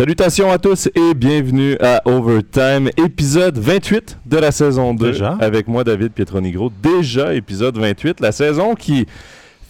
Salutations 0.00 0.50
à 0.50 0.56
tous 0.56 0.88
et 0.94 1.12
bienvenue 1.12 1.76
à 1.78 2.00
Overtime, 2.06 2.88
épisode 2.96 3.58
28 3.58 4.20
de 4.24 4.38
la 4.38 4.50
saison 4.50 4.94
2. 4.94 5.12
Déjà? 5.12 5.36
Avec 5.38 5.68
moi, 5.68 5.84
David 5.84 6.12
Pietronigro. 6.12 6.72
Déjà, 6.82 7.34
épisode 7.34 7.76
28, 7.76 8.20
la 8.20 8.32
saison 8.32 8.74
qui 8.74 9.04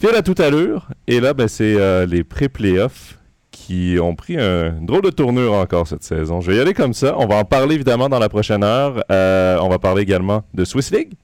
file 0.01 0.15
à 0.15 0.23
toute 0.23 0.39
allure. 0.39 0.87
Et 1.09 1.19
là, 1.19 1.35
ben, 1.35 1.49
c'est 1.49 1.75
euh, 1.77 2.07
les 2.07 2.23
pré-playoffs 2.23 3.19
qui 3.51 3.97
ont 4.01 4.15
pris 4.15 4.39
un 4.39 4.79
une 4.79 4.87
drôle 4.87 5.03
de 5.03 5.11
tournure 5.11 5.55
encore 5.55 5.89
cette 5.89 6.05
saison. 6.05 6.41
Je 6.41 6.53
vais 6.53 6.59
y 6.59 6.61
aller 6.61 6.75
comme 6.75 6.95
ça. 6.95 7.17
On 7.19 7.27
va 7.27 7.35
en 7.35 7.45
parler 7.45 7.75
évidemment 7.75 8.09
dans 8.09 8.21
la 8.21 8.29
prochaine 8.29 8.63
heure. 8.63 9.03
Euh, 9.11 9.59
on 9.61 9.69
va 9.69 9.81
parler 9.81 10.03
également 10.03 10.45
de 10.55 10.65
Swiss 10.65 10.93
League. 10.93 11.15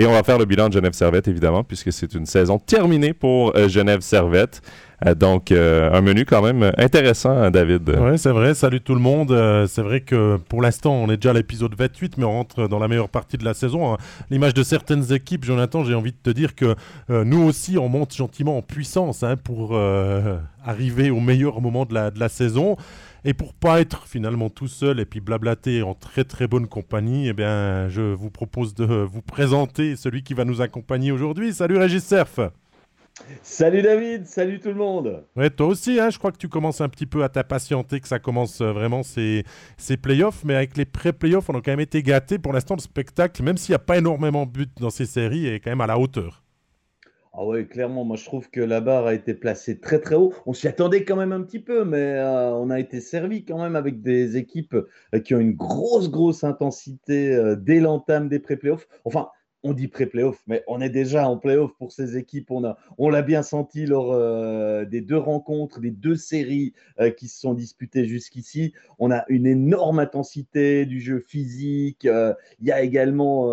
Et 0.00 0.06
on 0.06 0.12
va 0.12 0.22
faire 0.22 0.38
le 0.38 0.46
bilan 0.46 0.68
de 0.68 0.72
Genève 0.72 0.94
Servette, 0.94 1.28
évidemment, 1.28 1.62
puisque 1.62 1.92
c'est 1.92 2.14
une 2.14 2.24
saison 2.24 2.58
terminée 2.58 3.12
pour 3.12 3.54
euh, 3.54 3.68
Genève 3.68 4.00
Servette. 4.00 4.62
Euh, 5.04 5.14
donc, 5.14 5.52
euh, 5.52 5.92
un 5.92 6.00
menu 6.00 6.24
quand 6.24 6.40
même 6.40 6.72
intéressant, 6.78 7.32
hein, 7.32 7.50
David. 7.50 7.86
Ouais, 7.90 8.16
c'est 8.16 8.30
vrai. 8.30 8.54
Salut 8.54 8.80
tout 8.80 8.94
le 8.94 9.00
monde. 9.02 9.28
C'est 9.68 9.82
vrai 9.82 10.00
que 10.00 10.38
pour 10.48 10.62
l'instant, 10.62 10.94
on 10.94 11.10
est 11.10 11.18
déjà 11.18 11.30
à 11.30 11.32
l'épisode 11.34 11.74
28, 11.76 12.16
mais 12.16 12.24
on 12.24 12.32
rentre 12.32 12.66
dans 12.66 12.78
la 12.78 12.88
meilleure 12.88 13.10
partie 13.10 13.36
de 13.36 13.44
la 13.44 13.52
saison. 13.52 13.92
hein. 13.92 13.98
L'image 14.30 14.54
de 14.54 14.62
certaines 14.62 15.12
équipes, 15.12 15.44
Jonathan, 15.44 15.84
j'ai 15.84 15.94
envie 15.94 16.12
de 16.12 16.16
te 16.22 16.30
dire 16.30 16.54
que 16.54 16.76
nous 17.10 17.42
aussi, 17.42 17.76
on 17.76 17.90
monte 17.90 18.16
gentiment 18.16 18.56
en 18.56 18.62
puissance 18.62 19.22
hein, 19.22 19.36
pour 19.36 19.78
arriver 20.64 21.10
au 21.10 21.20
meilleur 21.20 21.60
moment 21.60 21.84
de 21.84 21.94
la 21.94 22.28
saison. 22.30 22.78
Et 23.24 23.34
pour 23.34 23.52
pas 23.52 23.80
être 23.80 24.06
finalement 24.06 24.48
tout 24.48 24.68
seul 24.68 24.98
et 24.98 25.04
puis 25.04 25.20
blablater 25.20 25.82
en 25.82 25.94
très 25.94 26.24
très 26.24 26.46
bonne 26.46 26.66
compagnie, 26.66 27.28
eh 27.28 27.32
bien, 27.34 27.88
je 27.88 28.00
vous 28.00 28.30
propose 28.30 28.74
de 28.74 28.84
vous 28.84 29.22
présenter 29.22 29.96
celui 29.96 30.22
qui 30.22 30.32
va 30.32 30.44
nous 30.44 30.62
accompagner 30.62 31.12
aujourd'hui. 31.12 31.52
Salut 31.52 31.76
Régis 31.76 32.06
Surf. 32.06 32.40
Salut 33.42 33.82
David, 33.82 34.26
salut 34.26 34.60
tout 34.60 34.68
le 34.68 34.76
monde. 34.76 35.24
Ouais, 35.36 35.50
toi 35.50 35.66
aussi, 35.66 36.00
hein, 36.00 36.08
je 36.08 36.18
crois 36.18 36.32
que 36.32 36.38
tu 36.38 36.48
commences 36.48 36.80
un 36.80 36.88
petit 36.88 37.04
peu 37.04 37.22
à 37.22 37.28
t'impatienter, 37.28 38.00
que 38.00 38.08
ça 38.08 38.18
commence 38.18 38.62
euh, 38.62 38.72
vraiment 38.72 39.02
ces, 39.02 39.44
ces 39.76 39.98
playoffs, 39.98 40.42
mais 40.44 40.54
avec 40.54 40.78
les 40.78 40.86
pré-playoffs, 40.86 41.50
on 41.50 41.58
a 41.58 41.60
quand 41.60 41.72
même 41.72 41.80
été 41.80 42.02
gâtés. 42.02 42.38
Pour 42.38 42.54
l'instant, 42.54 42.76
le 42.76 42.80
spectacle, 42.80 43.42
même 43.42 43.58
s'il 43.58 43.72
n'y 43.72 43.76
a 43.76 43.80
pas 43.80 43.98
énormément 43.98 44.46
de 44.46 44.50
buts 44.50 44.66
dans 44.80 44.88
ces 44.88 45.04
séries, 45.04 45.46
est 45.46 45.60
quand 45.60 45.70
même 45.70 45.82
à 45.82 45.86
la 45.86 45.98
hauteur. 45.98 46.42
Ah 47.32 47.44
ouais, 47.46 47.66
clairement, 47.66 48.04
moi 48.04 48.16
je 48.16 48.24
trouve 48.24 48.50
que 48.50 48.60
la 48.60 48.80
barre 48.80 49.06
a 49.06 49.14
été 49.14 49.34
placée 49.34 49.78
très 49.78 50.00
très 50.00 50.16
haut. 50.16 50.32
On 50.46 50.52
s'y 50.52 50.66
attendait 50.66 51.04
quand 51.04 51.14
même 51.16 51.30
un 51.32 51.42
petit 51.42 51.60
peu, 51.60 51.84
mais 51.84 52.18
euh, 52.18 52.52
on 52.54 52.70
a 52.70 52.80
été 52.80 53.00
servi 53.00 53.44
quand 53.44 53.62
même 53.62 53.76
avec 53.76 54.02
des 54.02 54.36
équipes 54.36 54.74
euh, 55.14 55.20
qui 55.20 55.34
ont 55.36 55.38
une 55.38 55.54
grosse 55.54 56.10
grosse 56.10 56.42
intensité 56.42 57.32
euh, 57.34 57.54
dès 57.54 57.78
l'entame 57.78 58.28
des 58.28 58.40
pré-playoffs. 58.40 58.88
Enfin, 59.04 59.28
on 59.62 59.74
dit 59.74 59.88
pré-playoffs, 59.88 60.42
mais 60.46 60.62
on 60.66 60.80
est 60.80 60.90
déjà 60.90 61.28
en 61.28 61.36
playoffs 61.36 61.74
pour 61.76 61.92
ces 61.92 62.16
équipes. 62.16 62.50
On 62.50 62.62
on 62.98 63.10
l'a 63.10 63.22
bien 63.22 63.42
senti 63.42 63.86
lors 63.86 64.12
euh, 64.12 64.84
des 64.84 65.00
deux 65.00 65.18
rencontres, 65.18 65.80
des 65.80 65.90
deux 65.90 66.16
séries 66.16 66.72
euh, 66.98 67.10
qui 67.10 67.28
se 67.28 67.40
sont 67.40 67.54
disputées 67.54 68.06
jusqu'ici. 68.06 68.72
On 68.98 69.10
a 69.10 69.24
une 69.28 69.46
énorme 69.46 69.98
intensité 69.98 70.86
du 70.86 71.00
jeu 71.00 71.20
physique. 71.20 72.06
euh, 72.06 72.32
Il 72.60 72.68
y 72.68 72.72
a 72.72 72.82
également 72.82 73.52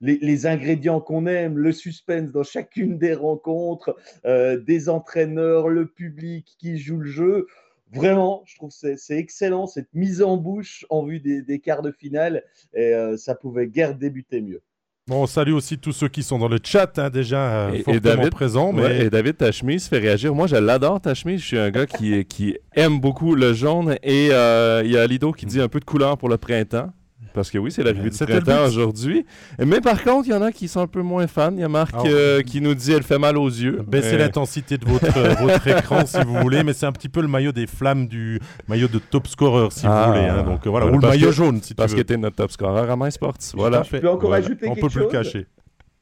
les, 0.00 0.46
ingrédients 0.46 1.00
qu'on 1.00 1.26
aime, 1.26 1.58
le 1.58 1.72
suspense 1.72 2.30
dans 2.30 2.44
chacune 2.44 2.98
des 2.98 3.14
rencontres, 3.14 3.96
des 4.24 4.88
entraîneurs, 4.88 5.68
le 5.68 5.86
public 5.86 6.56
qui 6.58 6.78
joue 6.78 6.98
le 6.98 7.10
jeu. 7.10 7.46
Vraiment, 7.92 8.42
je 8.46 8.56
trouve 8.56 8.70
que 8.70 8.96
c'est 8.96 9.18
excellent 9.18 9.66
cette 9.66 9.92
mise 9.94 10.22
en 10.22 10.36
bouche 10.36 10.86
en 10.90 11.04
vue 11.04 11.20
des, 11.20 11.42
des 11.42 11.58
quarts 11.58 11.82
de 11.82 11.90
finale 11.90 12.44
et 12.74 12.92
ça 13.16 13.34
pouvait 13.34 13.66
guère 13.66 13.96
débuter 13.96 14.40
mieux. 14.40 14.62
Bon, 15.08 15.22
on 15.22 15.26
salue 15.26 15.52
aussi 15.52 15.78
tous 15.78 15.92
ceux 15.92 16.08
qui 16.08 16.22
sont 16.22 16.38
dans 16.38 16.48
le 16.48 16.58
chat, 16.62 16.98
hein, 16.98 17.08
déjà 17.08 17.68
euh, 17.68 17.82
Et- 17.86 17.98
David- 17.98 18.30
présents. 18.30 18.74
Mais... 18.74 18.82
Ouais, 18.82 19.06
et 19.06 19.10
David, 19.10 19.38
ta 19.38 19.50
chemise 19.52 19.88
fait 19.88 19.98
réagir. 19.98 20.34
Moi, 20.34 20.46
je 20.46 20.56
l'adore, 20.56 21.00
ta 21.00 21.14
chemise. 21.14 21.40
Je 21.40 21.46
suis 21.46 21.58
un 21.58 21.70
gars 21.70 21.86
qui, 21.86 22.24
qui 22.26 22.56
aime 22.74 23.00
beaucoup 23.00 23.34
le 23.34 23.54
jaune. 23.54 23.96
Et 24.02 24.28
euh, 24.32 24.82
il 24.84 24.90
y 24.90 24.98
a 24.98 25.06
Lido 25.06 25.32
qui 25.32 25.46
dit 25.46 25.60
un 25.62 25.68
peu 25.68 25.80
de 25.80 25.86
couleur 25.86 26.18
pour 26.18 26.28
le 26.28 26.36
printemps. 26.36 26.90
Parce 27.38 27.52
que 27.52 27.58
oui, 27.58 27.70
c'est 27.70 27.84
l'arrivée 27.84 28.10
du 28.10 28.16
C'était 28.16 28.34
le 28.34 28.40
printemps 28.40 28.62
but. 28.64 28.68
aujourd'hui. 28.68 29.24
Mais 29.64 29.80
par 29.80 30.02
contre, 30.02 30.26
il 30.26 30.32
y 30.32 30.34
en 30.34 30.42
a 30.42 30.50
qui 30.50 30.66
sont 30.66 30.80
un 30.80 30.86
peu 30.88 31.02
moins 31.02 31.28
fans. 31.28 31.52
Il 31.52 31.60
y 31.60 31.62
a 31.62 31.68
Marc 31.68 31.94
Ah, 31.96 32.02
euh, 32.06 32.42
qui 32.42 32.60
nous 32.60 32.74
dit 32.74 32.90
elle 32.92 33.04
fait 33.04 33.18
mal 33.18 33.38
aux 33.38 33.46
yeux. 33.48 33.80
Baissez 33.86 34.14
Euh, 34.14 34.18
l'intensité 34.18 34.76
de 34.76 34.84
votre, 34.84 35.16
euh, 35.16 35.34
votre 35.40 35.68
écran 35.68 36.04
si 36.04 36.18
vous 36.24 36.34
voulez, 36.40 36.64
mais 36.64 36.72
c'est 36.72 36.86
un 36.86 36.90
petit 36.92 37.08
peu 37.08 37.20
le 37.22 37.28
maillot 37.28 37.52
des 37.52 37.68
flammes 37.68 38.08
du 38.08 38.40
maillot 38.66 38.88
de 38.88 38.98
top 38.98 39.28
scorer 39.28 39.68
si 39.70 39.86
Ah. 39.86 40.06
vous 40.08 40.12
voulez. 40.14 40.26
hein. 40.28 40.42
Donc 40.42 40.66
euh, 40.66 40.70
voilà, 40.70 40.86
ou 40.86 40.90
le 40.94 40.98
parce 40.98 41.12
maillot 41.14 41.28
que- 41.28 41.32
jaune 41.34 41.62
si 41.62 41.74
Parce 41.74 41.90
tu 41.92 41.94
que 41.96 42.00
veux. 42.00 42.04
t'es 42.06 42.16
notre 42.16 42.34
top 42.34 42.50
scorer 42.50 42.90
à 42.90 42.96
Main 42.96 43.10
Sports. 43.10 43.34
Tout 43.34 43.56
Voilà. 43.56 43.84
Je 43.84 43.96
peux 43.96 44.08
encore 44.08 44.30
Voilà. 44.30 44.44
ajouter 44.44 44.66
On 44.68 44.74
quelque 44.74 44.80
peut 44.82 44.88
plus 44.90 44.98
le 44.98 45.02
chose 45.04 45.12
cacher. 45.12 45.46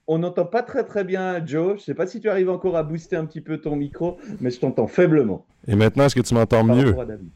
On 0.09 0.19
n'entend 0.19 0.45
pas 0.47 0.63
très 0.63 0.85
très 0.85 1.05
bien 1.05 1.45
Joe. 1.45 1.71
Je 1.71 1.73
ne 1.75 1.79
sais 1.81 1.95
pas 1.95 2.07
si 2.07 2.21
tu 2.21 2.31
arrives 2.31 2.49
encore 2.49 2.77
à 2.79 2.83
booster 2.83 3.17
un 3.17 3.27
petit 3.27 3.41
peu 3.43 3.59
ton 3.59 3.77
micro, 3.77 4.17
mais 4.41 4.51
je 4.51 4.59
t'entends 4.61 4.87
faiblement 4.87 5.45
Et 5.69 5.75
maintenant, 5.75 6.05
est-ce 6.05 6.15
que 6.15 6.21
tu 6.23 6.33
m'entends 6.33 6.65
mieux? 6.65 6.87
Rapport 6.87 7.03
à 7.03 7.07
David. 7.07 7.29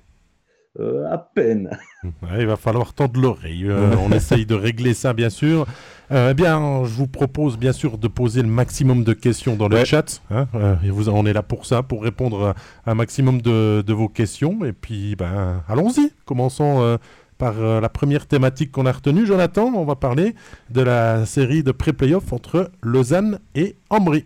Euh, 0.80 1.12
à 1.12 1.18
peine. 1.18 1.70
Ouais, 2.22 2.40
il 2.40 2.46
va 2.46 2.56
falloir 2.56 2.94
tendre 2.94 3.20
l'oreille. 3.20 3.66
Euh, 3.68 3.94
on 4.02 4.10
essaye 4.10 4.46
de 4.46 4.54
régler 4.54 4.94
ça, 4.94 5.12
bien 5.12 5.28
sûr. 5.28 5.66
Euh, 6.10 6.30
eh 6.30 6.34
bien, 6.34 6.82
je 6.84 6.94
vous 6.94 7.06
propose, 7.06 7.58
bien 7.58 7.72
sûr, 7.72 7.98
de 7.98 8.08
poser 8.08 8.40
le 8.42 8.48
maximum 8.48 9.04
de 9.04 9.12
questions 9.12 9.54
dans 9.54 9.68
le 9.68 9.76
Ouais. 9.76 9.84
chat. 9.84 10.22
hein. 10.30 10.46
Et 10.82 10.88
vous, 10.90 11.10
on 11.10 11.26
est 11.26 11.32
là 11.34 11.42
pour 11.42 11.66
ça, 11.66 11.82
pour 11.82 12.02
répondre 12.02 12.54
à 12.86 12.90
un 12.90 12.94
maximum 12.94 13.42
de, 13.42 13.82
de 13.86 13.92
vos 13.92 14.08
questions. 14.08 14.64
Et 14.64 14.72
puis, 14.72 15.14
ben, 15.14 15.62
allons-y. 15.68 16.10
Commençons 16.24 16.98
par 17.36 17.54
la 17.60 17.88
première 17.90 18.26
thématique 18.26 18.72
qu'on 18.72 18.86
a 18.86 18.92
retenue. 18.92 19.26
Jonathan, 19.26 19.66
on 19.74 19.84
va 19.84 19.94
parler 19.96 20.34
de 20.70 20.80
la 20.80 21.26
série 21.26 21.62
de 21.62 21.72
pré-playoff 21.72 22.32
entre 22.32 22.70
Lausanne 22.82 23.38
et 23.54 23.76
Ambry. 23.90 24.24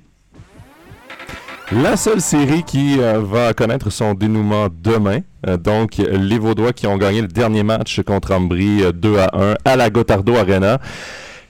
La 1.73 1.97
seule 1.97 2.21
série 2.21 2.63
qui 2.63 3.01
euh, 3.01 3.21
va 3.21 3.55
connaître 3.55 3.91
son 3.91 4.15
dénouement 4.15 4.69
demain. 4.71 5.21
Euh, 5.47 5.57
donc, 5.57 5.97
les 5.97 6.39
Vaudois 6.39 6.73
qui 6.73 6.87
ont 6.87 6.97
gagné 6.99 7.23
le 7.23 7.29
dernier 7.29 7.63
match 7.63 8.03
contre 8.03 8.33
Ambry 8.33 8.83
euh, 8.83 8.93
2 8.93 9.19
à 9.19 9.31
1 9.35 9.55
à 9.65 9.77
la 9.77 9.91
Gotardo 9.91 10.37
Arena. 10.37 10.79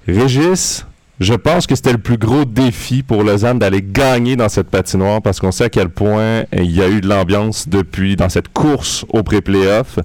Régis, 0.07 0.87
je 1.21 1.35
pense 1.35 1.69
que 1.69 1.77
c'était 1.77 1.93
le 1.93 1.99
plus 1.99 2.19
gros 2.19 2.45
défi 2.45 3.05
pour 3.05 3.23
Lausanne 3.23 3.61
d'aller 3.61 3.83
gagner 3.83 4.35
dans 4.35 4.49
cette 4.49 4.69
patinoire 4.69 5.23
parce 5.23 5.39
qu'on 5.39 5.53
sait 5.53 5.65
à 5.65 5.69
quel 5.69 5.89
point 5.89 6.19
euh, 6.21 6.45
il 6.55 6.73
y 6.73 6.83
a 6.83 6.89
eu 6.89 7.01
de 7.01 7.09
l'ambiance 7.09 7.69
depuis 7.69 8.17
dans 8.17 8.29
cette 8.29 8.49
course 8.49 9.05
au 9.11 9.23
pré-playoff. 9.23 10.01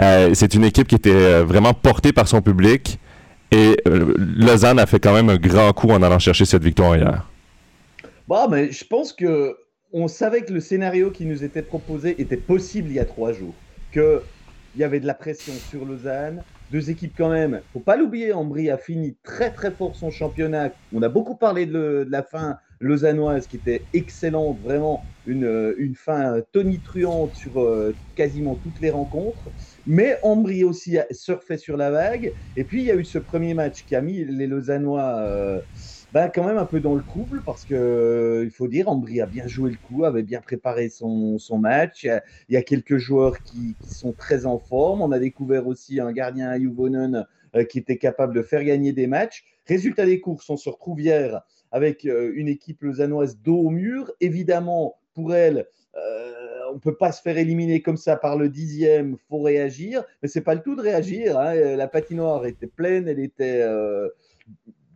Euh, 0.00 0.30
c'est 0.34 0.54
une 0.54 0.64
équipe 0.64 0.86
qui 0.86 0.94
était 0.94 1.10
euh, 1.10 1.44
vraiment 1.44 1.74
portée 1.74 2.12
par 2.12 2.28
son 2.28 2.42
public 2.42 3.00
et 3.50 3.76
euh, 3.88 4.14
Lausanne 4.16 4.78
a 4.78 4.86
fait 4.86 5.00
quand 5.00 5.12
même 5.12 5.30
un 5.30 5.36
grand 5.36 5.72
coup 5.72 5.90
en 5.90 6.00
allant 6.00 6.20
chercher 6.20 6.44
cette 6.44 6.62
victoire 6.62 6.96
hier. 6.96 7.26
Bon, 8.28 8.48
mais 8.48 8.70
je 8.70 8.84
pense 8.84 9.12
que 9.12 9.56
on 9.92 10.08
savait 10.08 10.42
que 10.42 10.52
le 10.52 10.60
scénario 10.60 11.10
qui 11.10 11.26
nous 11.26 11.44
était 11.44 11.62
proposé 11.62 12.20
était 12.20 12.36
possible 12.36 12.88
il 12.88 12.94
y 12.94 13.00
a 13.00 13.04
trois 13.04 13.32
jours. 13.32 13.62
Que 13.90 14.24
il 14.74 14.80
y 14.80 14.84
avait 14.84 15.00
de 15.00 15.06
la 15.06 15.14
pression 15.14 15.52
sur 15.52 15.84
Lausanne. 15.84 16.44
Deux 16.70 16.88
équipes 16.88 17.14
quand 17.16 17.28
même. 17.28 17.62
Faut 17.72 17.80
pas 17.80 17.96
l'oublier, 17.96 18.32
Ambry 18.32 18.70
a 18.70 18.78
fini 18.78 19.18
très 19.22 19.52
très 19.52 19.70
fort 19.70 19.96
son 19.96 20.10
championnat. 20.10 20.74
On 20.92 21.02
a 21.02 21.10
beaucoup 21.10 21.36
parlé 21.36 21.66
de, 21.66 22.06
la 22.08 22.22
fin 22.22 22.58
lausannoise 22.80 23.46
qui 23.46 23.56
était 23.56 23.88
excellente, 23.92 24.60
vraiment 24.62 25.04
une, 25.26 25.44
euh, 25.44 25.74
une 25.76 25.94
fin 25.94 26.40
tonitruante 26.52 27.34
sur 27.34 27.60
euh, 27.60 28.00
quasiment 28.14 28.56
toutes 28.56 28.80
les 28.80 28.90
rencontres. 28.90 29.52
Mais 29.84 30.18
Ambry 30.22 30.64
aussi 30.64 30.98
a 30.98 31.06
surfé 31.10 31.58
sur 31.58 31.76
la 31.76 31.90
vague. 31.90 32.32
Et 32.56 32.64
puis 32.64 32.80
il 32.80 32.86
y 32.86 32.90
a 32.90 32.94
eu 32.94 33.04
ce 33.04 33.18
premier 33.18 33.52
match 33.52 33.84
qui 33.84 33.94
a 33.94 34.00
mis 34.00 34.24
les 34.24 34.46
Lausannois 34.46 35.18
euh, 35.20 35.60
ben, 36.12 36.28
quand 36.28 36.44
même 36.44 36.58
un 36.58 36.66
peu 36.66 36.80
dans 36.80 36.94
le 36.94 37.02
trouble 37.02 37.42
parce 37.42 37.64
que 37.64 37.74
euh, 37.74 38.44
il 38.44 38.50
faut 38.50 38.68
dire, 38.68 38.88
Ambry 38.88 39.22
a 39.22 39.26
bien 39.26 39.46
joué 39.46 39.70
le 39.70 39.78
coup, 39.78 40.04
avait 40.04 40.22
bien 40.22 40.42
préparé 40.42 40.90
son, 40.90 41.38
son 41.38 41.58
match. 41.58 42.04
Il 42.04 42.08
y, 42.08 42.10
a, 42.10 42.22
il 42.50 42.64
quelques 42.64 42.98
joueurs 42.98 43.42
qui, 43.42 43.78
sont 43.82 44.12
très 44.12 44.44
en 44.44 44.58
forme. 44.58 45.00
On 45.00 45.10
a 45.10 45.18
découvert 45.18 45.66
aussi 45.66 46.00
un 46.00 46.12
gardien 46.12 46.58
Juvonen 46.58 47.26
euh, 47.56 47.64
qui 47.64 47.78
était 47.78 47.96
capable 47.96 48.34
de 48.34 48.42
faire 48.42 48.62
gagner 48.62 48.92
des 48.92 49.06
matchs. 49.06 49.44
Résultat 49.66 50.04
des 50.04 50.20
courses, 50.20 50.50
on 50.50 50.56
se 50.58 50.68
retrouve 50.68 51.00
hier 51.00 51.42
avec 51.70 52.04
euh, 52.04 52.32
une 52.34 52.48
équipe 52.48 52.82
lausannoise 52.82 53.38
dos 53.38 53.56
au 53.58 53.70
mur. 53.70 54.12
Évidemment, 54.20 54.98
pour 55.14 55.34
elle, 55.34 55.66
euh, 55.96 56.32
on 56.70 56.74
ne 56.74 56.80
peut 56.80 56.96
pas 56.96 57.12
se 57.12 57.22
faire 57.22 57.38
éliminer 57.38 57.80
comme 57.80 57.96
ça 57.96 58.16
par 58.16 58.36
le 58.36 58.50
dixième, 58.50 59.16
faut 59.30 59.40
réagir. 59.40 60.04
Mais 60.22 60.28
c'est 60.28 60.42
pas 60.42 60.54
le 60.54 60.60
tout 60.62 60.76
de 60.76 60.82
réagir. 60.82 61.38
hein. 61.38 61.54
La 61.54 61.88
patinoire 61.88 62.44
était 62.44 62.66
pleine, 62.66 63.08
elle 63.08 63.18
était 63.20 63.62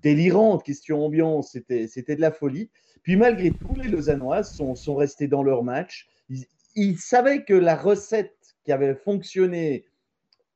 délirante. 0.02 0.64
Question 0.64 1.04
ambiance, 1.04 1.52
c'était 1.52 1.86
c'était 1.86 2.16
de 2.16 2.20
la 2.20 2.30
folie. 2.30 2.70
Puis 3.02 3.16
malgré 3.16 3.50
tout, 3.50 3.74
les 3.76 3.88
Lausannoises 3.88 4.52
sont, 4.54 4.74
sont 4.74 4.96
restés 4.96 5.28
dans 5.28 5.42
leur 5.42 5.62
match. 5.62 6.08
Ils 6.74 6.98
savaient 6.98 7.44
que 7.44 7.54
la 7.54 7.76
recette 7.76 8.36
qui 8.64 8.72
avait 8.72 8.96
fonctionné 8.96 9.86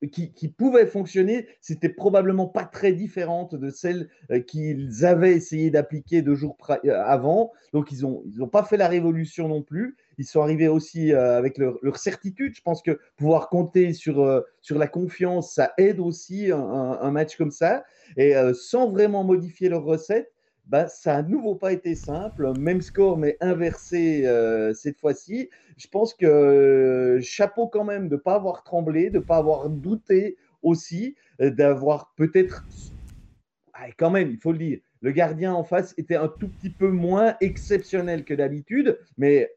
qui, 0.09 0.49
pouvait 0.49 0.87
fonctionner, 0.87 1.47
c'était 1.61 1.91
probablement 1.91 2.47
pas 2.47 2.65
très 2.65 2.93
différente 2.93 3.55
de 3.55 3.69
celle 3.71 4.09
euh, 4.31 4.41
qu'ils 4.41 5.05
avaient 5.05 5.35
essayé 5.35 5.71
d'appliquer 5.71 6.23
deux 6.23 6.35
jours 6.35 6.57
euh, 6.71 7.03
avant. 7.05 7.53
Donc 7.73 7.93
ils 7.93 8.03
n'ont 8.03 8.23
ils 8.27 8.49
pas 8.49 8.65
fait 8.65 8.79
la 8.79 8.89
révolution 8.89 9.49
non 9.49 9.63
plus. 9.63 9.97
Ils 10.17 10.25
sont 10.25 10.41
arrivés 10.41 10.69
aussi 10.69 11.13
euh, 11.13 11.37
avec 11.37 11.59
leur, 11.59 11.79
certitude. 11.97 12.55
Je 12.57 12.63
pense 12.63 12.83
que 12.83 12.99
pouvoir 13.17 13.49
compter 13.51 13.93
sur, 13.93 14.43
sur 14.63 14.79
la 14.79 14.87
confiance, 14.87 15.55
ça 15.55 15.73
aide 15.77 16.01
aussi 16.01 16.51
un, 16.51 16.59
un- 16.59 17.11
match 17.11 17.37
comme 17.37 17.51
ça. 17.51 17.85
Et 18.17 18.35
sans 18.55 18.91
vraiment 18.91 19.23
modifier 19.25 19.69
leur 19.69 19.85
recette, 19.85 20.33
bah, 20.71 20.87
ça 20.87 21.15
n'a 21.15 21.29
nouveau 21.29 21.57
pas 21.57 21.73
été 21.73 21.97
simple. 21.97 22.55
Même 22.55 22.81
score, 22.81 23.19
mais 23.19 23.37
inversé 23.41 24.25
euh, 24.25 24.73
cette 24.73 25.01
fois-ci. 25.01 25.51
Je 25.77 25.89
pense 25.89 26.15
que 26.15 26.27
euh, 26.27 27.21
chapeau 27.21 27.67
quand 27.67 27.83
même 27.83 28.09
de 28.09 28.15
ne 28.15 28.21
pas 28.21 28.37
avoir 28.37 28.63
tremblé, 28.63 29.11
de 29.11 29.19
ne 29.19 29.23
pas 29.25 29.39
avoir 29.39 29.69
douté 29.69 30.37
aussi, 30.63 31.17
euh, 31.41 31.51
d'avoir 31.51 32.15
peut-être. 32.17 32.69
Ah, 33.73 33.87
quand 33.99 34.11
même, 34.11 34.31
il 34.31 34.39
faut 34.39 34.53
le 34.53 34.59
dire, 34.59 34.79
le 35.01 35.11
gardien 35.11 35.53
en 35.55 35.65
face 35.65 35.93
était 35.99 36.15
un 36.15 36.29
tout 36.29 36.49
petit 36.49 36.71
peu 36.71 36.91
moins 36.91 37.35
exceptionnel 37.41 38.25
que 38.25 38.35
d'habitude, 38.35 38.99
mais 39.17 39.51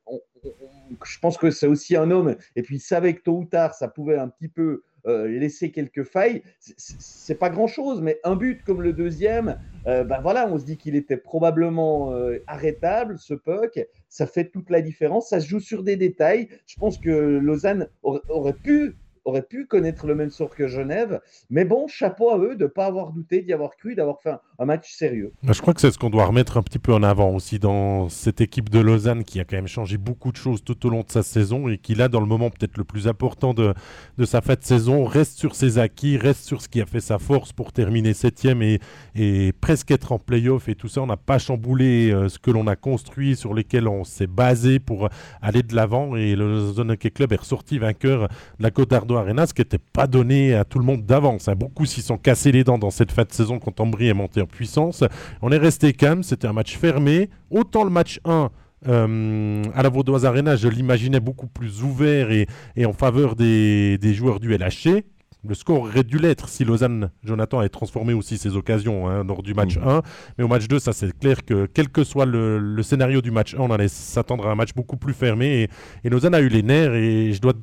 je 1.06 1.20
pense 1.20 1.38
que 1.38 1.52
c'est 1.52 1.68
aussi 1.68 1.96
un 1.96 2.10
homme, 2.10 2.36
et 2.56 2.62
puis 2.62 2.78
il 2.78 2.80
savait 2.80 3.16
que 3.16 3.22
tôt 3.22 3.40
ou 3.40 3.46
tard, 3.46 3.74
ça 3.74 3.88
pouvait 3.88 4.18
un 4.18 4.30
petit 4.30 4.48
peu 4.48 4.84
euh, 5.06 5.28
laisser 5.28 5.72
quelques 5.72 6.04
failles, 6.04 6.44
c'est 6.60 7.38
pas 7.38 7.50
grand 7.50 7.68
chose, 7.68 8.02
mais 8.02 8.20
un 8.24 8.36
but 8.36 8.64
comme 8.64 8.82
le 8.82 8.94
deuxième, 8.94 9.60
euh, 9.86 10.04
ben 10.04 10.22
voilà, 10.22 10.48
on 10.48 10.58
se 10.58 10.66
dit 10.66 10.78
qu'il 10.78 10.96
était 10.96 11.18
probablement 11.18 12.14
euh, 12.14 12.40
arrêtable, 12.48 13.18
ce 13.20 13.34
puck, 13.34 13.80
ça 14.08 14.28
fait 14.28 14.50
toute 14.50 14.70
la 14.70 14.82
différence, 14.82 15.30
ça 15.30 15.40
se 15.40 15.48
joue 15.48 15.60
sur 15.60 15.84
des 15.84 15.98
détails. 15.98 16.48
Je 16.68 16.76
pense 16.78 16.98
que 16.98 17.10
Lausanne 17.10 17.90
aurait 18.02 18.54
pu 18.54 18.96
aurait 19.26 19.44
pu 19.44 19.66
connaître 19.66 20.08
le 20.08 20.16
même 20.16 20.30
sort 20.30 20.50
que 20.50 20.68
Genève. 20.68 21.22
Mais 21.50 21.66
bon, 21.66 21.88
chapeau 21.88 22.32
à 22.32 22.38
eux 22.38 22.56
de 22.56 22.64
ne 22.64 22.68
pas 22.68 22.86
avoir 22.86 23.12
douté, 23.12 23.42
d'y 23.42 23.54
avoir 23.54 23.76
cru, 23.76 23.96
d'avoir 23.96 24.22
fait 24.22 24.32
un, 24.60 24.66
match 24.66 24.94
sérieux. 24.94 25.34
Je 25.44 25.60
crois 25.62 25.74
que 25.74 25.82
c'est 25.82 25.92
ce 25.92 26.00
qu'on 26.00 26.10
doit 26.10 26.26
remettre 26.26 26.58
un 26.58 26.64
petit 26.64 26.80
peu 26.80 26.94
en 26.94 27.04
avant 27.04 27.32
aussi 27.32 27.60
dans 27.60 28.08
cette 28.08 28.40
équipe 28.40 28.70
de 28.70 28.80
Lausanne 28.80 29.26
qui 29.26 29.42
a 29.42 29.44
quand 29.44 29.58
même 29.58 29.68
changé 29.68 29.98
beaucoup 29.98 30.32
de 30.32 30.38
choses 30.38 30.64
tout 30.64 30.86
au 30.86 30.90
long 30.90 31.02
de 31.02 31.12
sa 31.12 31.22
saison 31.22 31.68
et 31.68 31.78
qui, 31.78 31.96
là, 31.96 32.08
dans 32.08 32.22
le 32.22 32.26
moment 32.26 32.50
peut-être 32.50 32.78
le 32.78 32.86
plus 32.86 33.08
important 33.08 33.54
de, 33.54 33.74
de 34.18 34.26
sa 34.26 34.42
fête 34.42 34.64
saison, 34.64 35.04
reste 35.04 35.38
sur 35.38 35.56
ses 35.56 35.80
acquis, 35.80 36.18
reste 36.18 36.46
sur 36.46 36.62
ce 36.62 36.70
qui 36.70 36.82
a 36.82 36.86
fait 36.86 37.02
sa 37.02 37.20
force 37.20 37.52
pour 37.52 37.74
terminer 37.74 38.14
septième 38.14 38.62
et, 38.62 38.80
et 39.16 39.52
presque 39.60 39.92
être 39.92 40.14
en 40.14 40.20
playoff 40.20 40.70
et 40.70 40.76
tout 40.76 40.88
ça. 40.88 41.02
On 41.02 41.08
n'a 41.08 41.18
pas 41.18 41.40
chamboulé 41.40 42.12
euh, 42.12 42.30
ce 42.30 42.40
que 42.40 42.52
l'on 42.52 42.68
a 42.68 42.78
construit, 42.78 43.36
sur 43.36 43.54
lesquels 43.54 43.88
on 43.88 44.04
s'est 44.04 44.28
basé 44.28 44.80
pour 44.80 45.10
aller 45.42 45.64
de 45.64 45.76
l'avant 45.76 46.16
et 46.16 46.36
le 46.36 46.48
Lausanne 46.48 46.92
Hockey 46.92 47.12
Club 47.12 47.34
est 47.34 47.38
ressorti 47.38 47.80
vainqueur 47.80 48.28
de 48.60 48.64
la 48.64 48.72
Côte 48.72 48.94
Arena, 49.18 49.48
ce 49.48 49.54
qui 49.54 49.62
n'était 49.62 49.78
pas 49.78 50.08
donné 50.08 50.54
à 50.54 50.64
tout 50.64 50.80
le 50.80 50.86
monde 50.86 51.06
d'avance. 51.06 51.48
Hein. 51.48 51.56
Beaucoup 51.56 51.86
s'y 51.86 52.02
sont 52.02 52.18
cassés 52.18 52.52
les 52.52 52.64
dents 52.64 52.78
dans 52.78 52.92
cette 52.92 53.12
fin 53.12 53.24
de 53.24 53.32
saison 53.32 53.60
quand 53.60 53.80
Ambry 53.80 54.08
est 54.10 54.14
monté 54.14 54.42
en 54.42 54.46
puissance. 54.46 55.04
On 55.42 55.52
est 55.52 55.58
resté 55.58 55.94
calme, 55.94 56.24
c'était 56.24 56.48
un 56.48 56.54
match 56.54 56.78
fermé. 56.78 57.30
Autant 57.50 57.84
le 57.84 57.90
match 57.90 58.20
1 58.26 58.50
euh, 58.88 59.64
à 59.74 59.84
la 59.84 59.90
Vaudoise 59.90 60.26
Arena, 60.26 60.56
je 60.56 60.68
l'imaginais 60.68 61.20
beaucoup 61.20 61.48
plus 61.48 61.84
ouvert 61.84 62.30
et, 62.32 62.48
en 62.86 62.94
faveur 62.94 63.36
des, 63.36 63.98
des 63.98 64.14
joueurs 64.14 64.40
du 64.40 64.56
LHC. 64.56 65.04
Le 65.46 65.56
score 65.56 65.82
aurait 65.82 66.04
dû 66.04 66.18
l'être 66.18 66.48
si 66.48 66.64
Lausanne, 66.64 67.12
Jonathan, 67.24 67.60
avait 67.60 67.70
transformé 67.70 68.14
aussi 68.14 68.38
ses 68.38 68.56
occasions 68.56 69.10
hein, 69.10 69.26
lors 69.26 69.44
du 69.44 69.54
match 69.54 69.78
1. 69.78 69.82
Mmh. 69.82 70.02
Mais 70.38 70.44
au 70.46 70.48
match 70.48 70.68
2, 70.68 70.80
ça 70.80 70.94
c'est 70.94 71.18
clair 71.18 71.44
que 71.44 71.68
quel 71.74 71.90
que 71.90 72.06
soit 72.06 72.26
le, 72.26 72.82
scénario 72.82 73.22
du 73.22 73.32
match 73.32 73.54
1, 73.54 73.60
on 73.60 73.70
allait 73.70 73.90
s'attendre 73.90 74.48
à 74.48 74.52
un 74.52 74.56
match 74.56 74.74
beaucoup 74.74 74.96
plus 74.96 75.14
fermé. 75.14 75.70
Et, 76.04 76.10
Lausanne 76.10 76.36
a 76.36 76.40
eu 76.40 76.48
les 76.48 76.64
nerfs. 76.64 76.94
Et 76.94 77.34
je 77.34 77.42
dois 77.42 77.54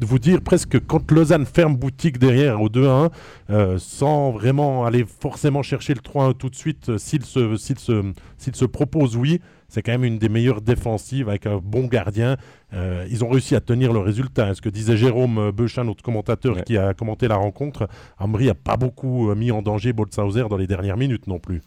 vous 0.00 0.18
dire 0.18 0.40
presque 0.40 0.78
quand 0.86 1.10
Lausanne 1.12 1.44
ferme 1.44 1.76
boutique 1.76 2.18
derrière 2.18 2.60
au 2.62 2.68
2-1, 2.68 3.10
euh, 3.50 3.78
sans 3.78 4.30
vraiment 4.30 4.86
aller 4.86 5.04
forcément 5.04 5.62
chercher 5.62 5.92
le 5.94 6.00
3-1 6.00 6.34
tout 6.34 6.48
de 6.48 6.56
suite, 6.56 6.88
euh, 6.88 6.98
s'il 6.98 7.24
se, 7.24 7.56
se, 7.56 8.02
se 8.38 8.64
propose, 8.64 9.16
oui 9.16 9.40
c'est 9.70 9.82
quand 9.82 9.92
même 9.92 10.04
une 10.04 10.18
des 10.18 10.28
meilleures 10.28 10.60
défensives 10.60 11.28
avec 11.28 11.46
un 11.46 11.58
bon 11.62 11.86
gardien. 11.86 12.36
Euh, 12.74 13.06
ils 13.08 13.24
ont 13.24 13.28
réussi 13.28 13.54
à 13.54 13.60
tenir 13.60 13.92
le 13.92 14.00
résultat. 14.00 14.52
Ce 14.54 14.60
que 14.60 14.68
disait 14.68 14.96
Jérôme 14.96 15.52
Beuchin, 15.52 15.84
notre 15.84 16.02
commentateur 16.02 16.62
qui 16.64 16.76
a 16.76 16.92
commenté 16.92 17.28
la 17.28 17.36
rencontre, 17.36 17.88
Ambry 18.18 18.46
n'a 18.46 18.54
pas 18.54 18.76
beaucoup 18.76 19.30
euh, 19.30 19.34
mis 19.34 19.52
en 19.52 19.62
danger 19.62 19.92
Boltzhauser 19.92 20.44
dans 20.50 20.56
les 20.56 20.66
dernières 20.66 20.96
minutes 20.96 21.28
non 21.28 21.38
plus. 21.38 21.62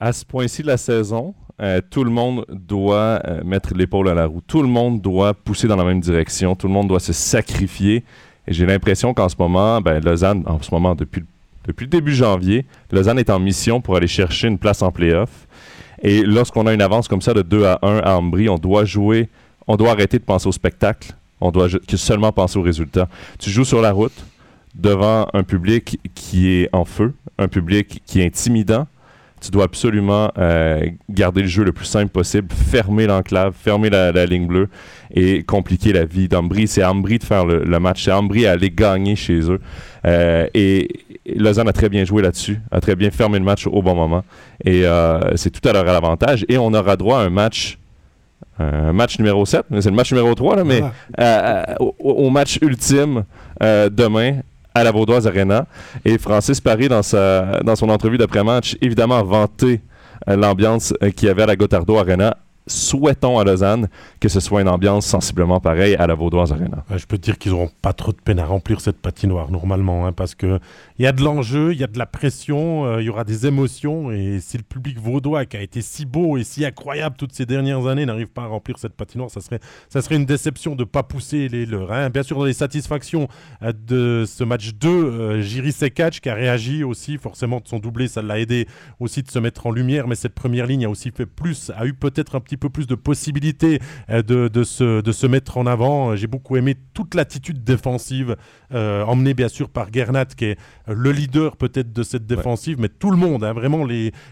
À 0.00 0.12
ce 0.12 0.24
point-ci 0.24 0.62
de 0.62 0.68
la 0.68 0.76
saison, 0.76 1.34
euh, 1.60 1.80
tout 1.90 2.04
le 2.04 2.10
monde 2.10 2.46
doit 2.48 3.20
mettre 3.44 3.74
l'épaule 3.74 4.08
à 4.08 4.14
la 4.14 4.26
roue. 4.26 4.40
Tout 4.40 4.62
le 4.62 4.68
monde 4.68 5.02
doit 5.02 5.34
pousser 5.34 5.68
dans 5.68 5.76
la 5.76 5.84
même 5.84 6.00
direction. 6.00 6.54
Tout 6.54 6.68
le 6.68 6.72
monde 6.72 6.88
doit 6.88 7.00
se 7.00 7.12
sacrifier. 7.12 8.04
Et 8.46 8.54
j'ai 8.54 8.64
l'impression 8.64 9.12
qu'en 9.12 9.28
ce 9.28 9.36
moment, 9.38 9.80
ben, 9.82 10.02
Lausanne, 10.02 10.44
en 10.46 10.62
ce 10.62 10.72
moment, 10.72 10.94
depuis, 10.94 11.24
depuis 11.66 11.84
le 11.84 11.90
début 11.90 12.14
janvier, 12.14 12.64
Lausanne 12.92 13.18
est 13.18 13.28
en 13.28 13.38
mission 13.38 13.82
pour 13.82 13.96
aller 13.96 14.06
chercher 14.06 14.48
une 14.48 14.56
place 14.56 14.80
en 14.80 14.92
playoff. 14.92 15.47
Et 16.02 16.22
lorsqu'on 16.22 16.66
a 16.66 16.72
une 16.72 16.82
avance 16.82 17.08
comme 17.08 17.22
ça 17.22 17.34
de 17.34 17.42
2 17.42 17.64
à 17.64 17.78
1 17.82 17.98
à 17.98 18.16
Ambry, 18.16 18.48
on 18.48 18.58
doit 18.58 18.84
jouer, 18.84 19.28
on 19.66 19.76
doit 19.76 19.90
arrêter 19.90 20.18
de 20.18 20.24
penser 20.24 20.48
au 20.48 20.52
spectacle. 20.52 21.12
On 21.40 21.50
doit 21.50 21.68
seulement 21.94 22.32
penser 22.32 22.58
au 22.58 22.62
résultat. 22.62 23.08
Tu 23.38 23.50
joues 23.50 23.64
sur 23.64 23.80
la 23.80 23.92
route 23.92 24.24
devant 24.74 25.28
un 25.32 25.42
public 25.42 26.00
qui 26.14 26.48
est 26.48 26.68
en 26.72 26.84
feu, 26.84 27.14
un 27.38 27.48
public 27.48 28.02
qui 28.06 28.20
est 28.20 28.26
intimidant. 28.26 28.86
Tu 29.40 29.50
dois 29.50 29.64
absolument 29.64 30.30
euh, 30.38 30.86
garder 31.08 31.42
le 31.42 31.48
jeu 31.48 31.64
le 31.64 31.72
plus 31.72 31.86
simple 31.86 32.10
possible, 32.10 32.48
fermer 32.52 33.06
l'enclave, 33.06 33.54
fermer 33.56 33.90
la, 33.90 34.26
ligne 34.26 34.46
bleue 34.46 34.68
et 35.14 35.42
compliquer 35.42 35.92
la 35.92 36.04
vie 36.04 36.28
d'Ambry. 36.28 36.66
C'est 36.66 36.84
Ambry 36.84 37.18
de 37.18 37.24
faire 37.24 37.44
le, 37.44 37.78
match. 37.78 38.04
C'est 38.04 38.12
Ambry 38.12 38.46
à 38.46 38.52
aller 38.52 38.70
gagner 38.70 39.16
chez 39.16 39.50
eux. 39.50 39.60
Euh, 40.04 40.46
et, 40.54 40.88
Lausanne 41.36 41.68
a 41.68 41.74
très 41.74 41.90
bien 41.90 42.04
joué 42.06 42.22
là-dessus, 42.22 42.58
a 42.70 42.80
très 42.80 42.96
bien 42.96 43.10
fermé 43.10 43.38
le 43.38 43.44
match 43.44 43.66
au 43.66 43.82
bon 43.82 43.94
moment. 43.94 44.24
Et 44.64 44.86
euh, 44.86 45.36
c'est 45.36 45.50
tout 45.50 45.66
à 45.68 45.72
leur 45.72 45.86
avantage. 45.88 46.46
Et 46.48 46.56
on 46.56 46.72
aura 46.72 46.96
droit 46.96 47.20
à 47.20 47.22
un 47.22 47.30
match 47.30 47.78
un 48.60 48.92
match 48.92 49.18
numéro 49.20 49.46
7, 49.46 49.66
c'est 49.80 49.90
le 49.90 49.94
match 49.94 50.10
numéro 50.12 50.34
3, 50.34 50.56
là, 50.56 50.64
mais 50.64 50.82
euh, 51.20 51.62
au, 52.00 52.28
match 52.28 52.58
ultime 52.60 53.22
demain 53.60 54.38
à 54.74 54.84
la 54.84 54.92
Vaudoise 54.92 55.26
Arena. 55.26 55.66
Et 56.04 56.18
Francis 56.18 56.60
Paris, 56.60 56.88
dans, 56.88 57.02
sa, 57.02 57.60
dans 57.62 57.76
son 57.76 57.88
entrevue 57.88 58.18
d'après-match, 58.18 58.76
évidemment 58.80 59.18
a 59.18 59.22
vanté 59.22 59.80
l'ambiance 60.26 60.94
qu'il 61.16 61.28
y 61.28 61.30
avait 61.30 61.42
à 61.42 61.46
la 61.46 61.56
Gotardo 61.56 61.96
Arena 61.96 62.36
souhaitons 62.68 63.38
à 63.38 63.44
Lausanne 63.44 63.88
que 64.20 64.28
ce 64.28 64.40
soit 64.40 64.60
une 64.60 64.68
ambiance 64.68 65.06
sensiblement 65.06 65.60
pareille 65.60 65.94
à 65.96 66.06
la 66.06 66.14
Vaudoise 66.14 66.52
Arena. 66.52 66.84
je 66.94 67.06
peux 67.06 67.18
te 67.18 67.22
dire 67.22 67.38
qu'ils 67.38 67.52
n'auront 67.52 67.70
pas 67.82 67.92
trop 67.92 68.12
de 68.12 68.18
peine 68.18 68.38
à 68.38 68.46
remplir 68.46 68.80
cette 68.80 68.98
patinoire 68.98 69.50
normalement, 69.50 70.06
hein, 70.06 70.12
parce 70.12 70.34
qu'il 70.34 70.60
y 70.98 71.06
a 71.06 71.12
de 71.12 71.22
l'enjeu, 71.22 71.72
il 71.72 71.78
y 71.78 71.84
a 71.84 71.86
de 71.86 71.98
la 71.98 72.06
pression, 72.06 72.84
euh, 72.86 73.00
il 73.00 73.06
y 73.06 73.10
aura 73.10 73.24
des 73.24 73.46
émotions, 73.46 74.10
et 74.10 74.38
si 74.40 74.56
le 74.56 74.62
public 74.62 74.98
vaudois 74.98 75.44
qui 75.46 75.56
a 75.56 75.62
été 75.62 75.82
si 75.82 76.04
beau 76.04 76.36
et 76.36 76.44
si 76.44 76.64
incroyable 76.64 77.16
toutes 77.16 77.32
ces 77.32 77.46
dernières 77.46 77.86
années 77.86 78.06
n'arrive 78.06 78.28
pas 78.28 78.42
à 78.42 78.46
remplir 78.46 78.78
cette 78.78 78.94
patinoire, 78.94 79.30
ça 79.30 79.40
serait, 79.40 79.60
ça 79.88 80.02
serait 80.02 80.16
une 80.16 80.26
déception 80.26 80.74
de 80.74 80.82
ne 80.82 80.84
pas 80.84 81.02
pousser 81.02 81.48
les 81.48 81.66
leurs. 81.66 81.92
Hein. 81.92 82.10
Bien 82.10 82.22
sûr, 82.22 82.38
dans 82.38 82.44
les 82.44 82.52
satisfactions 82.52 83.28
euh, 83.62 83.72
de 83.72 84.24
ce 84.26 84.44
match 84.44 84.74
2, 84.74 84.88
euh, 84.88 85.40
Jiri 85.40 85.72
Sekach 85.72 86.20
qui 86.20 86.28
a 86.28 86.34
réagi 86.34 86.84
aussi, 86.84 87.18
forcément 87.18 87.60
de 87.60 87.68
son 87.68 87.78
doublé, 87.78 88.08
ça 88.08 88.22
l'a 88.22 88.38
aidé 88.38 88.66
aussi 89.00 89.22
de 89.22 89.30
se 89.30 89.38
mettre 89.38 89.66
en 89.66 89.70
lumière, 89.70 90.08
mais 90.08 90.14
cette 90.14 90.34
première 90.34 90.66
ligne 90.66 90.84
a 90.84 90.90
aussi 90.90 91.10
fait 91.10 91.26
plus, 91.26 91.70
a 91.76 91.86
eu 91.86 91.94
peut-être 91.94 92.34
un 92.34 92.40
petit 92.40 92.56
peu 92.58 92.68
plus 92.70 92.86
de 92.86 92.94
possibilités 92.94 93.80
euh, 94.10 94.22
de, 94.22 94.48
de, 94.48 94.64
se, 94.64 95.00
de 95.00 95.12
se 95.12 95.26
mettre 95.26 95.56
en 95.56 95.66
avant. 95.66 96.16
J'ai 96.16 96.26
beaucoup 96.26 96.56
aimé 96.56 96.76
toute 96.94 97.14
l'attitude 97.14 97.64
défensive, 97.64 98.36
euh, 98.74 99.04
emmenée 99.04 99.34
bien 99.34 99.48
sûr 99.48 99.68
par 99.68 99.92
Gernat, 99.92 100.26
qui 100.26 100.46
est 100.46 100.58
le 100.86 101.12
leader 101.12 101.56
peut-être 101.56 101.92
de 101.92 102.02
cette 102.02 102.26
défensive, 102.26 102.78
mais 102.80 102.88
tout 102.88 103.10
le 103.10 103.16
monde, 103.16 103.44
hein, 103.44 103.52
vraiment 103.52 103.86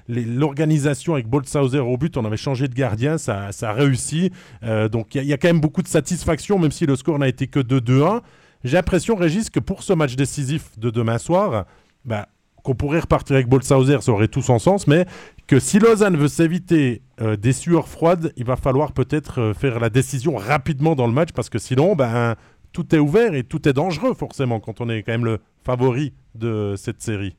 l'organisation 0.08 1.14
les, 1.14 1.20
avec 1.20 1.28
Boltzhauser 1.28 1.78
au 1.78 1.96
but, 1.96 2.16
on 2.16 2.24
avait 2.24 2.36
changé 2.36 2.68
de 2.68 2.74
gardien, 2.74 3.18
ça, 3.18 3.52
ça 3.52 3.70
a 3.70 3.72
réussi. 3.72 4.30
Euh, 4.62 4.88
donc 4.88 5.14
il 5.14 5.24
y, 5.24 5.32
a 5.32 5.36
quand 5.36 5.48
même 5.48 5.60
beaucoup 5.60 5.82
de 5.82 5.88
satisfaction, 5.88 6.58
même 6.58 6.72
si 6.72 6.86
le 6.86 6.96
score 6.96 7.18
n'a 7.18 7.28
été 7.28 7.46
que 7.46 7.60
de 7.60 7.78
2-1. 7.78 8.20
J'ai 8.64 8.76
l'impression, 8.76 9.16
Régis, 9.16 9.50
que 9.50 9.60
pour 9.60 9.82
ce 9.82 9.92
match 9.92 10.16
décisif 10.16 10.78
de 10.78 10.90
demain 10.90 11.18
soir, 11.18 11.66
bah, 12.04 12.28
qu'on 12.66 12.74
pourrait 12.74 12.98
repartir 12.98 13.36
avec 13.36 13.48
Boltzhauser, 13.48 13.98
ça 14.00 14.10
aurait 14.10 14.26
tout 14.26 14.42
son 14.42 14.58
sens, 14.58 14.88
mais 14.88 15.06
que 15.46 15.60
si 15.60 15.78
Lausanne 15.78 16.16
veut 16.16 16.26
s'éviter 16.26 17.02
euh, 17.20 17.36
des 17.36 17.52
sueurs 17.52 17.86
froides, 17.86 18.32
il 18.36 18.44
va 18.44 18.56
falloir 18.56 18.90
peut-être 18.90 19.40
euh, 19.40 19.54
faire 19.54 19.78
la 19.78 19.88
décision 19.88 20.34
rapidement 20.34 20.96
dans 20.96 21.06
le 21.06 21.12
match, 21.12 21.30
parce 21.32 21.48
que 21.48 21.60
sinon, 21.60 21.94
ben, 21.94 22.34
tout 22.72 22.92
est 22.92 22.98
ouvert 22.98 23.34
et 23.34 23.44
tout 23.44 23.68
est 23.68 23.72
dangereux 23.72 24.14
forcément 24.14 24.58
quand 24.58 24.80
on 24.80 24.88
est 24.88 25.04
quand 25.04 25.12
même 25.12 25.24
le 25.24 25.38
favori 25.62 26.12
de 26.34 26.74
cette 26.76 27.00
série. 27.00 27.36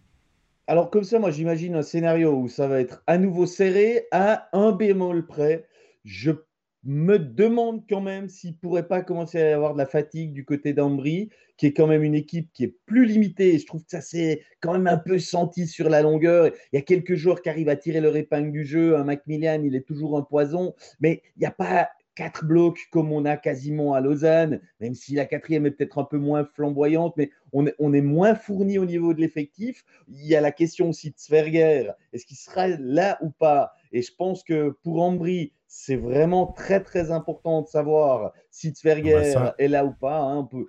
Alors 0.66 0.90
comme 0.90 1.04
ça, 1.04 1.20
moi 1.20 1.32
j'imagine 1.32 1.76
un 1.76 1.82
scénario 1.82 2.34
où 2.34 2.48
ça 2.48 2.68
va 2.68 2.80
être 2.80 3.04
à 3.06 3.18
nouveau 3.18 3.46
serré 3.46 4.06
à 4.12 4.48
un 4.54 4.72
bémol 4.72 5.26
près. 5.26 5.66
Je 6.06 6.32
me 6.88 7.20
demande 7.20 7.84
quand 7.90 8.00
même 8.00 8.30
s'il 8.30 8.52
ne 8.52 8.56
pourrait 8.56 8.88
pas 8.88 9.02
commencer 9.02 9.42
à 9.42 9.50
y 9.50 9.54
avoir 9.54 9.74
de 9.74 9.78
la 9.78 9.86
fatigue 9.86 10.32
du 10.32 10.46
côté 10.46 10.72
d'Ambry, 10.72 11.30
qui 11.58 11.66
est 11.66 11.74
quand 11.74 11.86
même 11.86 12.02
une 12.02 12.16
équipe 12.16 12.50
qui 12.54 12.64
est 12.64 12.76
plus 12.86 13.06
limitée. 13.06 13.56
Et 13.56 13.60
je 13.60 13.66
trouve 13.66 13.84
que 13.84 13.92
ça 13.92 14.00
s'est 14.00 14.42
quand 14.62 14.72
même 14.72 14.88
un 14.88 14.98
peu 14.98 15.20
senti 15.20 15.68
sur 15.68 15.90
la 15.90 16.02
longueur. 16.02 16.52
Il 16.72 16.78
y 16.78 16.80
a 16.80 16.82
quelques 16.82 17.16
joueurs 17.16 17.42
qui 17.42 17.50
arrivent 17.50 17.68
à 17.68 17.76
tirer 17.76 18.00
leur 18.00 18.16
épingle 18.16 18.54
du 18.54 18.64
jeu. 18.64 18.96
Un 18.96 19.04
Macmillan, 19.04 19.64
il 19.66 19.76
est 19.76 19.86
toujours 19.86 20.18
un 20.18 20.22
poison. 20.22 20.74
Mais 21.02 21.22
il 21.36 21.42
n'y 21.42 21.46
a 21.46 21.52
pas 21.52 21.90
quatre 22.16 22.46
blocs 22.46 22.80
comme 22.90 23.12
on 23.12 23.26
a 23.26 23.38
quasiment 23.38 23.94
à 23.94 24.02
Lausanne, 24.02 24.60
même 24.80 24.96
si 24.96 25.14
la 25.14 25.26
quatrième 25.26 25.68
est 25.68 25.72
peut-être 25.72 26.00
un 26.00 26.04
peu 26.04 26.18
moins 26.18 26.46
flamboyante, 26.46 27.14
mais 27.16 27.30
on 27.54 27.68
est, 27.68 27.76
on 27.78 27.94
est 27.94 28.02
moins 28.02 28.34
fourni 28.34 28.80
au 28.80 28.86
niveau 28.86 29.14
de 29.14 29.22
l'effectif. 29.22 29.84
Il 30.08 30.26
y 30.26 30.36
a 30.36 30.42
la 30.42 30.52
question 30.52 30.90
aussi 30.90 31.12
de 31.12 31.16
Sverger, 31.18 31.92
est-ce 32.14 32.26
qu'il 32.26 32.38
sera 32.38 32.70
là 32.70 33.20
ou 33.22 33.30
pas? 33.30 33.72
Et 33.92 34.02
je 34.02 34.12
pense 34.16 34.44
que 34.44 34.76
pour 34.82 35.04
Ambry, 35.04 35.54
c'est 35.80 35.96
vraiment 35.96 36.48
très 36.48 36.82
très 36.82 37.12
important 37.12 37.62
de 37.62 37.68
savoir 37.68 38.34
si 38.50 38.74
Tverger 38.74 39.34
ah 39.36 39.40
bah 39.40 39.56
est 39.60 39.68
là 39.68 39.86
ou 39.86 39.92
pas. 39.92 40.18
Hein. 40.18 40.38
On 40.38 40.46
peut 40.46 40.66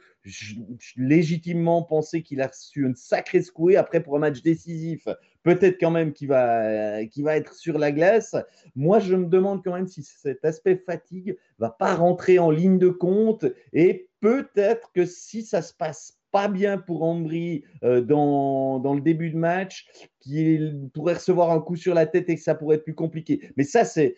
légitimement 0.96 1.82
penser 1.82 2.22
qu'il 2.22 2.42
a 2.42 2.46
reçu 2.46 2.84
une 2.84 2.94
sacrée 2.94 3.40
secouée. 3.40 3.78
Après, 3.78 4.02
pour 4.02 4.16
un 4.16 4.18
match 4.18 4.42
décisif, 4.42 5.08
peut-être 5.44 5.80
quand 5.80 5.90
même 5.90 6.12
qu'il 6.12 6.28
va, 6.28 7.00
va 7.20 7.36
être 7.36 7.54
sur 7.54 7.78
la 7.78 7.90
glace. 7.90 8.36
Moi, 8.76 8.98
je 8.98 9.16
me 9.16 9.24
demande 9.24 9.64
quand 9.64 9.72
même 9.72 9.86
si 9.86 10.02
cet 10.02 10.44
aspect 10.44 10.76
fatigue 10.76 11.38
va 11.58 11.70
pas 11.70 11.94
rentrer 11.94 12.38
en 12.38 12.50
ligne 12.50 12.78
de 12.78 12.90
compte 12.90 13.46
et 13.72 14.10
peut-être 14.20 14.92
que 14.92 15.06
si 15.06 15.42
ça 15.42 15.62
se 15.62 15.72
passe 15.72 16.17
pas 16.30 16.48
bien 16.48 16.78
pour 16.78 17.02
Ambry 17.02 17.64
euh, 17.82 18.00
dans, 18.00 18.78
dans, 18.78 18.94
le 18.94 19.00
début 19.00 19.30
de 19.30 19.36
match, 19.36 19.86
qu'il 20.20 20.88
pourrait 20.94 21.14
recevoir 21.14 21.50
un 21.50 21.60
coup 21.60 21.76
sur 21.76 21.94
la 21.94 22.06
tête 22.06 22.28
et 22.28 22.36
que 22.36 22.42
ça 22.42 22.54
pourrait 22.54 22.76
être 22.76 22.84
plus 22.84 22.94
compliqué. 22.94 23.50
Mais 23.56 23.64
ça, 23.64 23.84
c'est 23.84 24.14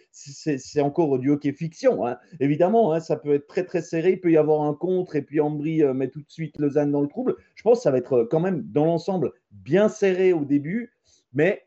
encore 0.81 1.19
du 1.19 1.31
hockey 1.31 1.53
fiction. 1.53 2.07
Hein. 2.07 2.19
Évidemment, 2.41 2.93
hein, 2.93 3.01
ça 3.01 3.17
peut 3.17 3.35
être 3.35 3.47
très 3.47 3.65
très 3.65 3.83
serré, 3.83 4.13
il 4.13 4.21
peut 4.21 4.33
y 4.33 4.37
avoir 4.37 4.63
un 4.63 4.75
contre 4.75 5.17
et 5.17 5.23
puis 5.23 5.41
Ambry 5.41 5.83
euh, 5.83 5.95
met 5.95 6.09
tout 6.09 6.21
de 6.21 6.31
suite 6.31 6.59
Lausanne 6.59 6.91
dans 6.91 7.03
le 7.03 7.09
trouble. 7.09 7.37
Je 7.55 7.63
pense 7.63 7.79
que 7.79 7.83
ça 7.83 7.91
va 7.91 7.99
être 7.99 8.25
quand 8.31 8.41
même 8.41 8.63
dans 8.63 8.87
l'ensemble 8.87 9.33
bien 9.51 9.89
serré 9.89 10.33
au 10.33 10.45
début, 10.45 10.93
mais 11.33 11.65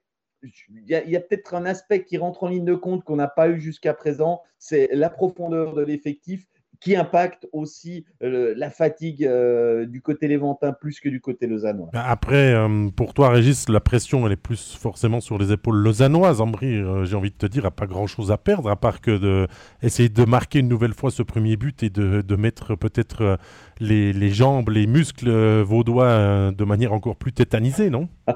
il 0.70 0.90
y 0.90 1.16
a 1.16 1.22
peut-être 1.22 1.56
un 1.56 1.66
aspect 1.66 2.04
qui 2.04 2.18
rentre 2.18 2.44
en 2.44 2.50
ligne 2.50 2.66
de 2.66 2.76
compte 2.76 3.04
qu'on 3.04 3.16
n'a 3.16 3.30
pas 3.30 3.48
eu 3.48 3.62
jusqu'à 3.62 3.94
présent, 3.94 4.42
c'est 4.60 4.90
la 4.92 5.10
profondeur 5.10 5.74
de 5.74 5.82
l'effectif 5.82 6.48
qui 6.84 6.98
impacte 6.98 7.48
aussi 7.54 8.06
euh, 8.24 8.54
la 8.58 8.70
fatigue 8.70 9.26
euh, 9.26 9.86
du 9.86 10.02
côté 10.02 10.28
léventin 10.28 10.74
plus 10.74 11.00
que 11.00 11.08
du 11.08 11.22
côté 11.22 11.48
lausannois. 11.48 11.90
Bah, 11.94 12.04
après, 12.06 12.54
euh, 12.54 12.90
pour 12.94 13.14
toi, 13.14 13.30
Régis, 13.30 13.70
la 13.70 13.80
pression, 13.80 14.28
elle 14.28 14.34
est 14.34 14.36
plus 14.36 14.76
forcément 14.76 15.22
sur 15.22 15.38
les 15.38 15.54
épaules 15.54 15.78
lausannoises. 15.78 16.42
Ambry, 16.42 16.84
j'ai 17.06 17.16
envie 17.16 17.32
de 17.32 17.38
te 17.38 17.46
dire, 17.46 17.64
n'a 17.64 17.72
pas 17.72 17.88
grand-chose 17.88 18.32
à 18.32 18.38
perdre, 18.38 18.70
à 18.70 18.76
part 18.76 19.00
que 19.00 19.48
d'essayer 19.82 20.10
de, 20.10 20.22
de 20.22 20.30
marquer 20.30 20.60
une 20.60 20.68
nouvelle 20.68 20.94
fois 20.94 21.10
ce 21.10 21.24
premier 21.24 21.56
but 21.56 21.84
et 21.84 21.90
de, 21.90 22.20
de 22.22 22.36
mettre 22.36 22.76
peut-être 22.76 23.38
les, 23.80 24.30
jambes, 24.32 24.70
les 24.70 24.86
muscles 24.86 25.32
vaudois 25.62 26.52
de 26.52 26.64
manière 26.66 26.92
encore 26.92 27.16
plus 27.16 27.32
tétanisée, 27.32 27.90
non? 27.90 28.10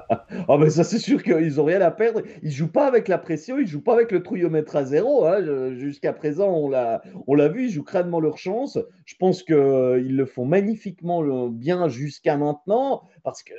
Ah 0.49 0.57
ben 0.57 0.69
ça 0.69 0.83
c'est 0.83 0.99
sûr 0.99 1.23
qu'ils 1.23 1.55
n'ont 1.55 1.65
rien 1.65 1.81
à 1.81 1.91
perdre. 1.91 2.21
Ils 2.43 2.51
jouent 2.51 2.71
pas 2.71 2.87
avec 2.87 3.07
la 3.07 3.17
pression, 3.17 3.57
ils 3.59 3.67
jouent 3.67 3.81
pas 3.81 3.93
avec 3.93 4.11
le 4.11 4.21
trouillomètre 4.21 4.75
à 4.75 4.83
zéro. 4.83 5.25
Hein. 5.25 5.73
Jusqu'à 5.75 6.13
présent, 6.13 6.49
on 6.49 6.69
l'a, 6.69 7.01
on 7.27 7.33
l'a 7.33 7.47
vu, 7.47 7.65
ils 7.65 7.71
jouent 7.71 7.83
crânement 7.83 8.19
leur 8.19 8.36
chance. 8.37 8.79
Je 9.05 9.15
pense 9.15 9.43
qu'ils 9.43 9.55
le 10.15 10.25
font 10.25 10.45
magnifiquement 10.45 11.47
bien 11.47 11.87
jusqu'à 11.87 12.37
maintenant, 12.37 13.03
parce 13.23 13.43
que 13.43 13.53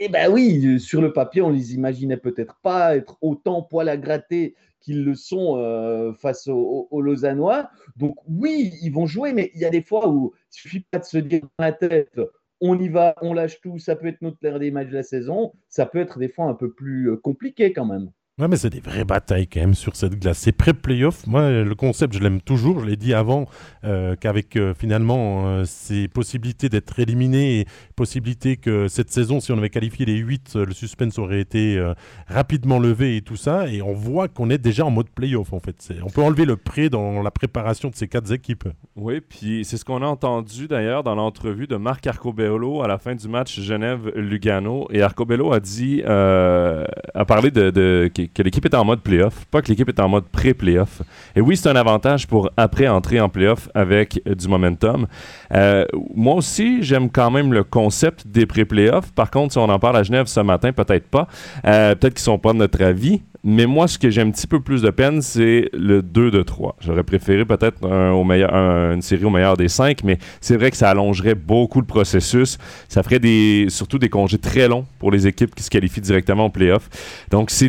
eh 0.00 0.08
ben 0.08 0.30
oui, 0.30 0.78
sur 0.78 1.00
le 1.00 1.12
papier, 1.12 1.42
on 1.42 1.50
les 1.50 1.74
imaginait 1.74 2.16
peut-être 2.16 2.56
pas 2.62 2.96
être 2.96 3.16
autant 3.20 3.62
poil 3.62 3.88
à 3.88 3.96
gratter 3.96 4.54
qu'ils 4.80 5.04
le 5.04 5.14
sont 5.14 5.56
euh, 5.56 6.12
face 6.12 6.46
aux, 6.48 6.88
Lausannois. 7.00 7.70
Donc 7.96 8.16
oui, 8.28 8.72
ils 8.82 8.92
vont 8.92 9.06
jouer, 9.06 9.32
mais 9.32 9.50
il 9.54 9.60
y 9.60 9.64
a 9.64 9.70
des 9.70 9.82
fois 9.82 10.08
où 10.08 10.32
il 10.52 10.56
suffit 10.56 10.80
pas 10.80 10.98
de 10.98 11.04
se 11.04 11.18
dire 11.18 11.42
dans 11.58 11.64
la 11.64 11.72
tête, 11.72 12.20
on 12.60 12.78
y 12.78 12.88
va, 12.88 13.14
on 13.22 13.34
lâche 13.34 13.60
tout, 13.60 13.78
ça 13.78 13.96
peut 13.96 14.06
être 14.06 14.22
notre 14.22 14.38
dernier 14.40 14.70
match 14.70 14.88
de 14.88 14.94
la 14.94 15.02
saison, 15.02 15.52
ça 15.68 15.86
peut 15.86 15.98
être 15.98 16.18
des 16.18 16.28
fois 16.28 16.46
un 16.46 16.54
peu 16.54 16.72
plus 16.72 17.10
euh, 17.10 17.16
compliqué 17.16 17.72
quand 17.72 17.86
même. 17.86 18.10
Ouais, 18.38 18.46
mais 18.46 18.56
c'est 18.56 18.70
des 18.70 18.78
vraies 18.78 19.04
batailles 19.04 19.48
quand 19.48 19.58
même 19.58 19.74
sur 19.74 19.96
cette 19.96 20.14
glace. 20.14 20.38
C'est 20.38 20.52
pré-playoff. 20.52 21.26
Moi, 21.26 21.64
le 21.64 21.74
concept, 21.74 22.14
je 22.14 22.20
l'aime 22.20 22.40
toujours. 22.40 22.78
Je 22.78 22.86
l'ai 22.86 22.94
dit 22.94 23.12
avant 23.12 23.46
euh, 23.82 24.14
qu'avec 24.14 24.54
euh, 24.54 24.74
finalement 24.74 25.48
euh, 25.48 25.64
ces 25.64 26.06
possibilités 26.06 26.68
d'être 26.68 27.00
éliminé 27.00 27.58
et 27.58 27.66
possibilité 27.96 28.56
que 28.56 28.86
cette 28.86 29.10
saison, 29.10 29.40
si 29.40 29.50
on 29.50 29.58
avait 29.58 29.70
qualifié 29.70 30.06
les 30.06 30.14
8, 30.14 30.54
le 30.54 30.72
suspense 30.72 31.18
aurait 31.18 31.40
été 31.40 31.82
rapidement 32.28 32.78
levé 32.78 33.16
et 33.16 33.22
tout 33.22 33.34
ça. 33.34 33.66
Et 33.66 33.82
on 33.82 33.92
voit 33.92 34.28
qu'on 34.28 34.50
est 34.50 34.58
déjà 34.58 34.84
en 34.84 34.90
mode 34.92 35.10
playoff 35.10 35.52
en 35.52 35.58
fait. 35.58 35.92
On 36.04 36.10
peut 36.10 36.22
enlever 36.22 36.44
le 36.44 36.56
pré 36.56 36.90
dans 36.90 37.22
la 37.22 37.32
préparation 37.32 37.88
de 37.88 37.96
ces 37.96 38.06
quatre 38.06 38.32
équipes. 38.32 38.68
Oui, 38.94 39.20
puis 39.20 39.64
c'est 39.64 39.76
ce 39.76 39.84
qu'on 39.84 40.02
a 40.02 40.06
entendu 40.06 40.68
d'ailleurs 40.68 41.02
dans 41.02 41.16
l'entrevue 41.16 41.66
de 41.66 41.74
Marc 41.74 42.06
Arcobello 42.06 42.82
à 42.82 42.88
la 42.88 42.98
fin 42.98 43.16
du 43.16 43.26
match 43.26 43.58
Genève-Lugano. 43.58 44.86
Et 44.92 45.02
Arcobello 45.02 45.52
a 45.52 45.58
dit, 45.58 46.04
a 46.04 47.24
parlé 47.26 47.50
de, 47.50 47.70
de 47.70 48.08
que 48.34 48.42
l'équipe 48.42 48.64
est 48.64 48.74
en 48.74 48.84
mode 48.84 49.00
playoff, 49.00 49.44
pas 49.50 49.62
que 49.62 49.68
l'équipe 49.68 49.88
est 49.88 50.00
en 50.00 50.08
mode 50.08 50.24
pré-playoff. 50.24 51.02
Et 51.36 51.40
oui, 51.40 51.56
c'est 51.56 51.68
un 51.68 51.76
avantage 51.76 52.26
pour 52.26 52.50
après 52.56 52.88
entrer 52.88 53.20
en 53.20 53.28
playoff 53.28 53.68
avec 53.74 54.20
du 54.26 54.48
momentum. 54.48 55.06
Euh, 55.52 55.84
moi 56.14 56.34
aussi, 56.34 56.82
j'aime 56.82 57.10
quand 57.10 57.30
même 57.30 57.52
le 57.52 57.64
concept 57.64 58.26
des 58.26 58.46
pré-playoffs. 58.46 59.12
Par 59.12 59.30
contre, 59.30 59.52
si 59.52 59.58
on 59.58 59.68
en 59.68 59.78
parle 59.78 59.96
à 59.96 60.02
Genève 60.02 60.26
ce 60.26 60.40
matin, 60.40 60.72
peut-être 60.72 61.08
pas. 61.08 61.28
Euh, 61.66 61.94
peut-être 61.94 62.14
qu'ils 62.14 62.22
sont 62.22 62.38
pas 62.38 62.52
de 62.52 62.58
notre 62.58 62.82
avis. 62.82 63.22
Mais 63.44 63.66
moi, 63.66 63.86
ce 63.86 63.98
que 63.98 64.10
j'ai 64.10 64.20
un 64.20 64.30
petit 64.30 64.48
peu 64.48 64.60
plus 64.60 64.82
de 64.82 64.90
peine, 64.90 65.22
c'est 65.22 65.70
le 65.72 66.02
2 66.02 66.30
de 66.30 66.42
3. 66.42 66.76
J'aurais 66.80 67.04
préféré 67.04 67.44
peut-être 67.44 67.84
une 67.84 69.00
série 69.00 69.24
au 69.24 69.30
meilleur 69.30 69.56
des 69.56 69.68
5, 69.68 70.02
mais 70.02 70.18
c'est 70.40 70.56
vrai 70.56 70.72
que 70.72 70.76
ça 70.76 70.90
allongerait 70.90 71.36
beaucoup 71.36 71.80
le 71.80 71.86
processus. 71.86 72.58
Ça 72.88 73.02
ferait 73.02 73.20
surtout 73.68 73.98
des 73.98 74.08
congés 74.08 74.38
très 74.38 74.66
longs 74.66 74.86
pour 74.98 75.12
les 75.12 75.28
équipes 75.28 75.54
qui 75.54 75.62
se 75.62 75.70
qualifient 75.70 76.00
directement 76.00 76.46
au 76.46 76.50
playoff. 76.50 76.88
Donc, 77.30 77.50
c'est 77.50 77.68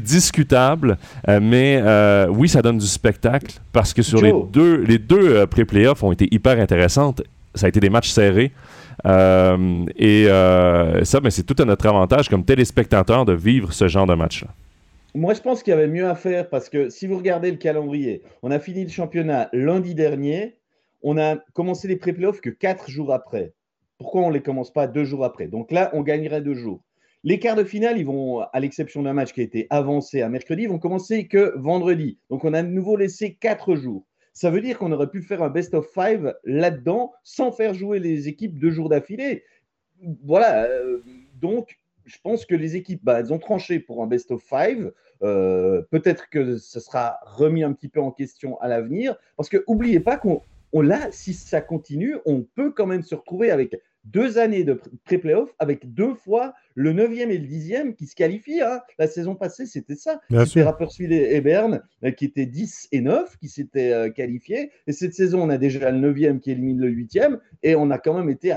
discutable, 0.49 0.97
euh, 1.27 1.39
mais 1.41 1.79
euh, 1.81 2.27
oui, 2.27 2.49
ça 2.49 2.61
donne 2.61 2.77
du 2.77 2.87
spectacle 2.87 3.59
parce 3.71 3.93
que 3.93 4.01
sur 4.01 4.21
les 4.21 4.33
deux, 4.51 4.77
les 4.77 4.97
deux 4.97 5.37
euh, 5.37 5.45
pré-playoffs 5.45 6.03
ont 6.03 6.11
été 6.11 6.27
hyper 6.31 6.59
intéressantes. 6.59 7.21
Ça 7.55 7.67
a 7.67 7.69
été 7.69 7.79
des 7.79 7.89
matchs 7.89 8.09
serrés. 8.09 8.51
et 9.05 10.25
ça, 10.25 11.19
ben, 11.19 11.29
c'est 11.29 11.43
tout 11.43 11.55
à 11.61 11.65
notre 11.65 11.87
avantage 11.87 12.29
comme 12.29 12.43
téléspectateur 12.43 13.25
de 13.25 13.33
vivre 13.33 13.73
ce 13.73 13.87
genre 13.87 14.07
de 14.07 14.15
match-là. 14.15 14.49
Moi, 15.15 15.33
je 15.33 15.41
pense 15.41 15.63
qu'il 15.63 15.71
y 15.71 15.73
avait 15.73 15.87
mieux 15.87 16.07
à 16.07 16.15
faire 16.15 16.47
parce 16.49 16.69
que 16.69 16.89
si 16.89 17.07
vous 17.07 17.17
regardez 17.17 17.49
le 17.49 17.57
calendrier, 17.57 18.21
on 18.43 18.51
a 18.51 18.59
fini 18.59 18.83
le 18.83 18.89
championnat 18.89 19.49
lundi 19.53 19.95
dernier. 19.95 20.57
On 21.01 21.17
a 21.17 21.37
commencé 21.53 21.87
les 21.87 21.95
pré-playoffs 21.95 22.41
que 22.41 22.49
quatre 22.49 22.89
jours 22.89 23.13
après. 23.13 23.53
Pourquoi 23.97 24.21
on 24.21 24.29
ne 24.29 24.33
les 24.33 24.41
commence 24.41 24.71
pas 24.71 24.85
deux 24.85 25.05
jours 25.05 25.25
après? 25.25 25.47
Donc 25.47 25.71
là, 25.71 25.89
on 25.93 26.01
gagnerait 26.01 26.41
deux 26.41 26.53
jours. 26.53 26.81
Les 27.25 27.37
quarts 27.37 27.57
de 27.57 27.65
finale, 27.65 27.97
ils 27.97 28.05
vont, 28.05 28.39
à 28.39 28.59
l'exception 28.61 29.03
d'un 29.03 29.11
match 29.11 29.33
qui 29.33 29.41
a 29.41 29.43
été 29.43 29.67
avancé 29.69 30.21
à 30.21 30.29
mercredi, 30.29 30.67
vont 30.67 30.79
commencer 30.79 31.27
que 31.27 31.53
vendredi. 31.57 32.17
Donc 32.29 32.45
on 32.45 32.53
a 32.53 32.63
de 32.63 32.69
nouveau 32.69 32.95
laissé 32.95 33.33
quatre 33.33 33.75
jours. 33.75 34.05
Ça 34.31 34.49
veut 34.49 34.61
dire 34.61 34.77
qu'on 34.77 34.93
aurait 34.93 35.09
pu 35.09 35.21
faire 35.21 35.43
un 35.43 35.49
best 35.49 35.73
of 35.73 35.85
five 35.93 36.33
là-dedans 36.45 37.11
sans 37.23 37.51
faire 37.51 37.73
jouer 37.73 37.99
les 37.99 38.29
équipes 38.29 38.57
deux 38.57 38.71
jours 38.71 38.87
d'affilée. 38.87 39.43
Voilà. 40.23 40.63
Euh, 40.63 41.03
donc 41.41 41.77
je 42.05 42.15
pense 42.23 42.45
que 42.45 42.55
les 42.55 42.77
équipes, 42.77 43.03
bah, 43.03 43.19
elles 43.19 43.33
ont 43.33 43.37
tranché 43.37 43.79
pour 43.79 44.01
un 44.01 44.07
best 44.07 44.31
of 44.31 44.41
five. 44.41 44.93
Euh, 45.21 45.81
peut-être 45.91 46.29
que 46.29 46.57
ce 46.57 46.79
sera 46.79 47.19
remis 47.23 47.63
un 47.63 47.73
petit 47.73 47.89
peu 47.89 47.99
en 47.99 48.11
question 48.11 48.57
à 48.61 48.69
l'avenir. 48.69 49.17
Parce 49.35 49.49
que 49.49 49.63
n'oubliez 49.67 49.99
pas 49.99 50.15
qu'on 50.15 50.41
là, 50.73 51.07
si 51.11 51.33
ça 51.33 51.61
continue, 51.61 52.15
on 52.25 52.41
peut 52.41 52.71
quand 52.71 52.85
même 52.85 53.03
se 53.03 53.15
retrouver 53.15 53.51
avec 53.51 53.79
deux 54.05 54.37
années 54.37 54.63
de 54.63 54.79
pré-playoff, 55.03 55.53
avec 55.59 55.93
deux 55.93 56.13
fois 56.13 56.53
le 56.73 56.93
9e 56.93 57.29
et 57.29 57.37
le 57.37 57.47
10e 57.47 57.95
qui 57.95 58.07
se 58.07 58.15
qualifient. 58.15 58.61
Hein. 58.61 58.81
La 58.97 59.07
saison 59.07 59.35
passée, 59.35 59.65
c'était 59.65 59.95
ça. 59.95 60.21
C'était 60.45 60.63
Rapperswil 60.63 61.11
et 61.11 61.41
Berne 61.41 61.81
euh, 62.03 62.11
qui 62.11 62.25
étaient 62.25 62.45
10 62.45 62.89
et 62.91 63.01
9 63.01 63.37
qui 63.37 63.49
s'étaient 63.49 63.91
euh, 63.91 64.09
qualifiés. 64.09 64.71
Et 64.87 64.93
cette 64.93 65.13
saison, 65.13 65.43
on 65.43 65.49
a 65.49 65.57
déjà 65.57 65.91
le 65.91 66.11
9e 66.11 66.39
qui 66.39 66.51
élimine 66.51 66.79
le 66.79 66.89
8e. 66.89 67.39
Et 67.63 67.75
on 67.75 67.91
a 67.91 67.97
quand 67.97 68.13
même 68.13 68.29
été 68.29 68.55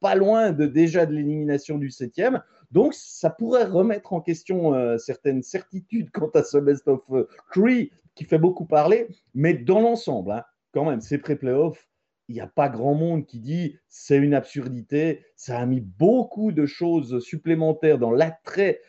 pas 0.00 0.14
loin 0.14 0.52
de 0.52 0.66
déjà 0.66 1.06
de 1.06 1.12
l'élimination 1.12 1.78
du 1.78 1.88
7e. 1.88 2.40
Donc, 2.70 2.94
ça 2.94 3.30
pourrait 3.30 3.64
remettre 3.64 4.12
en 4.12 4.20
question 4.20 4.74
euh, 4.74 4.96
certaines 4.96 5.42
certitudes 5.42 6.10
quant 6.12 6.30
à 6.34 6.42
ce 6.42 6.56
best 6.58 6.88
of 6.88 7.02
three 7.52 7.90
qui 8.14 8.24
fait 8.24 8.38
beaucoup 8.38 8.64
parler. 8.64 9.08
Mais 9.34 9.54
dans 9.54 9.80
l'ensemble, 9.80 10.32
hein, 10.32 10.44
quand 10.72 10.88
même, 10.88 11.00
ces 11.00 11.18
pré-playoffs, 11.18 11.86
il 12.30 12.34
n'y 12.34 12.40
a 12.40 12.46
pas 12.46 12.68
grand 12.68 12.94
monde 12.94 13.26
qui 13.26 13.40
dit 13.40 13.76
c'est 13.88 14.16
une 14.16 14.34
absurdité. 14.34 15.24
Ça 15.34 15.58
a 15.58 15.66
mis 15.66 15.80
beaucoup 15.80 16.52
de 16.52 16.64
choses 16.64 17.18
supplémentaires 17.18 17.98
dans 17.98 18.12
l'attrait 18.12 18.80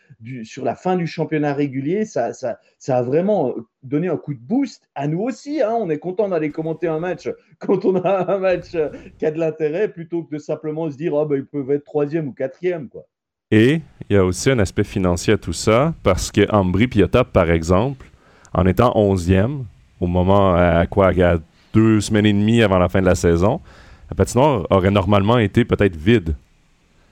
sur 0.44 0.64
la 0.64 0.76
fin 0.76 0.96
du 0.96 1.08
championnat 1.08 1.56
régulier. 1.56 2.06
Ça, 2.06 2.34
ça, 2.34 2.60
ça, 2.78 3.00
a 3.00 3.02
vraiment 3.02 3.56
donné 3.82 4.10
un 4.10 4.18
coup 4.18 4.36
de 4.36 4.40
boost 4.40 4.88
à 4.94 5.08
nous 5.08 5.22
aussi. 5.22 5.60
Hein. 5.60 5.76
On 5.80 5.90
est 5.90 5.98
content 5.98 6.30
d'aller 6.30 6.52
commenter 6.52 6.88
un 6.88 7.00
match 7.00 7.30
quand 7.58 7.84
on 7.84 7.96
a 7.96 8.32
un 8.32 8.38
match 8.38 8.78
qui 9.18 9.26
a 9.26 9.32
de 9.32 9.40
l'intérêt 9.40 9.88
plutôt 9.88 10.22
que 10.22 10.36
de 10.36 10.40
simplement 10.40 10.92
se 10.92 10.98
dire 10.98 11.16
oh, 11.16 11.26
ben, 11.26 11.38
ils 11.38 11.48
peuvent 11.48 11.72
être 11.72 11.84
troisième 11.84 12.28
ou 12.28 12.34
quatrième. 12.34 12.90
Quoi. 12.90 13.08
Et 13.50 13.82
il 14.08 14.14
y 14.14 14.18
a 14.18 14.24
aussi 14.24 14.52
un 14.52 14.60
aspect 14.60 14.84
financier 14.84 15.34
à 15.34 15.38
tout 15.38 15.52
ça, 15.52 15.96
parce 16.04 16.32
que 16.32 16.86
Piotap, 16.86 17.32
par 17.32 17.50
exemple, 17.50 18.06
en 18.54 18.68
étant 18.68 18.92
11e, 18.94 19.64
au 20.00 20.08
moment 20.08 20.54
à 20.54 20.86
quoi, 20.86 21.12
il 21.12 21.42
deux 21.74 22.02
semaines 22.02 22.26
et 22.26 22.34
demie 22.34 22.62
avant 22.62 22.80
la 22.80 22.90
fin 22.90 23.02
de 23.02 23.06
la 23.06 23.16
saison, 23.16 23.62
la 24.10 24.16
patinoire 24.16 24.68
aurait 24.70 24.92
normalement 24.92 25.38
été 25.38 25.66
peut-être 25.66 25.96
vide. 25.96 26.36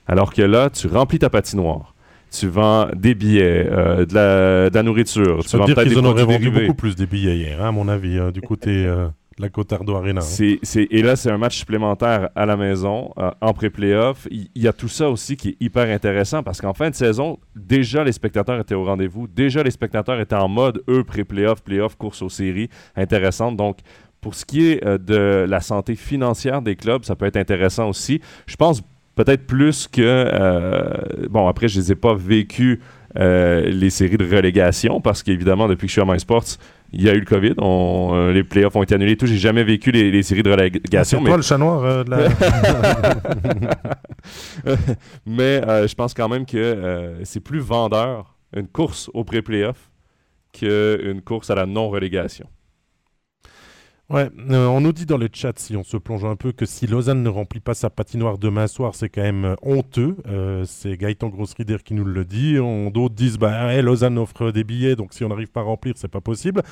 Alors 0.06 0.34
que 0.34 0.42
là, 0.42 0.70
tu 0.70 0.86
remplis 0.86 1.18
ta 1.18 1.30
patinoire. 1.30 1.94
Tu 2.30 2.46
vends 2.46 2.88
des 2.94 3.14
billets, 3.14 3.66
euh, 3.70 4.06
de, 4.06 4.74
la, 4.74 4.82
nourriture. 4.82 5.44
tu 5.44 5.56
vends 5.56 5.64
peut-être 5.64 5.88
des 5.88 5.98
en 5.98 6.04
auraient 6.04 6.24
vendu 6.24 6.50
beaucoup 6.50 6.74
plus 6.74 6.94
des 6.94 7.06
billets 7.06 7.36
hier, 7.36 7.62
hein, 7.62 7.68
à 7.68 7.72
mon 7.72 7.88
avis, 7.88 8.18
euh, 8.18 8.30
du 8.30 8.40
côté 8.40 8.86
euh, 8.86 9.08
la 9.38 9.48
Cotardo 9.48 9.96
Arena. 9.96 10.20
Hein. 10.20 10.84
et 10.90 11.02
là, 11.02 11.16
c'est 11.16 11.30
un 11.30 11.38
match 11.38 11.56
supplémentaire 11.56 12.28
à 12.36 12.46
la 12.46 12.56
maison, 12.56 13.10
en 13.16 13.52
pré-playoff. 13.52 14.28
Il 14.30 14.48
y, 14.54 14.68
a 14.68 14.72
tout 14.72 14.88
ça 14.88 15.08
aussi 15.08 15.36
qui 15.36 15.50
est 15.50 15.56
hyper 15.60 15.88
intéressant 15.88 16.42
parce 16.42 16.60
qu'en 16.60 16.74
fin 16.74 16.90
de 16.90 16.94
saison, 16.94 17.38
déjà 17.56 18.04
les 18.04 18.12
spectateurs 18.12 18.60
étaient 18.60 18.74
au 18.74 18.84
rendez-vous. 18.84 19.26
Déjà 19.26 19.62
les 19.62 19.70
spectateurs 19.70 20.20
étaient 20.20 20.34
en 20.34 20.48
mode, 20.48 20.82
eux, 20.88 21.02
pré-playoff, 21.02 21.62
playoff, 21.62 21.96
course 21.96 22.22
aux 22.22 22.28
séries. 22.28 22.68
Intéressante. 22.94 23.56
Donc, 23.56 23.78
pour 24.20 24.34
ce 24.34 24.44
qui 24.44 24.66
est 24.66 24.84
euh, 24.84 24.98
de 24.98 25.46
la 25.48 25.60
santé 25.60 25.94
financière 25.96 26.60
des 26.62 26.76
clubs, 26.76 27.02
ça 27.04 27.16
peut 27.16 27.26
être 27.26 27.36
intéressant 27.36 27.88
aussi. 27.88 28.20
Je 28.46 28.54
pense 28.56 28.82
peut-être 29.14 29.46
plus 29.46 29.88
que... 29.88 30.02
Euh, 30.02 30.92
bon, 31.28 31.48
après, 31.48 31.68
je 31.68 31.78
ne 31.78 31.84
les 31.84 31.92
ai 31.92 31.94
pas 31.94 32.14
vécus 32.14 32.80
les 33.16 33.90
séries 33.90 34.18
de 34.18 34.24
relégation 34.24 35.00
parce 35.00 35.24
qu'évidemment, 35.24 35.66
depuis 35.66 35.86
que 35.86 35.88
je 35.88 36.00
suis 36.00 36.00
à 36.00 36.04
MySports, 36.04 36.44
il 36.92 37.02
y 37.02 37.08
a 37.08 37.14
eu 37.14 37.18
le 37.18 37.24
COVID, 37.24 37.54
on, 37.58 38.30
les 38.32 38.44
playoffs 38.44 38.76
ont 38.76 38.84
été 38.84 38.94
annulés 38.94 39.10
et 39.12 39.16
tout. 39.16 39.26
J'ai 39.26 39.36
jamais 39.36 39.64
vécu 39.64 39.90
les, 39.90 40.22
séries 40.22 40.44
de 40.44 40.50
relégation. 40.50 41.18
C'est 41.18 41.24
mais... 41.24 41.30
toi 41.30 41.36
le 41.36 41.42
chat 41.42 41.58
noir 41.58 42.04
de 42.04 42.10
la... 42.10 42.28
mais 45.26 45.60
je 45.88 45.94
pense 45.96 46.14
quand 46.14 46.28
même 46.28 46.46
que 46.46 47.16
c'est 47.24 47.40
plus 47.40 47.58
vendeur 47.58 48.36
une 48.56 48.68
course 48.68 49.10
au 49.12 49.24
pré-playoff 49.24 49.90
qu'une 50.52 51.22
course 51.22 51.50
à 51.50 51.56
la 51.56 51.66
non-relégation. 51.66 52.46
Ouais, 54.10 54.28
euh, 54.50 54.66
on 54.66 54.80
nous 54.80 54.92
dit 54.92 55.06
dans 55.06 55.16
le 55.16 55.28
chat, 55.32 55.56
si 55.56 55.76
on 55.76 55.84
se 55.84 55.96
plonge 55.96 56.24
un 56.24 56.34
peu, 56.34 56.50
que 56.50 56.66
si 56.66 56.88
Lausanne 56.88 57.22
ne 57.22 57.28
remplit 57.28 57.60
pas 57.60 57.74
sa 57.74 57.90
patinoire 57.90 58.38
demain 58.38 58.66
soir, 58.66 58.96
c'est 58.96 59.08
quand 59.08 59.22
même 59.22 59.44
euh, 59.44 59.54
honteux. 59.62 60.16
Euh, 60.26 60.64
c'est 60.66 60.96
Gaëtan 60.96 61.28
Grossrider 61.28 61.76
qui 61.84 61.94
nous 61.94 62.04
le 62.04 62.24
dit. 62.24 62.56
D'autres 62.92 63.14
disent, 63.14 63.38
bah, 63.38 63.80
Lausanne 63.80 64.18
offre 64.18 64.50
des 64.50 64.64
billets, 64.64 64.96
donc 64.96 65.14
si 65.14 65.22
on 65.22 65.28
n'arrive 65.28 65.52
pas 65.52 65.60
à 65.60 65.62
remplir, 65.62 65.94
c'est 65.96 66.08
pas 66.08 66.20
possible. 66.20 66.62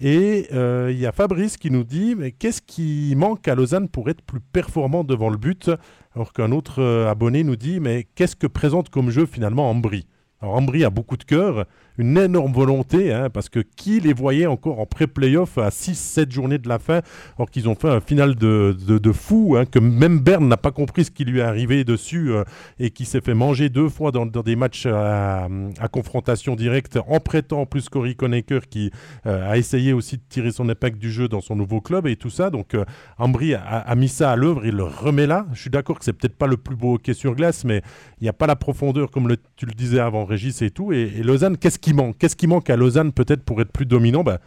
Et 0.00 0.48
il 0.50 0.98
y 0.98 1.06
a 1.06 1.12
Fabrice 1.12 1.56
qui 1.56 1.70
nous 1.70 1.84
dit, 1.84 2.16
mais 2.16 2.32
qu'est-ce 2.32 2.62
qui 2.62 3.14
manque 3.16 3.46
à 3.46 3.54
Lausanne 3.54 3.88
pour 3.88 4.10
être 4.10 4.22
plus 4.22 4.40
performant 4.40 5.04
devant 5.04 5.28
le 5.28 5.36
but? 5.36 5.70
Alors 6.16 6.32
qu'un 6.32 6.50
autre 6.50 6.82
abonné 7.08 7.44
nous 7.44 7.54
dit, 7.54 7.78
mais 7.78 8.08
qu'est-ce 8.16 8.34
que 8.34 8.48
présente 8.48 8.88
comme 8.88 9.10
jeu 9.10 9.24
finalement 9.24 9.70
Ambry? 9.70 10.08
Alors 10.40 10.56
Ambry 10.56 10.84
a 10.84 10.90
beaucoup 10.90 11.16
de 11.16 11.24
cœur, 11.24 11.66
une 11.98 12.16
énorme 12.16 12.52
volonté, 12.52 13.12
hein, 13.12 13.28
parce 13.28 13.48
que 13.48 13.58
qui 13.60 14.00
les 14.00 14.12
voyait 14.12 14.46
encore 14.46 14.78
en 14.78 14.86
pré-playoff 14.86 15.58
à 15.58 15.68
6-7 15.68 16.30
journées 16.30 16.58
de 16.58 16.68
la 16.68 16.78
fin, 16.78 17.00
alors 17.36 17.50
qu'ils 17.50 17.68
ont 17.68 17.74
fait 17.74 17.88
un 17.88 18.00
final 18.00 18.36
de, 18.36 18.76
de, 18.78 19.12
fou, 19.12 19.56
hein, 19.58 19.64
que 19.66 19.80
même 19.80 20.20
Berne 20.20 20.48
n'a 20.48 20.56
pas 20.56 20.70
compris 20.70 21.04
ce 21.04 21.10
qui 21.10 21.24
lui 21.24 21.40
est 21.40 21.42
arrivé 21.42 21.82
dessus, 21.82 22.30
euh, 22.30 22.44
et 22.78 22.90
qui 22.90 23.04
s'est 23.04 23.20
fait 23.20 23.34
manger 23.34 23.68
deux 23.68 23.88
fois 23.88 24.12
dans, 24.12 24.26
des 24.26 24.56
matchs 24.56 24.86
à, 24.86 25.48
confrontation 25.90 26.54
directe, 26.54 26.98
en 27.08 27.18
prêtant 27.18 27.66
plus 27.66 27.88
Cory 27.88 28.14
Conacher, 28.14 28.60
qui 28.70 28.92
euh, 29.26 29.50
a 29.50 29.58
essayé 29.58 29.92
aussi 29.92 30.16
de 30.16 30.22
tirer 30.28 30.52
son 30.52 30.68
épingle 30.68 30.98
du 30.98 31.10
jeu 31.10 31.28
dans 31.28 31.40
son 31.40 31.56
nouveau 31.56 31.80
club, 31.80 32.06
et 32.06 32.14
tout 32.14 32.30
ça. 32.30 32.50
Donc 32.50 32.74
euh, 32.74 32.84
Ambry 33.18 33.54
a, 33.54 33.94
mis 33.96 34.08
ça 34.08 34.30
à 34.30 34.36
l'œuvre, 34.36 34.64
il 34.64 34.74
le 34.74 34.84
remet 34.84 35.26
là. 35.26 35.46
Je 35.52 35.60
suis 35.60 35.70
d'accord 35.70 35.98
que 35.98 36.04
c'est 36.04 36.12
peut-être 36.12 36.36
pas 36.36 36.46
le 36.46 36.56
plus 36.56 36.76
beau 36.76 36.94
hockey 36.94 37.14
sur 37.14 37.34
glace, 37.34 37.64
mais 37.64 37.82
il 38.20 38.24
n'y 38.24 38.28
a 38.28 38.32
pas 38.32 38.46
la 38.46 38.56
profondeur, 38.56 39.10
comme 39.10 39.34
tu 39.56 39.66
le 39.66 39.72
disais 39.72 39.98
avant, 39.98 40.24
Régis, 40.24 40.62
et 40.62 40.70
tout. 40.70 40.92
Et, 40.92 41.12
et 41.16 41.22
Lausanne, 41.24 41.56
qu'est-ce 41.56 41.78
manque 41.94 42.18
Qu'est-ce 42.18 42.36
qui 42.36 42.46
manque 42.46 42.70
à 42.70 42.76
Lausanne 42.76 43.12
peut-être 43.12 43.42
pour 43.42 43.60
être 43.60 43.72
plus 43.72 43.86
dominant? 43.86 44.22
Bah, 44.22 44.38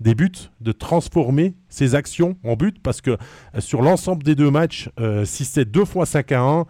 Des 0.00 0.14
buts, 0.14 0.30
de 0.60 0.72
transformer 0.72 1.54
ses 1.68 1.94
actions 1.94 2.36
en 2.44 2.54
buts, 2.54 2.74
parce 2.82 3.00
que 3.00 3.10
euh, 3.10 3.16
sur 3.60 3.82
l'ensemble 3.82 4.22
des 4.22 4.34
deux 4.34 4.50
matchs, 4.50 4.90
euh, 5.00 5.24
si 5.24 5.44
c'est 5.44 5.64
deux 5.64 5.84
fois 5.84 6.06
5 6.06 6.32
à 6.32 6.40
1, 6.40 6.66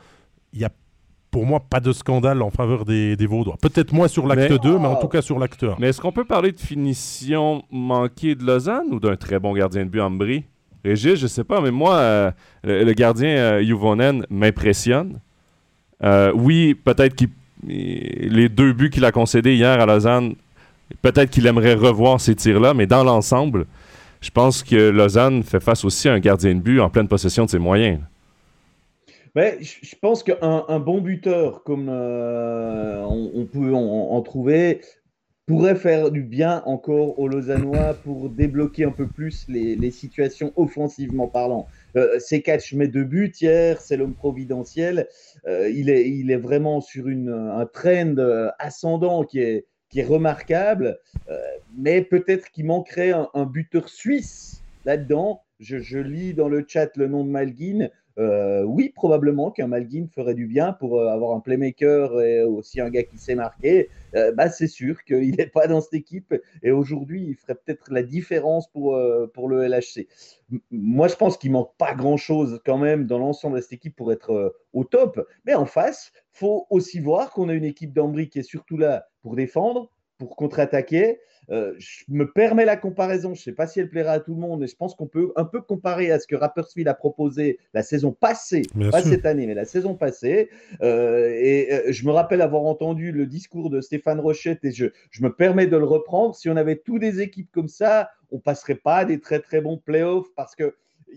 il 0.53 0.61
y 0.61 0.65
a 0.65 0.71
pour 1.31 1.45
moi, 1.45 1.61
pas 1.61 1.81
de 1.81 1.93
scandale 1.93 2.41
en 2.41 2.51
faveur 2.51 2.87
des, 2.87 3.15
des 3.15 3.27
Vaudois. 3.27 3.59
Peut-être 3.61 3.93
moins 3.93 4.09
sur 4.09 4.27
l'acte 4.27 4.51
2, 4.51 4.79
mais 4.79 4.87
en 4.87 4.97
tout 4.97 5.09
cas 5.09 5.21
sur 5.21 5.39
l'acte 5.39 5.63
1. 5.63 5.77
Mais 5.79 5.89
est-ce 5.89 6.01
qu'on 6.01 6.11
peut 6.11 6.25
parler 6.25 6.53
de 6.53 6.59
finition 6.59 7.63
manquée 7.71 8.35
de 8.35 8.43
Lausanne 8.45 8.87
ou 8.93 8.99
d'un 8.99 9.15
très 9.15 9.39
bon 9.39 9.53
gardien 9.53 9.85
de 9.85 9.91
but 9.91 10.01
Brie 10.13 10.47
Régis, 10.83 11.17
je 11.17 11.27
sais 11.27 11.45
pas, 11.45 11.61
mais 11.61 11.71
moi, 11.71 11.97
euh, 11.97 12.31
le, 12.65 12.93
gardien 12.95 13.61
Juvonen 13.61 14.25
m'impressionne. 14.31 15.21
oui, 16.35 16.75
peut-être 16.75 17.15
qu'il 17.15 17.29
les 17.67 18.49
deux 18.49 18.73
buts 18.73 18.91
qu'il 18.91 19.05
a 19.05 19.13
concédés 19.13 19.55
hier 19.55 19.81
à 19.81 19.87
Lausanne, 19.87 20.35
peut-être 21.03 21.31
qu'il 21.31 21.47
aimerait 21.47 21.75
revoir 21.75 22.21
ces 22.21 22.35
tirs-là, 22.35 22.75
mais 22.75 22.87
dans 22.87 23.05
l'ensemble, 23.05 23.67
je 24.21 24.31
pense 24.31 24.63
que 24.63 24.91
Lausanne 24.91 25.43
fait 25.43 25.61
face 25.61 25.85
aussi 25.85 26.09
à 26.09 26.13
un 26.13 26.21
gardien 26.21 26.55
de 26.55 26.61
but 26.61 26.81
en 26.81 26.91
pleine 26.91 27.09
possession 27.09 27.45
de 27.45 27.51
ses 27.51 27.59
moyens. 27.59 28.01
Mais 29.35 29.59
je 29.61 29.95
pense 30.01 30.23
qu'un 30.23 30.81
bon 30.81 31.01
buteur, 31.01 31.63
comme 31.63 31.89
euh, 31.89 33.05
on, 33.05 33.45
peut 33.45 33.73
en, 33.73 34.21
trouver, 34.23 34.81
pourrait 35.47 35.77
faire 35.77 36.11
du 36.11 36.23
bien 36.23 36.63
encore 36.67 37.19
aux 37.21 37.29
Lausannois 37.29 37.95
pour 38.03 38.31
débloquer 38.31 38.85
un 38.85 38.91
peu 38.91 39.07
plus 39.07 39.45
les, 39.49 39.91
situations 39.91 40.53
offensivement 40.57 41.29
parlant. 41.29 41.69
Euh, 41.97 42.17
c'est 42.19 42.43
catch 42.43 42.73
met 42.73 42.89
deux 42.89 43.05
buts 43.05 43.33
hier, 43.41 43.81
c'est 43.81 43.97
l'homme 43.97 44.15
providentiel. 44.15 45.07
Euh, 45.47 45.69
il, 45.69 45.91
est, 45.91 46.09
il 46.09 46.31
est 46.31 46.37
vraiment 46.37 46.81
sur 46.81 47.09
une, 47.09 47.31
un 47.31 47.67
trend 47.67 48.17
euh, 48.19 48.51
ascendant 48.59 49.25
qui 49.25 49.41
est, 49.41 49.67
qui 49.91 50.01
est 50.01 50.05
remarquable, 50.05 50.99
euh, 51.29 51.39
mais 51.77 52.03
peut-être 52.03 52.51
qu'il 52.51 52.67
manquerait 52.67 53.13
un, 53.13 53.47
buteur 53.47 53.89
suisse 53.89 54.63
là-dedans. 54.85 55.43
Je, 55.61 55.79
je, 55.79 55.99
lis 55.99 56.35
dans 56.35 56.49
le 56.49 56.65
chat 56.67 56.97
le 56.97 57.09
nom 57.09 57.25
de 57.25 57.31
Malguin. 57.31 57.89
Euh, 58.19 58.63
oui, 58.65 58.89
probablement 58.89 59.51
qu'un 59.51 59.69
Malguin 59.69 60.07
ferait 60.13 60.35
du 60.35 60.47
bien 60.47 60.73
pour 60.73 60.99
euh, 60.99 61.09
avoir 61.09 61.37
un 61.37 61.41
playmaker 61.41 62.21
et 62.21 62.43
aussi 62.43 62.81
un 62.81 62.91
gars 62.91 63.05
qui 63.05 63.17
sait 63.17 63.37
marquer. 63.37 63.91
Euh, 64.15 64.33
bah, 64.33 64.51
c'est 64.51 64.67
sûr 64.67 65.03
qu'il 65.05 65.37
n'est 65.37 65.47
pas 65.47 65.69
dans 65.69 65.81
cette 65.81 65.95
équipe 65.95 66.35
et 66.63 66.73
aujourd'hui, 66.73 67.27
il 67.29 67.37
ferait 67.37 67.55
peut-être 67.55 67.93
la 67.93 68.03
différence 68.03 68.69
pour, 68.71 68.99
pour 69.35 69.49
le 69.49 69.67
LHC. 69.69 70.09
moi, 70.71 71.09
je 71.09 71.15
pense 71.15 71.37
qu'il 71.37 71.53
manque 71.53 71.77
pas 71.79 71.95
grand-chose 71.95 72.61
quand 72.65 72.79
même 72.79 73.07
dans 73.07 73.19
l'ensemble 73.19 73.57
de 73.57 73.61
cette 73.61 73.75
équipe 73.75 73.95
pour 73.95 74.13
être 74.13 74.55
au 74.73 74.85
top. 74.85 75.27
Mais 75.45 75.55
en 75.55 75.67
face, 75.67 76.13
faut 76.33 76.67
aussi 76.71 77.01
voir 77.01 77.31
qu'on 77.31 77.49
a 77.49 77.55
une 77.55 77.65
équipe 77.65 77.93
d'Ambry 77.93 78.29
qui 78.29 78.41
est 78.41 78.43
surtout 78.43 78.77
là 78.77 79.07
pour 79.23 79.37
défendre, 79.37 79.91
pour 80.19 80.37
contre-attaquer. 80.37 81.21
Euh, 81.51 81.73
je 81.79 82.05
me 82.09 82.31
permets 82.31 82.67
la 82.67 82.77
comparaison, 82.77 83.35
je 83.35 83.41
ne 83.41 83.45
sais 83.45 83.53
pas 83.53 83.67
si 83.67 83.81
elle 83.81 83.89
plaira 83.89 84.13
à 84.13 84.21
tout 84.21 84.35
le 84.35 84.41
monde, 84.41 84.61
mais 84.61 84.67
je 84.67 84.77
pense 84.77 84.95
qu'on 84.95 85.07
peut 85.07 85.33
un 85.37 85.45
peu 85.45 85.63
comparer 85.63 86.11
à 86.11 86.19
ce 86.19 86.27
que 86.27 86.37
Rapperswil 86.37 86.87
a 86.89 86.95
proposé 86.95 87.59
la 87.73 87.83
saison 87.83 88.13
passée, 88.13 88.63
pas 88.91 89.01
cette 89.01 89.25
année, 89.25 89.47
mais 89.47 89.55
la 89.55 89.65
saison 89.65 89.95
passée. 89.95 90.51
Euh, 90.83 91.31
et 91.31 91.73
euh, 91.73 91.83
je 91.89 92.05
me 92.05 92.11
rappelle 92.11 92.43
avoir 92.43 92.65
entendu 92.65 93.13
le 93.13 93.25
discours 93.25 93.71
de 93.71 93.81
Stéphane 93.81 94.21
Rochette 94.21 94.63
et 94.65 94.73
je, 94.73 94.87
je 95.11 95.23
me 95.23 95.33
permets 95.33 95.67
de 95.67 95.77
le 95.77 95.87
reprendre. 95.87 96.35
Si 96.35 96.51
on 96.51 96.57
avait 96.57 96.77
tous 96.77 96.99
des 96.99 97.23
équipes 97.23 97.51
comme 97.51 97.69
ça, 97.69 98.11
on 98.31 98.41
passerait 98.41 98.75
pas 98.75 99.07
des 99.07 99.21
très 99.21 99.41
très 99.41 99.63
bons 99.63 99.79
playoffs 99.79 100.29
parce 100.37 100.55
que 100.55 100.75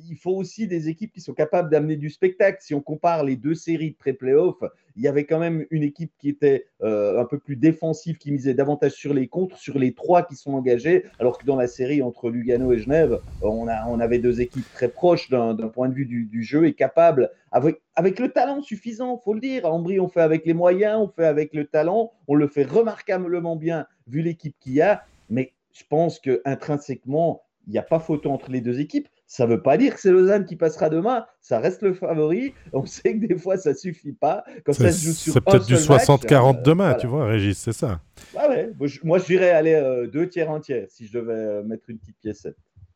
il 0.10 0.18
faut 0.18 0.32
aussi 0.32 0.68
des 0.68 0.90
équipes 0.90 1.12
qui 1.14 1.22
sont 1.22 1.34
capables 1.34 1.70
d'amener 1.70 1.96
du 1.96 2.10
spectacle. 2.10 2.60
Si 2.62 2.74
on 2.74 2.82
compare 2.82 3.24
les 3.24 3.36
deux 3.36 3.56
séries 3.56 3.92
de 3.92 3.96
pré-playoff, 3.96 4.58
il 4.96 5.04
y 5.04 5.08
avait 5.08 5.26
quand 5.26 5.40
même 5.40 5.66
une 5.70 5.84
équipe 5.84 6.12
qui 6.18 6.30
était 6.30 6.68
euh, 6.82 7.20
un 7.20 7.26
peu 7.26 7.40
plus 7.40 7.56
défensive, 7.56 8.18
qui 8.18 8.32
misait 8.32 8.54
davantage 8.54 8.94
sur 8.94 9.14
les 9.14 9.28
contres, 9.28 9.58
sur 9.58 9.78
les 9.78 9.94
trois 9.94 10.24
qui 10.24 10.36
sont 10.36 10.54
engagés, 10.54 11.06
alors 11.20 11.38
que 11.38 11.46
dans 11.46 11.56
la 11.56 11.68
série 11.68 12.02
entre 12.02 12.30
Lugano 12.30 12.72
et 12.74 12.80
Genève, 12.80 13.20
on, 13.42 13.68
a, 13.68 13.88
on 13.88 14.00
avait 14.00 14.20
deux 14.20 14.42
équipes 14.42 14.66
très 14.74 14.90
proches 14.90 15.30
d'un 15.30 15.56
point 15.70 15.90
de 15.90 15.94
vue 15.94 16.06
du, 16.06 16.44
jeu 16.44 16.66
et 16.66 16.74
capables, 16.74 17.32
avec, 17.52 17.82
avec 17.96 18.20
le 18.20 18.30
talent 18.30 18.62
suffisant, 18.62 19.18
faut 19.18 19.34
le 19.34 19.40
dire. 19.40 19.66
À 19.66 19.72
Ambry, 19.72 20.00
on 20.00 20.08
fait 20.08 20.22
avec 20.22 20.46
les 20.46 20.54
moyens, 20.54 21.00
on 21.00 21.08
fait 21.08 21.26
avec 21.26 21.54
le 21.54 21.66
talent, 21.66 22.12
on 22.28 22.36
le 22.36 22.48
fait 22.48 22.64
remarquablement 22.64 23.56
bien 23.56 23.86
vu 24.08 24.22
l'équipe 24.22 24.56
qu'il 24.60 24.74
y 24.74 24.82
a, 24.82 25.04
mais 25.30 25.54
je 25.74 25.84
pense 25.90 26.20
que 26.20 26.42
intrinsèquement, 26.46 27.44
il 27.67 27.74
n'y 27.74 27.80
a 27.80 27.84
pas 27.84 28.00
photo 28.00 28.32
entre 28.32 28.52
les 28.52 28.62
deux 28.62 28.80
équipes. 28.80 29.08
Ça 29.28 29.45
ne 29.45 29.52
veut 29.52 29.62
pas 29.62 29.78
dire 29.78 29.93
que 29.93 30.02
c'est 30.02 30.12
Lausanne 30.12 30.45
qui 30.45 30.56
passera 30.56 30.89
demain. 30.89 31.26
Ça 31.39 31.60
reste 31.60 31.82
le 31.84 31.93
favori. 31.93 32.54
On 32.74 32.86
sait 32.86 33.17
que 33.17 33.28
des 33.28 33.38
fois, 33.38 33.58
ça 33.58 33.71
ne 33.71 33.76
suffit 33.76 34.13
pas. 34.13 34.43
C'est 34.71 35.41
peut-être 35.41 35.65
du 35.65 35.76
60-40 35.76 36.58
euh, 36.58 36.62
demain, 36.62 36.93
tu 36.95 37.08
vois, 37.08 37.26
Régis, 37.28 37.58
c'est 37.58 37.74
ça. 37.74 38.02
ouais. 38.36 38.71
Moi, 39.04 39.19
je 39.19 39.26
dirais 39.26 39.52
aller 39.52 39.74
euh, 39.74 40.08
deux 40.08 40.28
tiers, 40.28 40.52
un 40.52 40.60
tiers, 40.60 40.86
si 40.89 41.08
je 41.08 41.13
devais 41.17 41.34
euh, 41.34 41.63
mettre 41.63 41.84
une 41.89 41.97
petite 41.97 42.17
pièce. 42.19 42.47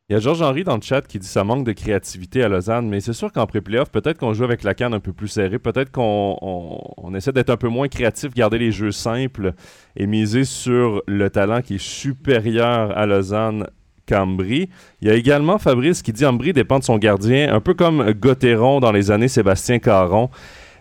Il 0.07 0.13
y 0.13 0.15
a 0.15 0.19
Georges-Henri 0.19 0.63
dans 0.63 0.75
le 0.75 0.83
chat 0.83 1.01
qui 1.01 1.17
dit 1.17 1.27
ça 1.27 1.43
manque 1.43 1.65
de 1.65 1.71
créativité 1.71 2.43
à 2.43 2.47
Lausanne, 2.47 2.87
mais 2.87 2.99
c'est 2.99 3.13
sûr 3.13 3.31
qu'en 3.31 3.47
pré-playoff, 3.47 3.89
peut-être 3.89 4.19
qu'on 4.19 4.33
joue 4.33 4.43
avec 4.43 4.61
la 4.61 4.75
canne 4.75 4.93
un 4.93 4.99
peu 4.99 5.13
plus 5.13 5.27
serrée, 5.27 5.57
peut-être 5.57 5.91
qu'on 5.91 7.11
essaie 7.15 7.31
d'être 7.31 7.49
un 7.49 7.57
peu 7.57 7.69
moins 7.69 7.87
créatif, 7.87 8.31
garder 8.35 8.59
les 8.59 8.71
jeux 8.71 8.91
simples 8.91 9.53
et 9.95 10.05
miser 10.05 10.43
sur 10.43 11.01
le 11.07 11.27
talent 11.31 11.63
qui 11.63 11.75
est 11.75 11.83
supérieur 11.83 12.95
à 12.95 13.07
Lausanne 13.07 13.65
Cambry. 14.07 14.69
Il 15.01 15.07
y 15.07 15.11
a 15.11 15.15
également 15.15 15.57
Fabrice 15.57 16.01
qui 16.01 16.13
dit 16.13 16.25
Ambry 16.25 16.53
dépend 16.53 16.79
de 16.79 16.83
son 16.83 16.97
gardien, 16.97 17.53
un 17.53 17.59
peu 17.59 17.73
comme 17.73 18.11
Gauthieron 18.13 18.79
dans 18.79 18.91
les 18.91 19.11
années 19.11 19.27
Sébastien 19.27 19.79
Caron. 19.79 20.29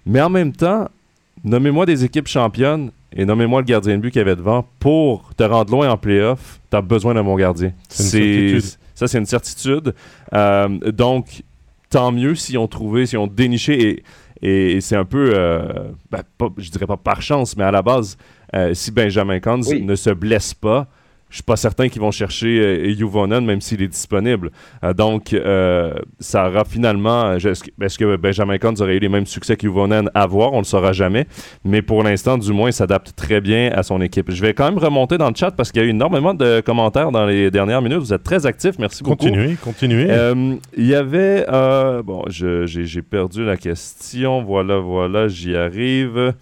Mais 0.06 0.20
en 0.20 0.30
même 0.30 0.52
temps, 0.52 0.88
nommez-moi 1.44 1.86
des 1.86 2.04
équipes 2.04 2.28
championnes 2.28 2.90
et 3.16 3.24
nommez-moi 3.24 3.60
le 3.60 3.66
gardien 3.66 3.96
de 3.96 4.02
but 4.02 4.10
qu'il 4.10 4.18
y 4.18 4.22
avait 4.22 4.36
devant. 4.36 4.66
Pour 4.78 5.34
te 5.34 5.44
rendre 5.44 5.70
loin 5.70 5.90
en 5.90 5.96
playoff, 5.96 6.60
tu 6.70 6.76
as 6.76 6.82
besoin 6.82 7.14
d'un 7.14 7.24
bon 7.24 7.36
gardien. 7.36 7.72
C'est 7.88 8.58
ça, 8.94 9.08
c'est 9.08 9.18
une 9.18 9.26
certitude. 9.26 9.94
Euh, 10.32 10.68
donc, 10.92 11.42
tant 11.90 12.12
mieux 12.12 12.34
si 12.34 12.56
on 12.56 12.68
trouvait, 12.68 13.06
si 13.06 13.16
on 13.16 13.26
déniché. 13.26 14.04
Et, 14.40 14.80
c'est 14.80 14.96
un 14.96 15.04
peu, 15.04 15.32
euh, 15.34 15.88
ben, 16.10 16.22
je 16.58 16.70
dirais 16.70 16.86
pas 16.86 16.96
par 16.96 17.22
chance, 17.22 17.56
mais 17.56 17.64
à 17.64 17.70
la 17.70 17.82
base, 17.82 18.16
euh, 18.54 18.74
si 18.74 18.90
Benjamin 18.90 19.40
Kahn 19.40 19.60
ne 19.60 19.94
se 19.96 20.10
blesse 20.10 20.54
pas, 20.54 20.86
je 21.34 21.38
suis 21.38 21.42
pas 21.42 21.56
certain 21.56 21.88
qu'ils 21.88 22.00
vont 22.00 22.12
chercher 22.12 22.60
euh, 22.60 23.40
même 23.40 23.60
s'il 23.60 23.82
est 23.82 23.88
disponible. 23.88 24.52
Euh, 24.84 24.94
donc, 24.94 25.32
euh, 25.32 25.92
ça 26.20 26.48
aura 26.48 26.64
finalement. 26.64 27.32
Est-ce 27.32 27.98
que 27.98 28.14
Benjamin 28.14 28.56
Kahn 28.58 28.76
aurait 28.80 28.94
eu 28.94 29.00
les 29.00 29.08
mêmes 29.08 29.26
succès 29.26 29.56
qu'Juvonen 29.56 30.08
à 30.14 30.28
voir? 30.28 30.52
On 30.52 30.58
ne 30.58 30.60
le 30.60 30.64
saura 30.64 30.92
jamais. 30.92 31.26
Mais 31.64 31.82
pour 31.82 32.04
l'instant, 32.04 32.38
du 32.38 32.52
moins, 32.52 32.68
il 32.68 32.72
s'adapte 32.72 33.16
très 33.16 33.40
bien 33.40 33.72
à 33.74 33.82
son 33.82 34.00
équipe. 34.00 34.30
Je 34.30 34.40
vais 34.40 34.54
quand 34.54 34.66
même 34.66 34.78
remonter 34.78 35.18
dans 35.18 35.28
le 35.28 35.34
chat 35.34 35.50
parce 35.50 35.72
qu'il 35.72 35.82
y 35.82 35.84
a 35.84 35.88
eu 35.88 35.90
énormément 35.90 36.34
de 36.34 36.60
commentaires 36.60 37.10
dans 37.10 37.26
les 37.26 37.50
dernières 37.50 37.82
minutes. 37.82 37.98
Vous 37.98 38.14
êtes 38.14 38.22
très 38.22 38.46
actifs. 38.46 38.78
Merci 38.78 39.02
beaucoup. 39.02 39.16
Continuez, 39.16 39.56
continuez. 39.60 40.06
Euh, 40.10 40.54
il 40.76 40.86
y 40.86 40.94
avait. 40.94 41.44
bon, 42.04 42.22
j'ai 42.28 43.02
perdu 43.02 43.44
la 43.44 43.56
question. 43.56 44.44
Voilà, 44.44 44.78
voilà, 44.78 45.26
j'y 45.26 45.56
arrive. 45.56 46.32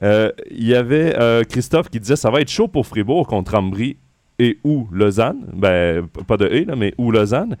il 0.00 0.32
y 0.68 0.76
avait 0.76 1.16
Christophe 1.50 1.88
qui 1.90 1.98
disait 1.98 2.14
ça 2.14 2.30
va 2.30 2.40
être 2.40 2.50
chaud 2.50 2.68
pour 2.68 2.86
Fribourg 2.86 3.26
contre 3.26 3.56
Ambry 3.56 3.96
et 4.38 4.58
ou 4.64 4.88
Lausanne, 4.92 5.44
ben, 5.52 6.06
pas 6.26 6.36
de 6.36 6.46
et, 6.46 6.66
mais 6.76 6.94
ou 6.98 7.10
Lausanne. 7.10 7.56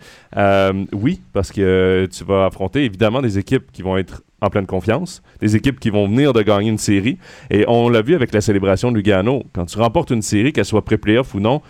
oui, 0.92 1.20
parce 1.32 1.52
que 1.52 2.08
tu 2.10 2.24
vas 2.24 2.46
affronter 2.46 2.84
évidemment 2.84 3.22
des 3.22 3.38
équipes 3.38 3.70
qui 3.72 3.82
vont 3.82 3.96
être 3.96 4.22
en 4.42 4.50
pleine 4.50 4.66
confiance, 4.66 5.22
des 5.40 5.56
équipes 5.56 5.78
qui 5.78 5.88
vont 5.88 6.08
venir 6.08 6.32
de 6.32 6.42
gagner 6.42 6.68
une 6.68 6.78
série. 6.78 7.16
Et 7.50 7.64
on 7.68 7.88
l'a 7.88 8.02
vu 8.02 8.14
avec 8.14 8.34
la 8.34 8.40
célébration 8.40 8.90
de 8.90 8.96
Lugano. 8.96 9.44
Quand 9.52 9.66
tu 9.66 9.78
remportes 9.78 10.10
une 10.10 10.22
série, 10.22 10.52
qu'elle 10.52 10.64
soit 10.64 10.84
pré-playoff 10.84 11.34
ou 11.34 11.40
non, 11.40 11.62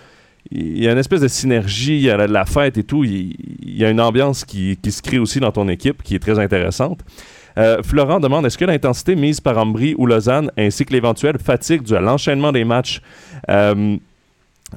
il 0.50 0.82
y 0.82 0.88
a 0.88 0.92
une 0.92 0.98
espèce 0.98 1.20
de 1.20 1.28
synergie, 1.28 1.96
il 1.96 2.02
y 2.02 2.10
a 2.10 2.26
de 2.26 2.32
la 2.32 2.46
fête 2.46 2.78
et 2.78 2.84
tout. 2.84 3.04
Il, 3.04 3.36
y 3.62 3.84
a 3.84 3.90
une 3.90 4.00
ambiance 4.00 4.44
qui, 4.44 4.78
se 4.82 5.02
crée 5.02 5.18
aussi 5.18 5.38
dans 5.38 5.52
ton 5.52 5.68
équipe 5.68 6.02
qui 6.02 6.14
est 6.14 6.18
très 6.18 6.38
intéressante. 6.38 7.00
Euh, 7.58 7.82
Florent 7.82 8.18
demande 8.20 8.46
est-ce 8.46 8.56
que 8.56 8.64
l'intensité 8.64 9.14
mise 9.14 9.40
par 9.40 9.58
Ambry 9.58 9.94
ou 9.98 10.06
Lausanne 10.06 10.50
ainsi 10.56 10.86
que 10.86 10.92
l'éventuelle 10.94 11.38
fatigue 11.38 11.82
due 11.82 11.94
à 11.94 12.00
l'enchaînement 12.00 12.50
des 12.50 12.64
matchs 12.64 13.02
euh, 13.50 13.98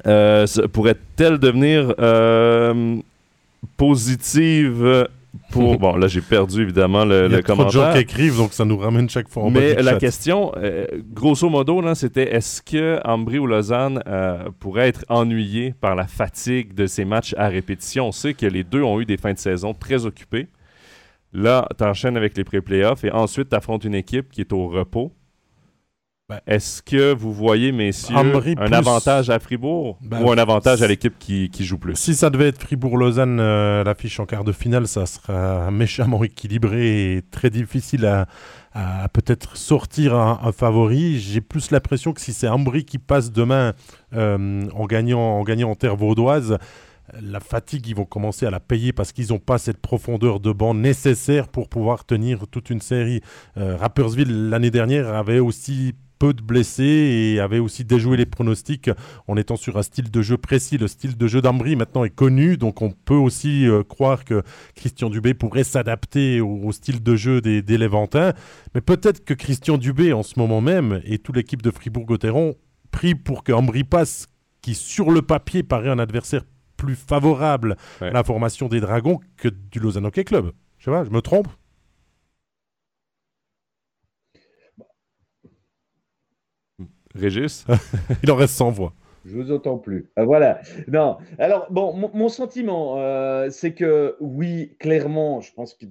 euh, 0.06 0.46
pourrait-elle 0.72 1.38
devenir 1.38 1.94
positive 3.76 5.08
Bon, 5.54 5.96
là, 5.96 6.06
j'ai 6.06 6.20
perdu 6.20 6.62
évidemment 6.62 7.04
le, 7.04 7.26
Il 7.26 7.32
y 7.32 7.34
a 7.34 7.42
commentaire. 7.42 7.70
Trop 7.70 7.80
de 7.80 7.86
gens 7.86 7.92
qui 7.92 7.98
écrivent, 8.00 8.36
donc 8.36 8.52
ça 8.52 8.64
nous 8.64 8.76
ramène 8.76 9.08
chaque 9.08 9.28
fois 9.28 9.44
en 9.44 9.50
Mais 9.50 9.74
la 9.82 9.96
question, 9.96 10.52
euh, 10.56 10.86
grosso 11.12 11.48
modo, 11.48 11.82
c'était 11.94 12.34
est-ce 12.34 12.62
que 12.62 13.00
Ambry 13.04 13.38
ou 13.38 13.46
Lausanne 13.46 14.02
euh, 14.06 14.48
pourrait 14.58 14.88
être 14.88 15.04
ennuyé 15.08 15.74
par 15.80 15.94
la 15.94 16.06
fatigue 16.06 16.74
de 16.74 16.86
ces 16.86 17.04
matchs 17.04 17.34
à 17.38 17.48
répétition? 17.48 18.08
On 18.08 18.12
sait 18.12 18.34
que 18.34 18.46
les 18.46 18.64
deux 18.64 18.82
ont 18.82 19.00
eu 19.00 19.04
des 19.04 19.16
fins 19.16 19.32
de 19.32 19.38
saison 19.38 19.74
très 19.74 20.06
occupées. 20.06 20.48
Là, 21.32 21.68
tu 21.76 21.84
enchaînes 21.84 22.16
avec 22.16 22.36
les 22.36 22.44
pré-playoffs 22.44 23.04
et 23.04 23.10
ensuite, 23.10 23.50
tu 23.50 23.56
affrontes 23.56 23.84
une 23.84 23.94
équipe 23.94 24.30
qui 24.30 24.40
est 24.40 24.52
au 24.52 24.68
repos. 24.68 25.12
Ben, 26.28 26.40
Est-ce 26.44 26.82
que 26.82 27.14
vous 27.14 27.32
voyez, 27.32 27.70
messieurs, 27.70 28.16
un 28.16 28.72
avantage 28.72 29.30
à 29.30 29.38
Fribourg 29.38 29.96
ben, 30.00 30.20
ou 30.20 30.32
un 30.32 30.38
avantage 30.38 30.82
à 30.82 30.88
l'équipe 30.88 31.16
qui, 31.20 31.48
joue 31.60 31.78
plus? 31.78 31.94
Si 31.94 32.16
ça 32.16 32.30
devait 32.30 32.48
être 32.48 32.60
Fribourg-Lausanne, 32.60 33.38
euh, 33.38 33.84
l'affiche 33.84 34.18
en 34.18 34.26
quart 34.26 34.42
de 34.42 34.50
finale, 34.50 34.88
ça 34.88 35.06
sera 35.06 35.70
méchamment 35.70 36.24
équilibré 36.24 37.14
et 37.14 37.22
très 37.22 37.48
difficile 37.48 38.06
à, 38.06 38.26
peut-être 39.12 39.56
sortir 39.56 40.16
un, 40.16 40.50
favori. 40.50 41.20
J'ai 41.20 41.40
plus 41.40 41.70
l'impression 41.70 42.12
que 42.12 42.20
si 42.20 42.32
c'est 42.32 42.48
Ambry 42.48 42.84
qui 42.84 42.98
passe 42.98 43.30
demain 43.30 43.74
euh, 44.12 44.64
en, 44.74 44.86
gagnant, 44.86 45.38
en 45.38 45.44
gagnant 45.44 45.70
en 45.70 45.74
terre 45.76 45.94
vaudoise, 45.94 46.58
la 47.20 47.38
fatigue, 47.38 47.86
ils 47.86 47.94
vont 47.94 48.04
commencer 48.04 48.46
à 48.46 48.50
la 48.50 48.58
payer 48.58 48.92
parce 48.92 49.12
qu'ils 49.12 49.28
n'ont 49.28 49.38
pas 49.38 49.58
cette 49.58 49.78
profondeur 49.78 50.40
de 50.40 50.50
banc 50.50 50.74
nécessaire 50.74 51.46
pour 51.46 51.68
pouvoir 51.68 52.04
tenir 52.04 52.48
toute 52.50 52.70
une 52.70 52.80
série. 52.80 53.20
Euh, 53.56 53.76
Rappersville, 53.76 54.50
l'année 54.50 54.72
dernière, 54.72 55.14
avait 55.14 55.38
aussi 55.38 55.94
peu 56.18 56.32
de 56.32 56.42
blessés 56.42 56.84
et 57.34 57.40
avait 57.40 57.58
aussi 57.58 57.84
déjoué 57.84 58.16
les 58.16 58.26
pronostics 58.26 58.90
en 59.26 59.36
étant 59.36 59.56
sur 59.56 59.76
un 59.78 59.82
style 59.82 60.10
de 60.10 60.22
jeu 60.22 60.36
précis. 60.36 60.78
Le 60.78 60.88
style 60.88 61.16
de 61.16 61.26
jeu 61.26 61.40
d'Ambry 61.40 61.76
maintenant 61.76 62.04
est 62.04 62.14
connu, 62.14 62.56
donc 62.56 62.82
on 62.82 62.90
peut 62.90 63.14
aussi 63.14 63.68
euh, 63.68 63.82
croire 63.82 64.24
que 64.24 64.42
Christian 64.74 65.10
Dubé 65.10 65.34
pourrait 65.34 65.64
s'adapter 65.64 66.40
au, 66.40 66.72
style 66.72 67.02
de 67.02 67.16
jeu 67.16 67.40
des, 67.40 67.62
des 67.62 67.78
Léventins. 67.78 68.32
Mais 68.74 68.80
peut-être 68.80 69.24
que 69.24 69.34
Christian 69.34 69.78
Dubé, 69.78 70.12
en 70.12 70.22
ce 70.22 70.38
moment 70.38 70.60
même, 70.60 71.00
et 71.04 71.18
toute 71.18 71.36
l'équipe 71.36 71.62
de 71.62 71.70
Fribourg-Gotteron, 71.70 72.54
prie 72.90 73.14
pour 73.14 73.44
que 73.44 73.52
Ambry 73.52 73.84
passe, 73.84 74.28
qui 74.62 74.74
sur 74.74 75.10
le 75.10 75.22
papier 75.22 75.62
paraît 75.62 75.90
un 75.90 75.98
adversaire 75.98 76.42
plus 76.76 76.96
favorable 76.96 77.76
à 78.00 78.10
la 78.10 78.24
formation 78.24 78.68
des 78.68 78.80
Dragons 78.80 79.20
que 79.36 79.48
du 79.48 79.78
Lausanne 79.78 80.06
Hockey 80.06 80.24
Club. 80.24 80.52
Je 80.78 80.86
sais 80.86 80.90
pas, 80.90 81.04
je 81.04 81.10
me 81.10 81.20
trompe? 81.20 81.48
Régis? 87.18 87.66
Il 88.22 88.30
en 88.30 88.36
reste 88.36 88.54
sans 88.54 88.70
voix. 88.70 88.92
Je 89.26 89.34
vous 89.34 89.50
entends 89.50 89.76
plus. 89.76 90.08
Ah, 90.14 90.24
voilà. 90.24 90.60
Non. 90.86 91.16
Alors, 91.38 91.66
bon, 91.70 91.92
mon, 92.14 92.28
sentiment, 92.28 92.94
euh, 92.98 93.48
c'est 93.50 93.72
que 93.72 94.14
oui, 94.20 94.76
clairement, 94.78 95.40
je 95.40 95.52
pense 95.52 95.74
que 95.74 95.86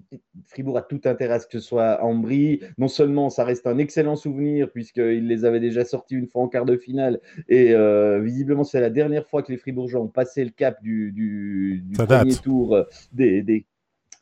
Fribourg 0.46 0.78
a 0.78 0.82
tout 0.82 1.02
intérêt 1.04 1.34
à 1.34 1.40
ce 1.40 1.48
que 1.48 1.60
ce 1.60 1.66
soit 1.68 2.02
Ambry. 2.02 2.62
Non 2.78 2.88
seulement 2.88 3.30
ça 3.30 3.44
reste 3.44 3.68
un 3.68 3.78
excellent 3.78 4.16
souvenir, 4.16 4.72
puisqu'il 4.72 5.28
les 5.28 5.44
avait 5.44 5.60
déjà 5.60 5.84
sortis 5.84 6.16
une 6.16 6.28
fois 6.28 6.44
en 6.44 6.48
quart 6.48 6.66
de 6.66 6.78
finale, 6.78 7.20
et 7.50 7.74
euh, 7.74 8.22
visiblement, 8.22 8.64
c'est 8.64 8.80
la 8.80 8.90
dernière 8.90 9.28
fois 9.28 9.44
que 9.44 9.52
les 9.52 9.58
Fribourgeois 9.58 10.02
ont 10.02 10.08
passé 10.08 10.46
le 10.46 10.52
cap 10.52 10.82
du, 10.82 11.12
du, 11.12 11.84
premier 11.98 12.36
tour 12.36 12.86
des, 13.12 13.44
des 13.44 13.66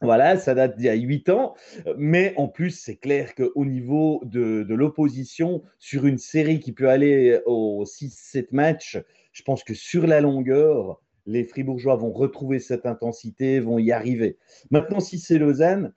voilà, 0.04 0.38
ça 0.38 0.54
date 0.54 0.78
d'il 0.78 0.86
y 0.86 0.90
a 0.90 0.94
huit 0.94 1.30
ans. 1.30 1.56
Mais 1.98 2.34
en 2.38 2.48
plus, 2.48 2.72
c'est 2.72 2.98
clair 2.98 3.34
qu'au 3.36 3.66
niveau 3.66 4.22
de, 4.26 4.66
l'opposition, 4.70 5.64
sur 5.80 6.06
une 6.06 6.18
série 6.18 6.60
qui 6.60 6.72
peut 6.72 6.90
aller 6.90 7.40
aux 7.46 7.84
6-7 7.86 8.48
matchs, 8.52 9.00
je 9.32 9.44
pense 9.44 9.64
que 9.64 9.74
sur 9.74 10.06
la 10.06 10.22
longueur, 10.22 11.02
les 11.26 11.44
Fribourgeois 11.44 11.96
vont 11.96 12.12
retrouver 12.12 12.60
cette 12.60 12.86
intensité, 12.86 13.60
vont 13.60 13.80
y 13.80 13.92
arriver. 13.92 14.38
Maintenant, 14.72 15.00
si 15.00 15.20
c'est 15.20 15.38
Lausanne, 15.38 15.94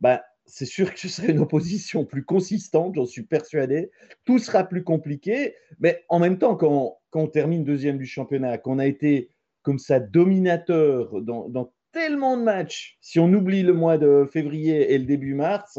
bah, 0.00 0.22
c'est 0.46 0.66
sûr 0.66 0.92
que 0.92 1.00
ce 1.00 1.08
serait 1.08 1.32
une 1.32 1.40
opposition 1.40 2.04
plus 2.04 2.24
consistante, 2.24 2.94
j'en 2.94 3.06
suis 3.06 3.22
persuadé. 3.22 3.90
Tout 4.24 4.38
sera 4.38 4.64
plus 4.64 4.84
compliqué, 4.84 5.54
mais 5.78 6.04
en 6.08 6.18
même 6.18 6.38
temps, 6.38 6.56
quand, 6.56 6.98
on 7.12 7.26
termine 7.26 7.64
deuxième 7.64 7.98
du 7.98 8.06
championnat, 8.06 8.58
qu'on 8.58 8.78
a 8.78 8.86
été 8.86 9.30
comme 9.62 9.78
ça 9.78 10.00
dominateur 10.00 11.20
dans, 11.20 11.48
dans 11.48 11.72
tellement 11.92 12.36
de 12.36 12.42
matchs. 12.42 12.98
Si 13.00 13.18
on 13.18 13.32
oublie 13.32 13.62
le 13.62 13.72
mois 13.72 13.98
de 13.98 14.26
février 14.30 14.92
et 14.92 14.98
le 14.98 15.04
début 15.04 15.34
mars, 15.34 15.78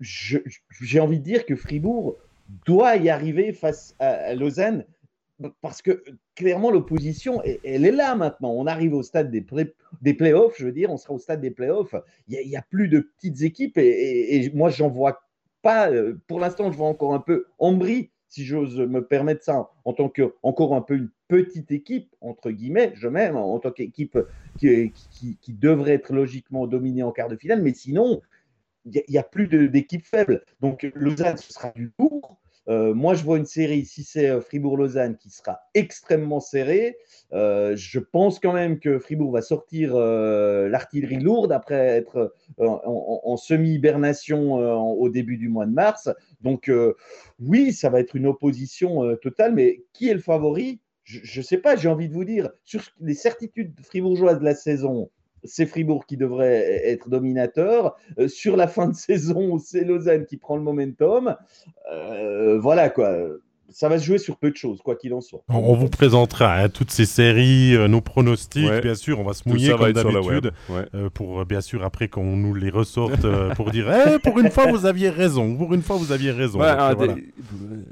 j'ai 0.00 1.00
envie 1.00 1.18
de 1.18 1.24
dire 1.24 1.46
que 1.46 1.56
Fribourg 1.56 2.16
doit 2.66 2.96
y 2.96 3.10
arriver 3.10 3.52
face 3.52 3.94
à, 3.98 4.34
Lausanne 4.34 4.84
parce 5.62 5.80
que 5.80 6.02
clairement 6.34 6.70
l'opposition, 6.70 7.42
elle 7.42 7.86
est 7.86 7.92
là 7.92 8.14
maintenant. 8.14 8.50
On 8.50 8.66
arrive 8.66 8.94
au 8.94 9.02
stade 9.02 9.30
des, 9.30 9.44
des 10.02 10.14
playoffs, 10.14 10.56
je 10.58 10.66
veux 10.66 10.72
dire, 10.72 10.90
on 10.90 10.96
sera 10.96 11.14
au 11.14 11.18
stade 11.18 11.40
des 11.40 11.50
playoffs. 11.50 11.94
Il 12.28 12.46
n'y 12.46 12.56
a, 12.56 12.62
plus 12.62 12.88
de 12.88 13.00
petites 13.00 13.42
équipes 13.42 13.78
et, 13.78 14.36
et 14.36 14.50
moi, 14.52 14.70
j'en 14.70 14.88
vois 14.88 15.22
pas. 15.62 15.90
Euh, 15.90 16.18
pour 16.26 16.40
l'instant, 16.40 16.70
je 16.70 16.76
vois 16.76 16.88
encore 16.88 17.14
un 17.14 17.20
peu 17.20 17.46
Ambry 17.58 18.10
si 18.30 18.44
j'ose 18.44 18.78
me 18.78 19.04
permettre 19.04 19.44
ça, 19.44 19.70
en 19.84 19.92
tant 19.92 20.08
que 20.08 20.34
encore 20.42 20.74
un 20.74 20.80
peu 20.80 20.94
une 20.94 21.10
petite 21.28 21.72
équipe, 21.72 22.14
entre 22.20 22.50
guillemets, 22.50 22.92
je 22.94 23.08
m'aime, 23.08 23.36
en 23.36 23.58
tant 23.58 23.72
qu'équipe 23.72 24.18
qui, 24.56 24.92
devrait 25.48 25.94
être 25.94 26.12
logiquement 26.12 26.66
dominée 26.66 27.02
en 27.02 27.10
quart 27.10 27.28
de 27.28 27.36
finale, 27.36 27.60
mais 27.60 27.74
sinon, 27.74 28.22
il 28.86 29.02
n'y 29.08 29.18
a, 29.18 29.20
a, 29.20 29.24
plus 29.24 29.48
d'équipe 29.48 30.06
faible. 30.06 30.44
Donc 30.60 30.90
Lausanne, 30.94 31.36
ce 31.36 31.52
sera 31.52 31.70
du 31.72 31.92
lourd. 31.98 32.39
Euh, 32.68 32.94
moi, 32.94 33.14
je 33.14 33.24
vois 33.24 33.38
une 33.38 33.46
série, 33.46 33.84
si 33.84 34.04
c'est 34.04 34.28
euh, 34.28 34.40
Fribourg-Lausanne, 34.40 35.16
qui 35.16 35.30
sera 35.30 35.60
extrêmement 35.74 36.40
serrée. 36.40 36.96
Euh, 37.32 37.74
je 37.76 37.98
pense 37.98 38.38
quand 38.38 38.52
même 38.52 38.78
que 38.78 38.98
Fribourg 38.98 39.32
va 39.32 39.42
sortir 39.42 39.94
l'artillerie 39.96 41.20
lourde 41.20 41.52
après 41.52 41.74
être 41.74 42.34
en, 42.58 43.36
semi-hibernation 43.36 44.54
au 44.54 45.08
début 45.08 45.36
du 45.36 45.48
mois 45.48 45.66
de 45.66 45.72
mars. 45.72 46.08
Donc, 46.40 46.70
oui, 47.38 47.72
ça 47.72 47.88
va 47.88 48.00
être 48.00 48.14
une 48.16 48.26
opposition 48.26 49.16
totale, 49.16 49.54
mais 49.54 49.84
qui 49.92 50.08
est 50.08 50.14
le 50.14 50.20
favori? 50.20 50.80
Je 51.04 51.40
ne 51.40 51.44
sais 51.44 51.58
pas, 51.58 51.76
j'ai 51.76 51.88
envie 51.88 52.08
de 52.08 52.14
vous 52.14 52.24
dire, 52.24 52.50
sur 52.64 52.82
les 53.00 53.14
certitudes 53.14 53.74
fribourgeoises 53.82 54.38
de 54.38 54.44
la 54.44 54.54
saison, 54.54 55.10
c'est 55.44 55.66
Fribourg 55.66 56.06
qui 56.06 56.16
devrait 56.16 56.88
être 56.88 57.08
dominateur. 57.08 57.96
Euh, 58.18 58.28
sur 58.28 58.56
la 58.56 58.66
fin 58.66 58.88
de 58.88 58.94
saison, 58.94 59.58
c'est 59.58 59.84
Lausanne 59.84 60.26
qui 60.26 60.36
prend 60.36 60.56
le 60.56 60.62
momentum. 60.62 61.36
Euh, 61.92 62.58
voilà 62.58 62.90
quoi 62.90 63.16
ça 63.72 63.88
va 63.88 63.98
se 63.98 64.04
jouer 64.04 64.18
sur 64.18 64.36
peu 64.36 64.50
de 64.50 64.56
choses, 64.56 64.80
quoi 64.82 64.96
qu'il 64.96 65.14
en 65.14 65.20
soit. 65.20 65.42
On, 65.48 65.74
vous 65.74 65.88
présentera 65.88 66.56
hein, 66.56 66.68
toutes 66.68 66.90
ces 66.90 67.06
séries, 67.06 67.74
euh, 67.74 67.88
nos 67.88 68.00
pronostics, 68.00 68.70
bien 68.82 68.94
sûr, 68.94 69.18
on 69.20 69.24
va 69.24 69.32
se 69.32 69.48
mouiller 69.48 69.70
comme 69.70 69.92
d'habitude, 69.92 70.52
euh, 70.70 71.10
pour 71.10 71.40
euh, 71.40 71.44
bien 71.44 71.60
sûr 71.60 71.84
après 71.84 72.08
qu'on 72.08 72.36
nous 72.36 72.54
les 72.54 72.70
ressorte 72.70 73.26
pour 73.54 73.70
dire 73.70 73.86
eh, 74.14 74.18
pour 74.18 74.38
une 74.38 74.50
fois 74.50 74.66
vous 74.66 74.86
aviez 74.86 75.10
raison, 75.10 75.56
pour 75.56 75.74
une 75.74 75.82
fois 75.82 75.96
vous 75.96 76.12
aviez 76.12 76.30
raison. 76.30 76.60
Ah, 76.62 76.94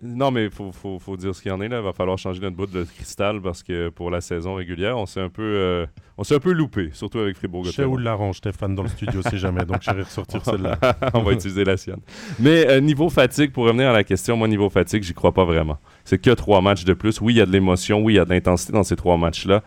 non 0.02 0.30
mais 0.30 0.50
faut, 0.50 0.72
faut, 0.72 0.98
faut, 0.98 1.16
dire 1.16 1.34
ce 1.34 1.42
qu'il 1.42 1.50
y 1.50 1.54
en 1.54 1.60
est 1.60 1.68
là, 1.68 1.78
il 1.78 1.84
va 1.84 1.92
falloir 1.92 2.18
changer 2.18 2.40
notre 2.40 2.56
bout 2.56 2.66
de 2.66 2.84
cristal 2.84 3.40
parce 3.40 3.62
que 3.62 3.88
pour 3.88 4.10
la 4.10 4.20
saison 4.20 4.54
régulière, 4.54 4.96
on 4.98 5.06
s'est 5.06 5.20
un 5.20 5.28
peu 5.28 5.86
on 6.16 6.24
s'est 6.24 6.34
un 6.34 6.40
peu 6.40 6.52
loupé, 6.52 6.90
surtout 6.92 7.18
avec 7.18 7.36
Fribourg. 7.36 7.64
Je 7.64 7.70
sais 7.70 7.84
où 7.84 7.96
l'arrange 7.96 8.38
Stéphane 8.38 8.74
dans 8.74 8.82
le 8.82 8.88
studio 8.88 9.20
si 9.28 9.38
jamais, 9.38 9.64
donc 9.64 9.82
j'irai 9.82 10.02
ressortir 10.02 10.44
celle-là. 10.44 10.78
on 11.14 11.22
va 11.22 11.32
utiliser 11.32 11.64
la 11.64 11.76
sienne. 11.76 12.00
Mais 12.40 12.80
niveau 12.80 13.08
fatigue, 13.08 13.52
pour 13.52 13.64
revenir 13.64 13.90
à 13.90 13.92
la 13.92 14.04
question, 14.04 14.36
moi 14.36 14.48
niveau 14.48 14.68
fatigue, 14.70 15.02
j'y 15.02 15.14
crois 15.14 15.32
pas 15.32 15.44
vraiment. 15.44 15.67
C'est 16.04 16.20
que 16.20 16.30
trois 16.30 16.60
matchs 16.60 16.84
de 16.84 16.94
plus. 16.94 17.20
Oui, 17.20 17.34
il 17.34 17.36
y 17.36 17.40
a 17.40 17.46
de 17.46 17.52
l'émotion, 17.52 18.00
oui, 18.00 18.14
il 18.14 18.16
y 18.16 18.20
a 18.20 18.24
de 18.24 18.30
l'intensité 18.30 18.72
dans 18.72 18.82
ces 18.82 18.96
trois 18.96 19.16
matchs-là. 19.16 19.62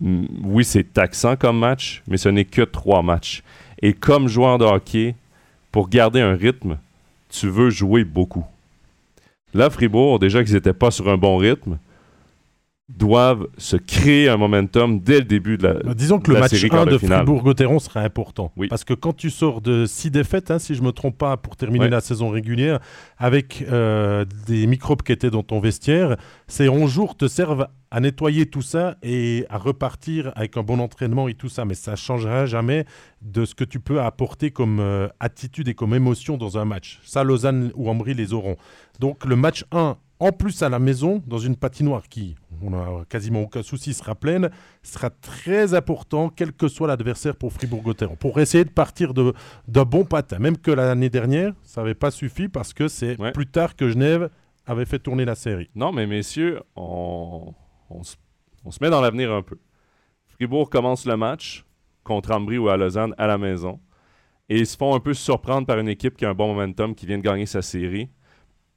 Mm, 0.00 0.24
oui, 0.44 0.64
c'est 0.64 0.92
taxant 0.92 1.36
comme 1.36 1.58
match, 1.58 2.02
mais 2.08 2.16
ce 2.16 2.28
n'est 2.28 2.44
que 2.44 2.62
trois 2.62 3.02
matchs. 3.02 3.42
Et 3.82 3.92
comme 3.92 4.28
joueur 4.28 4.58
de 4.58 4.64
hockey, 4.64 5.14
pour 5.72 5.88
garder 5.88 6.20
un 6.20 6.34
rythme, 6.34 6.78
tu 7.28 7.48
veux 7.48 7.70
jouer 7.70 8.04
beaucoup. 8.04 8.44
Là, 9.54 9.70
Fribourg, 9.70 10.18
déjà 10.18 10.42
qu'ils 10.42 10.54
n'étaient 10.54 10.72
pas 10.72 10.90
sur 10.90 11.08
un 11.08 11.16
bon 11.16 11.36
rythme, 11.36 11.78
doivent 12.88 13.48
se 13.58 13.76
créer 13.76 14.28
un 14.28 14.36
momentum 14.36 15.00
dès 15.00 15.18
le 15.18 15.24
début 15.24 15.58
de 15.58 15.64
la 15.64 15.74
bah, 15.74 15.94
Disons 15.94 16.20
que 16.20 16.30
le 16.30 16.38
match 16.38 16.52
1 16.52 16.86
de, 16.86 16.98
Fribourg-Gotteron 16.98 17.80
serait 17.80 18.04
important. 18.04 18.52
Oui. 18.56 18.68
Parce 18.68 18.84
que 18.84 18.94
quand 18.94 19.12
tu 19.12 19.30
sors 19.30 19.60
de 19.60 19.86
6 19.86 20.12
défaites, 20.12 20.52
hein, 20.52 20.60
si 20.60 20.74
je 20.74 20.82
ne 20.82 20.86
me 20.86 20.92
trompe 20.92 21.18
pas, 21.18 21.36
pour 21.36 21.56
terminer 21.56 21.88
la 21.88 22.00
saison 22.00 22.28
régulière, 22.28 22.78
avec 23.18 23.64
euh, 23.68 24.24
des 24.46 24.66
microbes 24.68 25.02
qui 25.02 25.10
étaient 25.10 25.30
dans 25.30 25.42
ton 25.42 25.58
vestiaire, 25.58 26.16
ces 26.46 26.68
11 26.68 26.90
jours 26.90 27.16
te 27.16 27.26
servent 27.26 27.66
à 27.90 28.00
nettoyer 28.00 28.46
tout 28.46 28.62
ça 28.62 28.96
et 29.02 29.46
à 29.48 29.58
repartir 29.58 30.32
avec 30.36 30.56
un 30.56 30.62
bon 30.62 30.78
entraînement 30.78 31.26
et 31.28 31.34
tout 31.34 31.48
ça. 31.48 31.64
Mais 31.64 31.74
ça 31.74 31.92
ne 31.92 31.96
changera 31.96 32.46
jamais 32.46 32.84
de 33.20 33.44
ce 33.44 33.56
que 33.56 33.64
tu 33.64 33.80
peux 33.80 34.00
apporter 34.00 34.52
comme 34.52 34.78
euh, 34.78 35.08
attitude 35.18 35.66
et 35.66 35.74
comme 35.74 35.92
émotion 35.92 36.36
dans 36.36 36.56
un 36.56 36.64
match. 36.64 37.00
Ça, 37.04 37.24
Lausanne 37.24 37.72
ou 37.74 37.90
Ambry 37.90 38.14
les 38.14 38.32
auront. 38.32 38.56
Donc 39.00 39.24
le 39.24 39.34
match 39.34 39.64
1 39.72 39.96
en 40.18 40.32
plus 40.32 40.62
à 40.62 40.68
la 40.68 40.78
maison, 40.78 41.22
dans 41.26 41.38
une 41.38 41.56
patinoire 41.56 42.08
qui, 42.08 42.36
on 42.62 42.70
n'a 42.70 43.04
quasiment 43.08 43.42
aucun 43.42 43.62
souci, 43.62 43.92
sera 43.92 44.14
pleine, 44.14 44.50
sera 44.82 45.10
très 45.10 45.74
important, 45.74 46.30
quel 46.30 46.52
que 46.52 46.68
soit 46.68 46.88
l'adversaire 46.88 47.36
pour 47.36 47.52
Fribourg-Gotteron, 47.52 48.16
pour 48.16 48.40
essayer 48.40 48.64
de 48.64 48.70
partir 48.70 49.12
d'un 49.12 49.84
bon 49.84 50.04
patin. 50.04 50.38
Même 50.38 50.56
que 50.56 50.70
l'année 50.70 51.10
dernière, 51.10 51.52
ça 51.62 51.82
n'avait 51.82 51.94
pas 51.94 52.10
suffi 52.10 52.48
parce 52.48 52.72
que 52.72 52.88
c'est 52.88 53.16
plus 53.34 53.46
tard 53.46 53.76
que 53.76 53.90
Genève 53.90 54.30
avait 54.66 54.86
fait 54.86 54.98
tourner 54.98 55.24
la 55.24 55.34
série. 55.34 55.68
Non, 55.74 55.92
mais 55.92 56.06
messieurs, 56.06 56.62
on, 56.74 57.54
se, 58.02 58.16
met 58.80 58.90
dans 58.90 59.00
l'avenir 59.00 59.32
un 59.32 59.42
peu. 59.42 59.58
Fribourg 60.28 60.70
commence 60.70 61.06
le 61.06 61.16
match 61.16 61.64
contre 62.04 62.32
Ambry 62.32 62.58
ou 62.58 62.68
à 62.68 62.76
Lausanne 62.76 63.14
à 63.18 63.26
la 63.26 63.36
maison. 63.36 63.80
Et 64.48 64.58
ils 64.58 64.66
se 64.66 64.76
font 64.76 64.94
un 64.94 65.00
peu 65.00 65.12
surprendre 65.12 65.66
par 65.66 65.78
une 65.78 65.88
équipe 65.88 66.16
qui 66.16 66.24
a 66.24 66.30
un 66.30 66.34
bon 66.34 66.48
momentum, 66.48 66.94
qui 66.94 67.04
vient 67.04 67.18
de 67.18 67.22
gagner 67.22 67.46
sa 67.46 67.62
série 67.62 68.08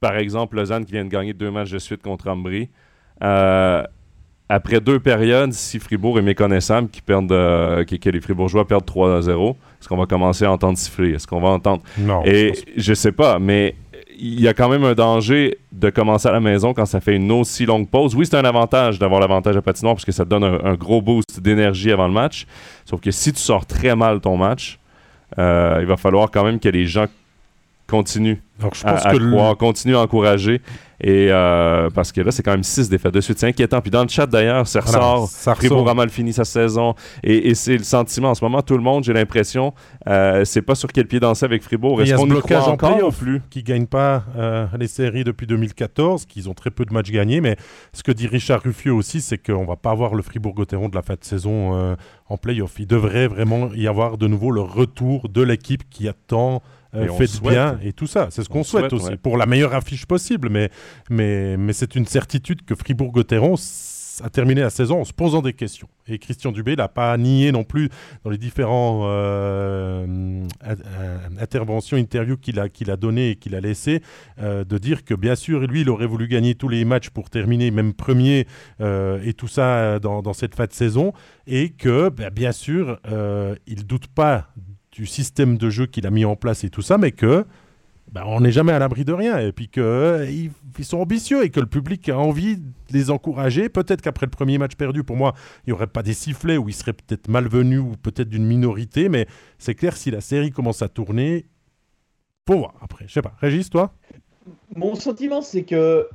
par 0.00 0.16
exemple, 0.16 0.56
Lausanne 0.56 0.84
qui 0.84 0.92
vient 0.92 1.04
de 1.04 1.10
gagner 1.10 1.32
deux 1.32 1.50
matchs 1.50 1.70
de 1.70 1.78
suite 1.78 2.02
contre 2.02 2.28
Ambry. 2.28 2.68
Euh, 3.22 3.84
après 4.48 4.80
deux 4.80 4.98
périodes, 4.98 5.52
si 5.52 5.78
Fribourg 5.78 6.18
est 6.18 6.22
méconnaissable, 6.22 6.88
qui 6.88 7.02
perdent, 7.02 7.30
euh, 7.30 7.84
que, 7.84 8.10
les 8.10 8.20
Fribourgeois 8.20 8.66
perdent 8.66 8.86
3 8.86 9.18
à 9.18 9.22
0, 9.22 9.56
est-ce 9.80 9.88
qu'on 9.88 9.96
va 9.96 10.06
commencer 10.06 10.44
à 10.44 10.50
entendre 10.50 10.76
siffler? 10.76 11.12
Est-ce 11.12 11.26
qu'on 11.26 11.40
va 11.40 11.50
entendre? 11.50 11.82
Non. 11.98 12.22
Et 12.24 12.52
je 12.76 12.94
sais 12.94 13.12
pas, 13.12 13.38
mais 13.38 13.76
il 14.18 14.40
y 14.40 14.48
a 14.48 14.54
quand 14.54 14.68
même 14.68 14.84
un 14.84 14.94
danger 14.94 15.58
de 15.70 15.88
commencer 15.90 16.28
à 16.28 16.32
la 16.32 16.40
maison 16.40 16.74
quand 16.74 16.86
ça 16.86 17.00
fait 17.00 17.16
une 17.16 17.30
aussi 17.30 17.64
longue 17.64 17.88
pause. 17.88 18.14
Oui, 18.14 18.26
c'est 18.26 18.36
un 18.36 18.44
avantage 18.44 18.98
d'avoir 18.98 19.20
l'avantage 19.20 19.56
à 19.56 19.62
patinoire 19.62 19.94
parce 19.94 20.04
que 20.04 20.12
ça 20.12 20.24
te 20.24 20.30
donne 20.30 20.44
un, 20.44 20.74
gros 20.74 21.00
boost 21.00 21.40
d'énergie 21.40 21.92
avant 21.92 22.08
le 22.08 22.12
match. 22.12 22.46
Sauf 22.84 23.00
que 23.00 23.10
si 23.10 23.32
tu 23.32 23.40
sors 23.40 23.66
très 23.66 23.94
mal 23.94 24.20
ton 24.20 24.36
match, 24.36 24.78
euh, 25.38 25.78
il 25.80 25.86
va 25.86 25.96
falloir 25.96 26.30
quand 26.30 26.44
même 26.44 26.58
que 26.58 26.68
les 26.68 26.86
gens 26.86 27.06
continue 27.90 28.42
Donc, 28.60 28.74
je 28.76 28.82
pense 28.82 29.04
à, 29.04 29.12
que 29.12 29.54
continue 29.54 29.96
à 29.96 30.00
encourager. 30.00 30.60
Et 31.02 31.28
euh, 31.30 31.88
parce 31.90 32.12
que 32.12 32.20
là, 32.20 32.30
c'est 32.30 32.42
quand 32.42 32.50
même 32.50 32.62
six 32.62 32.88
défaites 32.88 33.14
de 33.14 33.20
suite. 33.20 33.38
C'est 33.38 33.46
inquiétant. 33.46 33.80
Puis 33.80 33.90
dans 33.90 34.02
le 34.02 34.08
chat 34.08 34.26
d'ailleurs, 34.26 34.66
ça 34.68 34.80
ressort. 34.80 35.28
ça 35.28 35.54
Fribourg 35.54 35.88
a 35.88 35.94
mal 35.94 36.10
fini 36.10 36.32
sa 36.32 36.44
saison. 36.44 36.94
Et, 37.22 37.54
c'est 37.54 37.78
le 37.78 37.84
sentiment 37.84 38.30
en 38.30 38.34
ce 38.34 38.44
moment. 38.44 38.60
Tout 38.60 38.76
le 38.76 38.82
monde, 38.82 39.02
j'ai 39.04 39.14
l'impression, 39.14 39.72
euh, 40.06 40.44
c'est 40.44 40.62
pas 40.62 40.74
sur 40.74 40.92
quel 40.92 41.06
pied 41.06 41.18
danser 41.18 41.46
avec 41.46 41.62
Fribourg. 41.62 42.02
Est-ce 42.02 42.14
qu'on 42.14 42.26
blocage 42.26 42.64
en 42.64 42.72
encore 42.72 43.14
plus? 43.14 43.40
Qui 43.50 43.62
gagne 43.62 43.86
pas 43.86 44.24
euh, 44.36 44.66
les 44.78 44.88
séries 44.88 45.24
depuis 45.24 45.46
2014, 45.46 46.26
qu'ils 46.26 46.48
ont 46.48 46.54
très 46.54 46.70
peu 46.70 46.84
de 46.84 46.92
matchs 46.92 47.10
gagnés. 47.10 47.40
Mais 47.40 47.56
ce 47.94 48.02
que 48.02 48.12
dit 48.12 48.26
Richard 48.26 48.62
Ruffieux 48.62 48.92
aussi, 48.92 49.22
c'est 49.22 49.38
qu'on 49.38 49.64
va 49.64 49.76
pas 49.76 49.90
avoir 49.90 50.14
le 50.14 50.22
Fribourg-Gotteron 50.22 50.90
de 50.90 50.94
la 50.94 51.02
fin 51.02 51.14
de 51.14 51.24
saison 51.24 51.96
en 52.28 52.36
playoff. 52.36 52.74
Il 52.78 52.86
devrait 52.86 53.26
vraiment 53.26 53.70
y 53.74 53.88
avoir 53.88 54.18
de 54.18 54.26
nouveau 54.26 54.50
le 54.50 54.60
retour 54.60 55.28
de 55.28 55.42
l'équipe 55.42 55.88
qui 55.88 56.08
attend 56.08 56.62
euh, 56.94 57.08
faites 57.08 57.40
bien 57.42 57.78
et 57.82 57.92
tout 57.92 58.06
ça. 58.06 58.28
C'est 58.30 58.42
ce 58.42 58.48
qu'on 58.48 58.64
souhaite, 58.64 58.92
aussi, 58.92 59.16
pour 59.16 59.36
la 59.36 59.46
meilleure 59.46 59.74
affiche 59.74 60.06
possible. 60.06 60.48
Mais, 60.50 60.70
mais, 61.08 61.56
mais 61.56 61.72
c'est 61.72 61.94
une 61.94 62.06
certitude 62.06 62.64
que 62.64 62.74
Fribourg-Gotteron 62.74 63.56
a 64.22 64.28
terminé 64.28 64.60
la 64.60 64.68
saison 64.68 65.00
en 65.00 65.04
se 65.04 65.14
posant 65.14 65.40
des 65.40 65.54
questions. 65.54 65.88
Et 66.06 66.18
Christian 66.18 66.52
Dubé 66.52 66.76
n'a 66.76 66.88
pas 66.88 67.16
nié 67.16 67.52
non 67.52 67.64
plus 67.64 67.88
dans 68.22 68.28
les 68.28 68.36
différentes 68.36 69.04
euh, 69.06 70.46
interventions, 71.40 71.96
interviews 71.96 72.36
qu'il 72.36 72.60
a, 72.60 72.68
qu'il 72.68 72.90
a 72.90 72.96
données 72.98 73.30
et 73.30 73.36
qu'il 73.36 73.54
a 73.54 73.60
laissées, 73.60 74.02
euh, 74.42 74.64
de 74.64 74.76
dire 74.76 75.04
que 75.04 75.14
bien 75.14 75.36
sûr, 75.36 75.60
lui, 75.60 75.82
il 75.82 75.88
aurait 75.88 76.06
voulu 76.06 76.28
gagner 76.28 76.54
tous 76.54 76.68
les 76.68 76.84
matchs 76.84 77.08
pour 77.08 77.30
terminer 77.30 77.70
même 77.70 77.94
premier 77.94 78.46
et 78.80 79.32
tout 79.32 79.48
ça 79.48 79.98
dans, 80.00 80.20
dans, 80.20 80.32
cette 80.32 80.54
fin 80.54 80.66
de 80.66 80.72
saison. 80.72 81.12
Et 81.46 81.70
que, 81.70 82.10
ben, 82.10 82.30
bien 82.30 82.52
sûr, 82.52 82.98
il 83.66 83.78
ne 83.78 83.82
doute 83.82 84.08
pas 84.08 84.48
du 84.92 85.06
système 85.06 85.56
de 85.56 85.70
jeu 85.70 85.86
qu'il 85.86 86.06
a 86.06 86.10
mis 86.10 86.24
en 86.24 86.36
place 86.36 86.64
et 86.64 86.70
tout 86.70 86.82
ça, 86.82 86.98
mais 86.98 87.12
que 87.12 87.44
ben, 88.12 88.24
on 88.26 88.40
n'est 88.40 88.50
jamais 88.50 88.72
à 88.72 88.78
l'abri 88.78 89.04
de 89.04 89.12
rien. 89.12 89.38
Et 89.38 89.52
puis 89.52 89.68
qu'ils 89.68 90.50
ils 90.78 90.84
sont 90.84 90.98
ambitieux 90.98 91.44
et 91.44 91.50
que 91.50 91.60
le 91.60 91.66
public 91.66 92.08
a 92.08 92.18
envie 92.18 92.56
de 92.56 92.64
les 92.90 93.10
encourager. 93.10 93.68
Peut-être 93.68 94.02
qu'après 94.02 94.26
le 94.26 94.30
premier 94.30 94.58
match 94.58 94.74
perdu, 94.74 95.04
pour 95.04 95.16
moi, 95.16 95.34
il 95.64 95.70
n'y 95.70 95.72
aurait 95.72 95.86
pas 95.86 96.02
des 96.02 96.14
sifflets 96.14 96.56
ou 96.56 96.68
il 96.68 96.74
serait 96.74 96.92
peut-être 96.92 97.28
malvenu 97.28 97.78
ou 97.78 97.94
peut-être 98.02 98.28
d'une 98.28 98.46
minorité. 98.46 99.08
Mais 99.08 99.26
c'est 99.58 99.74
clair, 99.74 99.96
si 99.96 100.10
la 100.10 100.20
série 100.20 100.50
commence 100.50 100.82
à 100.82 100.88
tourner, 100.88 101.46
pour 102.44 102.58
voir 102.58 102.74
après. 102.80 103.06
Je 103.06 103.12
sais 103.12 103.22
pas. 103.22 103.36
Régis, 103.40 103.70
toi? 103.70 103.94
Mon 104.74 104.96
sentiment, 104.96 105.42
c'est 105.42 105.62
que 105.62 106.08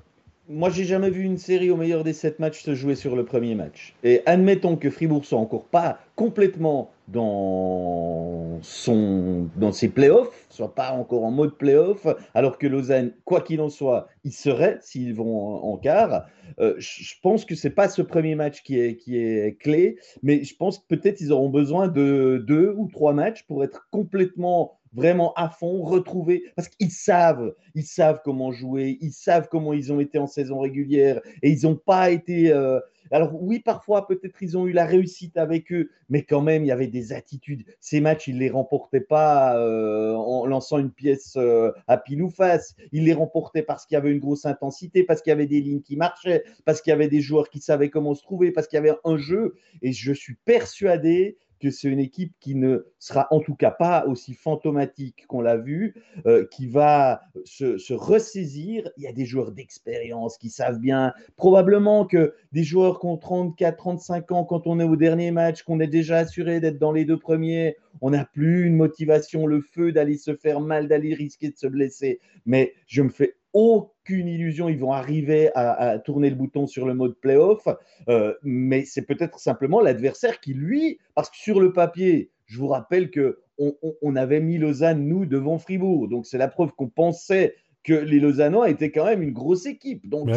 moi, 0.47 0.69
j'ai 0.69 0.83
jamais 0.83 1.09
vu 1.09 1.23
une 1.23 1.37
série 1.37 1.71
au 1.71 1.75
meilleur 1.75 2.03
des 2.03 2.13
sept 2.13 2.39
matchs 2.39 2.61
se 2.61 2.75
jouer 2.75 2.95
sur 2.95 3.15
le 3.15 3.25
premier 3.25 3.55
match. 3.55 3.95
Et 4.03 4.21
admettons 4.25 4.75
que 4.75 4.89
Fribourg 4.89 5.25
soit 5.25 5.39
encore 5.39 5.65
pas 5.65 5.99
complètement 6.15 6.91
dans 7.07 8.59
son 8.61 9.49
dans 9.57 9.71
ses 9.71 9.89
playoffs, 9.89 10.47
soit 10.49 10.73
pas 10.73 10.91
encore 10.91 11.23
en 11.23 11.31
mode 11.31 11.57
playoff, 11.57 12.07
alors 12.33 12.57
que 12.57 12.67
Lausanne, 12.67 13.11
quoi 13.25 13.41
qu'il 13.41 13.61
en 13.61 13.69
soit, 13.69 14.07
ils 14.23 14.31
seraient 14.31 14.77
s'ils 14.81 15.13
vont 15.13 15.63
en, 15.63 15.77
quart. 15.77 16.25
Euh, 16.59 16.75
je 16.77 17.15
pense 17.21 17.43
que 17.45 17.55
c'est 17.55 17.69
pas 17.69 17.89
ce 17.89 18.01
premier 18.01 18.35
match 18.35 18.63
qui 18.63 18.79
est 18.79 18.97
qui 18.97 19.17
est 19.17 19.59
clé, 19.59 19.97
mais 20.23 20.43
je 20.43 20.55
pense 20.55 20.79
que 20.79 20.85
peut-être 20.87 21.21
ils 21.21 21.31
auront 21.31 21.49
besoin 21.49 21.87
de 21.87 22.43
deux 22.47 22.73
ou 22.77 22.87
trois 22.87 23.13
matchs 23.13 23.43
pour 23.43 23.63
être 23.63 23.87
complètement 23.91 24.79
vraiment 24.95 25.33
à 25.33 25.49
fond, 25.49 25.83
retrouver, 25.83 26.45
parce 26.55 26.69
qu'ils 26.69 26.91
savent, 26.91 27.53
ils 27.75 27.83
savent 27.83 28.21
comment 28.23 28.51
jouer, 28.51 28.97
ils 29.01 29.11
savent 29.11 29.47
comment 29.51 29.73
ils 29.73 29.91
ont 29.91 29.99
été 29.99 30.17
en 30.17 30.27
saison 30.27 30.59
régulière, 30.59 31.21
et 31.43 31.51
ils 31.51 31.65
n'ont 31.65 31.75
pas 31.75 32.09
été... 32.09 32.51
Euh, 32.51 32.79
alors 33.11 33.31
oui, 33.39 33.59
parfois, 33.59 34.07
peut-être 34.07 34.41
ils 34.41 34.57
ont 34.57 34.65
eu 34.65 34.71
la 34.71 34.85
réussite 34.85 35.37
avec 35.37 35.71
eux, 35.71 35.91
mais 36.09 36.23
quand 36.23 36.41
même, 36.41 36.63
il 36.63 36.67
y 36.67 36.71
avait 36.71 36.87
des 36.87 37.13
attitudes. 37.13 37.63
Ces 37.79 38.01
matchs, 38.01 38.27
ils 38.27 38.35
ne 38.35 38.39
les 38.39 38.49
remportaient 38.49 38.99
pas 38.99 39.59
euh, 39.59 40.13
en 40.15 40.45
lançant 40.45 40.79
une 40.79 40.91
pièce 40.91 41.35
euh, 41.37 41.71
à 41.87 41.97
pile 41.97 42.23
ou 42.23 42.29
face. 42.29 42.75
Ils 42.91 43.05
les 43.05 43.13
remportaient 43.13 43.61
parce 43.61 43.85
qu'il 43.85 43.95
y 43.95 43.97
avait 43.97 44.11
une 44.11 44.19
grosse 44.19 44.45
intensité, 44.45 45.03
parce 45.03 45.21
qu'il 45.21 45.29
y 45.29 45.33
avait 45.33 45.45
des 45.45 45.61
lignes 45.61 45.81
qui 45.81 45.97
marchaient, 45.97 46.43
parce 46.65 46.81
qu'il 46.81 46.91
y 46.91 46.93
avait 46.93 47.07
des 47.07 47.21
joueurs 47.21 47.49
qui 47.49 47.59
savaient 47.59 47.89
comment 47.89 48.15
se 48.15 48.23
trouver, 48.23 48.51
parce 48.51 48.67
qu'il 48.67 48.77
y 48.77 48.79
avait 48.79 48.97
un 49.03 49.17
jeu. 49.17 49.55
Et 49.81 49.91
je 49.91 50.11
suis 50.11 50.35
persuadé 50.45 51.37
que 51.59 51.71
c'est 51.71 51.89
une 51.89 51.99
équipe 51.99 52.33
qui 52.39 52.55
ne 52.55 52.85
sera 52.99 53.27
en 53.31 53.39
tout 53.39 53.55
cas 53.55 53.71
pas 53.71 54.05
aussi 54.07 54.33
fantomatique 54.33 55.25
qu'on 55.27 55.41
l'a 55.41 55.57
vu, 55.57 55.95
euh, 56.25 56.45
qui 56.51 56.67
va 56.67 57.21
se, 57.43 57.93
ressaisir. 57.93 58.89
Il 58.97 59.03
y 59.03 59.07
a 59.07 59.13
des 59.13 59.25
joueurs 59.25 59.51
d'expérience 59.51 60.37
qui 60.37 60.49
savent 60.49 60.79
bien. 60.79 61.13
Probablement 61.35 62.05
que 62.05 62.33
des 62.51 62.63
joueurs 62.63 62.99
qui 62.99 63.07
ont 63.07 63.17
34, 63.17 63.77
35 63.77 64.31
ans, 64.31 64.43
quand 64.43 64.67
on 64.67 64.79
est 64.79 64.85
au 64.85 64.95
dernier 64.95 65.31
match, 65.31 65.63
qu'on 65.63 65.79
est 65.79 65.87
déjà 65.87 66.17
assuré 66.17 66.59
d'être 66.59 66.79
dans 66.79 66.91
les 66.91 67.05
deux 67.05 67.17
premiers, 67.17 67.77
on 68.01 68.09
n'a 68.09 68.25
plus 68.25 68.65
une 68.65 68.75
motivation, 68.75 69.45
le 69.45 69.61
feu 69.61 69.91
d'aller 69.91 70.17
se 70.17 70.35
faire 70.35 70.59
mal, 70.59 70.87
d'aller 70.87 71.13
risquer 71.13 71.49
de 71.49 71.57
se 71.57 71.67
blesser. 71.67 72.19
Mais 72.45 72.73
je 72.87 73.01
me 73.01 73.09
fais 73.09 73.35
aucune 73.55 74.27
illusion, 74.27 74.67
ils 74.67 74.77
vont 74.77 74.91
arriver 74.91 75.49
à, 75.55 75.97
tourner 75.99 76.29
le 76.29 76.35
bouton 76.35 76.67
sur 76.67 76.85
le 76.85 76.93
mode 76.93 77.15
playoff, 77.15 77.67
euh, 78.09 78.33
mais 78.43 78.83
c'est 78.83 79.03
peut-être 79.03 79.39
simplement 79.39 79.79
l'adversaire 79.79 80.41
qui, 80.41 80.53
lui, 80.53 80.99
parce 81.15 81.29
que 81.29 81.37
sur 81.37 81.61
le 81.61 81.71
papier, 81.71 82.31
je 82.45 82.59
vous 82.59 82.67
rappelle 82.67 83.09
que 83.09 83.39
on, 83.57 84.15
avait 84.17 84.41
mis 84.41 84.57
Lausanne, 84.57 85.07
nous, 85.07 85.25
devant 85.25 85.57
Fribourg, 85.57 86.09
donc 86.09 86.25
c'est 86.25 86.37
la 86.37 86.49
preuve 86.49 86.73
qu'on 86.73 86.89
pensait 86.89 87.55
que 87.83 87.93
les 87.93 88.19
Lausannois 88.19 88.69
étaient 88.69 88.91
quand 88.91 89.05
même 89.05 89.21
une 89.21 89.31
grosse 89.31 89.65
équipe. 89.65 90.09
Donc, 90.09 90.27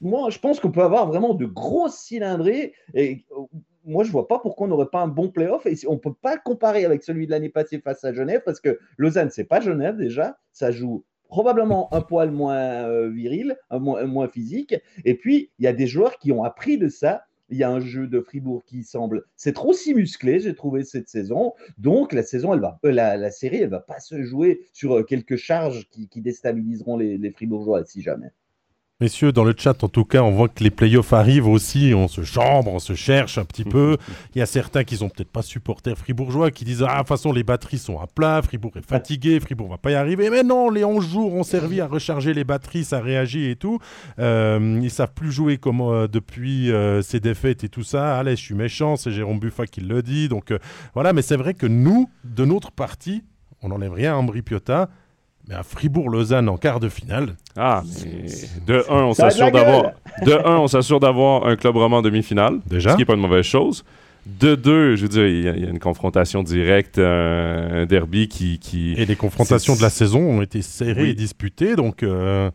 moi, 0.00 0.30
je 0.30 0.38
pense 0.38 0.58
qu'on 0.58 0.70
peut 0.70 0.82
avoir 0.82 1.06
vraiment 1.06 1.34
de 1.34 1.44
grosses 1.44 1.98
cylindrées. 1.98 2.72
Et 2.94 3.26
moi, 3.84 4.04
je 4.04 4.12
vois 4.12 4.28
pas 4.28 4.38
pourquoi 4.38 4.68
on 4.68 4.70
n'aurait 4.70 4.90
pas 4.90 5.00
un 5.00 5.08
bon 5.08 5.28
playoff. 5.28 5.66
Et 5.66 5.74
on 5.88 5.98
peut 5.98 6.14
pas 6.14 6.38
comparer 6.38 6.84
avec 6.84 7.02
celui 7.02 7.26
de 7.26 7.32
l'année 7.32 7.48
passée 7.48 7.80
face 7.80 8.04
à 8.04 8.14
Genève, 8.14 8.42
parce 8.44 8.60
que 8.60 8.78
Lausanne, 8.96 9.30
c'est 9.30 9.44
pas 9.44 9.60
Genève 9.60 9.96
déjà. 9.96 10.38
Ça 10.52 10.70
joue 10.70 11.04
probablement 11.34 11.92
un 11.92 12.00
poil 12.00 12.30
moins 12.30 12.86
euh, 12.86 13.10
viril, 13.10 13.56
un 13.68 13.80
moins, 13.80 14.04
moins 14.04 14.28
physique. 14.28 14.76
Et 15.04 15.16
puis, 15.16 15.50
il 15.58 15.64
y 15.64 15.66
a 15.66 15.72
des 15.72 15.88
joueurs 15.88 16.16
qui 16.20 16.30
ont 16.30 16.44
appris 16.44 16.78
de 16.78 16.86
ça. 16.88 17.24
Il 17.48 17.58
y 17.58 17.64
a 17.64 17.70
un 17.70 17.80
jeu 17.80 18.06
de 18.06 18.20
Fribourg 18.20 18.62
qui 18.64 18.84
semble 18.84 19.24
c'est 19.34 19.52
trop 19.52 19.72
si 19.72 19.94
musclé, 19.94 20.38
j'ai 20.38 20.54
trouvé 20.54 20.84
cette 20.84 21.08
saison. 21.08 21.52
Donc 21.76 22.12
la 22.12 22.22
saison, 22.22 22.54
elle 22.54 22.60
va, 22.60 22.78
euh, 22.84 22.92
la, 22.92 23.30
série, 23.32 23.56
elle 23.56 23.70
va 23.70 23.80
pas 23.80 23.98
se 23.98 24.22
jouer 24.22 24.60
sur 24.72 24.98
euh, 24.98 25.02
quelques 25.02 25.34
charges 25.34 25.88
qui, 25.90 26.08
déstabiliseront 26.20 26.96
les, 26.96 27.18
les 27.18 27.32
Fribourgeois 27.32 27.84
si 27.84 28.00
jamais. 28.00 28.30
Messieurs, 29.00 29.32
dans 29.32 29.42
le 29.42 29.56
chat, 29.58 29.82
en 29.82 29.88
tout 29.88 30.04
cas, 30.04 30.22
on 30.22 30.30
voit 30.30 30.48
que 30.48 30.62
les 30.62 30.70
playoffs 30.70 31.12
arrivent 31.12 31.48
aussi. 31.48 31.92
On 31.96 32.06
se 32.06 32.22
chambre, 32.22 32.72
on 32.72 32.78
se 32.78 32.94
cherche 32.94 33.38
un 33.38 33.44
petit 33.44 33.64
peu. 33.64 33.96
Il 34.36 34.38
y 34.38 34.40
a 34.40 34.46
certains 34.46 34.84
qui 34.84 34.98
sont 34.98 35.08
peut-être 35.08 35.32
pas 35.32 35.42
supporters 35.42 35.98
fribourgeois 35.98 36.52
qui 36.52 36.64
disent 36.64 36.84
Ah, 36.88 36.92
de 36.92 36.98
toute 36.98 37.08
façon, 37.08 37.32
les 37.32 37.42
batteries 37.42 37.78
sont 37.78 37.98
à 37.98 38.06
plat, 38.06 38.40
Fribourg 38.40 38.70
est 38.76 38.86
fatigué, 38.86 39.40
Fribourg 39.40 39.68
va 39.68 39.78
pas 39.78 39.90
y 39.90 39.94
arriver. 39.96 40.30
Mais 40.30 40.44
non, 40.44 40.70
les 40.70 40.84
11 40.84 41.10
jours 41.10 41.34
ont 41.34 41.42
servi 41.42 41.80
à 41.80 41.88
recharger 41.88 42.34
les 42.34 42.44
batteries, 42.44 42.84
ça 42.84 43.00
réagit 43.00 43.50
et 43.50 43.56
tout. 43.56 43.80
Euh, 44.20 44.78
ils 44.80 44.92
savent 44.92 45.12
plus 45.12 45.32
jouer 45.32 45.58
comme 45.58 45.80
euh, 45.80 46.06
depuis 46.06 46.70
euh, 46.70 47.02
ces 47.02 47.18
défaites 47.18 47.64
et 47.64 47.68
tout 47.68 47.82
ça. 47.82 48.16
Allez, 48.16 48.36
je 48.36 48.42
suis 48.42 48.54
méchant, 48.54 48.94
c'est 48.94 49.10
Jérôme 49.10 49.40
Buffa 49.40 49.66
qui 49.66 49.80
le 49.80 50.02
dit. 50.02 50.28
Donc 50.28 50.52
euh, 50.52 50.60
voilà, 50.94 51.12
mais 51.12 51.22
c'est 51.22 51.36
vrai 51.36 51.54
que 51.54 51.66
nous, 51.66 52.08
de 52.22 52.44
notre 52.44 52.70
partie, 52.70 53.24
on 53.60 53.70
n'enlève 53.70 53.92
rien 53.92 54.14
à 54.14 54.16
Ambri 54.16 54.42
Piotta. 54.42 54.88
Mais 55.48 55.54
à 55.54 55.62
Fribourg-Lausanne 55.62 56.48
en 56.48 56.56
quart 56.56 56.80
de 56.80 56.88
finale. 56.88 57.34
Ah, 57.56 57.82
mais 58.04 58.26
de 58.66 58.82
un, 58.90 59.04
on 59.04 59.12
s'assure 59.14 59.50
d'avoir. 59.50 59.92
De 60.24 60.32
un, 60.32 60.56
on 60.56 60.66
s'assure 60.68 61.00
d'avoir 61.00 61.46
un 61.46 61.56
club 61.56 61.76
roman 61.76 61.98
en 61.98 62.02
demi-finale. 62.02 62.60
Déjà. 62.66 62.90
Ce 62.90 62.94
qui 62.96 63.02
n'est 63.02 63.06
pas 63.06 63.14
une 63.14 63.20
mauvaise 63.20 63.44
chose. 63.44 63.84
De 64.26 64.54
deux, 64.54 64.96
je 64.96 65.02
veux 65.02 65.08
dire, 65.08 65.26
il 65.26 65.42
y, 65.44 65.48
a, 65.48 65.52
il 65.54 65.62
y 65.62 65.66
a 65.66 65.70
une 65.70 65.78
confrontation 65.78 66.42
directe, 66.42 66.96
euh, 66.96 67.82
un 67.82 67.86
derby 67.86 68.26
qui. 68.28 68.58
qui 68.58 68.94
Et 68.94 69.04
les 69.04 69.16
confrontations 69.16 69.76
de 69.76 69.82
la 69.82 69.90
saison 69.90 70.20
ont 70.20 70.40
été 70.40 70.62
serrées 70.62 71.02
Oui. 71.02 71.10
et 71.10 71.14
disputées, 71.14 71.76
donc 71.76 72.02
euh, 72.02 72.50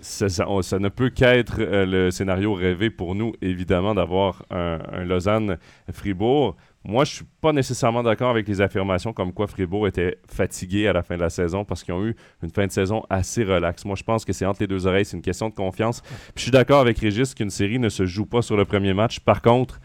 ça, 0.00 0.28
ça- 0.28 0.48
on- 0.48 0.62
ça 0.62 0.80
ne 0.80 0.88
peut 0.88 1.10
qu'être 1.10 1.58
euh, 1.60 1.86
le 1.86 2.10
scénario 2.10 2.54
rêvé 2.54 2.90
pour 2.90 3.14
nous, 3.14 3.34
évidemment, 3.40 3.94
d'avoir 3.94 4.42
un, 4.50 4.80
un 4.92 5.04
Lausanne-Fribourg. 5.04 6.56
Moi, 6.84 7.04
je 7.04 7.14
suis 7.16 7.24
pas 7.40 7.52
nécessairement 7.52 8.02
d'accord 8.02 8.30
avec 8.30 8.48
les 8.48 8.60
affirmations 8.60 9.12
comme 9.12 9.32
quoi 9.32 9.46
Fribourg 9.46 9.86
était 9.86 10.18
fatigué 10.28 10.88
à 10.88 10.92
la 10.92 11.02
fin 11.04 11.14
de 11.16 11.20
la 11.20 11.30
saison 11.30 11.64
parce 11.64 11.84
qu'ils 11.84 11.94
ont 11.94 12.04
eu 12.04 12.16
une 12.42 12.50
fin 12.50 12.66
de 12.66 12.72
saison 12.72 13.04
assez 13.08 13.44
relaxe. 13.44 13.84
Moi, 13.84 13.94
je 13.96 14.02
pense 14.02 14.24
que 14.24 14.32
c'est 14.32 14.44
entre 14.46 14.60
les 14.62 14.66
deux 14.66 14.86
oreilles, 14.86 15.04
c'est 15.04 15.16
une 15.16 15.22
question 15.22 15.48
de 15.48 15.54
confiance. 15.54 16.00
Puis 16.02 16.10
je 16.36 16.42
suis 16.42 16.50
d'accord 16.50 16.80
avec 16.80 16.98
Régis 16.98 17.34
qu'une 17.34 17.50
série 17.50 17.78
ne 17.78 17.88
se 17.88 18.04
joue 18.04 18.26
pas 18.26 18.42
sur 18.42 18.56
le 18.56 18.64
premier 18.64 18.94
match. 18.94 19.20
Par 19.20 19.42
contre, 19.42 19.80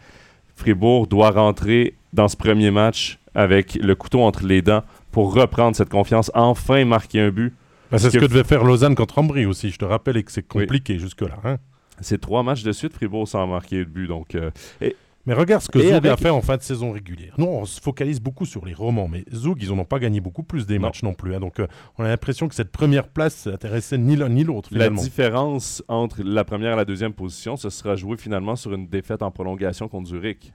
Fribourg 0.56 1.06
doit 1.06 1.30
rentrer 1.30 1.94
dans 2.12 2.26
ce 2.26 2.36
premier 2.36 2.70
match 2.72 3.18
avec 3.34 3.74
le 3.76 3.94
couteau 3.94 4.22
entre 4.22 4.44
les 4.44 4.60
dents 4.62 4.82
pour 5.12 5.32
reprendre 5.34 5.76
cette 5.76 5.90
confiance, 5.90 6.30
enfin 6.34 6.84
marquer 6.84 7.20
un 7.20 7.30
but. 7.30 7.54
bah, 7.92 7.98
c'est 7.98 8.10
ce 8.10 8.18
que- 8.18 8.24
que 8.26 8.30
devait 8.30 8.44
faire 8.44 8.64
Lausanne 8.64 8.94
contre 8.96 9.18
Ambry 9.18 9.46
aussi. 9.46 9.70
Je 9.70 9.78
te 9.78 9.84
rappelle 9.84 10.22
que 10.24 10.32
c'est 10.32 10.46
compliqué 10.46 10.98
jusque-là. 10.98 11.38
hein. 11.44 11.56
C'est 12.00 12.20
trois 12.20 12.42
matchs 12.42 12.62
de 12.64 12.72
suite, 12.72 12.92
Fribourg 12.92 13.26
sans 13.26 13.46
marquer 13.46 13.78
de 13.78 13.84
but. 13.84 14.06
Donc, 14.08 14.34
euh, 14.34 14.50
Mais 15.28 15.34
regarde 15.34 15.62
ce 15.62 15.68
que 15.68 15.78
Et 15.78 15.88
Zoug 15.88 15.92
avec- 15.96 16.10
a 16.12 16.16
fait 16.16 16.30
en 16.30 16.40
fin 16.40 16.56
de 16.56 16.62
saison 16.62 16.90
régulière. 16.92 17.34
Nous, 17.36 17.44
on 17.44 17.66
se 17.66 17.80
focalise 17.82 18.18
beaucoup 18.18 18.46
sur 18.46 18.64
les 18.64 18.72
romans, 18.72 19.08
mais 19.08 19.24
Zoug, 19.32 19.58
ils 19.62 19.68
n'en 19.68 19.80
ont 19.80 19.84
pas 19.84 19.98
gagné 19.98 20.20
beaucoup 20.22 20.42
plus 20.42 20.64
des 20.66 20.76
Non. 20.78 20.86
matchs 20.86 21.02
non 21.02 21.12
plus. 21.12 21.34
hein. 21.34 21.40
Donc, 21.40 21.60
euh, 21.60 21.66
on 21.98 22.04
a 22.04 22.08
l'impression 22.08 22.48
que 22.48 22.54
cette 22.54 22.72
première 22.72 23.08
place 23.08 23.46
intéressait 23.46 23.98
ni 23.98 24.16
l'un 24.16 24.30
ni 24.30 24.42
l'autre, 24.42 24.70
La 24.72 24.88
différence 24.88 25.84
entre 25.86 26.22
la 26.24 26.44
première 26.44 26.72
et 26.72 26.76
la 26.76 26.86
deuxième 26.86 27.12
position, 27.12 27.56
ce 27.58 27.68
sera 27.68 27.94
joué 27.94 28.16
finalement 28.16 28.56
sur 28.56 28.72
une 28.72 28.88
défaite 28.88 29.22
en 29.22 29.30
prolongation 29.30 29.86
contre 29.86 30.08
Zurich. 30.08 30.54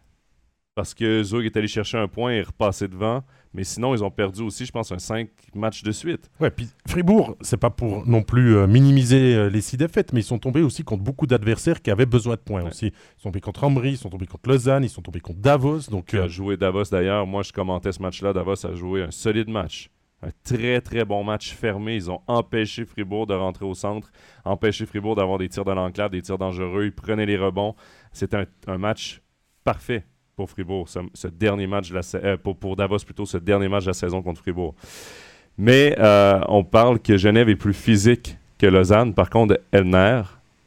Parce 0.73 0.95
que 0.95 1.21
Zurich 1.21 1.53
est 1.53 1.57
allé 1.59 1.67
chercher 1.67 1.99
un 1.99 2.07
point 2.07 2.33
et 2.33 2.37
est 2.37 2.41
repassé 2.41 2.87
devant. 2.87 3.21
Mais 3.53 3.63
sinon, 3.63 3.93
ils 3.93 4.03
ont 4.03 4.09
perdu 4.09 4.41
aussi, 4.41 4.65
je 4.65 4.71
pense, 4.71 4.91
un 4.91 4.97
5 4.97 5.29
matchs 5.53 5.83
de 5.83 5.91
suite. 5.91 6.31
Ouais, 6.39 6.49
puis 6.49 6.67
Fribourg, 6.87 7.35
c'est 7.41 7.57
pas 7.57 7.69
pour 7.69 8.07
non 8.07 8.23
plus 8.23 8.55
euh, 8.55 8.65
minimiser 8.67 9.35
euh, 9.35 9.49
les 9.49 9.61
six 9.61 9.77
défaites, 9.77 10.11
mais 10.11 10.21
ils 10.21 10.23
sont 10.23 10.39
tombés 10.39 10.61
aussi 10.63 10.83
contre 10.83 11.03
beaucoup 11.03 11.27
d'adversaires 11.27 11.81
qui 11.81 11.91
avaient 11.91 12.07
besoin 12.07 12.33
de 12.35 12.39
points 12.41 12.63
Ouais. 12.63 12.69
aussi. 12.69 12.87
Ils 12.87 13.21
sont 13.21 13.29
tombés 13.29 13.41
contre 13.41 13.63
Ambry, 13.63 13.91
ils 13.91 13.97
sont 13.97 14.09
tombés 14.09 14.25
contre 14.25 14.49
Lausanne, 14.49 14.83
ils 14.83 14.89
sont 14.89 15.01
tombés 15.03 15.19
contre 15.19 15.39
Davos. 15.39 15.81
Donc, 15.91 16.05
Qui 16.07 16.17
euh, 16.17 16.23
a 16.23 16.27
joué 16.27 16.57
Davos 16.57 16.85
d'ailleurs. 16.91 17.27
Moi, 17.27 17.43
je 17.43 17.51
commentais 17.53 17.91
ce 17.91 18.01
match-là. 18.01 18.33
Davos 18.33 18.65
a 18.65 18.73
joué 18.73 19.03
un 19.03 19.11
solide 19.11 19.49
match. 19.49 19.89
Un 20.25 20.31
très, 20.43 20.79
très 20.81 21.03
bon 21.05 21.23
match 21.23 21.53
fermé. 21.53 21.95
Ils 21.95 22.09
ont 22.09 22.21
empêché 22.27 22.85
Fribourg 22.85 23.27
de 23.27 23.33
rentrer 23.33 23.65
au 23.65 23.73
centre, 23.75 24.09
empêché 24.45 24.85
Fribourg 24.85 25.15
d'avoir 25.15 25.37
des 25.37 25.49
tirs 25.49 25.65
de 25.65 25.71
l'enclave, 25.73 26.11
des 26.11 26.21
tirs 26.21 26.37
dangereux. 26.37 26.85
Ils 26.85 26.93
prenaient 26.93 27.25
les 27.25 27.37
rebonds. 27.37 27.75
C'était 28.13 28.37
un, 28.37 28.45
un 28.67 28.77
match 28.77 29.21
parfait 29.65 30.05
pour 30.35 30.49
Fribourg, 30.49 30.89
ce, 30.89 30.99
ce 31.13 31.27
dernier 31.27 31.67
match 31.67 31.89
de 31.89 31.95
la 31.95 32.01
sa- 32.01 32.17
euh, 32.17 32.37
pour, 32.37 32.55
pour 32.55 32.75
Davos 32.75 32.99
plutôt, 33.05 33.25
ce 33.25 33.37
dernier 33.37 33.67
match 33.67 33.83
de 33.83 33.89
la 33.89 33.93
saison 33.93 34.21
contre 34.21 34.41
Fribourg. 34.41 34.73
Mais 35.57 35.95
euh, 35.99 36.39
on 36.47 36.63
parle 36.63 36.99
que 36.99 37.17
Genève 37.17 37.49
est 37.49 37.55
plus 37.55 37.73
physique 37.73 38.37
que 38.57 38.65
Lausanne. 38.65 39.13
Par 39.13 39.29
contre, 39.29 39.59
Elner, 39.71 40.21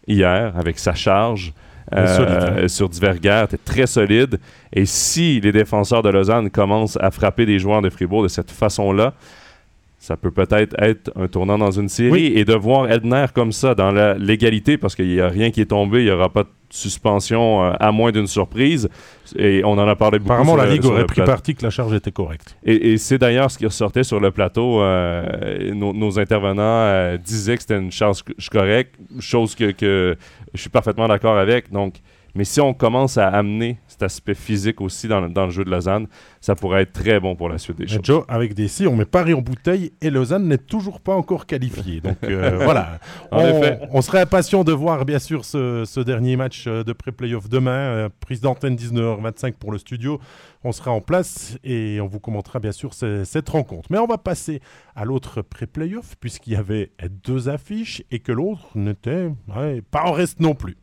hier, 0.07 0.57
avec 0.57 0.79
sa 0.79 0.95
charge 0.95 1.53
solide, 1.91 2.63
hein. 2.65 2.69
sur 2.69 2.89
divers 2.89 3.19
guerres, 3.19 3.45
était 3.45 3.57
très 3.59 3.87
solide. 3.87 4.39
Et 4.73 4.87
si 4.87 5.41
les 5.41 5.53
défenseurs 5.53 6.03
de 6.03 6.09
Lausanne 6.11 6.51
commencent 6.51 6.99
à 7.01 7.11
frapper 7.11 7.47
des 7.47 7.59
joueurs 7.59 7.83
de 7.83 7.91
Fribourg 7.91 8.23
de 8.23 8.29
cette 8.29 8.51
façon-là, 8.51 9.15
ça 9.99 10.17
peut 10.17 10.31
peut-être 10.31 10.81
être 10.81 11.11
un 11.17 11.27
tournant 11.27 11.59
dans 11.59 11.73
une 11.73 11.89
série. 11.89 12.11
Oui. 12.11 12.33
Et 12.37 12.45
de 12.45 12.55
voir 12.55 12.89
Edner 12.91 13.27
comme 13.35 13.51
ça, 13.51 13.75
dans 13.75 13.91
la 13.91 14.15
légalité, 14.15 14.79
parce 14.79 14.95
qu'il 14.95 15.09
n'y 15.09 15.21
a 15.21 15.29
rien 15.29 15.51
qui 15.51 15.61
est 15.61 15.67
tombé, 15.67 16.01
il 16.01 16.05
n'y 16.05 16.11
aura 16.13 16.29
pas 16.29 16.45
de 16.45 16.49
suspension 16.71 17.65
euh, 17.65 17.73
à 17.79 17.93
moins 17.93 18.13
d'une 18.13 18.27
surprise. 18.27 18.89
Et 19.37 19.63
on 19.65 19.73
en 19.73 19.89
a 19.89 19.97
parlé 19.97 20.19
beaucoup. 20.19 20.33
apparemment, 20.33 20.53
sur 20.53 20.59
la 20.63 20.67
le- 20.67 20.73
Ligue 20.73 20.83
sur 20.83 20.93
aurait 20.93 21.05
pris 21.05 21.23
parti 21.23 21.55
que 21.55 21.63
la 21.65 21.71
charge 21.71 21.95
était 21.95 22.13
correcte. 22.13 22.57
Et, 22.65 22.93
et 22.93 22.99
c'est 22.99 23.19
d'ailleurs 23.19 23.51
ce 23.51 23.59
qui 23.59 23.67
ressortait 23.67 24.05
sur 24.05 24.21
le 24.21 24.31
plateau. 24.31 24.81
euh, 24.83 25.73
nos, 25.75 25.93
nos 25.93 26.19
intervenants 26.19 26.63
euh, 26.63 27.17
disaient 27.19 27.57
que 27.57 27.63
c'était 27.63 27.79
une 27.79 27.91
charge 27.93 28.21
correcte, 28.51 28.95
chose 29.21 29.55
que, 29.55 29.71
que 29.73 30.17
je 30.55 30.61
suis 30.61 30.71
parfaitement 30.71 31.09
d'accord 31.09 31.37
avec. 31.39 31.71
Donc, 31.73 31.95
mais 32.35 32.45
si 32.45 32.61
on 32.61 32.75
commence 32.75 33.17
à 33.19 33.29
amener 33.29 33.79
cet 33.97 34.03
aspect 34.03 34.35
physique 34.35 34.81
aussi 34.83 35.09
dans, 35.09 35.21
le- 35.23 35.31
dans 35.31 35.47
le 35.47 35.51
jeu 35.51 35.65
de 35.65 35.71
Lausanne, 35.71 36.07
ça 36.43 36.55
pourrait 36.55 36.83
être 36.83 36.93
très 36.93 37.19
bon 37.19 37.35
pour 37.35 37.49
la 37.49 37.57
suite 37.57 37.79
des 37.79 37.85
Mais 37.85 37.89
choses. 37.91 38.01
Joe, 38.03 38.25
avec 38.29 38.53
des 38.55 38.69
si, 38.69 38.87
on 38.87 38.95
met 38.95 39.07
Paris 39.07 39.33
en 39.33 39.41
bouteille 39.41 39.93
et 40.03 40.11
Lausanne 40.11 40.47
n'est 40.47 40.59
toujours 40.59 41.01
pas 41.01 41.15
encore 41.15 41.47
qualifié. 41.47 42.01
Donc 42.03 42.19
euh, 42.25 42.59
voilà. 42.63 42.99
En 43.31 43.39
on, 43.41 43.47
effet. 43.63 43.79
on 43.93 44.03
serait 44.03 44.21
impatient 44.21 44.65
de 44.65 44.73
voir 44.73 45.07
bien 45.07 45.19
sûr 45.19 45.45
ce, 45.47 45.85
ce 45.87 46.01
dernier 46.01 46.37
match 46.37 46.65
euh, 46.67 46.85
de 46.85 46.93
pré-playoff 46.93 47.49
demain. 47.49 47.71
euh, 47.71 48.09
prise 48.21 48.41
d'antenne 48.43 48.77
19h25 48.77 49.53
pour 49.55 49.73
le 49.73 49.79
studio. 49.79 50.21
On 50.63 50.73
sera 50.73 50.91
en 50.91 51.01
place 51.01 51.57
et 51.65 52.01
on 52.03 52.07
vous 52.07 52.21
commentera 52.21 52.59
bien 52.59 52.73
sûr 52.73 52.93
ce- 52.93 53.25
cette 53.25 53.49
rencontre. 53.49 53.89
Mais 53.91 53.99
on 53.99 54.07
va 54.07 54.19
passer 54.19 54.61
à 54.95 55.05
l'autre 55.07 55.41
pré-playoff 55.41 56.17
puisqu'il 56.21 56.53
y 56.53 56.57
avait 56.57 56.91
deux 57.25 57.49
affiches 57.49 58.03
et 58.11 58.19
que 58.19 58.33
l'autre 58.33 58.67
n'était 58.75 59.31
ouais, 59.57 59.81
pas 59.91 60.03
en 60.05 60.13
reste 60.13 60.41
non 60.41 60.55
plus. 60.55 60.77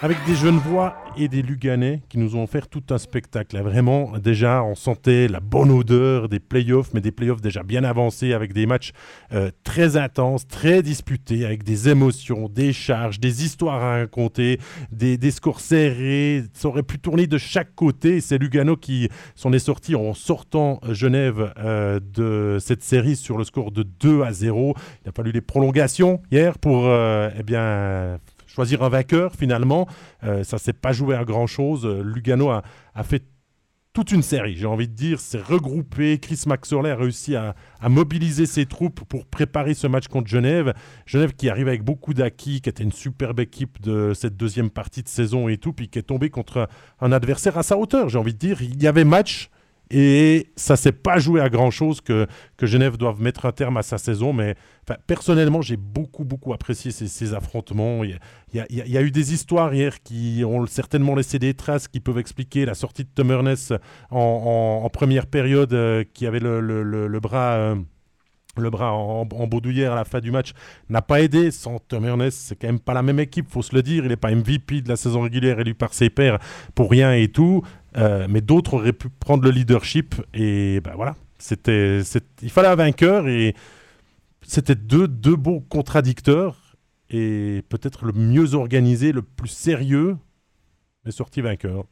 Avec 0.00 0.16
des 0.26 0.36
Genevois 0.36 0.96
et 1.16 1.26
des 1.26 1.42
Luganais 1.42 2.02
qui 2.08 2.18
nous 2.18 2.36
ont 2.36 2.44
offert 2.44 2.68
tout 2.68 2.84
un 2.90 2.98
spectacle. 2.98 3.60
Vraiment, 3.60 4.16
déjà, 4.16 4.62
on 4.62 4.76
sentait 4.76 5.26
la 5.26 5.40
bonne 5.40 5.72
odeur 5.72 6.28
des 6.28 6.38
playoffs, 6.38 6.90
mais 6.94 7.00
des 7.00 7.10
playoffs 7.10 7.40
déjà 7.40 7.64
bien 7.64 7.82
avancés, 7.82 8.32
avec 8.32 8.52
des 8.52 8.66
matchs 8.66 8.92
euh, 9.32 9.50
très 9.64 9.96
intenses, 9.96 10.46
très 10.46 10.82
disputés, 10.82 11.44
avec 11.44 11.64
des 11.64 11.88
émotions, 11.88 12.48
des 12.48 12.72
charges, 12.72 13.18
des 13.18 13.44
histoires 13.44 13.82
à 13.82 13.98
raconter, 13.98 14.60
des, 14.92 15.18
des 15.18 15.32
scores 15.32 15.58
serrés. 15.58 16.44
Ça 16.52 16.68
aurait 16.68 16.84
pu 16.84 17.00
tourner 17.00 17.26
de 17.26 17.38
chaque 17.38 17.74
côté. 17.74 18.20
C'est 18.20 18.38
Lugano 18.38 18.76
qui 18.76 19.08
s'en 19.34 19.52
est 19.52 19.58
sorti 19.58 19.96
en 19.96 20.14
sortant 20.14 20.78
Genève 20.90 21.52
euh, 21.58 21.98
de 21.98 22.58
cette 22.60 22.84
série 22.84 23.16
sur 23.16 23.36
le 23.36 23.42
score 23.42 23.72
de 23.72 23.82
2 23.82 24.22
à 24.22 24.32
0. 24.32 24.76
Il 25.04 25.08
a 25.08 25.12
fallu 25.12 25.32
les 25.32 25.40
prolongations 25.40 26.20
hier 26.30 26.56
pour 26.60 26.86
euh, 26.86 27.30
eh 27.36 27.42
bien, 27.42 28.20
choisir 28.58 28.82
un 28.82 28.88
vainqueur 28.88 29.36
finalement. 29.36 29.86
Euh, 30.24 30.42
ça 30.42 30.58
s'est 30.58 30.72
pas 30.72 30.90
joué 30.90 31.14
à 31.14 31.24
grand 31.24 31.46
chose. 31.46 31.86
Lugano 31.86 32.50
a, 32.50 32.62
fait 33.04 33.22
toute 33.92 34.10
une 34.10 34.22
série, 34.22 34.56
j'ai 34.56 34.66
envie 34.66 34.88
de 34.88 34.94
dire, 34.94 35.20
s'est 35.20 35.40
regroupé. 35.40 36.18
Chris 36.18 36.42
Maxorley 36.44 36.90
a 36.90 36.96
réussi 36.96 37.36
à, 37.36 37.54
à 37.80 37.88
mobiliser 37.88 38.46
ses 38.46 38.66
troupes 38.66 39.04
pour 39.04 39.26
préparer 39.26 39.74
ce 39.74 39.86
match 39.86 40.08
contre 40.08 40.26
Genève. 40.26 40.74
Genève 41.06 41.34
qui 41.34 41.48
arrive 41.48 41.68
avec 41.68 41.84
beaucoup 41.84 42.14
d'acquis, 42.14 42.60
qui 42.60 42.68
était 42.68 42.82
une 42.82 42.90
superbe 42.90 43.38
équipe 43.38 43.80
de 43.80 44.12
cette 44.12 44.36
deuxième 44.36 44.70
partie 44.70 45.04
de 45.04 45.08
saison 45.08 45.46
et 45.46 45.56
tout, 45.56 45.72
puis 45.72 45.88
qui 45.88 46.00
est 46.00 46.02
tombé 46.02 46.28
contre 46.28 46.68
un 47.00 47.12
adversaire 47.12 47.58
à 47.58 47.62
sa 47.62 47.78
hauteur, 47.78 48.08
j'ai 48.08 48.18
envie 48.18 48.34
de 48.34 48.38
dire. 48.38 48.60
Il 48.60 48.82
y 48.82 48.88
avait 48.88 49.04
match. 49.04 49.50
Et 49.90 50.48
ça 50.56 50.76
s'est 50.76 50.92
pas 50.92 51.18
joué 51.18 51.40
à 51.40 51.48
grand 51.48 51.70
chose 51.70 52.00
que, 52.00 52.26
que 52.56 52.66
Genève 52.66 52.96
doive 52.96 53.20
mettre 53.22 53.46
un 53.46 53.52
terme 53.52 53.76
à 53.76 53.82
sa 53.82 53.98
saison. 53.98 54.32
Mais 54.32 54.54
personnellement, 55.06 55.62
j'ai 55.62 55.76
beaucoup, 55.76 56.24
beaucoup 56.24 56.52
apprécié 56.52 56.90
ces, 56.90 57.34
affrontements. 57.34 58.04
Il 58.04 58.18
y, 58.52 58.60
a, 58.96 59.02
eu 59.02 59.10
des 59.10 59.32
histoires 59.32 59.74
hier 59.74 60.02
qui 60.02 60.42
ont 60.46 60.66
certainement 60.66 61.14
laissé 61.14 61.38
des 61.38 61.54
traces 61.54 61.88
qui 61.88 62.00
peuvent 62.00 62.18
expliquer 62.18 62.64
la 62.66 62.74
sortie 62.74 63.04
de 63.04 63.10
Tom 63.14 63.30
Ernest 63.30 63.74
en, 64.10 64.82
en- 64.84 64.88
première 64.90 65.26
période, 65.26 65.72
euh, 65.72 66.04
qui 66.14 66.26
avait 66.26 66.40
le- 66.40 66.60
le 66.60 67.20
bras. 67.20 67.52
euh, 67.54 67.76
le 68.56 68.70
bras 68.70 68.92
en, 68.92 69.20
en 69.20 69.46
baudouillère 69.46 69.92
à 69.92 69.94
la 69.94 70.04
fin 70.04 70.18
du 70.20 70.30
match 70.32 70.50
n'a 70.88 71.00
pas 71.02 71.20
aidé. 71.20 71.50
Sans 71.52 71.78
Tom 71.78 72.04
Ernest, 72.04 72.38
c'est 72.40 72.56
quand 72.56 72.66
même 72.66 72.80
pas 72.80 72.94
la 72.94 73.02
même 73.02 73.20
équipe, 73.20 73.48
faut 73.48 73.62
se 73.62 73.74
le 73.74 73.82
dire. 73.82 74.04
Il 74.04 74.08
n'est 74.08 74.16
pas 74.16 74.34
MVP 74.34 74.82
de 74.82 74.88
la 74.88 74.96
saison 74.96 75.20
régulière 75.20 75.60
élu 75.60 75.74
par 75.74 75.94
ses 75.94 76.10
pairs 76.10 76.38
pour 76.74 76.90
rien 76.90 77.12
et 77.14 77.28
tout. 77.28 77.62
Euh, 77.98 78.26
mais 78.30 78.40
d'autres 78.40 78.74
auraient 78.74 78.92
pu 78.92 79.08
prendre 79.10 79.44
le 79.44 79.50
leadership 79.50 80.14
et 80.34 80.80
ben 80.82 80.92
voilà. 80.96 81.16
C'était, 81.38 82.00
il 82.42 82.50
fallait 82.50 82.68
un 82.68 82.74
vainqueur 82.76 83.28
et 83.28 83.54
c'était 84.42 84.74
deux, 84.76 85.08
deux 85.08 85.36
beaux 85.36 85.60
contradicteurs 85.60 86.76
et 87.10 87.62
peut-être 87.68 88.04
le 88.04 88.12
mieux 88.12 88.54
organisé, 88.54 89.12
le 89.12 89.22
plus 89.22 89.48
sérieux, 89.48 90.16
est 91.06 91.10
sorti 91.10 91.40
vainqueur. 91.40 91.86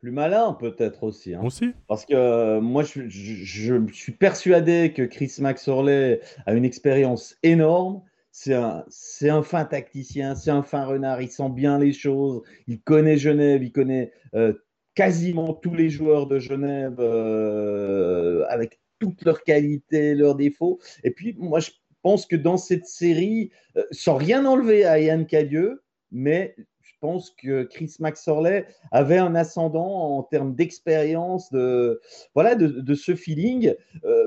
Plus 0.00 0.12
malin 0.12 0.52
peut-être 0.54 1.02
aussi. 1.02 1.34
hein. 1.34 1.40
Aussi 1.42 1.72
Parce 1.88 2.06
que 2.06 2.14
euh, 2.14 2.60
moi, 2.60 2.84
je, 2.84 3.08
je- 3.08 3.44
je 3.44 3.92
suis 3.92 4.12
persuadé 4.12 4.92
que 4.94 5.02
Chris 5.02 5.32
Max 5.40 5.66
Orley 5.66 6.20
a 6.46 6.54
une 6.54 6.64
expérience 6.64 7.36
énorme. 7.42 8.02
c'est 8.30 8.54
un, 8.54 8.84
un 9.22 9.42
fin 9.42 9.64
tacticien, 9.64 10.36
c'est 10.36 10.52
un 10.52 10.62
fin 10.62 10.84
renard, 10.84 11.20
il 11.20 11.30
sent 11.30 11.48
bien 11.50 11.78
les 11.80 11.92
choses, 11.92 12.42
il 12.68 12.80
connaît 12.80 13.16
Genève, 13.18 13.62
il 13.64 13.72
connaît 13.72 14.12
euh, 14.34 14.52
quasiment 14.98 15.54
tous 15.54 15.74
les 15.74 15.90
joueurs 15.90 16.26
de 16.26 16.40
Genève 16.40 16.96
euh, 16.98 18.44
avec 18.48 18.80
toutes 18.98 19.24
leurs 19.24 19.44
qualités, 19.44 20.16
leurs 20.16 20.34
défauts. 20.34 20.80
Et 21.04 21.12
puis, 21.12 21.36
moi, 21.38 21.60
je 21.60 21.70
pense 22.02 22.26
que 22.26 22.34
dans 22.34 22.56
cette 22.56 22.86
série, 22.86 23.52
euh, 23.76 23.84
sans 23.92 24.16
rien 24.16 24.44
enlever 24.44 24.84
à 24.84 24.98
Yann 24.98 25.24
Cadieux, 25.24 25.84
mais 26.10 26.56
je 26.82 26.92
pense 26.98 27.30
que 27.30 27.62
Chris 27.62 27.94
Maxorley 28.00 28.66
avait 28.90 29.18
un 29.18 29.36
ascendant 29.36 30.16
en 30.16 30.24
termes 30.24 30.56
d'expérience, 30.56 31.52
de, 31.52 32.00
voilà, 32.34 32.56
de, 32.56 32.94
ce 32.96 33.14
feeling. 33.14 33.74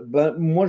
ben, 0.06 0.36
moi, 0.38 0.68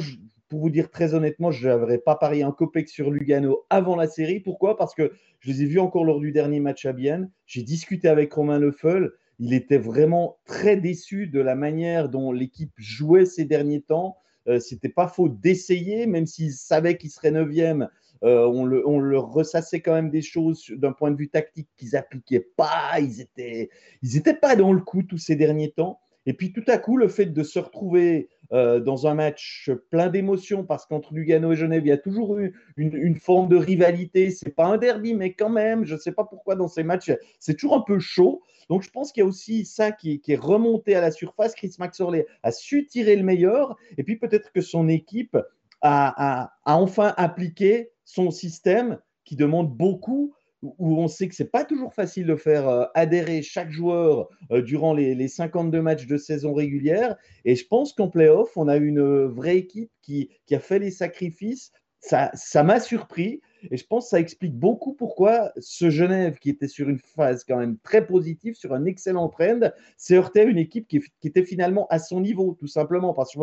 pour 0.48 0.58
vous 0.58 0.70
dire 0.70 0.90
très 0.90 1.14
honnêtement, 1.14 1.52
je 1.52 1.68
n'avais 1.68 1.98
pas 1.98 2.16
parié 2.16 2.42
un 2.42 2.50
copec 2.50 2.88
sur 2.88 3.12
Lugano 3.12 3.66
avant 3.70 3.94
la 3.94 4.08
série. 4.08 4.40
Pourquoi? 4.40 4.76
Parce 4.76 4.96
que 4.96 5.12
je 5.38 5.52
les 5.52 5.62
ai 5.62 5.66
vus 5.66 5.78
encore 5.78 6.04
lors 6.04 6.18
du 6.18 6.32
dernier 6.32 6.58
match 6.58 6.86
à 6.86 6.92
Bienne. 6.92 7.30
J'ai 7.46 7.62
discuté 7.62 8.08
avec 8.08 8.32
Romain 8.32 8.58
Lefeul. 8.58 9.14
Il 9.44 9.54
était 9.54 9.76
vraiment 9.76 10.38
très 10.46 10.76
déçu 10.76 11.26
de 11.26 11.40
la 11.40 11.56
manière 11.56 12.08
dont 12.08 12.30
l'équipe 12.30 12.70
jouait 12.76 13.26
ces 13.26 13.44
derniers 13.44 13.82
temps. 13.82 14.16
Euh, 14.46 14.60
C'était 14.60 14.88
pas 14.88 15.08
faux 15.08 15.28
d'essayer, 15.28 16.06
même 16.06 16.26
s'il 16.26 16.52
savait 16.52 16.96
qu'il 16.96 17.10
serait 17.10 17.32
neuvième. 17.32 17.88
Euh, 18.22 18.46
on, 18.46 18.64
le, 18.64 18.86
on 18.88 19.00
leur 19.00 19.32
ressassait 19.32 19.80
quand 19.80 19.94
même 19.94 20.10
des 20.10 20.22
choses 20.22 20.66
d'un 20.76 20.92
point 20.92 21.10
de 21.10 21.16
vue 21.16 21.28
tactique 21.28 21.68
qu'ils 21.76 21.96
appliquaient 21.96 22.46
pas. 22.56 23.00
Ils 23.00 23.16
n'étaient 23.18 23.70
ils 24.02 24.16
étaient 24.16 24.36
pas 24.36 24.54
dans 24.54 24.72
le 24.72 24.80
coup 24.80 25.02
tous 25.02 25.18
ces 25.18 25.34
derniers 25.34 25.72
temps. 25.72 25.98
Et 26.24 26.34
puis 26.34 26.52
tout 26.52 26.62
à 26.68 26.78
coup, 26.78 26.96
le 26.96 27.08
fait 27.08 27.26
de 27.26 27.42
se 27.42 27.58
retrouver 27.58 28.28
euh, 28.52 28.80
dans 28.80 29.06
un 29.06 29.14
match 29.14 29.70
plein 29.90 30.08
d'émotions, 30.08 30.64
parce 30.64 30.84
qu'entre 30.86 31.14
Lugano 31.14 31.52
et 31.52 31.56
Genève, 31.56 31.82
il 31.84 31.88
y 31.88 31.92
a 31.92 31.98
toujours 31.98 32.38
eu 32.38 32.54
une, 32.76 33.16
forme 33.16 33.48
de 33.48 33.56
rivalité. 33.56 34.30
C'est 34.30 34.54
pas 34.54 34.66
un 34.66 34.76
derby, 34.76 35.14
mais 35.14 35.32
quand 35.32 35.48
même, 35.48 35.84
je 35.84 35.94
ne 35.94 35.98
sais 35.98 36.12
pas 36.12 36.24
pourquoi 36.24 36.54
dans 36.54 36.68
ces 36.68 36.82
matchs, 36.82 37.12
c'est 37.38 37.54
toujours 37.54 37.76
un 37.76 37.80
peu 37.80 37.98
chaud. 37.98 38.42
Donc 38.68 38.82
je 38.82 38.90
pense 38.90 39.12
qu'il 39.12 39.22
y 39.22 39.24
a 39.24 39.28
aussi 39.28 39.64
ça 39.64 39.90
qui, 39.90 40.20
est 40.26 40.36
remonté 40.36 40.94
à 40.94 41.00
la 41.00 41.10
surface. 41.10 41.54
Chris 41.54 41.74
Maxorley 41.78 42.26
a 42.42 42.52
su 42.52 42.86
tirer 42.86 43.16
le 43.16 43.22
meilleur, 43.22 43.76
et 43.96 44.02
puis 44.02 44.16
peut-être 44.16 44.52
que 44.52 44.60
son 44.60 44.88
équipe 44.88 45.38
a, 45.80 46.50
a 46.64 46.76
enfin 46.78 47.14
appliqué 47.16 47.90
son 48.04 48.30
système 48.30 48.98
qui 49.24 49.36
demande 49.36 49.74
beaucoup 49.74 50.34
où 50.62 50.98
on 50.98 51.08
sait 51.08 51.28
que 51.28 51.34
c'est 51.34 51.50
pas 51.50 51.64
toujours 51.64 51.92
facile 51.92 52.26
de 52.26 52.36
faire 52.36 52.68
euh, 52.68 52.84
adhérer 52.94 53.42
chaque 53.42 53.70
joueur 53.70 54.28
euh, 54.52 54.62
durant 54.62 54.94
les, 54.94 55.28
52 55.28 55.82
matchs 55.82 56.06
de 56.06 56.16
saison 56.16 56.54
régulière. 56.54 57.16
Et 57.44 57.56
je 57.56 57.66
pense 57.66 57.92
qu'en 57.92 58.08
playoff, 58.08 58.56
on 58.56 58.68
a 58.68 58.76
une 58.76 59.24
vraie 59.26 59.58
équipe 59.58 59.90
qui, 60.02 60.30
a 60.50 60.58
fait 60.58 60.78
les 60.78 60.90
sacrifices. 60.90 61.72
Ça, 62.00 62.30
ça 62.34 62.62
m'a 62.62 62.80
surpris. 62.80 63.40
Et 63.70 63.76
je 63.76 63.86
pense 63.86 64.06
que 64.06 64.10
ça 64.10 64.20
explique 64.20 64.56
beaucoup 64.56 64.92
pourquoi 64.92 65.52
ce 65.58 65.90
Genève, 65.90 66.38
qui 66.38 66.50
était 66.50 66.68
sur 66.68 66.88
une 66.88 66.98
phase 66.98 67.44
quand 67.44 67.58
même 67.58 67.78
très 67.78 68.06
positive, 68.06 68.54
sur 68.54 68.72
un 68.72 68.84
excellent 68.84 69.28
trend, 69.28 69.70
s'est 69.96 70.16
heurté 70.16 70.40
à 70.40 70.44
une 70.44 70.58
équipe 70.58 70.88
qui, 70.88 71.00
qui, 71.20 71.28
était 71.28 71.44
finalement 71.44 71.86
à 71.88 71.98
son 71.98 72.20
niveau, 72.20 72.56
tout 72.58 72.66
simplement. 72.66 73.14
Parce 73.14 73.34
que 73.34 73.40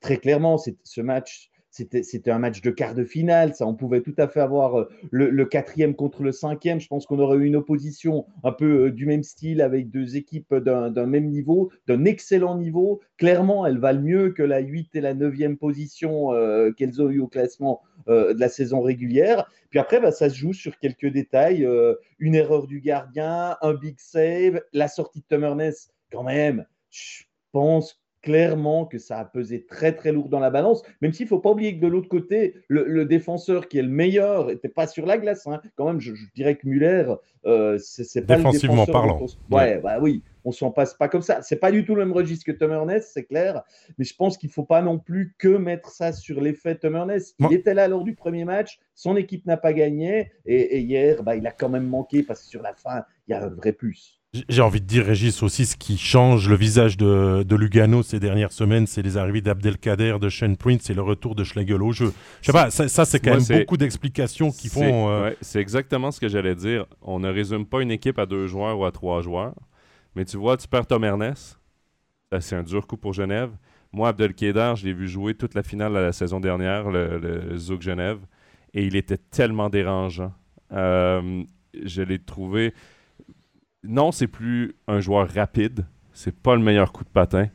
très 0.00 0.16
clairement, 0.16 0.56
ce 0.58 1.00
match 1.00 1.50
c'était 1.70 2.30
un 2.30 2.38
match 2.38 2.62
de 2.62 2.70
quart 2.70 2.94
de 2.94 3.04
finale. 3.04 3.54
Ça, 3.54 3.66
on 3.66 3.74
pouvait 3.74 4.00
tout 4.00 4.14
à 4.18 4.28
fait 4.28 4.40
avoir 4.40 4.80
euh, 4.80 4.88
le, 5.10 5.44
quatrième 5.44 5.94
contre 5.94 6.22
le 6.22 6.32
cinquième. 6.32 6.80
Je 6.80 6.88
pense 6.88 7.06
qu'on 7.06 7.18
aurait 7.18 7.38
eu 7.38 7.44
une 7.44 7.56
opposition 7.56 8.26
un 8.42 8.52
peu 8.52 8.86
euh, 8.86 8.90
du 8.90 9.06
même 9.06 9.22
style 9.22 9.60
avec 9.60 9.90
deux 9.90 10.16
équipes 10.16 10.54
d'un 10.54 11.06
même 11.06 11.28
niveau, 11.28 11.70
d'un 11.86 12.04
excellent 12.04 12.56
niveau. 12.56 13.00
Clairement, 13.16 13.66
elles 13.66 13.78
valent 13.78 14.02
mieux 14.02 14.30
que 14.30 14.42
la 14.42 14.60
8 14.60 14.96
et 14.96 15.00
la 15.00 15.14
9e 15.14 15.56
position 15.56 16.32
euh, 16.32 16.72
qu'elles 16.72 17.02
ont 17.02 17.10
eu 17.10 17.20
au 17.20 17.28
classement 17.28 17.82
de 18.06 18.40
la 18.40 18.48
saison 18.48 18.80
régulière. 18.80 19.50
Puis 19.68 19.78
après, 19.78 20.00
bah, 20.00 20.12
ça 20.12 20.30
se 20.30 20.34
joue 20.34 20.54
sur 20.54 20.78
quelques 20.78 21.08
détails. 21.08 21.68
une 22.18 22.34
erreur 22.34 22.66
du 22.66 22.80
gardien, 22.80 23.58
un 23.60 23.74
big 23.74 23.96
save, 23.98 24.62
la 24.72 24.88
sortie 24.88 25.20
de 25.20 25.26
Tumerness, 25.28 25.92
quand 26.10 26.22
même. 26.22 26.64
Je 26.88 27.24
pense 27.52 28.00
clairement 28.22 28.84
que 28.84 28.98
ça 28.98 29.18
a 29.18 29.24
pesé 29.24 29.64
très 29.64 29.92
très 29.92 30.12
lourd 30.12 30.28
dans 30.28 30.40
la 30.40 30.50
balance, 30.50 30.82
même 31.00 31.12
s'il 31.12 31.26
ne 31.26 31.28
faut 31.28 31.38
pas 31.38 31.50
oublier 31.50 31.76
que 31.76 31.80
de 31.80 31.86
l'autre 31.86 32.08
côté, 32.08 32.54
le, 32.68 33.04
défenseur 33.04 33.68
qui 33.68 33.78
est 33.78 33.82
le 33.82 33.88
meilleur 33.88 34.46
n'était 34.46 34.68
pas 34.68 34.86
sur 34.86 35.06
la 35.06 35.18
glace. 35.18 35.46
Hein. 35.46 35.60
Quand 35.76 35.86
même, 35.86 36.00
je, 36.00 36.12
dirais 36.34 36.56
que 36.56 36.66
Muller, 36.66 37.14
euh, 37.46 37.78
c'est 37.78 38.26
pas 38.26 38.36
Défensivement 38.36 38.86
parlant. 38.86 39.24
Ouais, 39.50 39.78
bah 39.78 39.98
oui, 40.00 40.22
on 40.44 40.52
s'en 40.52 40.70
passe 40.70 40.94
pas 40.94 41.08
comme 41.08 41.22
ça. 41.22 41.42
C'est 41.42 41.56
pas 41.56 41.70
du 41.70 41.84
tout 41.84 41.94
le 41.94 42.04
même 42.04 42.14
registre 42.14 42.44
que 42.44 42.52
Tom 42.52 42.72
Ernest, 42.72 43.10
c'est 43.12 43.24
clair, 43.24 43.62
mais 43.98 44.04
je 44.04 44.14
pense 44.14 44.36
qu'il 44.36 44.48
ne 44.48 44.52
faut 44.52 44.64
pas 44.64 44.82
non 44.82 44.98
plus 44.98 45.34
que 45.38 45.48
mettre 45.48 45.90
ça 45.90 46.12
sur 46.12 46.40
l'effet 46.40 46.74
Tom 46.74 46.96
Ernest. 46.96 47.36
Il 47.38 47.52
était 47.52 47.74
là 47.74 47.88
lors 47.88 48.04
du 48.04 48.14
premier 48.14 48.44
match, 48.44 48.78
son 48.94 49.16
équipe 49.16 49.46
n'a 49.46 49.56
pas 49.56 49.72
gagné, 49.72 50.32
et, 50.44 50.80
hier, 50.80 51.22
bah, 51.22 51.36
il 51.36 51.46
a 51.46 51.52
quand 51.52 51.68
même 51.68 51.86
manqué 51.86 52.22
parce 52.22 52.42
que 52.42 52.48
sur 52.48 52.62
la 52.62 52.74
fin, 52.74 53.04
il 53.26 53.32
y 53.32 53.34
a 53.34 53.44
un 53.44 53.48
vrai 53.48 53.72
plus. 53.72 54.17
J'ai 54.50 54.60
envie 54.60 54.82
de 54.82 54.86
dire, 54.86 55.06
Régis, 55.06 55.42
aussi 55.42 55.64
ce 55.64 55.74
qui 55.74 55.96
change 55.96 56.50
le 56.50 56.54
visage 56.54 56.98
de, 56.98 57.54
Lugano 57.54 58.02
ces 58.02 58.20
dernières 58.20 58.52
semaines, 58.52 58.86
c'est 58.86 59.00
les 59.00 59.16
arrivées 59.16 59.40
d'Abdelkader, 59.40 60.18
de 60.20 60.28
Shane 60.28 60.58
Prince 60.58 60.90
et 60.90 60.94
le 60.94 61.00
retour 61.00 61.34
de 61.34 61.44
Schlegel 61.44 61.82
au 61.82 61.92
jeu. 61.92 62.12
Je 62.42 62.46
sais 62.46 62.52
pas, 62.52 62.70
ça, 62.70 63.06
c'est 63.06 63.20
quand 63.20 63.36
même 63.36 63.60
beaucoup 63.60 63.78
d'explications 63.78 64.50
qui 64.50 64.68
font. 64.68 65.08
Euh, 65.08 65.30
c'est 65.40 65.60
exactement 65.60 66.10
ce 66.10 66.20
que 66.20 66.28
j'allais 66.28 66.54
dire. 66.54 66.84
On 67.00 67.18
ne 67.20 67.30
résume 67.30 67.64
pas 67.64 67.80
une 67.80 67.90
équipe 67.90 68.18
à 68.18 68.26
deux 68.26 68.46
joueurs 68.46 68.78
ou 68.78 68.84
à 68.84 68.92
trois 68.92 69.22
joueurs. 69.22 69.54
Mais 70.14 70.26
tu 70.26 70.36
vois, 70.36 70.58
tu 70.58 70.68
perds 70.68 70.86
Tom 70.86 71.04
Ernest. 71.04 71.58
C'est 72.40 72.56
un 72.56 72.62
dur 72.62 72.86
coup 72.86 72.98
pour 72.98 73.14
Genève. 73.14 73.50
Moi, 73.92 74.08
Abdelkader, 74.08 74.74
je 74.76 74.84
l'ai 74.84 74.92
vu 74.92 75.08
jouer 75.08 75.34
toute 75.34 75.54
la 75.54 75.62
finale 75.62 75.94
de 75.94 75.98
la 75.98 76.12
saison 76.12 76.38
dernière, 76.38 76.90
le, 76.90 77.18
le 77.18 77.56
Zouk 77.56 77.80
Genève. 77.80 78.18
Et 78.74 78.84
il 78.84 78.94
était 78.94 79.16
tellement 79.16 79.70
dérangeant. 79.70 80.34
Euh, 80.72 81.42
je 81.82 82.02
l'ai 82.02 82.18
trouvé 82.18 82.74
non, 83.84 84.12
c'est 84.12 84.26
plus 84.26 84.74
un 84.86 85.00
joueur 85.00 85.28
rapide. 85.28 85.86
C'est 86.12 86.34
pas 86.34 86.56
le 86.56 86.62
meilleur 86.62 86.92
coup 86.92 87.04
de 87.04 87.08
patin. 87.08 87.48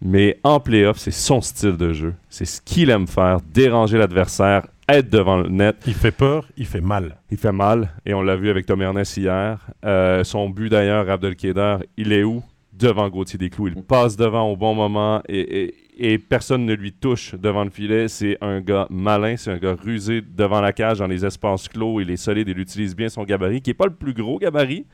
Mais 0.00 0.40
en 0.42 0.58
playoff, 0.58 0.98
c'est 0.98 1.12
son 1.12 1.40
style 1.40 1.76
de 1.76 1.92
jeu. 1.92 2.14
C'est 2.28 2.44
ce 2.44 2.60
qu'il 2.60 2.90
aime 2.90 3.06
faire, 3.06 3.38
déranger 3.54 3.98
l'adversaire, 3.98 4.66
être 4.88 5.08
devant 5.08 5.36
le 5.36 5.48
net. 5.48 5.76
Il 5.86 5.94
fait 5.94 6.10
peur, 6.10 6.48
il 6.56 6.66
fait 6.66 6.80
mal. 6.80 7.18
Il 7.30 7.36
fait 7.36 7.52
mal, 7.52 7.92
et 8.04 8.12
on 8.12 8.22
l'a 8.22 8.34
vu 8.34 8.50
avec 8.50 8.66
Tom 8.66 8.82
Ernest 8.82 9.16
hier. 9.16 9.64
Euh, 9.84 10.24
son 10.24 10.50
but 10.50 10.70
d'ailleurs, 10.70 11.08
Abdelkader, 11.08 11.76
il 11.96 12.12
est 12.12 12.24
où? 12.24 12.42
Devant 12.72 13.08
Gauthier 13.08 13.38
Desclous. 13.38 13.68
Il 13.68 13.82
passe 13.84 14.16
devant 14.16 14.50
au 14.50 14.56
bon 14.56 14.74
moment 14.74 15.22
et, 15.28 15.72
et 15.96 16.18
personne 16.18 16.64
ne 16.64 16.74
lui 16.74 16.92
touche 16.92 17.34
devant 17.36 17.62
le 17.62 17.70
filet. 17.70 18.08
C'est 18.08 18.38
un 18.40 18.60
gars 18.60 18.88
malin, 18.90 19.36
c'est 19.36 19.52
un 19.52 19.58
gars 19.58 19.76
rusé 19.80 20.20
devant 20.20 20.60
la 20.60 20.72
cage, 20.72 20.98
dans 20.98 21.06
les 21.06 21.24
espaces 21.24 21.68
clos. 21.68 22.00
Il 22.00 22.10
est 22.10 22.16
solide, 22.16 22.48
il 22.48 22.58
utilise 22.58 22.96
bien 22.96 23.08
son 23.08 23.22
gabarit, 23.22 23.60
qui 23.60 23.70
n'est 23.70 23.74
pas 23.74 23.86
le 23.86 23.94
plus 23.94 24.14
gros 24.14 24.38
gabarit, 24.38 24.86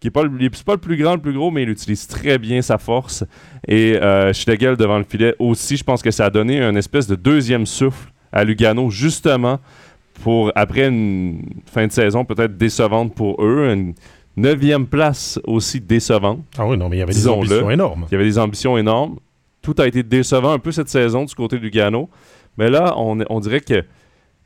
qui 0.00 0.06
n'est 0.06 0.12
pas, 0.12 0.22
le, 0.22 0.50
pas 0.64 0.72
le 0.74 0.78
plus 0.78 0.96
grand, 0.96 1.14
le 1.14 1.20
plus 1.20 1.32
gros, 1.32 1.50
mais 1.50 1.64
il 1.64 1.70
utilise 1.70 2.06
très 2.06 2.38
bien 2.38 2.62
sa 2.62 2.78
force. 2.78 3.24
Et 3.66 3.96
euh, 3.96 4.32
Schlegel 4.32 4.76
devant 4.76 4.98
le 4.98 5.04
filet 5.04 5.34
aussi, 5.38 5.76
je 5.76 5.84
pense 5.84 6.02
que 6.02 6.10
ça 6.10 6.26
a 6.26 6.30
donné 6.30 6.62
un 6.62 6.76
espèce 6.76 7.06
de 7.06 7.16
deuxième 7.16 7.66
souffle 7.66 8.12
à 8.32 8.44
Lugano, 8.44 8.90
justement, 8.90 9.58
pour 10.22 10.52
après 10.54 10.86
une 10.88 11.42
fin 11.66 11.86
de 11.86 11.92
saison 11.92 12.24
peut-être 12.24 12.56
décevante 12.56 13.14
pour 13.14 13.42
eux, 13.42 13.70
une 13.72 13.94
neuvième 14.36 14.86
place 14.86 15.40
aussi 15.44 15.80
décevante. 15.80 16.44
Ah 16.56 16.66
oui, 16.66 16.76
non, 16.76 16.88
mais 16.88 16.96
il 16.96 17.00
y 17.00 17.02
avait 17.02 17.12
des 17.12 17.26
ambitions 17.26 17.70
énormes. 17.70 18.06
Il 18.10 18.12
y 18.12 18.14
avait 18.14 18.24
des 18.24 18.38
ambitions 18.38 18.78
énormes. 18.78 19.18
Tout 19.62 19.74
a 19.78 19.86
été 19.86 20.02
décevant 20.02 20.52
un 20.52 20.58
peu 20.60 20.70
cette 20.70 20.88
saison 20.88 21.24
du 21.24 21.34
côté 21.34 21.58
de 21.58 21.62
Lugano. 21.62 22.08
Mais 22.56 22.70
là, 22.70 22.94
on, 22.96 23.18
on 23.28 23.40
dirait 23.40 23.60
que 23.60 23.84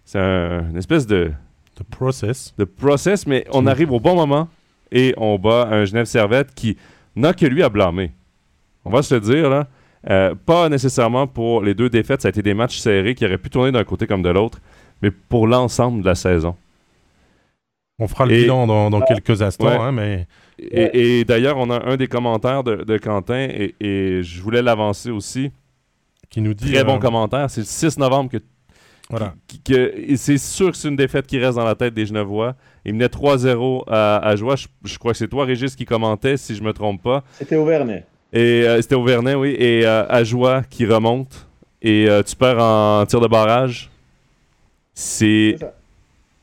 c'est 0.04 0.18
une 0.18 0.76
espèce 0.76 1.06
de... 1.06 1.32
De 1.78 1.84
process. 1.84 2.54
De 2.58 2.64
process, 2.64 3.26
mais 3.26 3.46
on 3.50 3.66
arrive 3.66 3.92
au 3.92 4.00
bon 4.00 4.14
moment 4.14 4.48
et 4.92 5.14
on 5.16 5.38
bat 5.38 5.68
un 5.70 5.84
Genève 5.84 6.04
Servette 6.04 6.54
qui 6.54 6.76
n'a 7.16 7.32
que 7.32 7.46
lui 7.46 7.62
à 7.62 7.68
blâmer. 7.68 8.12
On 8.84 8.90
va 8.90 9.02
se 9.02 9.14
le 9.14 9.20
dire, 9.20 9.50
là. 9.50 9.66
Euh, 10.10 10.34
pas 10.34 10.68
nécessairement 10.68 11.28
pour 11.28 11.62
les 11.62 11.74
deux 11.74 11.88
défaites, 11.88 12.22
ça 12.22 12.28
a 12.28 12.30
été 12.30 12.42
des 12.42 12.54
matchs 12.54 12.78
serrés 12.78 13.14
qui 13.14 13.24
auraient 13.24 13.38
pu 13.38 13.50
tourner 13.50 13.70
d'un 13.70 13.84
côté 13.84 14.08
comme 14.08 14.22
de 14.22 14.30
l'autre, 14.30 14.58
mais 15.00 15.12
pour 15.12 15.46
l'ensemble 15.46 16.02
de 16.02 16.06
la 16.06 16.16
saison. 16.16 16.56
On 18.00 18.08
fera 18.08 18.26
le 18.26 18.34
bilan 18.34 18.90
dans, 18.90 19.00
quelques 19.02 19.42
instants, 19.42 19.80
hein, 19.80 19.92
mais... 19.92 20.26
Et, 20.58 21.24
d'ailleurs, 21.24 21.56
on 21.56 21.70
a 21.70 21.84
un 21.88 21.96
des 21.96 22.08
commentaires 22.08 22.64
de, 22.64 22.98
Quentin, 22.98 23.48
et, 23.48 24.22
je 24.22 24.42
voulais 24.42 24.62
l'avancer 24.62 25.10
aussi. 25.10 25.52
Qui 26.30 26.40
nous 26.40 26.54
dit... 26.54 26.72
Très 26.72 26.82
bon 26.82 26.96
euh, 26.96 26.98
commentaire. 26.98 27.48
C'est 27.48 27.60
le 27.60 27.66
6 27.66 27.98
novembre 27.98 28.30
que 28.30 28.38
voilà. 29.10 29.34
c'est 30.16 30.38
sûr 30.38 30.70
que 30.70 30.76
c'est 30.76 30.88
une 30.88 30.96
défaite 30.96 31.26
qui 31.26 31.38
reste 31.38 31.56
dans 31.56 31.64
la 31.64 31.74
tête 31.74 31.92
des 31.94 32.06
Genevois. 32.06 32.56
Il 32.84 32.94
menait 32.94 33.06
3-0 33.06 33.84
à, 33.88 34.16
à 34.18 34.36
Joie. 34.36 34.56
Je, 34.84 34.98
crois 34.98 35.12
que 35.12 35.18
c'est 35.18 35.28
toi, 35.28 35.44
Régis, 35.44 35.76
qui 35.76 35.84
commentait, 35.84 36.36
si 36.36 36.54
je 36.56 36.62
me 36.62 36.72
trompe 36.72 37.02
pas. 37.02 37.22
C'était 37.38 37.56
Auvernay. 37.56 38.04
Et 38.32 38.64
euh, 38.66 38.80
c'était 38.82 38.94
Auvernay, 38.96 39.34
oui. 39.34 39.54
Et 39.58 39.82
euh, 39.86 40.04
à 40.08 40.24
Joie 40.24 40.62
qui 40.68 40.84
remonte. 40.86 41.46
Et 41.80 42.06
euh, 42.08 42.22
tu 42.22 42.34
perds 42.36 42.58
en 42.62 43.04
tir 43.06 43.20
de 43.20 43.26
barrage. 43.28 43.90
C'est 44.94 45.56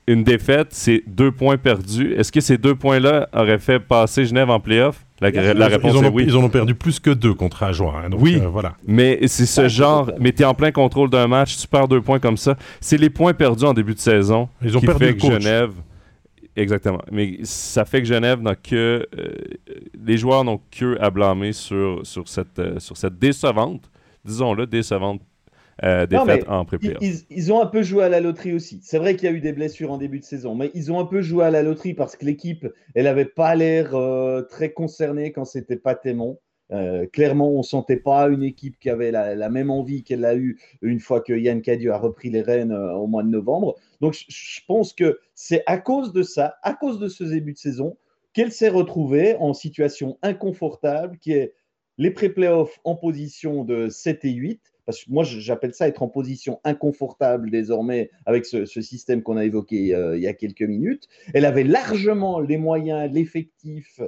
une 0.08 0.24
défaite, 0.24 0.70
c'est 0.72 1.04
deux 1.06 1.32
points 1.32 1.58
perdus. 1.58 2.14
Est-ce 2.14 2.32
que 2.32 2.42
ces 2.42 2.58
deux 2.58 2.74
points-là 2.76 3.30
auraient 3.34 3.60
fait 3.60 3.80
passer 3.80 4.26
Genève 4.26 4.50
en 4.50 4.60
playoff? 4.60 5.06
La, 5.22 5.30
la 5.32 5.68
réponse 5.68 5.92
ils 5.94 5.98
en, 5.98 6.04
est 6.04 6.08
ont, 6.08 6.12
oui. 6.14 6.24
ils 6.28 6.36
en 6.38 6.44
ont 6.44 6.50
perdu 6.50 6.74
plus 6.74 7.00
que 7.00 7.10
deux 7.12 7.34
contre 7.34 7.62
Ajoie. 7.64 7.94
hein, 8.06 8.10
Oui. 8.18 8.40
euh, 8.42 8.48
voilà. 8.48 8.74
Mais 8.88 9.20
c'est 9.28 9.46
ce 9.46 9.68
genre, 9.68 10.10
mais 10.20 10.32
t'es 10.32 10.46
en 10.46 10.54
plein 10.54 10.72
contrôle 10.72 11.10
d'un 11.10 11.28
match, 11.28 11.58
tu 11.58 11.68
perds 11.68 11.90
deux 11.90 12.02
points 12.02 12.20
comme 12.20 12.38
ça. 12.38 12.56
C'est 12.80 12.98
les 12.98 13.10
points 13.10 13.34
perdus 13.34 13.66
en 13.66 13.74
début 13.74 13.94
de 13.94 14.00
saison 14.00 14.48
Ils 14.64 14.76
ont 14.78 14.80
qui 14.80 14.86
perdu 14.86 15.06
fait 15.06 15.12
le 15.12 15.18
que 15.18 15.22
coach. 15.22 15.42
Genève. 15.44 15.72
Exactement. 16.62 17.02
Mais 17.12 17.40
ça 17.44 17.86
fait 17.86 18.00
que 18.02 18.08
Genève 18.08 18.42
n'a 18.42 18.56
que. 18.56 19.08
euh, 19.18 19.30
les 20.04 20.18
joueurs 20.18 20.44
n'ont 20.44 20.60
que 20.72 21.00
à 21.00 21.10
blâmer 21.10 21.54
sur, 21.54 22.06
sur, 22.06 22.28
cette, 22.28 22.60
euh, 22.60 22.80
sur 22.80 22.98
cette 22.98 23.18
décevante, 23.18 23.90
disons-le, 24.26 24.68
décevante 24.68 25.22
euh, 25.84 26.06
défaite 26.06 26.44
en 26.50 26.64
Ils, 26.64 26.66
pré-playoff. 26.66 26.98
ils- 27.02 27.26
ils 27.30 27.54
ont 27.54 27.62
un 27.62 27.66
peu 27.66 27.82
joué 27.84 28.04
à 28.04 28.10
la 28.10 28.20
loterie 28.20 28.54
aussi. 28.54 28.82
C'est 28.84 28.98
vrai 28.98 29.16
qu'il 29.16 29.30
y 29.30 29.32
a 29.32 29.36
eu 29.36 29.40
des 29.40 29.54
blessures 29.54 29.92
en 29.92 29.98
début 29.98 30.20
de 30.20 30.26
saison, 30.26 30.54
mais 30.56 30.72
ils 30.74 30.92
ont 30.92 31.00
un 31.00 31.06
peu 31.06 31.22
joué 31.22 31.46
à 31.46 31.52
la 31.52 31.64
loterie 31.64 31.94
parce 31.94 32.18
que 32.18 32.26
l'équipe, 32.26 32.68
elle 32.96 33.06
n'avait 33.06 33.26
pas 33.26 33.56
l'air 33.56 33.96
très 34.50 34.72
concernée 34.74 35.32
quand 35.32 35.46
c'était 35.46 35.78
pas 35.78 35.96
Témon. 35.96 36.38
Euh, 36.72 37.08
clairement, 37.08 37.50
on 37.50 37.64
sentait 37.64 37.98
pas 37.98 38.28
une 38.28 38.44
équipe 38.44 38.80
qui 38.80 38.90
avait 38.90 39.12
la, 39.12 39.50
même 39.50 39.72
envie 39.72 40.04
qu'elle 40.04 40.26
a 40.26 40.36
eue 40.36 40.60
une 40.82 41.00
fois 41.00 41.22
que 41.22 41.34
Yann 41.34 41.62
Cadieux 41.62 41.92
a 41.92 41.98
repris 41.98 42.30
les 42.30 42.42
rênes 42.42 42.72
euh, 42.72 42.94
au 42.94 43.08
mois 43.08 43.24
de 43.24 43.30
novembre. 43.30 43.76
Donc, 44.02 44.14
je, 44.14 44.60
pense 44.68 44.94
que 44.94 45.20
c'est 45.34 45.64
à 45.66 45.78
cause 45.78 46.14
de 46.14 46.22
ça, 46.22 46.56
à 46.62 46.74
cause 46.74 47.00
de 47.00 47.08
ce 47.08 47.24
début 47.24 47.54
de 47.54 47.58
saison, 47.58 47.98
qu'elle 48.34 48.52
s'est 48.52 48.70
retrouvée 48.70 49.36
en 49.38 49.54
situation 49.54 50.18
inconfortable, 50.22 51.18
qui 51.18 51.32
est 51.32 51.54
les 51.98 52.12
pré-playoffs 52.12 52.80
en 52.84 52.96
position 52.96 53.64
de 53.64 53.90
7 53.90 54.26
et 54.26 54.32
8. 54.32 54.62
Parce 54.86 55.04
que 55.04 55.12
moi, 55.12 55.24
j'appelle 55.24 55.74
ça 55.74 55.88
être 55.88 56.02
en 56.02 56.08
position 56.08 56.60
inconfortable 56.64 57.52
désormais 57.52 58.10
avec 58.26 58.46
ce, 58.46 58.66
système 58.66 59.22
qu'on 59.22 59.38
a 59.38 59.46
évoqué 59.46 59.94
euh, 59.94 60.18
il 60.18 60.24
y 60.24 60.28
a 60.28 60.34
quelques 60.34 60.64
minutes. 60.64 61.08
Elle 61.36 61.46
avait 61.46 61.64
largement 61.64 62.40
les 62.40 62.58
moyens, 62.58 63.12
l'effectif 63.12 64.00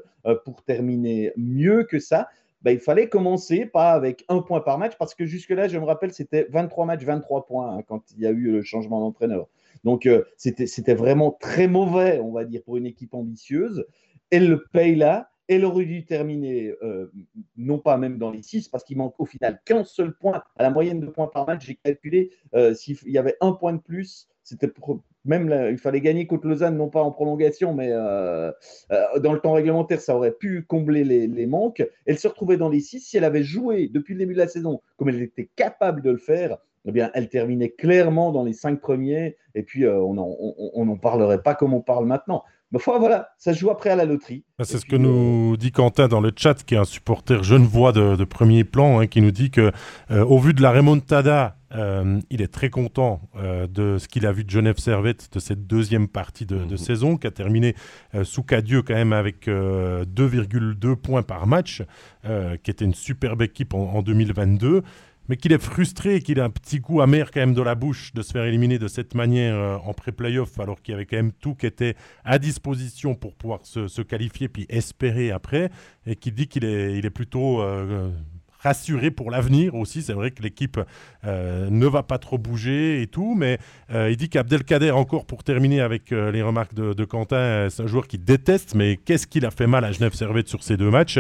pour 0.46 0.64
terminer 0.64 1.34
mieux 1.38 1.84
que 1.84 2.00
ça. 2.00 2.30
Ben, 2.64 2.72
il 2.72 2.80
fallait 2.80 3.10
commencer 3.10 3.66
pas 3.66 3.92
avec 3.92 4.24
un 4.30 4.42
point 4.42 4.62
par 4.62 4.78
match 4.78 4.94
parce 4.98 5.16
que 5.16 5.26
jusque-là, 5.26 5.68
je 5.68 5.78
me 5.80 5.86
rappelle, 5.86 6.14
c'était 6.14 6.48
23 6.50 6.86
matchs, 6.86 7.04
23 7.04 7.46
points 7.46 7.76
hein, 7.76 7.82
quand 7.88 8.04
il 8.12 8.22
y 8.22 8.28
a 8.28 8.30
eu 8.30 8.52
le 8.52 8.62
changement 8.62 9.00
d'entraîneur. 9.00 9.48
Donc, 9.84 10.06
euh, 10.06 10.24
c'était 10.38 10.94
vraiment 10.94 11.32
très 11.32 11.68
mauvais, 11.68 12.20
on 12.20 12.32
va 12.32 12.46
dire, 12.46 12.62
pour 12.64 12.78
une 12.78 12.86
équipe 12.86 13.14
ambitieuse. 13.14 13.86
Elle 14.30 14.48
le 14.48 14.66
paye 14.72 14.96
là. 14.96 15.30
Elle 15.48 15.66
aurait 15.66 15.86
dû 15.86 16.06
terminer, 16.06 16.74
euh, 16.82 17.12
non 17.58 17.80
pas 17.80 17.98
même 17.98 18.18
dans 18.18 18.32
les 18.32 18.42
6, 18.42 18.70
parce 18.70 18.84
qu'il 18.86 18.96
manque 18.96 19.16
au 19.20 19.26
final 19.26 19.60
qu'un 19.66 19.84
seul 19.84 20.16
point 20.16 20.44
à 20.56 20.64
la 20.64 20.70
moyenne 20.70 21.02
de 21.02 21.08
points 21.08 21.28
par 21.28 21.46
match. 21.46 21.66
J'ai 21.66 21.76
calculé, 21.76 22.32
euh, 22.54 22.74
s'il 22.74 22.98
y 23.06 23.18
avait 23.18 23.36
un 23.42 23.52
point 23.52 23.74
de 23.74 23.80
plus, 23.80 24.30
c'était 24.44 24.70
même 25.26 25.70
il 25.70 25.78
fallait 25.78 26.02
gagner 26.02 26.26
contre 26.26 26.48
Lausanne, 26.48 26.78
non 26.78 26.90
pas 26.90 27.02
en 27.02 27.12
prolongation, 27.12 27.74
mais 27.74 27.90
euh, 27.92 28.52
euh, 28.92 29.20
dans 29.20 29.34
le 29.34 29.40
temps 29.40 29.54
réglementaire, 29.54 30.02
ça 30.02 30.16
aurait 30.16 30.32
pu 30.32 30.64
combler 30.64 31.04
les, 31.04 31.46
manques. 31.46 31.84
Elle 32.06 32.18
se 32.18 32.28
retrouvait 32.28 32.58
dans 32.58 32.70
les 32.70 32.80
6. 32.80 33.00
Si 33.02 33.18
elle 33.18 33.24
avait 33.24 33.44
joué 33.44 33.88
depuis 33.88 34.14
le 34.14 34.20
début 34.20 34.34
de 34.34 34.40
la 34.40 34.48
saison 34.48 34.82
comme 34.98 35.10
elle 35.10 35.22
était 35.22 35.50
capable 35.56 36.02
de 36.02 36.12
le 36.12 36.18
faire, 36.18 36.58
eh 36.86 36.92
bien, 36.92 37.12
elle 37.14 37.30
terminait 37.30 37.70
clairement 37.70 38.32
dans 38.32 38.44
les 38.44 38.54
cinq 38.54 38.82
premiers, 38.82 39.38
et 39.54 39.62
puis 39.62 39.86
euh, 39.86 40.00
on 40.00 40.86
n'en 40.86 40.98
parlerait 40.98 41.44
pas 41.44 41.54
comme 41.54 41.74
on 41.74 41.82
parle 41.82 42.06
maintenant. 42.06 42.44
Mais 42.72 42.80
foi, 42.80 43.00
voilà, 43.00 43.30
ça 43.38 43.54
se 43.54 43.60
joue 43.60 43.70
après 43.70 43.90
à 43.90 43.96
la 43.98 44.06
loterie. 44.06 44.46
Ah, 44.58 44.64
C'est 44.64 44.78
ce 44.78 44.84
puis, 44.84 44.92
que 44.92 44.96
nous 44.96 45.58
dit 45.58 45.72
Quentin 45.72 46.08
dans 46.08 46.22
le 46.22 46.32
chat, 46.36 46.64
qui 46.64 46.76
est 46.76 46.78
un 46.78 46.86
supporter 46.86 47.44
genevois 47.44 47.92
de, 47.92 48.16
de 48.16 48.24
premier 48.24 48.64
plan, 48.64 49.00
hein, 49.02 49.08
qui 49.08 49.22
nous 49.22 49.32
dit 49.32 49.52
que, 49.52 49.72
euh, 50.12 50.24
au 50.24 50.40
vu 50.40 50.54
de 50.54 50.62
la 50.62 50.72
remontada, 50.72 51.58
euh, 51.76 52.20
il 52.30 52.42
est 52.42 52.52
très 52.52 52.70
content 52.70 53.22
euh, 53.38 53.68
de 53.68 53.98
ce 53.98 54.08
qu'il 54.08 54.26
a 54.26 54.32
vu 54.32 54.44
de 54.46 54.50
Genève 54.50 54.78
Servette 54.78 55.30
de 55.34 55.40
cette 55.40 55.68
deuxième 55.68 56.08
partie 56.08 56.46
de, 56.46 56.60
de 56.60 56.72
Mhm. 56.72 56.78
saison, 56.78 57.18
qui 57.18 57.28
a 57.28 57.32
terminé 57.32 57.76
euh, 58.16 58.24
sous 58.24 58.44
Cadieux 58.44 58.82
quand 58.84 58.94
même 58.94 59.14
avec 59.14 59.48
euh, 59.50 60.06
2,2 60.06 60.96
points 60.96 61.24
par 61.24 61.48
match, 61.48 61.84
euh, 62.26 62.56
qui 62.64 62.72
était 62.72 62.86
une 62.86 62.94
superbe 62.94 63.42
équipe 63.42 63.74
en, 63.74 63.96
en 63.96 64.02
2022. 64.02 64.82
Mais 65.32 65.38
qu'il 65.38 65.54
est 65.54 65.64
frustré 65.64 66.20
qu'il 66.20 66.42
a 66.42 66.44
un 66.44 66.50
petit 66.50 66.82
goût 66.82 67.00
amer 67.00 67.32
quand 67.32 67.40
même 67.40 67.54
dans 67.54 67.64
la 67.64 67.74
bouche 67.74 68.14
de 68.14 68.22
se 68.22 68.34
faire 68.34 68.44
éliminer 68.44 68.80
de 68.80 68.90
cette 68.90 69.16
manière 69.16 69.56
euh, 69.56 69.78
en 69.78 69.94
pré-playoff, 69.94 70.60
alors 70.60 70.82
qu'il 70.82 70.92
y 70.92 70.96
avait 70.96 71.06
quand 71.06 71.16
même 71.16 71.32
tout 71.32 71.56
qui 71.56 71.68
était 71.68 71.96
à 72.26 72.38
disposition 72.38 73.16
pour 73.16 73.36
pouvoir 73.36 73.62
se, 73.64 74.02
qualifier 74.02 74.50
puis 74.50 74.66
espérer 74.68 75.32
après, 75.32 75.72
et 76.06 76.18
qui 76.18 76.34
dit 76.34 76.50
qu'il 76.50 76.66
est, 76.66 76.98
il 76.98 77.06
est 77.06 77.10
plutôt 77.10 77.62
euh, 77.62 78.12
rassuré 78.62 79.12
pour 79.12 79.32
l'avenir 79.32 79.76
aussi. 79.76 80.02
C'est 80.02 80.14
vrai 80.14 80.32
que 80.32 80.42
l'équipe 80.44 80.80
euh, 81.26 81.70
ne 81.70 81.86
va 81.86 82.04
pas 82.04 82.18
trop 82.18 82.38
bouger 82.38 83.02
et 83.02 83.08
tout, 83.08 83.36
mais 83.36 83.58
euh, 83.92 84.12
il 84.12 84.18
dit 84.18 84.30
qu'Abdelkader, 84.30 84.92
encore 84.92 85.26
pour 85.26 85.44
terminer 85.44 85.82
avec 85.82 86.12
euh, 86.12 86.32
les 86.32 86.42
remarques 86.42 86.74
de, 86.74 86.94
de 86.94 87.06
Quentin, 87.06 87.36
euh, 87.38 87.70
c'est 87.70 87.84
un 87.84 87.88
joueur 87.88 88.08
qui 88.08 88.18
déteste, 88.18 88.76
mais 88.76 88.98
qu'est-ce 88.98 89.28
qu'il 89.28 89.46
a 89.46 89.52
fait 89.52 89.68
mal 89.68 89.84
à 89.84 89.92
Genève 89.92 90.14
Servette 90.14 90.48
sur 90.48 90.64
ces 90.64 90.78
deux 90.78 90.92
matchs? 90.92 91.20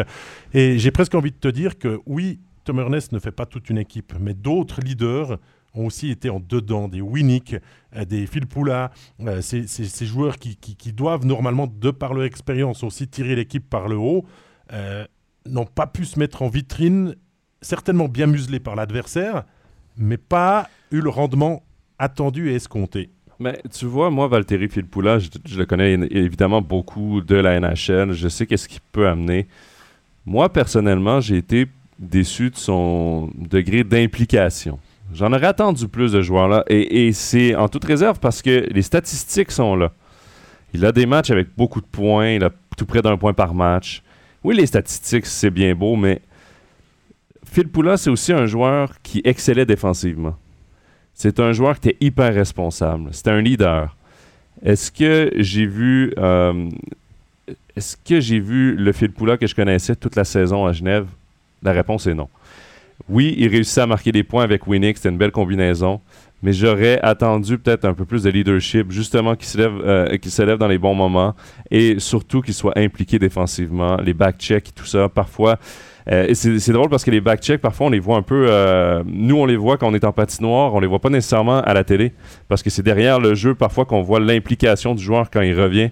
Et 0.53 0.78
j'ai 0.78 0.91
presque 0.91 1.16
envie 1.16 1.32
de 1.32 1.38
te 1.38 1.47
dire 1.47 1.78
que 1.78 1.99
oui, 2.05 2.39
Tom 2.64 2.80
Ernest 2.80 3.12
ne 3.12 3.20
fait 3.20 3.32
pas 3.32 3.45
toute 3.45 3.70
une 3.70 3.78
équipe, 3.78 4.14
mais 4.20 4.34
d'autres 4.34 4.82
leaders 4.82 5.38
ont 5.74 5.86
aussi 5.86 6.12
été 6.12 6.30
en 6.30 6.39
dedans, 6.39 6.88
des 6.88 7.01
Winnick, 7.01 7.55
euh, 7.95 8.05
des 8.05 8.28
Phil 8.28 8.45
Poula, 8.45 8.91
euh, 9.22 9.41
ces, 9.41 10.05
joueurs 10.05 10.38
qui, 10.38 10.93
doivent 10.93 11.26
normalement, 11.26 11.68
de 11.68 11.91
par 11.91 12.14
leur 12.14 12.26
expérience, 12.26 12.84
aussi 12.84 13.07
tirer 13.07 13.36
l'équipe 13.36 13.68
par 13.68 13.88
le 13.88 13.95
haut, 13.95 14.26
euh, 14.74 15.05
n'ont 15.47 15.66
pas 15.66 15.88
pu 15.88 16.05
se 16.05 16.20
mettre 16.20 16.41
en 16.41 16.49
vitrine, 16.49 17.16
certainement 17.62 18.07
bien 18.07 18.28
muselés 18.28 18.59
par 18.59 18.76
l'adversaire, 18.76 19.43
mais 19.97 20.18
pas 20.18 20.70
eu 20.91 20.99
le 20.99 21.09
rendement 21.09 21.64
attendu 21.99 22.49
et 22.49 22.55
escompté. 22.55 23.09
Mais 23.39 23.59
tu 23.72 23.86
vois, 23.86 24.12
moi, 24.12 24.28
Valtteri 24.28 24.70
Filppula, 24.70 25.18
je, 25.18 25.30
je 25.45 25.57
le 25.57 25.66
connais 25.66 25.93
évidemment 25.93 26.62
beaucoup 26.62 27.22
de 27.22 27.36
la 27.36 27.59
NHL. 27.59 28.12
Je 28.12 28.28
sais 28.28 28.45
qu'est-ce 28.45 28.68
qu'il 28.68 28.82
peut 28.91 29.07
amener. 29.07 29.47
Moi, 30.28 30.49
personnellement, 30.49 31.22
j'ai 31.22 31.38
été 31.38 31.68
déçu 32.02 32.49
de 32.49 32.58
son 32.58 33.30
degré 33.38 33.84
d'implication. 33.84 34.80
J'en 35.14 35.32
aurais 35.32 35.47
attendu 35.47 35.88
plus 35.88 36.12
de 36.12 36.22
joueurs 36.22 36.47
là. 36.47 36.64
Et, 36.68 37.14
c'est 37.14 37.56
en 37.56 37.70
toute 37.70 37.86
réserve 37.86 38.20
parce 38.20 38.41
que 38.41 38.68
les 38.72 38.82
statistiques 38.82 39.52
sont 39.52 39.76
là. 39.76 39.91
Il 40.74 40.86
a 40.86 40.91
des 40.91 41.06
matchs 41.06 41.32
avec 41.32 41.49
beaucoup 41.56 41.82
de 41.82 41.86
points. 41.86 42.32
Il 42.32 42.43
a 42.43 42.49
tout 42.78 42.86
près 42.86 43.02
d'un 43.02 43.18
point 43.18 43.34
par 43.34 43.54
match. 43.54 44.02
Oui, 44.43 44.56
les 44.56 44.66
statistiques, 44.66 45.26
c'est 45.26 45.52
bien 45.52 45.76
beau, 45.76 45.95
mais 45.95 46.22
Phil 47.45 47.68
Poula, 47.68 47.97
c'est 47.97 48.10
aussi 48.10 48.34
un 48.34 48.45
joueur 48.45 48.93
qui 49.04 49.22
excellait 49.24 49.66
défensivement. 49.66 50.36
C'est 51.14 51.39
un 51.39 51.52
joueur 51.52 51.80
qui 51.80 51.89
était 51.89 51.97
hyper 52.04 52.34
responsable. 52.34 53.10
C'était 53.12 53.32
un 53.32 53.41
leader. 53.41 53.95
Est-ce 54.64 54.91
que 54.91 55.32
j'ai 55.36 55.66
vu 55.66 56.14
euh, 56.18 56.70
est-ce 57.76 57.97
que 57.97 58.20
j'ai 58.20 58.39
vu 58.39 58.76
le 58.76 58.91
Phil 58.91 59.12
Poula 59.12 59.38
que 59.38 59.47
je 59.47 59.56
connaissais 59.56 59.95
toute 59.95 60.16
la 60.16 60.24
saison 60.24 60.66
à 60.66 60.72
Genève? 60.72 61.08
La 61.64 61.72
réponse 61.72 62.07
est 62.07 62.14
non. 62.14 62.30
Oui, 63.09 63.36
il 63.38 63.47
réussit 63.47 63.80
à 63.80 63.88
marquer 63.88 64.12
des 64.12 64.24
points 64.24 64.43
avec 64.43 64.68
Winnick, 64.68 64.97
c'était 64.97 65.09
une 65.09 65.18
belle 65.18 65.32
combinaison, 65.32 66.01
mais 66.43 66.53
j'aurais 66.53 66.99
attendu 67.01 67.57
peut-être 67.57 67.86
un 67.86 67.93
peu 67.93 68.05
plus 68.05 68.24
de 68.24 68.30
leadership, 68.30 68.91
justement 68.91 69.36
qu'il 69.36 69.47
se, 69.47 69.57
lève, 69.57 69.74
euh, 69.84 70.57
dans 70.57 70.68
les 70.68 70.78
bons 70.78 70.95
moments 70.95 71.36
et 71.70 71.99
surtout 71.99 72.41
qu'il 72.41 72.53
soit 72.53 72.78
impliqué 72.78 73.20
défensivement, 73.20 73.97
les 73.97 74.14
back-checks, 74.14 74.74
tout 74.76 74.86
ça. 74.86 75.09
Parfois, 75.09 75.57
euh, 76.12 76.28
et 76.28 76.36
c'est 76.36 76.72
drôle 76.72 76.89
parce 76.89 77.03
que 77.03 77.12
les 77.12 77.22
back-checks, 77.22 77.62
parfois, 77.62 77.88
on 77.88 77.89
les 77.91 77.99
voit 77.99 78.18
un 78.18 78.24
peu. 78.24 78.47
euh, 78.49 79.03
nous, 79.05 79.36
on 79.36 79.45
les 79.45 79.57
voit 79.57 79.78
quand 79.78 79.88
on 79.88 79.93
est 79.93 80.03
en 80.03 80.12
patinoire, 80.12 80.74
on 80.74 80.80
les 80.80 80.88
voit 80.88 80.99
pas 80.99 81.09
nécessairement 81.09 81.62
à 81.62 81.74
la 81.74 81.84
télé 81.84 82.14
parce 82.47 82.64
que 82.64 82.70
c'est 82.70 82.84
derrière 82.84 83.20
le 83.20 83.36
jeu, 83.36 83.53
parfois, 83.53 83.86
qu'on 83.86 84.01
voit 84.01 84.20
l'implication 84.20 84.95
du 84.95 85.03
joueur 85.03 85.30
quand 85.30 85.41
il 85.41 85.59
revient 85.59 85.89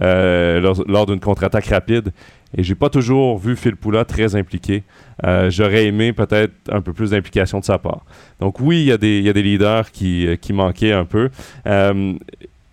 lors 0.00 1.06
d'une 1.06 1.20
contre-attaque 1.20 1.66
rapide. 1.66 2.12
Et 2.56 2.62
j'ai 2.62 2.74
pas 2.74 2.90
toujours 2.90 3.38
vu 3.38 3.56
Phil 3.56 3.76
Poula 3.76 4.04
très 4.04 4.36
impliqué. 4.36 4.82
Euh, 5.24 5.50
J'aurais 5.50 5.86
aimé 5.86 6.12
peut-être 6.12 6.52
un 6.70 6.80
peu 6.80 6.92
plus 6.92 7.10
d'implication 7.10 7.60
de 7.60 7.64
sa 7.64 7.78
part. 7.78 8.04
Donc 8.40 8.60
oui, 8.60 8.82
il 8.82 8.86
y, 8.86 8.92
a 8.92 8.98
des- 8.98 9.42
leaders 9.42 9.90
qui, 9.90 10.26
euh, 10.26 10.36
qui 10.36 10.52
manquaient 10.52 10.92
un 10.92 11.04
peu. 11.04 11.30
Euh, 11.66 12.14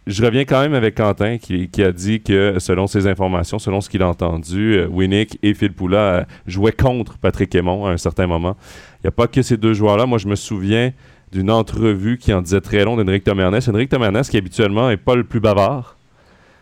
je 0.07 0.25
reviens 0.25 0.43
quand 0.43 0.61
même 0.61 0.73
avec 0.73 0.95
Quentin 0.95 1.37
qui, 1.37 1.69
a 1.83 1.91
dit 1.91 2.21
que 2.21 2.55
selon 2.57 2.87
ses 2.87 3.05
informations, 3.05 3.59
selon 3.59 3.79
ce 3.79 3.89
qu'il 3.89 4.01
a 4.01 4.07
entendu, 4.07 4.83
Winnick 4.89 5.37
et 5.43 5.53
Phil 5.53 5.71
Poula 5.71 6.25
jouaient 6.47 6.71
contre 6.71 7.17
Patrick 7.19 7.53
Aymon 7.53 7.85
à 7.85 7.91
un 7.91 7.97
certain 7.97 8.25
moment. 8.25 8.57
Il 8.95 9.05
n'y 9.05 9.09
a 9.09 9.11
pas 9.11 9.27
que 9.27 9.43
ces 9.43 9.55
deux 9.55 9.75
joueurs-là. 9.75 10.07
Moi, 10.07 10.17
je 10.17 10.27
me 10.27 10.35
souviens 10.35 10.93
d'une 11.31 11.51
entrevue 11.51 12.17
qui 12.17 12.33
en 12.33 12.41
disait 12.41 12.59
très 12.61 12.83
long 12.83 12.97
d'Henrik 12.97 13.23
Tomernes. 13.23 13.59
Henrik 13.67 13.89
Tomernes, 13.89 14.21
qui 14.23 14.37
habituellement 14.37 14.89
n'est 14.89 14.97
pas 14.97 15.13
le 15.15 15.23
plus 15.23 15.39
bavard, 15.39 15.95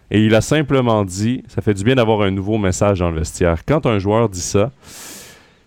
et 0.09 0.25
il 0.25 0.35
a 0.35 0.41
simplement 0.41 1.03
dit 1.03 1.43
ça 1.47 1.61
fait 1.61 1.73
du 1.73 1.83
bien 1.83 1.95
d'avoir 1.95 2.21
un 2.21 2.31
nouveau 2.31 2.57
message 2.57 2.99
dans 2.99 3.09
le 3.09 3.19
vestiaire. 3.19 3.63
Quand 3.65 3.85
un 3.85 3.99
joueur 3.99 4.29
dit 4.29 4.41
ça, 4.41 4.71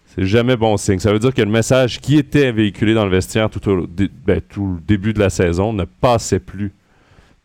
c'est 0.07 0.25
jamais 0.25 0.57
bon 0.57 0.77
signe. 0.77 0.99
Ça 0.99 1.13
veut 1.13 1.19
dire 1.19 1.35
que 1.35 1.43
le 1.43 1.51
message 1.51 2.01
qui 2.01 2.17
était 2.17 2.51
véhiculé 2.51 2.95
dans 2.95 3.05
le 3.05 3.11
vestiaire 3.11 3.51
tout 3.51 3.69
au 3.69 3.87
ben, 3.87 4.41
début 4.87 5.13
de 5.13 5.21
la 5.21 5.31
saison 5.31 5.73
ne 5.73 5.85
passait 5.85 6.41
plus. 6.41 6.73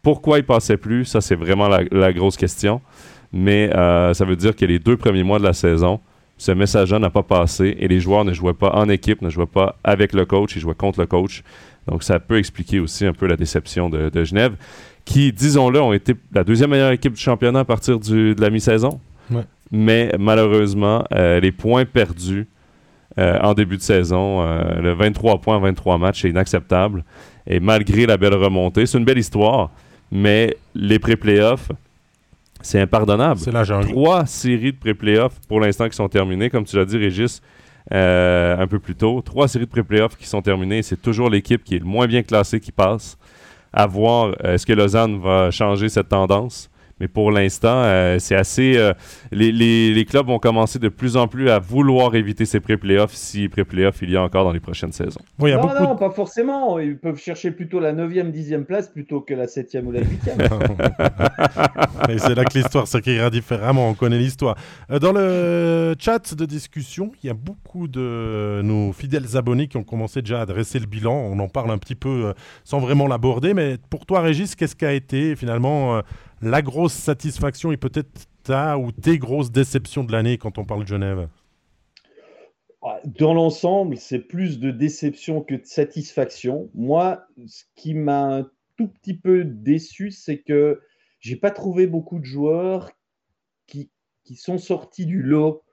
Pourquoi 0.02 0.40
il 0.40 0.46
passait 0.46 0.78
plus? 0.78 1.06
Ça, 1.06 1.20
c'est 1.20 1.36
vraiment 1.36 1.68
la, 1.68 2.14
grosse 2.14 2.38
question. 2.38 2.82
Mais 3.34 3.76
euh, 3.76 4.14
ça 4.14 4.24
veut 4.24 4.36
dire 4.36 4.56
que 4.56 4.66
les 4.66 4.80
deux 4.80 4.98
premiers 4.98 5.24
mois 5.24 5.40
de 5.40 5.44
la 5.44 5.54
saison, 5.54 6.00
ce 6.38 6.52
message-là 6.52 7.00
n'a 7.00 7.10
pas 7.10 7.24
passé 7.24 7.76
et 7.80 7.88
les 7.88 8.00
joueurs 8.00 8.24
ne 8.24 8.34
jouaient 8.34 8.54
pas 8.54 8.72
en 8.74 8.88
équipe, 8.88 9.22
ne 9.22 9.30
jouaient 9.30 9.46
pas 9.46 9.78
avec 9.84 10.14
le 10.14 10.26
coach, 10.26 10.56
ils 10.56 10.62
jouaient 10.62 10.76
contre 10.76 11.00
le 11.00 11.08
coach. 11.08 11.44
Donc, 11.88 12.04
ça 12.04 12.20
peut 12.20 12.38
expliquer 12.38 12.80
aussi 12.80 13.06
un 13.06 13.14
peu 13.14 13.28
la 13.28 13.36
déception 13.36 13.90
de 13.90 14.24
Genève, 14.24 14.56
qui, 15.06 15.32
disons-le, 15.32 15.80
ont 15.82 15.94
été 15.94 16.16
la 16.34 16.44
deuxième 16.44 16.72
meilleure 16.72 16.92
équipe 16.92 17.14
du 17.14 17.22
championnat 17.22 17.60
à 17.60 17.66
partir 17.66 18.00
du- 18.00 18.36
de 18.36 18.42
la 18.42 18.50
mi-saison. 18.50 19.00
Ouais. 19.32 19.42
mais 19.72 20.12
malheureusement, 20.20 21.04
les 21.12 21.52
points 21.52 21.86
perdus 21.86 22.48
en 23.18 23.54
début 23.54 23.78
de 23.78 23.82
saison, 23.82 24.44
le 24.44 24.94
23 24.94 25.40
points 25.42 25.56
en 25.58 25.62
23 25.62 25.98
matchs, 25.98 26.22
c'est 26.22 26.30
inacceptable. 26.30 27.04
Et 27.48 27.60
malgré 27.60 28.06
la 28.06 28.18
belle 28.18 28.36
remontée, 28.36 28.86
c'est 28.86 28.98
une 28.98 29.06
belle 29.06 29.18
histoire, 29.18 29.72
mais 30.12 30.56
les 30.76 31.00
pré-playoffs, 31.00 31.72
c'est 32.62 32.80
impardonnable. 32.82 33.40
C'est 33.40 33.52
la 33.52 33.64
jungle. 33.64 33.88
Trois 33.90 34.26
séries 34.26 34.72
de 34.74 34.78
pré-playoffs 34.78 35.40
pour 35.48 35.60
l'instant 35.60 35.88
qui 35.90 35.96
sont 35.96 36.10
terminées. 36.10 36.50
Comme 36.50 36.66
tu 36.66 36.76
l'as 36.76 36.86
dit, 36.86 36.98
Régis, 36.98 37.42
euh, 37.94 38.58
un 38.58 38.68
peu 38.68 38.80
plus 38.80 38.96
tôt. 38.96 39.22
Trois 39.22 39.48
séries 39.48 39.66
de 39.66 39.70
pré-playoffs 39.72 40.18
qui 40.18 40.28
sont 40.28 40.42
terminées. 40.42 40.82
C'est 40.84 41.02
toujours 41.02 41.30
l'équipe 41.30 41.64
qui 41.64 41.76
est 41.76 41.80
le 41.80 41.86
moins 41.86 42.08
bien 42.08 42.24
classée 42.24 42.60
qui 42.60 42.72
passe. 42.72 43.18
À 43.78 43.88
voir, 43.88 44.34
euh, 44.46 44.54
est-ce 44.54 44.66
que 44.66 44.72
Lausanne 44.72 45.20
va 45.20 45.52
changer 45.52 45.90
cette 45.90 46.08
tendance? 46.08 46.70
Mais 47.02 47.10
pour 47.10 47.30
l'instant, 47.30 47.84
euh, 47.84 48.20
c'est 48.20 48.36
assez. 48.36 48.78
Euh, 48.78 48.94
les, 49.30 49.52
les, 49.52 49.94
les, 49.94 50.06
clubs 50.06 50.28
vont 50.28 50.40
commencer 50.40 50.80
de 50.80 50.88
plus 50.88 51.18
en 51.18 51.28
plus 51.28 51.50
à 51.50 51.60
vouloir 51.60 52.16
éviter 52.16 52.46
ces 52.46 52.62
pré-playoffs 52.62 53.14
si 53.14 53.50
pré-playoffs 53.50 54.02
il 54.02 54.12
y 54.12 54.16
a 54.16 54.24
encore 54.24 54.46
dans 54.46 54.54
les 54.54 54.62
prochaines 54.62 54.94
saisons. 54.94 55.20
non, 55.40 55.74
non, 55.78 55.96
pas 55.98 56.12
forcément. 56.12 56.80
Ils 56.80 56.98
peuvent 56.98 57.20
chercher 57.20 57.52
plutôt 57.52 57.82
la 57.82 57.92
9e, 57.92 58.32
10e 58.32 58.64
place 58.64 58.88
plutôt 58.88 59.20
que 59.20 59.34
la 59.34 59.46
7e 59.46 59.84
ou 59.84 59.92
la 59.92 60.00
8e. 60.04 60.38
Mais 62.08 62.18
c'est 62.18 62.34
là 62.34 62.46
que 62.46 62.58
l'histoire 62.58 62.88
s'écrira 62.88 63.30
différemment. 63.30 63.90
On 63.90 63.94
connaît 63.94 64.18
l'histoire. 64.18 64.56
Euh, 64.90 64.98
dans 64.98 65.12
le 65.12 65.96
chat 66.00 66.34
de 66.34 66.46
discussion, 66.46 67.12
il 67.22 67.28
y 67.28 67.30
a 67.30 67.34
beaucoup 67.34 67.90
de 67.90 68.62
nos 68.64 68.94
fidèles 68.94 69.36
abonnés 69.36 69.68
qui 69.68 69.76
ont 69.76 69.84
commencé 69.84 70.22
déjà 70.22 70.40
à 70.40 70.46
dresser 70.46 70.80
le 70.80 70.86
bilan. 70.86 71.14
On 71.14 71.40
en 71.40 71.50
parle 71.50 71.72
un 71.72 71.78
petit 71.78 71.96
peu 71.96 72.34
sans 72.64 72.80
vraiment 72.80 73.08
l'aborder. 73.08 73.54
Mais 73.54 73.76
pour 73.90 74.06
toi, 74.06 74.22
Régis, 74.22 74.56
qu'est-ce 74.56 74.78
qui 74.78 74.86
a 74.86 74.94
été 74.94 75.36
finalement 75.36 76.02
la 76.50 76.62
grosse 76.62 76.94
satisfaction 76.94 77.72
et 77.72 77.78
peut-être 77.78 78.28
ta 78.44 78.78
ou 78.78 78.92
tes 78.92 79.18
grosses 79.18 79.52
déceptions 79.52 80.04
de 80.04 80.12
l'année 80.12 80.38
quand 80.38 80.58
on 80.58 80.66
parle 80.66 80.84
de 80.84 80.88
Genève? 80.88 81.28
Dans 83.06 83.34
l'ensemble, 83.34 83.98
c'est 83.98 84.20
plus 84.20 84.60
de 84.60 84.70
déception 84.70 85.42
que 85.42 85.56
de 85.56 85.66
satisfaction. 85.66 86.70
Moi, 86.76 87.26
ce 87.48 87.64
qui 87.76 87.96
m'a 87.96 88.38
un 88.38 88.50
tout 88.78 88.88
petit 88.88 89.16
peu 89.16 89.44
déçu, 89.44 90.12
c'est 90.12 90.38
que 90.38 90.82
j'ai 91.20 91.36
pas 91.36 91.50
trouvé 91.50 91.88
beaucoup 91.88 92.20
de 92.20 92.26
joueurs 92.26 92.92
qui, 93.66 93.90
qui 94.24 94.36
sont 94.36 94.60
sortis 94.60 95.08
du 95.08 95.24
lot. 95.24 95.64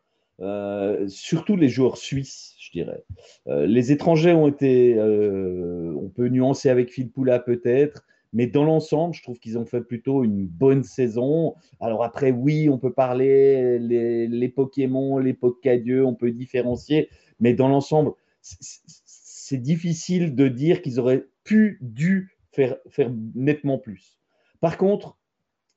Euh, 0.40 1.06
surtout 1.08 1.56
les 1.56 1.68
joueurs 1.68 1.98
suisses, 1.98 2.54
je 2.58 2.70
dirais. 2.72 3.04
Euh, 3.46 3.66
les 3.66 3.92
étrangers 3.92 4.32
ont 4.32 4.48
été, 4.48 4.94
euh, 4.96 5.94
on 6.00 6.08
peut 6.08 6.28
nuancer 6.28 6.70
avec 6.70 6.90
Phil 6.90 7.10
Poula 7.10 7.38
peut-être, 7.38 8.04
mais 8.32 8.46
dans 8.46 8.64
l'ensemble, 8.64 9.14
je 9.14 9.22
trouve 9.22 9.38
qu'ils 9.38 9.58
ont 9.58 9.66
fait 9.66 9.82
plutôt 9.82 10.24
une 10.24 10.46
bonne 10.46 10.84
saison. 10.84 11.54
Alors 11.80 12.02
après, 12.02 12.30
oui, 12.30 12.68
on 12.70 12.78
peut 12.78 12.92
parler 12.92 13.78
les, 13.78 14.48
Pokémon, 14.48 15.18
les 15.18 15.34
Pocadieux, 15.34 16.04
on 16.04 16.14
peut 16.14 16.30
différencier. 16.30 17.10
Mais 17.40 17.52
dans 17.52 17.68
l'ensemble, 17.68 18.12
c'est 18.40 19.58
difficile 19.58 20.34
de 20.34 20.48
dire 20.48 20.80
qu'ils 20.80 20.98
auraient 20.98 21.26
pu, 21.44 21.78
dû 21.82 22.36
faire 22.52 22.76
nettement 23.34 23.78
plus. 23.78 24.18
Par 24.60 24.78
contre, 24.78 25.18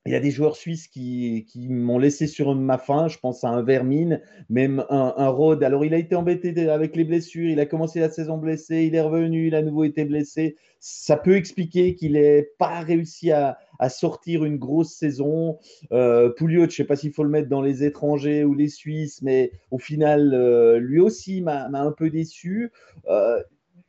il 0.06 0.12
y 0.12 0.16
a 0.16 0.20
des 0.20 0.30
joueurs 0.30 0.56
suisses 0.56 0.88
qui, 0.88 1.46
qui 1.48 1.68
m'ont 1.68 1.98
laissé 1.98 2.28
sur 2.28 2.54
ma 2.54 2.78
faim. 2.78 3.08
Je 3.08 3.18
pense 3.18 3.44
à 3.44 3.50
un 3.50 3.64
Vermine, 3.64 4.22
même 4.50 4.86
un, 4.90 5.16
un. 5.18 5.62
Alors, 5.62 5.84
il 5.84 5.96
a 5.96 5.98
été 5.98 6.16
embêté 6.16 6.70
avec 6.70 6.96
les 6.96 7.04
blessures. 7.04 7.50
Il 7.50 7.60
a 7.60 7.66
commencé 7.66 8.00
la 8.00 8.12
saison 8.12 8.38
blessé. 8.38 8.84
Il 8.84 8.94
est 8.94 9.02
revenu. 9.02 9.48
Il 9.48 9.56
a 9.56 9.60
à 9.60 9.62
nouveau 9.64 9.84
été 9.84 10.06
blessé. 10.06 10.58
Ça 10.80 11.18
peut 11.18 11.36
expliquer 11.36 11.96
qu'il 11.96 12.14
n'ait 12.14 12.48
pas 12.60 12.82
réussi 12.82 13.32
à, 13.32 13.58
à, 13.80 13.90
sortir 13.90 14.46
une 14.46 14.58
grosse 14.58 14.94
saison. 14.94 15.58
Euh, 15.92 16.30
Pouliot, 16.30 16.62
je 16.62 16.66
ne 16.66 16.72
sais 16.72 16.84
pas 16.84 16.96
s'il 16.96 17.12
faut 17.12 17.24
le 17.24 17.30
mettre 17.30 17.50
dans 17.50 17.62
les 17.62 17.84
étrangers 17.84 18.44
ou 18.44 18.54
les 18.54 18.70
Suisses, 18.70 19.24
mais 19.24 19.52
au 19.72 19.80
final, 19.80 20.36
euh, 20.36 20.78
lui 20.78 21.00
aussi 21.00 21.42
m'a 21.42 21.68
un 21.74 21.92
peu 21.92 22.12
déçu. 22.12 22.72
Euh, 23.08 23.42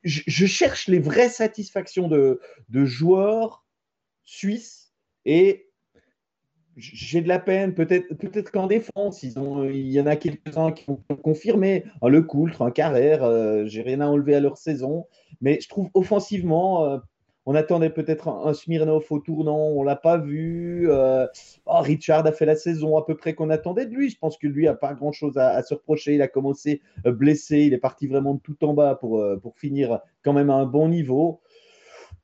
je, 0.02 0.22
je, 0.26 0.46
cherche 0.46 0.88
les 0.88 0.98
vraies 0.98 1.28
satisfactions 1.28 2.08
de, 2.08 2.40
de 2.70 2.84
joueurs 2.86 3.66
suisses 4.24 4.94
et 5.26 5.65
j'ai 6.76 7.22
de 7.22 7.28
la 7.28 7.38
peine, 7.38 7.74
peut-être 7.74 8.14
peut 8.14 8.42
qu'en 8.52 8.66
défense, 8.66 9.22
ils 9.22 9.38
ont, 9.38 9.64
il 9.64 9.90
y 9.90 10.00
en 10.00 10.06
a 10.06 10.14
quelques-uns 10.16 10.72
qui 10.72 10.90
ont 10.90 11.00
confirmé. 11.22 11.84
Un 12.02 12.08
Le 12.08 12.22
Coultre, 12.22 12.62
un 12.62 12.70
Carrère, 12.70 13.24
euh, 13.24 13.64
j'ai 13.66 13.80
rien 13.80 14.00
à 14.00 14.06
enlever 14.06 14.34
à 14.34 14.40
leur 14.40 14.58
saison. 14.58 15.06
Mais 15.40 15.58
je 15.60 15.68
trouve 15.68 15.88
offensivement, 15.94 16.84
euh, 16.84 16.98
on 17.46 17.54
attendait 17.54 17.88
peut-être 17.88 18.28
un, 18.28 18.52
Smirnov 18.52 19.06
au 19.08 19.18
tournant, 19.20 19.56
on 19.56 19.82
l'a 19.82 19.96
pas 19.96 20.18
vu. 20.18 20.90
Euh, 20.90 21.26
oh, 21.64 21.80
Richard 21.80 22.26
a 22.26 22.32
fait 22.32 22.44
la 22.44 22.56
saison 22.56 22.98
à 22.98 23.06
peu 23.06 23.16
près 23.16 23.34
qu'on 23.34 23.48
attendait 23.48 23.86
de 23.86 23.94
lui. 23.94 24.10
Je 24.10 24.18
pense 24.18 24.36
que 24.36 24.46
lui 24.46 24.68
a 24.68 24.74
pas 24.74 24.92
grand-chose 24.92 25.38
à, 25.38 25.52
à, 25.52 25.62
se 25.62 25.72
reprocher. 25.72 26.14
Il 26.14 26.22
a 26.22 26.28
commencé 26.28 26.82
blessé, 27.04 27.60
il 27.60 27.72
est 27.72 27.78
parti 27.78 28.06
vraiment 28.06 28.34
de 28.34 28.40
tout 28.40 28.62
en 28.64 28.74
bas 28.74 28.96
pour, 28.96 29.24
pour 29.40 29.56
finir 29.56 30.00
quand 30.22 30.34
même 30.34 30.50
à 30.50 30.54
un 30.54 30.66
bon 30.66 30.88
niveau. 30.88 31.40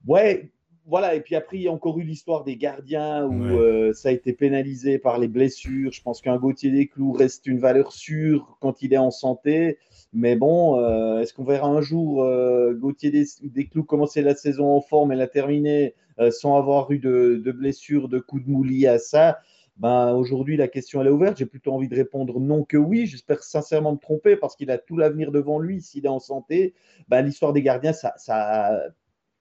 Ouais, 0.07 0.52
voilà, 0.87 1.15
et 1.15 1.21
puis 1.21 1.37
après, 1.37 1.59
il 1.59 1.63
y 1.63 1.69
a 1.69 1.73
encore 1.73 1.99
eu 1.99 2.03
l'histoire 2.03 2.43
des 2.43 2.57
gardiens 2.57 3.25
où 3.25 3.45
euh, 3.45 3.93
ça 3.93 4.09
a 4.09 4.13
été 4.13 4.33
pénalisé 4.33 4.99
par 4.99 5.19
les 5.19 5.29
blessures. 5.29 5.93
Je 5.93 6.03
pense 6.03 6.21
qu'un 6.21 6.37
Gauthier 6.37 6.71
Desclous 6.71 7.13
reste 7.13 7.47
une 7.47 7.61
valeur 7.61 7.93
sûre 7.93 8.57
quand 8.61 8.83
il 8.83 8.93
est 8.93 8.99
en 8.99 9.13
santé. 9.13 9.79
Mais 10.13 10.35
bon, 10.35 10.79
euh, 10.81 11.21
est-ce 11.21 11.35
qu'on 11.35 11.45
verra 11.45 11.69
un 11.69 11.81
jour 11.81 12.25
euh, 12.25 12.75
Gauthier 12.75 13.11
Desclous 13.11 13.85
commencer 13.85 14.23
la 14.23 14.35
saison 14.35 14.71
en 14.71 14.81
forme 14.81 15.13
et 15.13 15.17
la 15.17 15.29
terminer 15.29 15.95
sans 16.31 16.57
avoir 16.57 16.91
eu 16.91 16.99
de, 16.99 17.41
de 17.43 17.53
blessure, 17.53 18.09
de 18.09 18.19
coup 18.19 18.41
de 18.41 18.49
moulis 18.49 18.87
à 18.87 18.99
ça? 18.99 19.39
Ben, 19.79 20.13
Aujourd'hui, 20.13 20.57
la 20.57 20.69
question 20.69 21.01
elle 21.01 21.07
est 21.07 21.11
ouverte. 21.11 21.39
J'ai 21.39 21.47
plutôt 21.47 21.73
envie 21.73 21.89
de 21.89 21.97
répondre 21.97 22.39
non 22.41 22.65
que 22.65 22.77
oui. 22.77 23.07
J'espère 23.07 23.43
sincèrement 23.43 23.93
me 23.93 23.99
tromper 23.99 24.37
parce 24.37 24.57
qu'il 24.57 24.71
a 24.71 24.79
tout 24.79 24.97
l'avenir 24.97 25.33
devant 25.33 25.59
lui 25.59 25.81
s'il 25.81 26.05
est 26.05 26.11
en 26.11 26.21
santé. 26.21 26.75
Ben, 27.09 27.23
L'histoire 27.23 27.53
des 27.53 27.63
gardiens, 27.63 27.93
ça, 27.93 28.13
ça 28.17 28.83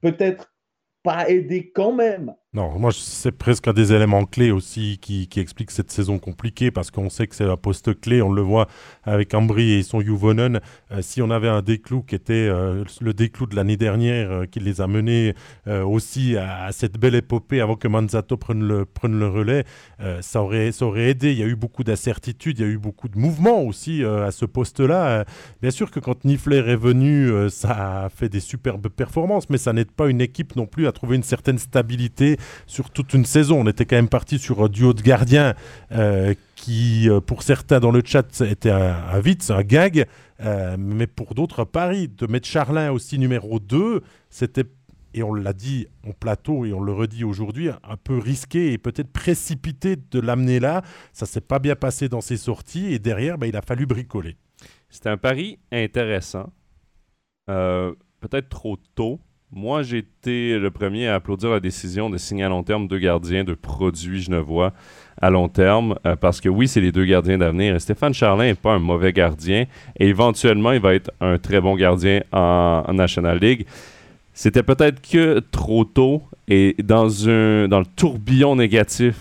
peut-être 0.02 0.52
pas 1.04 1.30
aidé 1.30 1.72
quand 1.72 1.94
même 1.94 2.36
non, 2.54 2.78
moi, 2.78 2.92
c'est 2.94 3.32
presque 3.32 3.70
un 3.70 3.74
des 3.74 3.94
éléments 3.94 4.26
clés 4.26 4.52
aussi 4.52 4.98
qui, 5.00 5.30
explique 5.38 5.72
cette 5.72 5.90
saison 5.90 6.20
compliquée 6.20 6.70
parce 6.70 6.92
qu'on 6.92 7.10
sait 7.10 7.26
que 7.26 7.34
c'est 7.34 7.46
un 7.46 7.56
poste 7.56 7.98
clé. 8.02 8.22
On 8.22 8.30
le 8.30 8.42
voit 8.42 8.68
avec 9.04 9.34
Ambry 9.34 9.72
et 9.72 9.84
son 9.84 10.02
Juvonen. 10.02 10.60
Euh, 10.92 11.02
si 11.02 11.22
on 11.22 11.30
avait 11.32 11.48
un 11.48 11.62
déclou 11.62 12.04
qui 12.04 12.14
était 12.14 12.34
euh, 12.34 12.84
le 13.00 13.14
déclou 13.14 13.46
de 13.46 13.56
l'année 13.56 13.78
dernière, 13.78 14.32
euh, 14.32 14.46
qui 14.48 14.60
les 14.60 14.82
a 14.82 14.88
menés 14.88 15.34
aussi 15.66 16.36
à, 16.36 16.74
cette 16.74 16.98
belle 16.98 17.16
épopée 17.16 17.62
avant 17.62 17.78
que 17.78 17.88
Manzato 17.88 18.36
prenne 18.36 18.68
le, 18.68 18.84
prenne 18.84 19.18
le 19.18 19.30
relais, 19.30 19.64
ça, 20.20 20.42
aurait, 20.42 20.74
ça 20.74 20.86
aurait 20.86 21.12
aidé. 21.12 21.32
Il 21.32 21.38
y 21.38 21.44
a 21.44 21.46
eu 21.46 21.56
beaucoup 21.56 21.86
d'incertitudes, 21.86 22.60
il 22.60 22.66
y 22.66 22.68
a 22.68 22.72
eu 22.72 22.78
beaucoup 22.78 23.08
de 23.08 23.18
mouvements 23.18 23.62
aussi 23.62 24.04
à 24.04 24.32
ce 24.32 24.46
poste-là. 24.46 25.24
bien 25.62 25.72
sûr 25.72 25.92
que 25.92 26.02
quand 26.02 26.26
Nifler 26.26 26.58
est 26.58 26.76
venu, 26.76 27.50
ça 27.50 28.04
a 28.04 28.10
fait 28.10 28.28
des 28.28 28.40
superbes 28.40 28.90
performances, 28.90 29.50
mais 29.50 29.58
ça 29.58 29.72
n'aide 29.72 29.92
pas 29.92 30.10
une 30.10 30.20
équipe 30.20 30.56
non 30.56 30.66
plus 30.66 30.88
à 30.88 30.92
trouver 30.92 31.16
une 31.16 31.24
certaine 31.24 31.60
stabilité 31.60 32.38
sur 32.68 32.90
toute 32.90 33.14
une 33.14 33.26
saison. 33.26 33.62
On 33.62 33.68
était 33.68 33.86
quand 33.86 33.96
même 33.96 34.10
parti 34.10 34.40
sur 34.40 34.64
un 34.64 34.68
duo 34.68 34.94
de 34.94 35.02
gardiens 35.02 35.54
euh, 35.92 36.34
qui, 36.56 37.10
euh, 37.10 37.20
pour 37.20 37.44
certains 37.44 37.80
dans 37.80 37.92
le 37.92 38.02
chat, 38.06 38.42
était 38.42 38.72
un, 38.72 38.94
un 38.94 39.20
vite, 39.20 39.50
un 39.52 39.64
gag, 39.64 40.06
euh, 40.42 40.76
mais 40.78 41.08
pour 41.08 41.34
d'autres, 41.36 41.64
Paris, 41.64 42.08
de 42.08 42.28
mettre 42.28 42.48
Charlin 42.48 42.92
aussi 42.92 43.18
numéro 43.20 43.60
2, 43.60 44.02
c'était 44.30 44.66
et 45.14 45.24
on 45.24 45.34
l'a 45.34 45.52
dit 45.52 45.88
en 46.08 46.14
plateau 46.14 46.64
et 46.64 46.72
on 46.72 46.80
le 46.80 46.94
redit 46.94 47.26
aujourd'hui, 47.26 47.70
un 47.70 47.98
peu 48.02 48.18
risqué 48.18 48.72
et 48.72 48.78
peut-être 48.78 49.12
précipité 49.12 49.98
de 49.98 50.20
l'amener 50.22 50.62
là. 50.62 50.84
Ça 51.12 51.26
s'est 51.26 51.42
pas 51.42 51.60
bien 51.60 51.76
passé 51.76 52.08
dans 52.08 52.22
ses 52.22 52.38
sorties 52.38 52.94
et 52.94 52.98
derrière, 52.98 53.38
bah, 53.38 53.48
il 53.48 53.58
a 53.58 53.62
fallu 53.62 53.86
bricoler. 53.86 54.38
C'était 54.90 55.10
un 55.10 55.18
pari 55.18 55.60
intéressant, 55.74 56.54
peut-être 57.46 58.48
trop 58.48 58.78
tôt, 58.96 59.20
moi, 59.54 59.84
j'ai 59.84 59.98
été 59.98 60.58
le 60.58 60.72
premier 60.72 61.10
à 61.10 61.16
applaudir 61.16 61.50
la 61.50 61.60
décision 61.60 62.10
de 62.10 62.18
signer 62.18 62.46
à 62.46 62.50
long 62.50 62.64
terme 62.64 62.88
deux 62.88 63.00
gardiens 63.00 63.44
de 63.44 63.54
produits 63.54 64.22
genevois 64.22 64.72
à 65.22 65.30
long 65.30 65.50
terme, 65.50 65.96
euh, 66.06 66.16
parce 66.16 66.40
que 66.40 66.48
oui, 66.48 66.70
c'est 66.70 66.80
les 66.80 66.94
deux 66.94 67.04
gardiens 67.04 67.38
d'avenir. 67.38 67.80
Stéphane 67.82 68.14
Charlin 68.14 68.46
n'est 68.46 68.56
pas 68.56 68.74
un 68.74 68.80
mauvais 68.80 69.12
gardien, 69.12 69.66
et 70.00 70.08
éventuellement, 70.08 70.72
il 70.72 70.80
va 70.80 70.94
être 70.96 71.12
un 71.20 71.38
très 71.38 71.60
bon 71.60 71.76
gardien 71.76 72.22
en, 72.32 72.94
National 72.94 73.40
League. 73.40 73.66
C'était 74.34 74.64
peut-être 74.64 75.02
que 75.02 75.40
trop 75.52 75.84
tôt, 75.84 76.24
et 76.48 76.76
dans, 76.82 77.28
un, 77.28 77.68
dans 77.68 77.80
le 77.80 77.86
tourbillon 77.98 78.56
négatif 78.56 79.16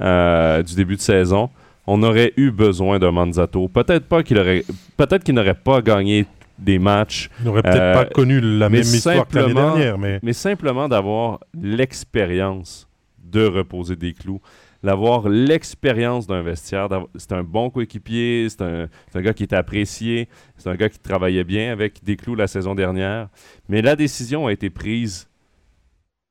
euh, 0.00 0.62
du 0.62 0.76
début 0.76 0.94
de 0.94 1.00
saison, 1.00 1.50
on 1.88 2.04
aurait 2.04 2.32
eu 2.36 2.52
besoin 2.52 3.00
d'un 3.00 3.10
Manzato. 3.10 3.66
Peut-être 3.66 4.06
pas 4.06 4.22
qu'il 4.22 4.38
aurait, 4.38 4.64
peut-être 4.96 5.24
qu'il 5.24 5.34
n'aurait 5.34 5.54
pas 5.54 5.82
gagné 5.82 6.26
des 6.60 6.78
matchs. 6.78 7.30
Il 7.40 7.46
n'aurait 7.46 7.62
peut-être 7.62 7.94
pas 7.94 8.04
euh, 8.04 8.10
connu 8.14 8.40
la 8.40 8.68
même 8.68 8.82
histoire 8.82 9.26
que 9.26 9.38
l'année 9.38 9.54
dernière. 9.54 9.98
Mais, 9.98 10.20
mais 10.22 10.32
simplement 10.32 10.88
d'avoir 10.88 11.40
l'expérience 11.54 12.88
de 13.22 13.44
reposer 13.46 13.96
des 13.96 14.12
clous, 14.12 14.40
d'avoir 14.82 15.28
l'expérience 15.28 16.26
d'un 16.26 16.42
vestiaire. 16.42 16.88
C'est 17.16 17.32
un 17.32 17.44
bon 17.44 17.70
coéquipier, 17.70 18.48
c'est 18.48 18.62
un, 18.62 18.88
un, 19.14 19.20
gars 19.20 19.32
qui 19.32 19.44
est 19.44 19.52
apprécié, 19.52 20.28
c'est 20.56 20.68
un 20.68 20.74
gars 20.74 20.88
qui 20.88 20.98
travaillait 20.98 21.44
bien 21.44 21.72
avec 21.72 22.02
des 22.02 22.16
clous 22.16 22.34
la 22.34 22.46
saison 22.46 22.74
dernière. 22.74 23.28
Mais 23.68 23.82
la 23.82 23.96
décision 23.96 24.46
a 24.46 24.52
été 24.52 24.70
prise 24.70 25.28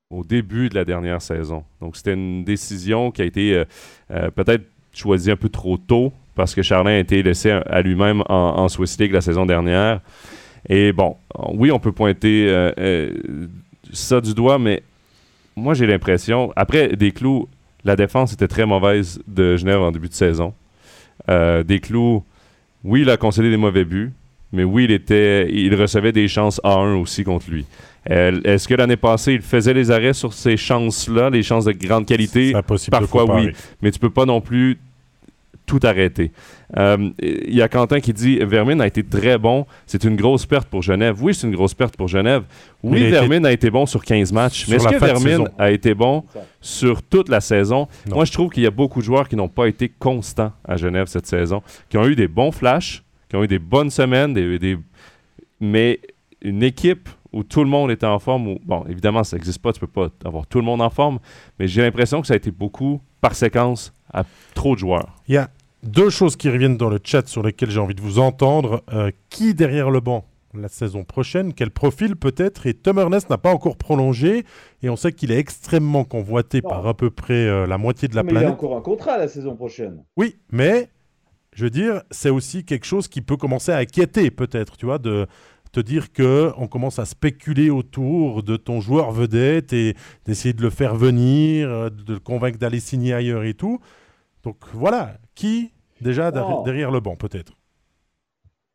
au 0.10 0.24
début 0.24 0.70
de 0.70 0.76
la 0.76 0.86
dernière 0.86 1.22
saison. 1.22 1.64
Donc 1.82 1.96
c'était 1.96 2.14
une 2.14 2.44
décision 2.44 3.12
qui 3.12 3.22
a 3.22 3.26
été 3.26 3.54
euh, 3.54 3.66
euh, 4.12 4.32
peut-être 4.32 4.66
choisi 4.92 5.30
un 5.30 5.36
peu 5.36 5.50
trop 5.50 5.78
tôt 5.78 6.12
parce 6.40 6.56
que 6.56 6.62
Charlin 6.62 6.92
a 6.92 6.98
été 7.00 7.22
laissé 7.22 7.52
à 7.52 7.82
lui-même 7.82 8.24
en, 8.30 8.70
Swiss 8.70 8.98
League 8.98 9.12
la 9.12 9.20
saison 9.20 9.46
dernière. 9.46 10.00
Et 10.70 10.94
bon, 10.94 11.18
oui, 11.52 11.70
on 11.70 11.80
peut 11.80 11.92
pointer 11.92 12.48
euh, 12.48 12.72
euh, 12.80 13.10
ça 13.92 14.22
du 14.22 14.34
doigt, 14.34 14.58
mais 14.58 14.82
moi 15.58 15.74
j'ai 15.74 15.86
l'impression, 15.86 16.54
après 16.56 16.96
des 16.96 17.12
clous, 17.12 17.50
la 17.84 17.98
défense 17.98 18.32
était 18.32 18.48
très 18.48 18.66
mauvaise 18.66 19.20
de 19.28 19.58
Genève 19.58 19.82
en 19.82 19.92
début 19.92 20.08
de 20.08 20.14
saison. 20.14 20.54
Euh, 21.30 21.64
des 21.64 21.82
clous, 21.82 22.24
oui, 22.86 23.02
il 23.02 23.10
a 23.10 23.18
concédé 23.18 23.50
des 23.50 23.58
mauvais 23.58 23.84
buts, 23.84 24.14
mais 24.54 24.64
oui, 24.64 24.86
il, 24.86 24.92
était, 24.92 25.52
il 25.52 25.76
recevait 25.76 26.14
des 26.14 26.30
chances 26.30 26.62
A1 26.64 26.96
aussi 27.02 27.26
contre 27.26 27.52
lui. 27.52 27.66
Est-ce 28.06 28.66
que 28.66 28.76
l'année 28.76 28.96
passée, 28.96 29.34
il 29.34 29.42
faisait 29.42 29.74
les 29.74 29.92
arrêts 29.92 30.14
sur 30.14 30.32
ces 30.32 30.56
chances-là, 30.56 31.30
les 31.30 31.44
chances 31.44 31.66
de 31.66 31.74
grande 31.74 32.06
qualité? 32.06 32.54
Parfois, 32.90 33.26
oui. 33.36 33.52
Mais 33.82 33.92
tu 33.92 34.00
peux 34.00 34.10
pas 34.10 34.26
non 34.26 34.40
plus 34.40 34.80
tout 35.70 35.80
arrêter. 35.84 36.32
Euh, 36.78 37.12
il 37.22 37.54
y 37.54 37.62
a 37.62 37.70
Quentin 37.70 38.00
qui 38.00 38.12
dit 38.12 38.40
Vermin 38.40 38.80
a 38.80 38.88
été 38.88 39.04
très 39.04 39.38
bon. 39.38 39.68
C'est 39.86 40.04
une 40.04 40.16
grosse 40.16 40.48
perte 40.48 40.68
pour 40.68 40.82
Genève. 40.82 41.18
Oui, 41.22 41.36
c'est 41.36 41.46
une 41.46 41.54
grosse 41.54 41.76
perte 41.76 41.96
pour 41.96 42.08
Genève. 42.08 42.44
Oui, 42.82 43.08
Vermin 43.12 43.44
a 43.44 43.52
été 43.52 43.70
bon 43.70 43.86
sur 43.86 44.04
15 44.04 44.34
matchs. 44.34 44.68
Mais 44.68 44.78
est-ce 44.78 44.88
que 44.88 44.98
Vermin 44.98 45.46
a 45.60 45.70
été 45.70 45.94
bon 45.94 46.24
sur 46.60 47.04
toute 47.04 47.30
la 47.30 47.40
saison? 47.40 47.88
Moi, 48.08 48.26
je 48.26 48.32
trouve 48.32 48.50
qu'il 48.50 48.64
y 48.64 48.66
a 48.68 48.72
beaucoup 48.72 49.00
de 49.00 49.06
joueurs 49.06 49.30
qui 49.30 49.36
n'ont 49.36 49.48
pas 49.48 49.68
été 49.68 49.90
constants 49.90 50.52
à 50.68 50.76
Genève 50.76 51.06
cette 51.06 51.28
saison, 51.28 51.62
qui 51.88 52.00
ont 52.00 52.08
eu 52.08 52.16
des 52.16 52.28
bons 52.28 52.52
flashs, 52.52 53.04
qui 53.30 53.36
ont 53.36 53.44
eu 53.44 53.48
des 53.48 53.60
bonnes 53.60 53.92
semaines, 53.92 54.34
des, 54.34 54.80
mais 55.60 56.00
une 56.42 56.64
équipe 56.64 57.10
où 57.32 57.44
tout 57.44 57.64
le 57.64 57.70
monde 57.70 57.92
était 57.92 58.08
en 58.08 58.18
forme, 58.18 58.58
bon, 58.66 58.86
évidemment, 58.90 59.24
ça 59.24 59.36
n'existe 59.36 59.62
pas, 59.62 59.72
tu 59.72 59.80
peux 59.80 59.86
pas 59.86 60.10
avoir 60.26 60.48
tout 60.48 60.58
le 60.58 60.66
monde 60.66 60.82
en 60.82 60.90
forme, 60.90 61.20
mais 61.60 61.68
j'ai 61.68 61.84
l'impression 61.84 62.22
que 62.22 62.28
ça 62.28 62.34
a 62.34 62.38
été 62.38 62.50
beaucoup 62.50 63.02
par 63.22 63.36
séquence 63.36 63.94
à 64.12 64.24
trop 64.56 64.74
de 64.74 64.80
joueurs. 64.80 65.16
Deux 65.84 66.10
choses 66.10 66.36
qui 66.36 66.50
reviennent 66.50 66.78
dans 66.78 66.90
le 66.90 67.00
chat 67.04 67.28
sur 67.28 67.44
lesquelles 67.44 67.72
j'ai 67.72 67.80
envie 67.80 67.96
de 67.96 68.02
vous 68.02 68.20
entendre. 68.20 68.84
Euh, 68.94 69.12
qui 69.30 69.54
derrière 69.54 69.90
le 69.90 70.00
banc 70.00 70.26
la 70.54 70.68
saison 70.68 71.04
prochaine? 71.04 71.54
Quel 71.54 71.72
profil 71.72 72.16
peut-être? 72.16 72.66
Et 72.68 72.74
Tom 72.74 72.98
Ernest 72.98 73.30
n'a 73.30 73.38
pas 73.38 73.54
encore 73.54 73.78
prolongé 73.78 74.46
et 74.82 74.90
on 74.90 74.96
sait 74.96 75.12
qu'il 75.12 75.32
est 75.32 75.38
extrêmement 75.38 76.04
convoité 76.04 76.62
par 76.62 76.88
à 76.88 76.96
peu 76.96 77.10
près 77.10 77.48
euh, 77.48 77.68
la 77.68 77.78
moitié 77.78 78.08
de 78.08 78.16
la 78.16 78.24
mais 78.24 78.32
planète. 78.32 78.50
Il 78.50 78.52
a 78.52 78.54
encore 78.54 78.76
un 78.76 78.82
contrat 78.82 79.18
la 79.18 79.28
saison 79.28 79.56
prochaine. 79.56 80.04
Oui, 80.18 80.38
mais 80.52 80.90
je 81.54 81.66
veux 81.66 81.70
dire, 81.70 82.02
c'est 82.12 82.30
aussi 82.30 82.66
quelque 82.66 82.86
chose 82.86 83.08
qui 83.08 83.22
peut 83.22 83.38
commencer 83.38 83.72
à 83.72 83.78
inquiéter 83.78 84.32
peut-être, 84.32 84.76
tu 84.76 84.86
vois, 84.86 84.98
de 84.98 85.28
te 85.72 85.80
dire 85.80 86.12
que 86.12 86.52
on 86.58 86.68
commence 86.68 86.98
à 86.98 87.06
spéculer 87.06 87.70
autour 87.70 88.42
de 88.42 88.58
ton 88.58 88.82
joueur 88.82 89.12
vedette 89.12 89.72
et 89.72 89.96
d'essayer 90.26 90.54
de 90.54 90.64
le 90.64 90.72
faire 90.72 90.96
venir, 90.96 91.92
de 91.92 92.14
le 92.14 92.20
convaincre 92.20 92.58
d'aller 92.58 92.80
signer 92.80 93.14
ailleurs 93.14 93.44
et 93.44 93.54
tout. 93.54 93.80
Donc 94.44 94.58
voilà, 94.74 95.18
qui 95.40 95.72
déjà 96.02 96.32
derrière 96.32 96.92
le 96.92 97.00
banc 97.00 97.16
peut-être 97.16 97.54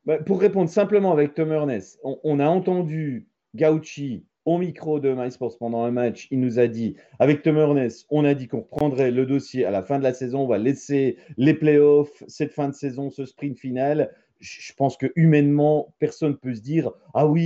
bah, 0.06 0.16
Pour 0.18 0.40
répondre 0.40 0.70
simplement 0.70 1.12
avec 1.12 1.34
Tom 1.34 1.52
Ernest, 1.52 2.00
on, 2.02 2.40
a 2.40 2.46
entendu 2.46 3.28
Gauchi 3.54 4.24
au 4.46 4.56
micro 4.56 4.98
de 4.98 5.12
MySports 5.12 5.58
pendant 5.58 5.84
un 5.84 5.90
match, 5.90 6.26
il 6.30 6.40
nous 6.40 6.58
a 6.58 6.66
dit, 6.66 6.96
avec 7.18 7.42
Tom 7.42 7.58
Ernest, 7.58 8.06
on 8.08 8.24
a 8.24 8.32
dit 8.32 8.48
qu'on 8.48 8.60
reprendrait 8.60 9.10
le 9.10 9.26
dossier 9.26 9.66
à 9.66 9.70
la 9.70 9.82
fin 9.82 9.98
de 9.98 10.04
la 10.04 10.14
saison, 10.14 10.40
on 10.40 10.46
va 10.46 10.56
laisser 10.56 11.18
les 11.36 11.52
playoffs, 11.52 12.22
cette 12.28 12.52
fin 12.52 12.68
de 12.68 12.74
saison, 12.74 13.10
ce 13.10 13.26
sprint 13.26 13.58
final. 13.58 14.10
Je 14.40 14.72
pense 14.74 14.96
que 14.96 15.12
humainement, 15.16 15.94
personne 15.98 16.32
ne 16.32 16.36
peut 16.36 16.54
se 16.54 16.60
dire, 16.60 16.90
ah 17.12 17.26
oui, 17.26 17.42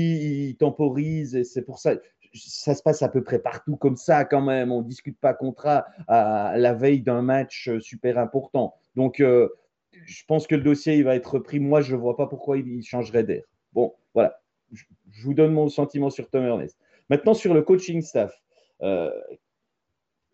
il 0.51 0.57
temporise 0.57 1.35
et 1.35 1.45
c'est 1.45 1.63
pour 1.63 1.79
ça 1.79 1.95
ça 2.35 2.75
se 2.75 2.83
passe 2.83 3.03
à 3.03 3.09
peu 3.09 3.23
près 3.23 3.39
partout 3.39 3.77
comme 3.77 3.97
ça 3.97 4.25
quand 4.25 4.43
même. 4.43 4.73
On 4.73 4.83
ne 4.83 4.87
discute 4.87 5.19
pas 5.19 5.35
contrat 5.35 5.87
à 6.07 6.55
la 6.57 6.75
veille 6.75 7.01
d'un 7.01 7.23
match 7.23 7.71
super 7.81 8.19
important. 8.19 8.75
Donc, 8.99 9.21
euh, 9.21 9.49
je 9.93 10.25
pense 10.27 10.49
que 10.49 10.57
le 10.57 10.63
dossier 10.63 10.97
il 10.97 11.05
va 11.05 11.15
être 11.15 11.39
pris. 11.39 11.61
Moi, 11.61 11.83
je 11.83 11.95
ne 11.95 12.01
vois 12.01 12.17
pas 12.17 12.27
pourquoi 12.27 12.59
il 12.59 12.83
changerait 12.83 13.23
d'air. 13.23 13.45
Bon, 13.73 13.95
voilà. 14.13 14.41
Je, 14.73 14.83
vous 15.23 15.35
donne 15.35 15.53
mon 15.53 15.69
sentiment 15.69 16.11
sur 16.11 16.29
Tom 16.29 16.45
Ernest. 16.45 16.77
Maintenant, 17.09 17.33
sur 17.33 17.55
le 17.55 17.63
coaching 17.63 18.03
staff. 18.03 18.35
Euh, 18.83 19.13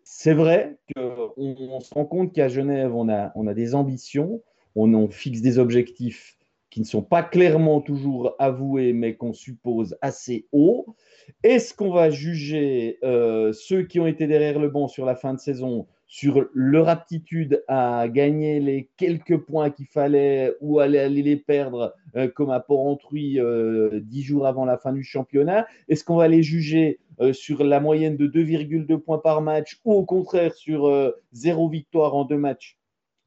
c'est 0.03 0.33
vrai 0.33 0.77
qu'on 0.95 1.33
on 1.37 1.79
se 1.79 1.93
rend 1.93 2.05
compte 2.05 2.33
qu'à 2.33 2.47
Genève, 2.47 2.95
on 2.95 3.07
a, 3.07 3.53
des 3.53 3.75
ambitions, 3.75 4.41
on, 4.73 4.91
on 4.95 5.09
fixe 5.09 5.41
des 5.41 5.59
objectifs 5.59 6.35
qui 6.71 6.79
ne 6.79 6.85
sont 6.85 7.03
pas 7.03 7.21
clairement 7.21 7.81
toujours 7.81 8.35
avoués, 8.39 8.93
mais 8.93 9.15
qu'on 9.15 9.33
suppose 9.33 9.95
assez 10.01 10.47
haut. 10.51 10.95
Est-ce 11.43 11.75
qu'on 11.75 11.91
va 11.91 12.09
juger 12.09 12.97
euh, 13.03 13.53
ceux 13.53 13.83
qui 13.83 13.99
ont 13.99 14.07
été 14.07 14.25
derrière 14.25 14.57
le 14.57 14.69
banc 14.69 14.87
sur 14.87 15.05
la 15.05 15.15
fin 15.15 15.35
de 15.35 15.39
saison 15.39 15.85
sur 16.07 16.45
leur 16.53 16.87
aptitude 16.87 17.63
à 17.67 18.07
gagner 18.07 18.59
les 18.59 18.89
quelques 18.97 19.37
points 19.37 19.69
qu'il 19.69 19.87
fallait 19.87 20.53
ou 20.61 20.79
aller, 20.79 21.09
les 21.09 21.35
perdre 21.35 21.93
euh, 22.15 22.27
comme 22.27 22.51
à 22.51 22.59
Port-Entruy 22.59 23.39
euh, 23.39 23.99
dix 24.03 24.21
jours 24.23 24.45
avant 24.45 24.65
la 24.65 24.77
fin 24.77 24.93
du 24.93 25.03
championnat 25.03 25.67
Est-ce 25.89 26.03
qu'on 26.03 26.17
va 26.17 26.27
les 26.27 26.43
juger 26.43 26.99
sur 27.31 27.63
la 27.63 27.79
moyenne 27.79 28.17
de 28.17 28.27
2,2 28.27 28.97
points 28.97 29.19
par 29.19 29.41
match 29.41 29.79
ou 29.85 29.93
au 29.93 30.05
contraire 30.05 30.53
sur 30.53 31.13
zéro 31.31 31.69
victoire 31.69 32.13
en 32.13 32.25
deux 32.25 32.37
matchs 32.37 32.77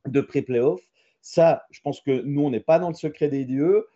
de 0.06 0.20
pré-playoff? 0.20 0.80
Ça, 1.20 1.64
je 1.70 1.80
pense 1.80 2.00
que 2.00 2.22
nous, 2.22 2.42
on 2.42 2.50
n'est 2.50 2.60
pas 2.60 2.78
dans 2.78 2.88
le 2.88 2.94
secret 2.94 3.28
des 3.28 3.44
dieux. 3.44 3.86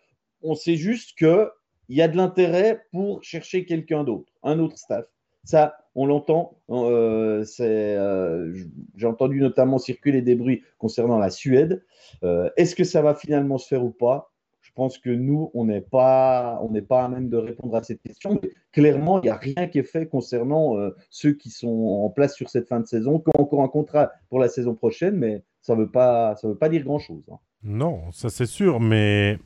On 0.41 0.55
sait 0.55 0.75
juste 0.75 1.17
que 1.17 1.49
il 1.89 1.97
y 1.97 2.01
a 2.01 2.07
de 2.07 2.17
l'intérêt 2.17 2.85
pour 2.91 3.23
chercher 3.23 3.65
quelqu'un 3.65 4.03
d'autre, 4.03 4.31
un 4.41 4.59
autre 4.59 4.77
staff. 4.77 5.05
Ça, 5.43 5.77
on 5.95 6.05
l'entend. 6.05 6.57
Euh, 6.69 7.45
euh, 7.59 8.55
j'ai 8.95 9.07
entendu 9.07 9.39
notamment 9.39 9.77
circuler 9.77 10.21
des 10.21 10.35
bruits 10.35 10.63
concernant 10.77 11.17
la 11.17 11.29
Suède. 11.29 11.83
Euh, 12.23 12.49
est-ce 12.57 12.75
que 12.75 12.83
ça 12.83 13.01
va 13.01 13.13
finalement 13.13 13.57
se 13.57 13.67
faire 13.67 13.83
ou 13.83 13.91
pas? 13.91 14.31
Je 14.61 14.71
pense 14.75 14.97
que 14.97 15.09
nous, 15.09 15.51
on 15.53 15.65
n'est 15.65 15.81
pas, 15.81 16.59
pas 16.87 17.03
à 17.03 17.07
même 17.07 17.29
de 17.29 17.37
répondre 17.37 17.75
à 17.75 17.83
cette 17.83 18.01
question. 18.01 18.39
clairement, 18.71 19.21
il 19.21 19.25
n'y 19.25 19.29
a 19.29 19.35
rien 19.35 19.67
qui 19.67 19.77
est 19.77 19.83
fait 19.83 20.07
concernant 20.07 20.75
ceux 21.11 21.33
qui 21.33 21.51
sont 21.51 22.01
en 22.03 22.09
place 22.09 22.33
sur 22.33 22.49
cette 22.49 22.67
fin 22.67 22.79
de 22.79 22.87
saison, 22.87 23.19
qui 23.19 23.29
ont 23.35 23.41
encore 23.41 23.61
un 23.61 23.67
contrat 23.67 24.11
pour 24.29 24.39
la 24.39 24.47
saison 24.47 24.73
prochaine, 24.73 25.15
mais 25.15 25.43
ça 25.61 25.75
ne 25.75 25.81
veut, 25.81 25.91
pas, 25.91 26.35
veut 26.41 26.55
pas 26.55 26.69
dire 26.69 26.83
grand-chose. 26.83 27.23
Hein. 27.31 27.37
Non, 27.63 28.11
ça 28.11 28.29
c'est 28.29 28.47
sûr, 28.47 28.79
mais 28.79 29.37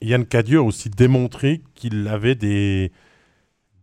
Yann 0.00 0.26
Cadieux 0.26 0.58
a 0.58 0.62
aussi 0.62 0.90
démontré 0.90 1.62
qu'il 1.74 2.08
avait 2.08 2.34
des, 2.34 2.90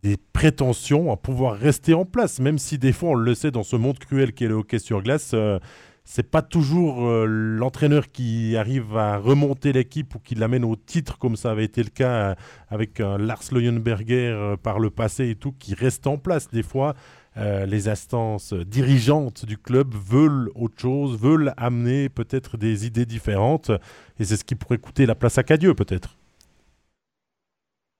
des 0.02 0.16
prétentions 0.32 1.12
à 1.12 1.16
pouvoir 1.16 1.56
rester 1.56 1.94
en 1.94 2.04
place, 2.04 2.40
même 2.40 2.58
si 2.58 2.78
des 2.78 2.92
fois 2.92 3.10
on 3.10 3.14
le 3.14 3.34
sait 3.34 3.50
dans 3.50 3.62
ce 3.62 3.76
monde 3.76 3.98
cruel 3.98 4.32
qu'est 4.32 4.48
le 4.48 4.54
hockey 4.54 4.78
sur 4.78 5.02
glace, 5.02 5.32
euh, 5.34 5.58
c'est 6.04 6.30
pas 6.30 6.42
toujours 6.42 7.06
euh, 7.06 7.26
l'entraîneur 7.26 8.10
qui 8.10 8.56
arrive 8.56 8.96
à 8.96 9.18
remonter 9.18 9.72
l'équipe 9.72 10.14
ou 10.14 10.18
qui 10.18 10.34
l'amène 10.34 10.64
au 10.64 10.74
titre 10.74 11.18
comme 11.18 11.36
ça 11.36 11.50
avait 11.50 11.64
été 11.64 11.82
le 11.82 11.90
cas 11.90 12.10
euh, 12.10 12.34
avec 12.68 12.98
Lars 12.98 13.42
Leuenberger 13.52 14.54
par 14.62 14.78
le 14.78 14.90
passé 14.90 15.28
et 15.28 15.34
tout, 15.34 15.52
qui 15.52 15.74
reste 15.74 16.06
en 16.06 16.16
place. 16.16 16.48
Des 16.50 16.62
fois, 16.62 16.94
les 17.36 17.88
instances 17.88 18.52
dirigeantes 18.52 19.44
du 19.44 19.56
club 19.56 19.94
veulent 19.94 20.50
autre 20.54 20.80
chose, 20.80 21.18
veulent 21.18 21.52
amener 21.56 22.08
peut-être 22.08 22.56
des 22.56 22.86
idées 22.86 23.06
différentes 23.06 23.70
et 24.18 24.24
c'est 24.24 24.36
ce 24.36 24.44
qui 24.44 24.54
pourrait 24.54 24.78
coûter 24.78 25.06
la 25.06 25.14
place 25.14 25.38
à 25.38 25.42
Cadieux, 25.42 25.74
peut-être. 25.74 26.19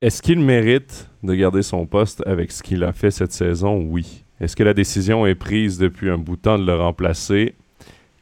Est-ce 0.03 0.23
qu'il 0.23 0.41
mérite 0.41 1.11
de 1.23 1.35
garder 1.35 1.61
son 1.61 1.85
poste 1.85 2.23
avec 2.27 2.53
ce 2.53 2.63
qu'il 2.63 2.85
a 2.85 2.93
fait 2.95 3.11
cette 3.11 3.33
saison? 3.33 3.85
Oui. 3.87 4.25
Est-ce 4.41 4.57
que 4.57 4.63
la 4.63 4.73
décision 4.73 5.27
est 5.27 5.35
prise 5.35 5.77
depuis 5.77 6.09
un 6.09 6.17
bout 6.17 6.37
de 6.37 6.41
temps 6.41 6.59
de 6.59 6.65
le 6.65 6.75
remplacer? 6.75 7.55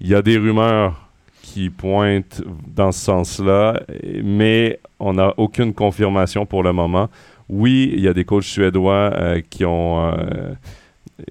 Il 0.01 0.09
y 0.09 0.15
a 0.17 0.21
des 0.21 0.39
rumeurs 0.39 1.09
qui 1.41 1.71
pointent 1.71 2.43
dans 2.67 2.91
ce 2.91 2.99
sens-là, 2.99 3.81
mais 4.25 4.81
on 4.99 5.13
n'a 5.13 5.33
aucune 5.37 5.73
confirmation 5.73 6.47
pour 6.47 6.65
le 6.65 6.73
moment. 6.73 7.11
Oui, 7.49 7.93
il 7.95 8.01
y 8.01 8.09
a 8.09 8.13
des 8.13 8.25
coachs 8.25 8.43
suédois 8.43 9.13
euh, 9.15 9.41
euh, 9.61 10.55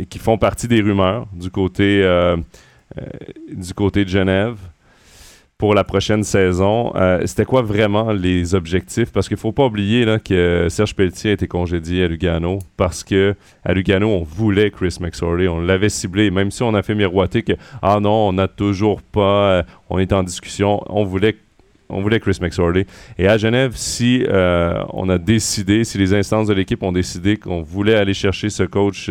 qui 0.09 0.17
font 0.17 0.37
partie 0.37 0.69
des 0.69 0.79
rumeurs 0.79 1.27
du 1.33 1.49
côté 1.49 2.01
euh, 2.05 2.37
du 3.51 3.73
côté 3.73 4.05
de 4.05 4.09
Genève 4.09 4.57
pour 5.57 5.73
la 5.73 5.83
prochaine 5.83 6.23
saison. 6.23 6.93
Euh, 6.95 7.21
c'était 7.25 7.45
quoi 7.45 7.61
vraiment 7.61 8.11
les 8.11 8.53
objectifs? 8.53 9.11
Parce 9.11 9.27
qu'il 9.27 9.35
ne 9.35 9.39
faut 9.39 9.51
pas 9.51 9.65
oublier 9.65 10.05
là, 10.05 10.19
que 10.19 10.67
Serge 10.69 10.95
Pelletier 10.95 11.31
a 11.31 11.33
été 11.33 11.47
congédié 11.47 12.03
à 12.03 12.07
Lugano 12.07 12.59
parce 12.77 13.03
que 13.03 13.35
à 13.63 13.73
Lugano, 13.73 14.07
on 14.07 14.23
voulait 14.23 14.69
Chris 14.69 14.97
McSorley, 14.99 15.47
on 15.47 15.59
l'avait 15.59 15.89
ciblé, 15.89 16.29
même 16.29 16.51
si 16.51 16.61
on 16.63 16.73
a 16.75 16.83
fait 16.83 16.95
miroiter 16.95 17.41
que 17.41 17.53
ah 17.81 17.99
non, 17.99 18.29
on 18.29 18.33
n'a 18.33 18.47
toujours 18.47 19.01
pas, 19.01 19.51
euh, 19.51 19.63
on 19.89 19.97
est 19.97 20.13
en 20.13 20.23
discussion, 20.23 20.83
on 20.87 21.03
voulait 21.03 21.35
on 21.89 22.01
voulait 22.01 22.19
Chris 22.19 22.37
McSorley. 22.41 22.85
Et 23.17 23.27
à 23.27 23.37
Genève, 23.37 23.73
si 23.75 24.23
euh, 24.27 24.83
on 24.93 25.09
a 25.09 25.17
décidé, 25.17 25.83
si 25.83 25.97
les 25.97 26.13
instances 26.13 26.47
de 26.47 26.53
l'équipe 26.53 26.81
ont 26.83 26.91
décidé 26.91 27.37
qu'on 27.37 27.61
voulait 27.61 27.95
aller 27.95 28.13
chercher 28.13 28.49
ce 28.49 28.63
coach, 28.63 29.09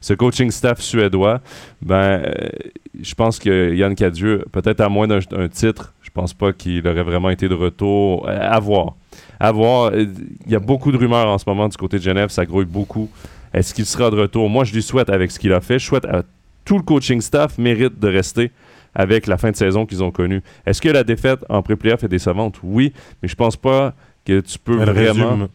ce 0.00 0.14
coaching 0.14 0.50
staff 0.50 0.80
suédois, 0.80 1.40
ben, 1.82 2.22
je 3.00 3.14
pense 3.14 3.38
que 3.38 3.74
Yann 3.74 3.94
Cadieux, 3.94 4.44
peut-être 4.52 4.80
à 4.80 4.88
moins 4.88 5.08
d'un 5.08 5.48
titre, 5.48 5.92
je 6.02 6.10
pense 6.10 6.32
pas 6.32 6.52
qu'il 6.52 6.86
aurait 6.86 7.02
vraiment 7.02 7.30
été 7.30 7.48
de 7.48 7.54
retour. 7.54 8.28
À 8.28 8.58
voir. 8.60 8.94
À 9.40 9.52
voir. 9.52 9.92
Il 9.94 10.52
y 10.52 10.54
a 10.54 10.60
beaucoup 10.60 10.92
de 10.92 10.96
rumeurs 10.96 11.28
en 11.28 11.38
ce 11.38 11.44
moment 11.46 11.68
du 11.68 11.76
côté 11.76 11.98
de 11.98 12.02
Genève, 12.02 12.30
ça 12.30 12.46
grouille 12.46 12.64
beaucoup. 12.64 13.10
Est-ce 13.52 13.72
qu'il 13.72 13.86
sera 13.86 14.10
de 14.10 14.16
retour? 14.16 14.48
Moi, 14.48 14.64
je 14.64 14.74
lui 14.74 14.82
souhaite 14.82 15.10
avec 15.10 15.30
ce 15.30 15.38
qu'il 15.38 15.52
a 15.52 15.60
fait. 15.60 15.78
Je 15.78 15.86
souhaite 15.86 16.04
à 16.06 16.22
tout 16.64 16.76
le 16.76 16.82
coaching 16.82 17.20
staff 17.20 17.58
mérite 17.58 17.98
de 18.00 18.08
rester. 18.08 18.50
Avec 18.94 19.26
la 19.26 19.36
fin 19.36 19.50
de 19.50 19.56
saison 19.56 19.86
qu'ils 19.86 20.02
ont 20.02 20.10
connue. 20.10 20.42
Est-ce 20.66 20.80
que 20.80 20.88
la 20.88 21.04
défaite 21.04 21.44
en 21.48 21.62
pré-playoff 21.62 22.04
est 22.04 22.08
décevante? 22.08 22.60
Oui, 22.62 22.92
mais 23.22 23.28
je 23.28 23.34
pense 23.34 23.56
pas 23.56 23.94
que 24.24 24.40
tu 24.40 24.58
peux 24.58 24.80
Elle 24.80 24.90
vraiment... 24.90 25.30
résume 25.30 25.48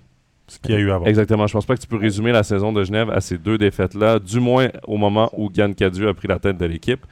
ce 0.48 0.60
qu'il 0.60 0.72
y 0.72 0.76
a 0.76 0.80
eu 0.80 0.92
avant. 0.92 1.06
Exactement. 1.06 1.46
Je 1.46 1.54
pense 1.54 1.66
pas 1.66 1.76
que 1.76 1.82
tu 1.82 1.88
peux 1.88 1.98
résumer 1.98 2.32
la 2.32 2.44
saison 2.44 2.74
de 2.74 2.84
Genève 2.84 3.10
à 3.12 3.22
ces 3.22 3.38
deux 3.38 3.58
défaites-là, 3.58 4.20
du 4.20 4.40
moins 4.40 4.70
au 4.88 4.98
moment 4.98 5.30
où 5.38 5.50
Yann 5.56 5.76
Cadieu 5.76 6.08
a 6.08 6.14
pris 6.14 6.28
la 6.28 6.40
tête 6.40 6.58
de 6.58 6.66
l'équipe. 6.66 7.06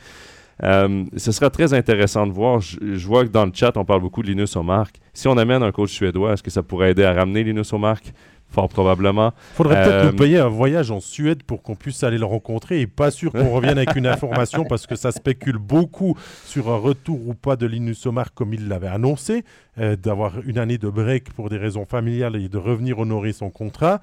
Euh, 0.64 1.04
ce 1.16 1.32
sera 1.32 1.52
très 1.52 1.72
intéressant 1.76 2.26
de 2.26 2.32
voir. 2.32 2.62
Je, 2.62 2.78
je 2.96 3.08
vois 3.08 3.24
que 3.26 3.30
dans 3.30 3.46
le 3.46 3.52
chat, 3.54 3.78
on 3.78 3.86
parle 3.86 4.02
beaucoup 4.02 4.24
de 4.24 4.28
Linus 4.28 4.56
Omark. 4.56 4.96
Si 5.14 5.28
on 5.28 5.38
amène 5.38 5.62
un 5.62 5.72
coach 5.72 5.92
suédois, 5.92 6.34
est-ce 6.34 6.42
que 6.42 6.50
ça 6.50 6.64
pourrait 6.64 6.92
aider 6.92 7.04
à 7.04 7.14
ramener 7.14 7.44
Linus 7.44 7.72
Omark? 7.74 8.12
Fort 8.50 8.70
probablement. 8.70 9.34
Faudrait 9.54 9.76
peut-être 9.84 10.06
Euh, 10.06 10.12
nous 10.12 10.18
payer 10.18 10.38
un 10.38 10.48
voyage 10.48 10.90
en 10.90 11.00
Suède 11.02 11.44
pour 11.44 11.62
qu'on 11.62 11.76
puisse 11.76 12.04
aller 12.04 12.18
le 12.18 12.26
rencontrer 12.26 12.80
et 12.82 12.88
pas 12.88 13.12
sûr 13.12 13.32
qu'on 13.32 13.50
revienne 13.52 13.78
avec 13.78 13.96
une 13.96 14.08
information 14.08 14.64
parce 14.64 14.88
que 14.88 14.96
ça 14.96 15.12
spécule 15.12 15.58
beaucoup 15.58 16.18
sur 16.46 16.70
un 16.70 16.78
retour 16.78 17.28
ou 17.28 17.34
pas 17.34 17.56
de 17.58 17.66
Linus 17.66 18.06
Omar 18.06 18.34
comme 18.34 18.54
il 18.54 18.68
l'avait 18.70 18.88
annoncé, 18.88 19.44
euh, 19.80 19.96
d'avoir 19.98 20.40
une 20.48 20.58
année 20.58 20.78
de 20.78 20.90
break 20.90 21.34
pour 21.34 21.50
des 21.50 21.58
raisons 21.58 21.86
familiales 21.86 22.36
et 22.38 22.48
de 22.50 22.58
revenir 22.58 23.00
honorer 23.00 23.34
son 23.34 23.50
contrat. 23.50 24.00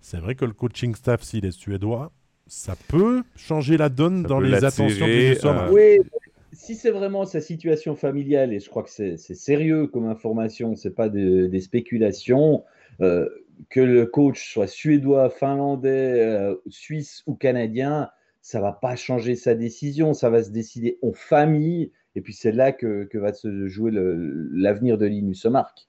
C'est 0.00 0.18
vrai 0.18 0.34
que 0.34 0.44
le 0.44 0.52
coaching 0.52 0.94
staff, 0.94 1.22
s'il 1.22 1.44
est 1.46 1.50
suédois, 1.50 2.12
ça 2.46 2.74
peut 2.88 3.22
changer 3.34 3.76
la 3.76 3.88
donne 3.88 4.22
Ça 4.22 4.28
dans 4.28 4.40
les 4.40 4.62
attentions 4.62 5.06
de 5.06 5.10
Linus 5.10 5.44
Omar. 5.44 5.68
euh, 5.68 5.72
Oui, 5.72 6.06
si 6.52 6.74
c'est 6.76 6.90
vraiment 6.92 7.24
sa 7.24 7.40
situation 7.40 7.96
familiale, 7.96 8.52
et 8.52 8.60
je 8.60 8.68
crois 8.70 8.82
que 8.84 8.90
c'est 8.90 9.16
c'est 9.16 9.34
sérieux 9.34 9.86
comme 9.88 10.06
information, 10.06 10.76
c'est 10.76 10.94
pas 10.94 11.08
de- 11.08 11.46
des 11.46 11.60
spéculations, 11.60 12.62
euh, 13.00 13.26
que 13.70 13.80
le 13.80 14.06
coach 14.06 14.52
soit 14.52 14.66
suédois, 14.66 15.30
finlandais, 15.30 16.20
euh, 16.20 16.54
suisse 16.68 17.22
ou 17.26 17.34
canadien, 17.34 18.10
ça 18.40 18.60
va 18.60 18.72
pas 18.72 18.96
changer 18.96 19.34
sa 19.34 19.54
décision, 19.54 20.14
ça 20.14 20.30
va 20.30 20.42
se 20.42 20.50
décider 20.50 20.98
en 21.02 21.12
famille, 21.12 21.90
et 22.14 22.20
puis 22.20 22.32
c'est 22.32 22.52
là 22.52 22.72
que, 22.72 23.04
que 23.04 23.18
va 23.18 23.32
se 23.32 23.66
jouer 23.66 23.90
l'avenir 23.92 24.98
de 24.98 25.06
Linus 25.06 25.44
Omark. 25.44 25.88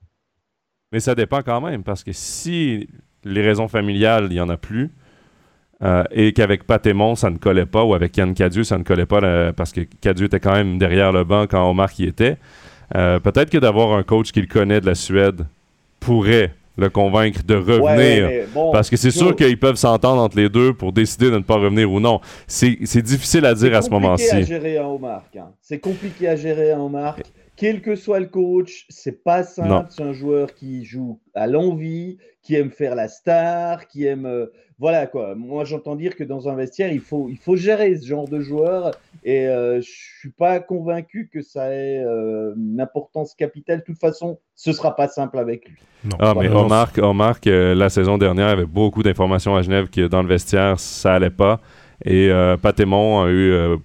Mais 0.91 0.99
ça 0.99 1.15
dépend 1.15 1.41
quand 1.43 1.61
même, 1.61 1.83
parce 1.83 2.03
que 2.03 2.11
si 2.13 2.89
les 3.23 3.41
raisons 3.41 3.67
familiales, 3.67 4.27
il 4.29 4.33
n'y 4.33 4.39
en 4.39 4.49
a 4.49 4.57
plus, 4.57 4.89
euh, 5.83 6.03
et 6.09 6.33
qu'avec 6.33 6.63
Patémon, 6.63 7.15
ça 7.15 7.29
ne 7.29 7.37
collait 7.37 7.67
pas, 7.67 7.83
ou 7.83 7.93
avec 7.93 8.17
Yann 8.17 8.33
Cadieux, 8.33 8.63
ça 8.63 8.77
ne 8.77 8.83
collait 8.83 9.05
pas, 9.05 9.19
là, 9.19 9.53
parce 9.53 9.71
que 9.71 9.81
Cadieux 9.81 10.25
était 10.25 10.39
quand 10.39 10.53
même 10.53 10.79
derrière 10.79 11.11
le 11.11 11.23
banc 11.23 11.45
quand 11.47 11.69
Omar 11.69 11.91
y 11.99 12.05
était, 12.05 12.37
euh, 12.95 13.19
peut-être 13.19 13.49
que 13.49 13.57
d'avoir 13.57 13.95
un 13.97 14.03
coach 14.03 14.31
qu'il 14.31 14.47
connaît 14.47 14.81
de 14.81 14.85
la 14.85 14.95
Suède 14.95 15.45
pourrait 15.99 16.55
le 16.77 16.89
convaincre 16.89 17.43
de 17.43 17.55
revenir. 17.55 18.27
Ouais, 18.27 18.47
bon, 18.53 18.71
Parce 18.71 18.89
que 18.89 18.97
c'est 18.97 19.11
sûr 19.11 19.35
qu'ils 19.35 19.59
peuvent 19.59 19.75
s'entendre 19.75 20.21
entre 20.21 20.37
les 20.37 20.49
deux 20.49 20.73
pour 20.73 20.93
décider 20.93 21.31
de 21.31 21.37
ne 21.37 21.43
pas 21.43 21.55
revenir 21.55 21.91
ou 21.91 21.99
non. 21.99 22.19
C'est 22.47 23.01
difficile 23.01 23.45
à 23.45 23.53
dire 23.53 23.75
à 23.75 23.81
ce 23.81 23.89
C'est 23.89 23.89
compliqué 23.89 24.29
à 24.29 24.35
moment-ci. 24.35 24.43
gérer 24.43 24.77
un 24.77 24.85
hein. 24.85 25.51
C'est 25.61 25.79
compliqué 25.79 26.27
à 26.27 26.35
gérer 26.35 26.71
un 26.71 26.79
Omark. 26.79 27.23
Quel 27.55 27.81
que 27.81 27.95
soit 27.95 28.19
le 28.19 28.27
coach, 28.27 28.85
c'est 28.89 29.23
pas 29.23 29.43
simple. 29.43 29.87
C'est 29.89 30.03
un 30.03 30.13
joueur 30.13 30.53
qui 30.53 30.85
joue 30.85 31.19
à 31.33 31.47
l'envie, 31.47 32.19
qui 32.43 32.55
aime 32.55 32.69
faire 32.69 32.93
la 32.95 33.07
star, 33.07 33.87
qui 33.87 34.05
aime. 34.05 34.25
euh, 34.27 34.45
voilà 34.79 35.07
quoi. 35.07 35.33
Moi, 35.33 35.65
j'entends 35.65 35.95
dire 35.95 36.15
que 36.15 36.23
dans 36.23 36.49
un 36.49 36.55
vestiaire, 36.55 36.91
il 36.91 36.99
faut, 36.99 37.29
il 37.29 37.37
faut 37.37 37.55
gérer 37.55 37.95
ce 37.97 38.05
genre 38.05 38.27
de 38.27 38.39
joueur. 38.39 38.91
Et 39.23 39.47
euh, 39.47 39.81
je 39.81 39.89
suis 40.27 40.33
pas 40.37 40.59
convaincu 40.59 41.29
que 41.31 41.41
ça 41.41 41.73
ait 41.73 42.03
euh, 42.03 42.53
une 42.55 42.79
importance 42.81 43.33
capitale. 43.33 43.79
De 43.79 43.83
toute 43.83 43.99
façon, 43.99 44.39
ce 44.55 44.71
sera 44.71 44.95
pas 44.95 45.07
simple 45.07 45.37
avec 45.37 45.67
lui. 45.67 45.77
Non. 46.03 46.17
Ah, 46.19 46.33
mais 46.35 46.47
Voilà. 46.47 46.65
Omar, 46.65 46.91
Omar 46.97 47.39
que 47.39 47.73
la 47.73 47.89
saison 47.89 48.17
dernière, 48.17 48.47
avait 48.47 48.65
beaucoup 48.65 49.03
d'informations 49.03 49.55
à 49.55 49.61
Genève 49.61 49.89
que 49.89 50.07
dans 50.07 50.21
le 50.21 50.27
vestiaire, 50.27 50.79
ça 50.79 51.15
allait 51.15 51.29
pas. 51.29 51.59
Et 52.03 52.29
euh, 52.29 52.57
Patémon 52.57 53.23
a 53.23 53.29
eu. 53.29 53.77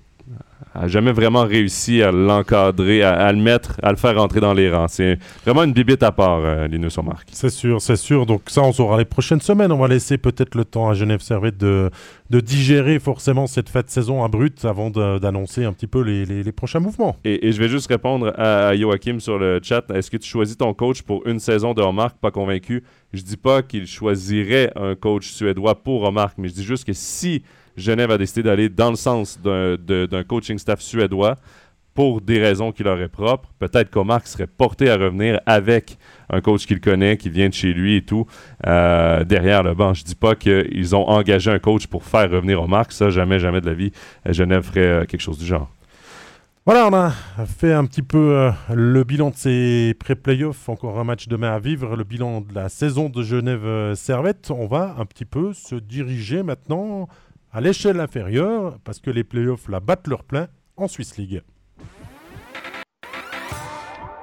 A 0.75 0.89
jamais 0.89 1.13
vraiment 1.13 1.45
réussi 1.45 2.03
à 2.03 2.11
l'encadrer, 2.13 3.03
à, 3.03 3.13
à 3.15 3.33
le 3.33 3.39
mettre, 3.39 3.79
à 3.83 3.91
le 3.91 3.97
faire 3.97 4.17
rentrer 4.17 4.41
dans 4.41 4.55
les 4.55 4.71
rangs. 4.71 4.89
C'est 4.89 5.19
vraiment 5.45 5.65
une 5.65 5.73
bibite 5.73 6.03
à 6.03 6.13
part, 6.13 6.41
euh, 6.45 6.67
Linus 6.67 6.99
Omark. 6.99 7.29
C'est 7.33 7.51
sûr, 7.51 7.81
c'est 7.81 7.97
sûr. 7.97 8.27
Donc 8.27 8.43
ça, 8.47 8.63
on 8.63 8.73
saura 8.73 8.99
les 8.99 9.05
prochaines 9.05 9.41
semaines. 9.41 9.73
On 9.73 9.79
va 9.79 9.89
laisser 9.89 10.19
peut-être 10.19 10.55
le 10.55 10.65
temps 10.65 10.89
à 10.89 10.95
Genève 10.95 11.21
Servette 11.21 11.59
de, 11.59 11.91
de 12.31 12.41
digérer 12.41 12.99
forcément 12.99 13.47
cette 13.47 13.69
fête 13.69 13.91
saison 13.91 14.25
à 14.25 14.29
brut 14.29 14.65
avant 14.65 14.91
d'annoncer 14.91 15.65
un 15.65 15.73
petit 15.73 15.87
peu 15.87 16.03
les, 16.03 16.25
les- 16.25 16.43
les 16.43 16.53
prochains 16.53 16.81
mouvements. 16.81 17.17
Et, 17.25 17.49
et 17.49 17.53
je 17.53 17.59
vais 17.61 17.69
juste 17.69 17.89
répondre 17.89 18.33
à, 18.37 18.69
à 18.69 18.77
Joachim 18.77 19.19
sur 19.21 19.39
le 19.39 19.61
chat. 19.63 19.85
Est-ce 19.95 20.11
que 20.11 20.17
tu 20.17 20.29
choisis 20.29 20.57
ton 20.57 20.73
coach 20.75 21.03
pour 21.03 21.27
une 21.27 21.39
saison 21.39 21.75
de 21.75 21.83
Omar? 21.83 22.15
Pas 22.15 22.31
convaincu. 22.31 22.83
Je 23.13 23.23
dis 23.23 23.37
pas 23.37 23.63
qu'il 23.63 23.87
choisirait 23.87 24.73
un 24.75 24.95
coach 24.95 25.29
suédois 25.31 25.83
pour 25.83 26.03
Omar, 26.05 26.33
mais 26.39 26.49
je 26.49 26.55
dis 26.55 26.65
juste 26.65 26.85
que 26.87 26.93
si 26.95 27.43
Genève 27.77 28.11
a 28.11 28.19
décidé 28.19 28.43
d'aller 28.43 28.69
dans 28.69 28.91
le 28.91 28.97
sens 28.97 29.39
d'un 29.41 30.25
coaching 30.25 30.59
staff 30.59 30.81
suédois 30.81 31.39
pour 31.95 32.21
des 32.21 32.41
raisons 32.41 32.73
qui 32.73 32.83
leur 32.83 33.01
est 33.01 33.09
propre, 33.09 33.51
peut-être 33.59 33.91
qu'Omar 33.91 34.27
serait 34.27 34.47
porté 34.47 34.89
à 34.89 34.97
revenir 34.97 35.41
avec 35.47 35.99
un 36.31 36.41
coach 36.41 36.67
qu'il 36.67 36.81
connaît, 36.81 37.17
qui 37.17 37.29
vient 37.29 37.49
de 37.49 37.55
chez 37.55 37.73
lui 37.73 37.97
et 37.97 38.03
tout, 38.03 38.27
euh, 38.67 39.25
derrière 39.25 39.63
le 39.63 39.75
banc. 39.75 39.93
Je 39.93 40.05
dis 40.05 40.15
pas 40.15 40.35
qu'ils 40.35 40.97
ont 40.97 41.07
engagé 41.09 41.51
un 41.51 41.59
coach 41.59 41.87
pour 41.87 42.05
faire 42.05 42.31
revenir 42.31 42.63
Omar. 42.63 42.91
Ça, 42.91 43.11
jamais, 43.11 43.39
jamais 43.39 43.61
de 43.61 43.67
la 43.67 43.75
vie, 43.75 43.93
euh, 44.27 44.33
Genève 44.33 44.63
ferait 44.63 44.81
euh, 44.81 45.05
quelque 45.05 45.21
chose 45.21 45.39
du 45.39 45.45
genre. 45.45 45.71
Voilà, 46.65 46.87
on 46.87 46.95
a 46.95 47.11
fait 47.45 47.73
un 47.73 47.85
petit 47.87 48.03
peu 48.03 48.49
le 48.73 49.03
bilan 49.03 49.31
de 49.31 49.35
ces 49.35 49.97
pré-playoffs. 49.99 50.69
Encore 50.69 50.97
un 51.01 51.03
match 51.03 51.27
demain 51.27 51.53
à 51.53 51.59
vivre, 51.59 51.97
le 51.97 52.05
bilan 52.05 52.41
de 52.41 52.55
la 52.55 52.69
saison 52.69 53.09
de 53.09 53.21
Genève 53.25 53.95
Servette. 53.97 54.53
On 54.53 54.69
va 54.69 54.95
un 54.97 55.05
petit 55.05 55.25
peu 55.25 55.55
se 55.55 55.75
diriger 55.75 56.45
maintenant 56.45 57.09
à 57.53 57.61
l'échelle 57.61 58.01
inférieure 58.01 58.79
parce 58.83 58.99
que 58.99 59.11
les 59.11 59.25
playoffs 59.25 59.69
la 59.69 59.81
battent 59.81 60.09
leur 60.09 60.25
plein 60.25 60.49
en 60.77 60.89
Swiss 60.89 61.17
League. 61.19 61.43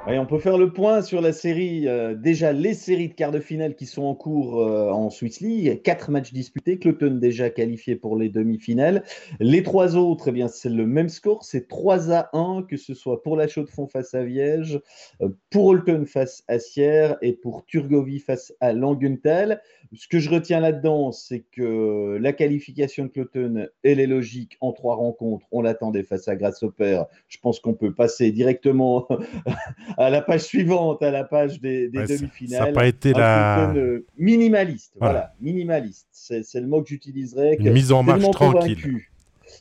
On 0.07 0.25
peut 0.25 0.39
faire 0.39 0.57
le 0.57 0.71
point 0.71 1.01
sur 1.01 1.21
la 1.21 1.33
série. 1.33 1.87
euh, 1.87 2.15
déjà, 2.15 2.53
les 2.53 2.73
séries 2.73 3.09
de 3.09 3.13
quarts 3.13 3.31
de 3.31 3.39
finale 3.39 3.75
qui 3.75 3.85
sont 3.85 4.03
en 4.03 4.15
cours 4.15 4.59
euh, 4.59 4.89
en 4.89 5.09
Swiss 5.09 5.41
League. 5.41 5.81
Quatre 5.83 6.09
matchs 6.09 6.31
disputés. 6.31 6.79
Cloton 6.79 7.15
déjà 7.15 7.49
qualifié 7.49 7.95
pour 7.95 8.17
les 8.17 8.29
demi-finales. 8.29 9.03
Les 9.39 9.61
trois 9.61 9.97
autres, 9.97 10.29
eh 10.29 10.31
bien, 10.31 10.47
c'est 10.47 10.69
le 10.69 10.87
même 10.87 11.09
score. 11.09 11.43
C'est 11.43 11.67
3 11.67 12.11
à 12.11 12.29
1, 12.33 12.63
que 12.63 12.77
ce 12.77 12.93
soit 12.93 13.21
pour 13.21 13.35
la 13.35 13.47
Chaux-de-Fonds 13.47 13.87
face 13.87 14.13
à 14.13 14.23
Viège, 14.23 14.79
euh, 15.21 15.29
pour 15.49 15.67
Holton 15.67 16.05
face 16.05 16.43
à 16.47 16.59
Sierre 16.59 17.17
et 17.21 17.33
pour 17.33 17.65
Turgovie 17.65 18.19
face 18.19 18.53
à 18.61 18.73
Langenthal. 18.73 19.61
Ce 19.93 20.07
que 20.07 20.19
je 20.19 20.29
retiens 20.29 20.59
là-dedans, 20.59 21.11
c'est 21.11 21.43
que 21.51 22.17
la 22.21 22.33
qualification 22.33 23.05
de 23.05 23.09
Cloton, 23.09 23.67
elle 23.83 23.99
est 23.99 24.07
logique 24.07 24.57
en 24.61 24.71
trois 24.71 24.95
rencontres. 24.95 25.45
On 25.51 25.61
l'attendait 25.61 26.03
face 26.03 26.27
à 26.27 26.35
Grasshopper. 26.35 27.03
Je 27.27 27.37
pense 27.39 27.59
qu'on 27.59 27.73
peut 27.73 27.93
passer 27.93 28.31
directement 28.31 29.07
à 29.97 30.09
la 30.09 30.21
page 30.21 30.41
suivante, 30.41 31.01
à 31.03 31.11
la 31.11 31.23
page 31.23 31.59
des, 31.59 31.89
des 31.89 31.99
Ouais, 31.99 32.07
ça- 32.07 32.17
demi-finales. 32.17 32.59
ça 32.59 32.65
n'a 32.67 32.71
pas 32.73 32.87
été 32.87 33.13
la 33.13 33.71
euh, 33.73 34.05
minimaliste. 34.17 34.93
Voilà. 34.99 35.13
Voilà, 35.13 35.33
minimaliste. 35.41 36.07
C'est 36.11 36.43
le 36.61 36.67
mot 36.67 36.81
que 36.81 36.89
j'utiliserais. 36.89 37.57
mise 37.59 37.91
en 37.91 38.03
marche 38.03 38.21
tranquille. 38.31 38.75
convaincu. 38.75 39.11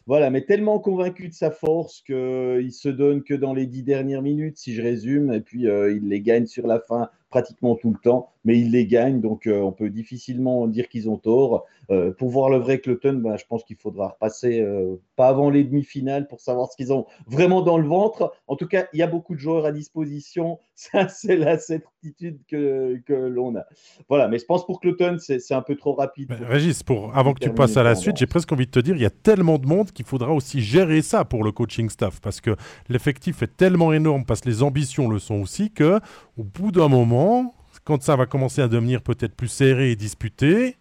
Voilà, 0.06 0.30
mais 0.30 0.42
tellement 0.42 0.78
convaincu 0.78 1.28
de 1.28 1.34
sa 1.34 1.50
force 1.50 2.02
qu'il 2.02 2.72
se 2.72 2.88
donne 2.88 3.22
que 3.22 3.34
dans 3.34 3.54
les 3.54 3.66
dix 3.66 3.82
dernières 3.82 4.22
minutes, 4.22 4.58
si 4.58 4.74
je 4.74 4.82
résume, 4.82 5.32
et 5.32 5.40
puis 5.40 5.66
euh, 5.68 5.92
il 5.92 6.08
les 6.08 6.20
gagne 6.20 6.46
sur 6.46 6.66
la 6.66 6.78
fin 6.78 7.08
pratiquement 7.30 7.76
tout 7.76 7.90
le 7.90 7.98
temps, 7.98 8.30
mais 8.44 8.58
il 8.58 8.70
les 8.72 8.86
gagne, 8.86 9.20
donc 9.20 9.46
euh, 9.46 9.60
on 9.60 9.72
peut 9.72 9.90
difficilement 9.90 10.66
dire 10.66 10.88
qu'ils 10.88 11.10
ont 11.10 11.18
tort. 11.18 11.64
Euh, 11.90 12.12
pour 12.12 12.28
voir 12.30 12.50
le 12.50 12.58
vrai 12.58 12.80
Cloton, 12.80 13.14
ben, 13.14 13.36
je 13.36 13.44
pense 13.46 13.64
qu'il 13.64 13.76
faudra 13.76 14.08
repasser 14.08 14.60
euh, 14.60 14.96
pas 15.16 15.28
avant 15.28 15.50
les 15.50 15.64
demi-finales 15.64 16.28
pour 16.28 16.40
savoir 16.40 16.70
ce 16.70 16.76
qu'ils 16.76 16.92
ont 16.92 17.06
vraiment 17.26 17.62
dans 17.62 17.78
le 17.78 17.86
ventre. 17.86 18.32
En 18.46 18.56
tout 18.56 18.66
cas, 18.66 18.86
il 18.92 18.98
y 18.98 19.02
a 19.02 19.06
beaucoup 19.06 19.34
de 19.34 19.40
joueurs 19.40 19.64
à 19.64 19.72
disposition. 19.72 20.58
Ça, 20.80 21.08
c'est 21.08 21.36
la 21.36 21.58
certitude 21.58 22.38
que, 22.48 23.00
que 23.04 23.12
l'on 23.12 23.56
a. 23.56 23.64
Voilà, 24.08 24.28
mais 24.28 24.38
je 24.38 24.44
pense 24.44 24.64
pour 24.64 24.78
Cloton, 24.78 25.16
c'est 25.18 25.40
c'est 25.40 25.54
un 25.54 25.60
peu 25.62 25.74
trop 25.74 25.92
rapide. 25.94 26.28
Mais 26.30 26.36
pour- 26.36 26.46
Régis, 26.46 26.84
pour, 26.84 27.16
avant 27.16 27.34
que 27.34 27.40
tu 27.40 27.50
passes 27.52 27.76
à 27.76 27.82
la 27.82 27.96
suite, 27.96 28.16
j'ai 28.16 28.28
presque 28.28 28.52
envie 28.52 28.66
de 28.66 28.70
te 28.70 28.78
dire, 28.78 28.94
il 28.94 29.02
y 29.02 29.04
a 29.06 29.10
tellement 29.10 29.58
de 29.58 29.66
monde 29.66 29.90
qu'il 29.90 30.04
faudra 30.06 30.32
aussi 30.32 30.60
gérer 30.60 31.02
ça 31.02 31.24
pour 31.24 31.42
le 31.42 31.50
coaching 31.50 31.90
staff, 31.90 32.20
parce 32.20 32.40
que 32.40 32.54
l'effectif 32.88 33.42
est 33.42 33.56
tellement 33.56 33.92
énorme, 33.92 34.24
parce 34.24 34.40
que 34.40 34.48
les 34.48 34.62
ambitions 34.62 35.08
le 35.08 35.18
sont 35.18 35.40
aussi, 35.40 35.72
que 35.72 35.98
au 36.36 36.44
bout 36.44 36.70
d'un 36.70 36.86
moment, 36.88 37.56
quand 37.82 38.00
ça 38.00 38.14
va 38.14 38.26
commencer 38.26 38.62
à 38.62 38.68
devenir 38.68 39.02
peut-être 39.02 39.34
plus 39.34 39.48
serré 39.48 39.90
et 39.90 39.96
disputé, 39.96 40.76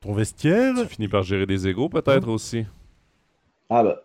ton 0.00 0.14
vestiaire, 0.14 0.74
Tu 0.82 0.96
finis 0.96 1.08
par 1.08 1.22
gérer 1.22 1.46
des 1.46 1.68
égaux, 1.68 1.88
peut-être 1.88 2.28
aussi. 2.28 2.66
Ah 3.70 3.84
bah, 3.84 4.02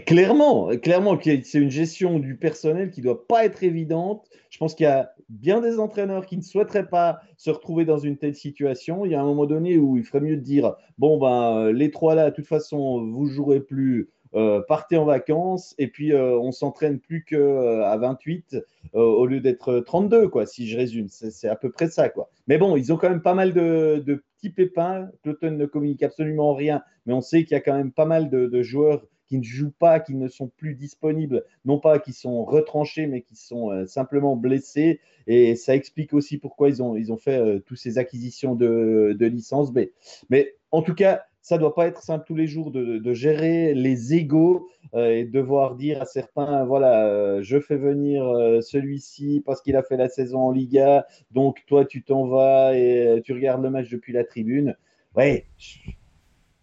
clairement, 0.00 0.70
eh, 0.70 0.78
clairement 0.80 1.18
c'est 1.22 1.58
une 1.58 1.70
gestion 1.70 2.18
du 2.18 2.36
personnel 2.36 2.90
qui 2.90 3.00
doit 3.00 3.26
pas 3.26 3.44
être 3.44 3.62
évidente. 3.62 4.28
Je 4.50 4.58
pense 4.58 4.74
qu'il 4.74 4.84
y 4.84 4.86
a 4.86 5.12
bien 5.28 5.60
des 5.60 5.78
entraîneurs 5.78 6.26
qui 6.26 6.36
ne 6.36 6.42
souhaiteraient 6.42 6.88
pas 6.88 7.20
se 7.36 7.50
retrouver 7.50 7.84
dans 7.84 7.98
une 7.98 8.16
telle 8.16 8.34
situation. 8.34 9.04
Il 9.04 9.12
y 9.12 9.14
a 9.14 9.20
un 9.20 9.24
moment 9.24 9.46
donné 9.46 9.76
où 9.78 9.96
il 9.96 10.04
ferait 10.04 10.20
mieux 10.20 10.36
de 10.36 10.42
dire 10.42 10.74
bon 10.98 11.18
ben 11.18 11.56
euh, 11.68 11.72
les 11.72 11.90
trois 11.90 12.14
là, 12.14 12.30
de 12.30 12.34
toute 12.34 12.46
façon, 12.46 13.04
vous 13.10 13.26
jouerez 13.26 13.60
plus. 13.60 14.10
euh, 14.34 14.62
partez 14.66 14.96
en 14.96 15.04
vacances 15.04 15.74
et 15.78 15.88
puis 15.88 16.12
euh, 16.12 16.38
on 16.38 16.52
s'entraîne 16.52 16.98
plus 17.00 17.22
que 17.24 17.36
euh, 17.36 17.84
à 17.86 17.98
28 17.98 18.56
euh, 18.94 18.98
au 18.98 19.26
lieu 19.26 19.40
d'être 19.40 19.80
32 19.80 20.28
quoi 20.28 20.46
si 20.46 20.66
je 20.66 20.78
résume 20.78 21.08
c'est 21.08 21.48
à 21.48 21.56
peu 21.56 21.70
près 21.70 21.88
ça 21.88 22.08
quoi 22.08 22.30
mais 22.46 22.56
bon 22.56 22.76
ils 22.76 22.92
ont 22.92 22.96
quand 22.96 23.10
même 23.10 23.20
pas 23.20 23.34
mal 23.34 23.52
de, 23.52 24.02
petits 24.38 24.48
pépins 24.48 25.10
Cloton 25.22 25.50
ne 25.50 25.66
communique 25.66 26.02
absolument 26.02 26.54
rien 26.54 26.82
mais 27.04 27.12
on 27.12 27.20
sait 27.20 27.44
qu'il 27.44 27.52
y 27.52 27.58
a 27.58 27.60
quand 27.60 27.76
même 27.76 27.92
pas 27.92 28.06
mal 28.06 28.30
de 28.30 28.62
joueurs 28.62 29.02
qui 29.32 29.38
ne 29.38 29.42
jouent 29.42 29.72
pas, 29.78 29.98
qui 29.98 30.14
ne 30.14 30.28
sont 30.28 30.48
plus 30.48 30.74
disponibles, 30.74 31.44
non 31.64 31.78
pas 31.78 31.98
qui 31.98 32.12
sont 32.12 32.44
retranchés, 32.44 33.06
mais 33.06 33.22
qui 33.22 33.34
sont 33.34 33.86
simplement 33.86 34.36
blessés. 34.36 35.00
Et 35.26 35.56
ça 35.56 35.74
explique 35.74 36.12
aussi 36.12 36.36
pourquoi 36.36 36.68
ils 36.68 36.82
ont, 36.82 36.96
ils 36.96 37.12
ont 37.12 37.16
fait 37.16 37.60
toutes 37.64 37.78
ces 37.78 37.96
acquisitions 37.96 38.54
de, 38.54 39.16
de 39.18 39.26
licence 39.26 39.72
B. 39.72 39.86
Mais 40.28 40.54
en 40.70 40.82
tout 40.82 40.94
cas, 40.94 41.22
ça 41.42 41.58
doit 41.58 41.74
pas 41.74 41.88
être 41.88 42.02
simple 42.02 42.24
tous 42.26 42.36
les 42.36 42.46
jours 42.46 42.70
de, 42.70 43.12
gérer 43.14 43.74
les 43.74 44.14
égaux 44.14 44.68
euh, 44.94 45.10
et 45.10 45.24
devoir 45.24 45.74
dire 45.74 46.00
à 46.00 46.04
certains 46.04 46.64
voilà, 46.64 47.06
euh, 47.06 47.42
je 47.42 47.58
fais 47.58 47.76
venir 47.76 48.26
euh, 48.26 48.60
celui-ci 48.60 49.42
parce 49.44 49.60
qu'il 49.60 49.76
a 49.76 49.82
fait 49.82 49.96
la 49.96 50.08
saison 50.08 50.40
en 50.40 50.52
Liga, 50.52 51.06
donc 51.32 51.64
toi 51.66 51.84
tu 51.84 52.04
t'en 52.04 52.26
vas 52.28 52.76
et 52.76 53.20
tu 53.24 53.32
regardes 53.32 53.62
le 53.62 53.70
match 53.70 53.90
depuis 53.90 54.12
la 54.12 54.24
tribune. 54.24 54.76
Ouais, 55.16 55.46
je 55.58 55.90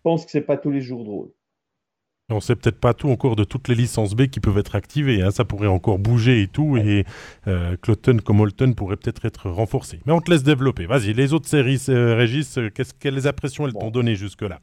pense 0.02 0.26
que 0.26 0.32
c'est 0.32 0.42
pas 0.42 0.58
tous 0.58 0.72
les 0.72 0.82
jours 0.82 1.04
drôle. 1.04 1.32
On 2.32 2.40
sait 2.40 2.56
peut-être 2.56 2.80
pas 2.80 2.94
tout 2.94 3.10
encore 3.10 3.36
de 3.36 3.44
toutes 3.44 3.68
les 3.68 3.76
licences 3.76 4.16
B 4.16 4.28
qui 4.28 4.40
peuvent 4.40 4.58
être 4.58 4.76
activées. 4.76 5.22
Hein. 5.22 5.32
Ça 5.32 5.46
pourrait 5.46 5.68
encore 5.68 5.98
bouger 5.98 6.44
et 6.44 6.48
tout. 6.48 6.78
Et 6.78 7.06
euh, 7.48 7.76
Cloton 7.82 8.18
comme 8.24 8.40
Holton 8.40 8.76
pourrait 8.76 8.98
peut-être 8.98 9.26
être 9.26 9.50
renforcé. 9.50 10.00
Mais 10.06 10.14
on 10.14 10.22
te 10.22 10.30
laisse 10.30 10.44
développer. 10.44 10.86
Vas-y, 10.86 11.14
les 11.14 11.34
autres 11.34 11.48
séries, 11.48 11.82
euh, 11.90 12.16
Régis, 12.16 12.58
euh, 12.58 12.70
quelles 13.00 13.28
impressions 13.28 13.66
elles 13.66 13.74
t'ont 13.74 13.90
donné 13.90 14.16
jusque-là? 14.16 14.60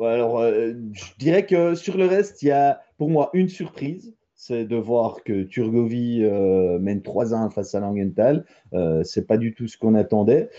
Alors, 0.00 0.42
je 0.42 1.04
dirais 1.18 1.46
que 1.46 1.76
sur 1.76 1.96
le 1.96 2.06
reste, 2.06 2.42
il 2.42 2.46
y 2.46 2.50
a 2.50 2.80
pour 2.98 3.10
moi 3.10 3.30
une 3.32 3.48
surprise 3.48 4.12
c'est 4.36 4.66
de 4.66 4.76
voir 4.76 5.22
que 5.24 5.44
Turgovie 5.44 6.20
mène 6.20 7.00
3-1 7.00 7.50
face 7.50 7.74
à 7.74 7.80
Langenthal. 7.80 8.44
Euh, 8.74 9.02
c'est 9.02 9.26
pas 9.26 9.38
du 9.38 9.54
tout 9.54 9.68
ce 9.68 9.78
qu'on 9.78 9.94
attendait. 9.94 10.50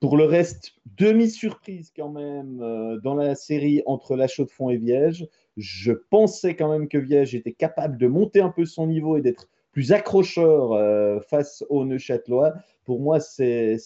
pour 0.00 0.16
le 0.16 0.24
reste, 0.24 0.74
demi-surprise 0.96 1.90
quand 1.96 2.10
même 2.10 2.58
dans 3.02 3.16
la 3.16 3.34
série 3.34 3.82
entre 3.86 4.14
La 4.14 4.28
Chaux-de-Fonds 4.28 4.70
et 4.70 4.76
Viège. 4.76 5.26
Je 5.58 5.92
pensais 5.92 6.54
quand 6.54 6.70
même 6.70 6.88
que 6.88 6.98
Viège 6.98 7.34
était 7.34 7.52
capable 7.52 7.98
de 7.98 8.06
monter 8.06 8.40
un 8.40 8.50
peu 8.50 8.64
son 8.64 8.86
niveau 8.86 9.16
et 9.16 9.20
d'être 9.20 9.48
plus 9.72 9.92
accrocheur 9.92 10.72
euh, 10.72 11.20
face 11.28 11.64
aux 11.68 11.84
Neuchâtelois. 11.84 12.54
Pour 12.88 13.00
moi, 13.00 13.20
c'est 13.20 13.76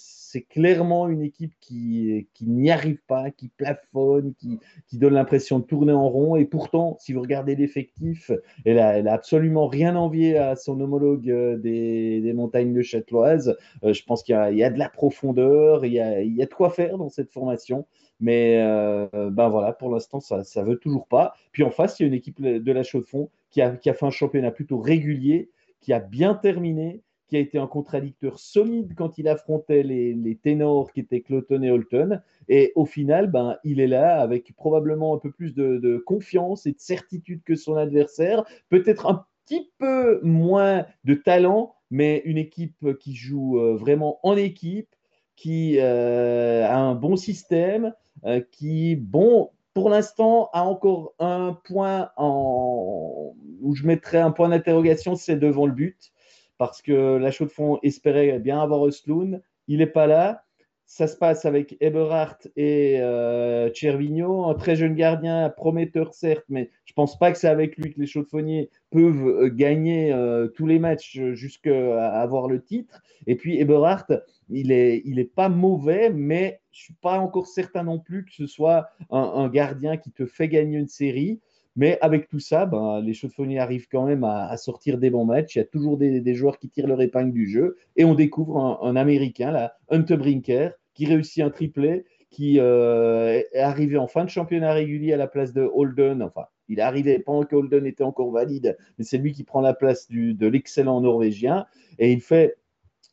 clairement 0.48 1.08
une 1.08 1.22
équipe 1.22 1.54
qui, 1.60 2.28
n'y 2.40 2.70
arrive 2.70 3.00
pas, 3.08 3.32
qui 3.32 3.48
plafonne, 3.48 4.32
qui, 4.36 4.60
donne 4.96 5.14
l'impression 5.14 5.58
de 5.58 5.64
tourner 5.64 5.92
en 5.92 6.08
rond. 6.08 6.36
Et 6.36 6.44
pourtant, 6.44 6.96
si 7.00 7.12
vous 7.12 7.20
regardez 7.20 7.56
l'effectif, 7.56 8.30
elle 8.64 8.78
a, 8.78 8.98
elle 8.98 9.08
a, 9.08 9.14
absolument 9.14 9.66
rien 9.66 9.96
envié 9.96 10.38
à 10.38 10.54
son 10.54 10.80
homologue 10.80 11.28
euh, 11.28 11.56
des, 11.56 12.32
montagnes 12.32 12.72
neuchâteloises. 12.72 13.56
Euh, 13.82 13.92
je 13.92 14.04
pense 14.04 14.22
qu'il 14.22 14.36
y, 14.36 14.62
a 14.62 14.70
de 14.70 14.78
la 14.78 14.88
profondeur, 14.88 15.84
il 15.84 15.94
y 15.94 15.98
a, 15.98 16.22
de 16.22 16.54
quoi 16.54 16.70
faire 16.70 16.96
dans 16.96 17.08
cette 17.08 17.32
formation. 17.32 17.88
Mais 18.20 18.62
euh, 18.62 19.08
ben 19.32 19.48
voilà, 19.48 19.72
pour 19.72 19.90
l'instant, 19.90 20.20
ça 20.20 20.44
ne 20.54 20.64
veut 20.64 20.76
toujours 20.76 21.08
pas. 21.08 21.34
Puis 21.50 21.64
en 21.64 21.72
face, 21.72 21.98
il 21.98 22.04
y 22.04 22.04
a 22.04 22.06
une 22.06 22.14
équipe 22.14 22.40
de 22.40 22.72
la 22.72 22.84
Chaux-de-Fonds 22.84 23.30
qui 23.50 23.60
a 23.62 23.76
fait 23.76 24.06
un 24.06 24.10
championnat 24.10 24.52
plutôt 24.52 24.78
régulier, 24.78 25.50
qui 25.80 25.92
a 25.92 25.98
bien 25.98 26.34
terminé, 26.34 27.02
qui 27.32 27.38
a 27.38 27.40
été 27.40 27.56
un 27.56 27.66
contradicteur 27.66 28.38
solide 28.38 28.92
quand 28.94 29.16
il 29.16 29.26
affrontait 29.26 29.82
les, 29.82 30.38
ténors 30.42 30.92
qui 30.92 31.00
étaient 31.00 31.22
Cloton 31.22 31.62
et 31.62 31.70
Holton. 31.70 32.20
Et 32.50 32.72
au 32.74 32.84
final, 32.84 33.30
ben, 33.30 33.56
il 33.64 33.80
est 33.80 33.86
là 33.86 34.20
avec 34.20 34.54
probablement 34.54 35.14
un 35.14 35.18
peu 35.18 35.30
plus 35.30 35.54
de, 35.54 35.78
de 35.78 35.96
confiance 35.96 36.66
et 36.66 36.72
de 36.72 36.78
certitude 36.78 37.40
que 37.42 37.54
son 37.54 37.76
adversaire. 37.76 38.44
Peut-être 38.68 39.06
un 39.06 39.24
petit 39.46 39.72
peu 39.78 40.20
moins 40.22 40.84
de 41.04 41.14
talent, 41.14 41.74
mais 41.90 42.20
une 42.26 42.36
équipe 42.36 42.98
qui 42.98 43.14
joue 43.14 43.58
euh, 43.58 43.76
vraiment 43.76 44.20
en 44.24 44.36
équipe, 44.36 44.94
qui 45.34 45.78
euh, 45.78 46.66
a 46.68 46.76
un 46.76 46.94
bon 46.94 47.16
système, 47.16 47.94
euh, 48.26 48.42
qui, 48.52 48.94
bon, 48.94 49.48
pour 49.72 49.88
l'instant, 49.88 50.50
a 50.52 50.64
encore 50.64 51.14
un 51.18 51.58
point 51.64 52.10
en... 52.18 53.32
où 53.62 53.74
je 53.74 53.86
mettrais 53.86 54.18
un 54.18 54.32
point 54.32 54.50
d'interrogation, 54.50 55.16
c'est 55.16 55.36
devant 55.36 55.64
le 55.64 55.72
but, 55.72 56.11
parce 56.58 56.82
que 56.82 57.16
la 57.16 57.30
Chaux 57.30 57.46
de 57.46 57.50
Fonds 57.50 57.78
espérait 57.82 58.38
bien 58.38 58.60
avoir 58.60 58.80
Osloon. 58.80 59.40
Il 59.68 59.78
n'est 59.78 59.86
pas 59.86 60.06
là. 60.06 60.44
Ça 60.84 61.06
se 61.06 61.16
passe 61.16 61.46
avec 61.46 61.76
Eberhardt 61.80 62.48
et 62.54 62.98
euh, 63.00 63.70
un 63.70 64.54
très 64.54 64.76
jeune 64.76 64.94
gardien, 64.94 65.48
prometteur 65.48 66.12
certes, 66.12 66.44
mais 66.50 66.70
je 66.84 66.92
pense 66.92 67.18
pas 67.18 67.32
que 67.32 67.38
c'est 67.38 67.48
avec 67.48 67.78
lui 67.78 67.94
que 67.94 68.00
les 68.00 68.06
chaudefonniers 68.06 68.68
peuvent 68.90 69.26
euh, 69.26 69.48
gagner 69.48 70.12
euh, 70.12 70.48
tous 70.48 70.66
les 70.66 70.78
matchs 70.78 71.18
jusqu'à 71.32 72.10
avoir 72.10 72.46
le 72.46 72.62
titre. 72.62 73.00
Et 73.26 73.36
puis 73.36 73.58
Eberhardt, 73.58 74.22
il 74.50 74.70
est, 74.70 75.00
il 75.06 75.18
est 75.18 75.34
pas 75.34 75.48
mauvais, 75.48 76.10
mais 76.10 76.60
je 76.72 76.82
suis 76.82 76.94
pas 76.94 77.18
encore 77.18 77.46
certain 77.46 77.84
non 77.84 77.98
plus 77.98 78.24
que 78.24 78.32
ce 78.32 78.46
soit 78.46 78.88
un, 79.10 79.48
gardien 79.48 79.96
qui 79.96 80.10
te 80.10 80.26
fait 80.26 80.48
gagner 80.48 80.78
une 80.78 80.88
série. 80.88 81.40
Mais 81.74 81.98
avec 82.02 82.28
tout 82.28 82.38
ça, 82.38 82.66
ben, 82.66 83.00
les 83.00 83.14
chaudefonniers 83.14 83.58
arrivent 83.58 83.88
quand 83.90 84.04
même 84.04 84.24
à, 84.24 84.56
sortir 84.56 84.98
des 84.98 85.10
bons 85.10 85.24
matchs. 85.24 85.56
Il 85.56 85.58
y 85.58 85.62
a 85.62 85.66
toujours 85.66 85.96
des, 85.96 86.34
joueurs 86.34 86.58
qui 86.58 86.68
tirent 86.68 86.86
leur 86.86 87.00
épingle 87.00 87.32
du 87.32 87.48
jeu. 87.48 87.76
Et 87.96 88.04
on 88.04 88.14
découvre 88.14 88.58
un, 88.82 88.96
Américain, 88.96 89.50
là, 89.50 89.76
Hunter 89.88 90.16
Brinker, 90.16 90.72
qui 90.94 91.06
réussit 91.06 91.42
un 91.42 91.50
triplé, 91.50 92.04
qui 92.30 92.58
euh, 92.58 93.42
est 93.52 93.58
arrivé 93.58 93.96
en 93.96 94.06
fin 94.06 94.24
de 94.24 94.30
championnat 94.30 94.72
régulier 94.72 95.12
à 95.14 95.16
la 95.16 95.26
place 95.26 95.52
de 95.52 95.62
Holden. 95.62 96.22
Enfin, 96.22 96.46
il 96.68 96.78
est 96.78 96.82
arrivé 96.82 97.18
pendant 97.18 97.44
que 97.44 97.56
Holden 97.56 97.86
était 97.86 98.04
encore 98.04 98.30
valide, 98.30 98.76
mais 98.98 99.04
c'est 99.04 99.18
lui 99.18 99.32
qui 99.32 99.44
prend 99.44 99.60
la 99.60 99.74
place 99.74 100.08
de 100.10 100.46
l'excellent 100.46 101.00
norvégien. 101.00 101.66
Et 101.98 102.12
il 102.12 102.20
fait 102.20 102.56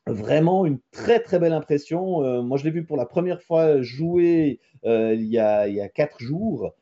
vraiment 0.08 0.66
une 0.66 0.80
très 0.92 1.20
très 1.20 1.40
belle 1.40 1.54
impression. 1.54 2.24
Euh, 2.24 2.42
moi, 2.42 2.58
je 2.58 2.64
l'ai 2.64 2.72
vu 2.72 2.84
pour 2.84 2.98
la 2.98 3.06
première 3.06 3.42
fois 3.42 3.82
jouer 3.82 4.60
euh, 4.86 5.14
il, 5.14 5.28
y 5.28 5.38
a, 5.38 5.68
il 5.68 5.76
y 5.76 5.82
a 5.82 5.90
quatre 5.90 6.20
jours. 6.20 6.74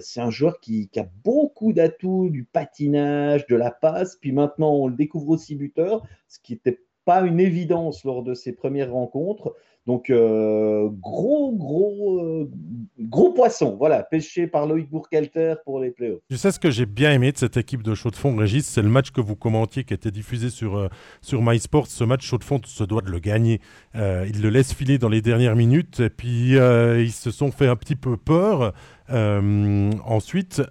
C'est 0.00 0.20
un 0.20 0.30
joueur 0.30 0.60
qui, 0.60 0.90
a 0.96 1.06
beaucoup 1.24 1.72
d'atouts, 1.72 2.30
du 2.30 2.44
patinage, 2.44 3.46
de 3.46 3.56
la 3.56 3.70
passe. 3.70 4.16
Puis 4.16 4.32
maintenant, 4.32 4.72
on 4.72 4.88
le 4.88 4.94
découvre 4.94 5.28
aussi 5.30 5.54
buteur, 5.54 6.02
ce 6.28 6.38
qui 6.40 6.54
n'était 6.54 6.80
pas 7.04 7.22
une 7.22 7.40
évidence 7.40 8.04
lors 8.04 8.22
de 8.22 8.34
ses 8.34 8.52
premières 8.52 8.92
rencontres. 8.92 9.54
Donc, 9.86 10.10
euh, 10.10 10.88
gros, 11.00 11.52
gros, 11.52 12.20
euh, 12.20 12.50
gros 12.98 13.32
poisson, 13.32 13.76
voilà, 13.78 14.02
pêché 14.02 14.46
par 14.46 14.66
Loïc 14.66 14.90
Bourkelter 14.90 15.54
pour 15.64 15.80
les 15.80 15.90
playoffs. 15.90 16.20
Tu 16.28 16.36
sais 16.36 16.52
ce 16.52 16.60
que 16.60 16.70
j'ai 16.70 16.84
bien 16.84 17.12
aimé 17.12 17.32
de 17.32 17.38
cette 17.38 17.56
équipe 17.56 17.82
de 17.82 17.94
Chaux 17.94 18.10
de 18.10 18.16
Fonds, 18.16 18.36
Régis, 18.36 18.66
c'est 18.66 18.82
le 18.82 18.90
match 18.90 19.10
que 19.10 19.22
vous 19.22 19.36
commentiez 19.36 19.84
qui 19.84 19.94
était 19.94 20.10
diffusé 20.10 20.50
sur, 20.50 20.76
euh, 20.76 20.88
sur 21.22 21.42
MySports. 21.42 21.86
Ce 21.86 22.04
match, 22.04 22.24
Chaux 22.24 22.38
de 22.38 22.44
Fonds 22.44 22.60
se 22.64 22.84
doit 22.84 23.00
de 23.00 23.10
le 23.10 23.18
gagner. 23.18 23.60
ils 23.94 24.42
le 24.42 24.50
laissent 24.50 24.74
filer 24.74 24.98
dans 24.98 25.08
les 25.08 25.22
dernières 25.22 25.56
minutes 25.56 26.00
et 26.00 26.10
puis 26.10 26.52
ils 26.52 27.12
se 27.12 27.30
sont 27.30 27.50
fait 27.50 27.66
un 27.66 27.76
petit 27.76 27.96
peu 27.96 28.16
peur. 28.16 28.72
Ensuite, 29.10 30.62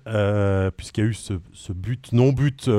puisqu'il 0.77 1.03
y 1.03 1.07
a 1.07 1.09
eu 1.09 1.13
ce, 1.13 1.33
ce 1.53 1.73
but, 1.73 2.11
non-but 2.13 2.69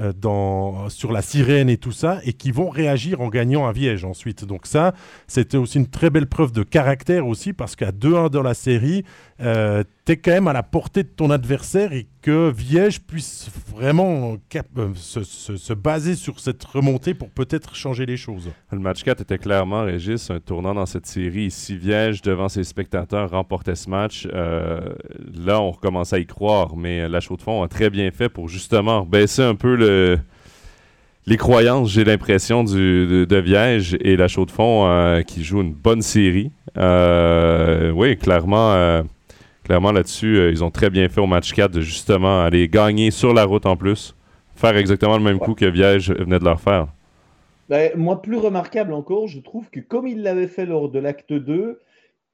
euh, 0.00 0.12
dans, 0.12 0.88
sur 0.88 1.12
la 1.12 1.22
sirène 1.22 1.70
et 1.70 1.76
tout 1.76 1.92
ça, 1.92 2.18
et 2.24 2.32
qui 2.32 2.50
vont 2.50 2.68
réagir 2.68 3.20
en 3.20 3.28
gagnant 3.28 3.68
à 3.68 3.72
Viège 3.72 4.04
ensuite. 4.04 4.44
Donc 4.44 4.66
ça, 4.66 4.92
c'était 5.28 5.56
aussi 5.56 5.78
une 5.78 5.86
très 5.86 6.10
belle 6.10 6.26
preuve 6.26 6.50
de 6.50 6.64
caractère 6.64 7.28
aussi, 7.28 7.52
parce 7.52 7.76
qu'à 7.76 7.92
2-1 7.92 8.28
dans 8.28 8.42
la 8.42 8.54
série, 8.54 9.04
euh, 9.40 9.84
tu 10.04 10.12
es 10.12 10.16
quand 10.16 10.32
même 10.32 10.48
à 10.48 10.52
la 10.52 10.62
portée 10.62 11.02
de 11.02 11.08
ton 11.08 11.30
adversaire 11.30 11.92
et 11.92 12.06
que 12.20 12.50
Viège 12.50 13.00
puisse 13.00 13.48
vraiment 13.74 14.36
euh, 14.54 14.88
se, 14.94 15.72
baser 15.72 16.14
sur 16.14 16.40
cette 16.40 16.62
remontée 16.64 17.14
pour 17.14 17.30
peut-être 17.30 17.74
changer 17.74 18.06
les 18.06 18.16
choses. 18.16 18.50
Le 18.70 18.78
match 18.78 19.02
4 19.02 19.22
était 19.22 19.38
clairement, 19.38 19.84
Régis, 19.84 20.30
un 20.30 20.40
tournant 20.40 20.74
dans 20.74 20.86
cette 20.86 21.06
série. 21.06 21.50
Si 21.50 21.76
Viège, 21.76 22.22
devant 22.22 22.48
ses 22.48 22.64
spectateurs, 22.64 23.30
remportait 23.30 23.76
ce 23.76 23.88
match, 23.88 24.26
là, 24.26 25.60
on 25.60 25.70
recommence 25.70 26.12
à 26.12 26.18
y 26.18 26.26
croire. 26.26 26.76
Mais 26.76 27.08
la 27.08 27.20
Chaux-de-Fonds 27.20 27.62
a 27.62 27.68
très 27.68 27.90
bien 27.90 28.10
fait 28.10 28.28
pour 28.28 28.48
justement 28.48 29.04
baisser 29.04 29.42
un 29.42 29.54
peu 29.54 29.74
le 29.74 30.18
les 31.26 31.36
croyances, 31.36 31.90
j'ai 31.90 32.04
l'impression, 32.04 32.64
de, 32.64 33.24
de, 33.28 33.36
Viège 33.36 33.96
et 34.00 34.16
la 34.16 34.28
Chaux-de-Fonds 34.28 34.86
euh, 34.86 35.22
qui 35.22 35.42
joue 35.42 35.62
une 35.62 35.72
bonne 35.72 36.02
série. 36.02 36.50
Euh, 36.76 37.90
oui, 37.92 38.16
clairement, 38.16 38.74
euh, 38.74 39.02
clairement 39.64 39.90
là-dessus, 39.92 40.50
ils 40.50 40.62
ont 40.62 40.70
très 40.70 40.90
bien 40.90 41.08
fait 41.08 41.20
au 41.20 41.26
match 41.26 41.52
4 41.52 41.72
de 41.72 41.80
justement 41.80 42.42
aller 42.42 42.68
gagner 42.68 43.10
sur 43.10 43.34
la 43.34 43.44
route 43.44 43.66
en 43.66 43.76
plus. 43.76 44.14
Faire 44.54 44.76
exactement 44.76 45.18
le 45.18 45.24
même 45.24 45.38
coup 45.38 45.54
que 45.54 45.64
Viège 45.64 46.12
venait 46.12 46.38
de 46.38 46.44
leur 46.44 46.60
faire. 46.60 46.86
Ben, 47.68 47.90
moi, 47.96 48.22
plus 48.22 48.36
remarquable 48.36 48.92
encore, 48.92 49.26
je 49.26 49.40
trouve 49.40 49.70
que 49.70 49.80
comme 49.80 50.06
ils 50.06 50.22
l'avaient 50.22 50.46
fait 50.46 50.66
lors 50.66 50.90
de 50.90 50.98
l'acte 50.98 51.32
2, 51.32 51.80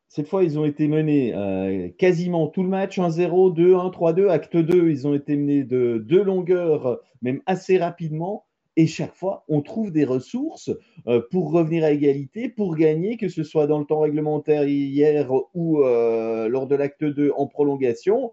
cette 0.09 0.27
fois, 0.27 0.43
ils 0.43 0.59
ont 0.59 0.65
été 0.65 0.89
menés 0.89 1.95
quasiment 1.97 2.49
tout 2.49 2.65
le 2.65 2.69
match 2.69 2.99
1-0, 2.99 3.57
2-1, 3.57 3.93
3-2. 3.93 4.29
Acte 4.29 4.57
2, 4.57 4.91
ils 4.91 5.07
ont 5.07 5.15
été 5.15 5.37
menés 5.37 5.63
de 5.63 6.05
deux 6.05 6.25
longueurs, 6.25 6.99
même 7.23 7.41
assez 7.47 7.79
rapidement. 7.79 8.45
Et 8.77 8.87
chaque 8.87 9.15
fois, 9.15 9.45
on 9.49 9.63
trouve 9.63 9.91
des 9.91 10.05
ressources 10.05 10.71
euh, 11.07 11.21
pour 11.31 11.51
revenir 11.53 11.85
à 11.85 11.91
égalité, 11.91 12.49
pour 12.49 12.77
gagner, 12.77 13.17
que 13.17 13.29
ce 13.29 13.43
soit 13.43 13.67
dans 13.67 13.79
le 13.79 13.85
temps 13.85 14.01
réglementaire 14.01 14.65
hier 14.65 15.31
ou 15.55 15.81
euh, 15.81 16.49
lors 16.49 16.67
de 16.67 16.77
l'acte 16.77 17.05
2 17.05 17.33
en 17.37 17.47
prolongation. 17.47 18.33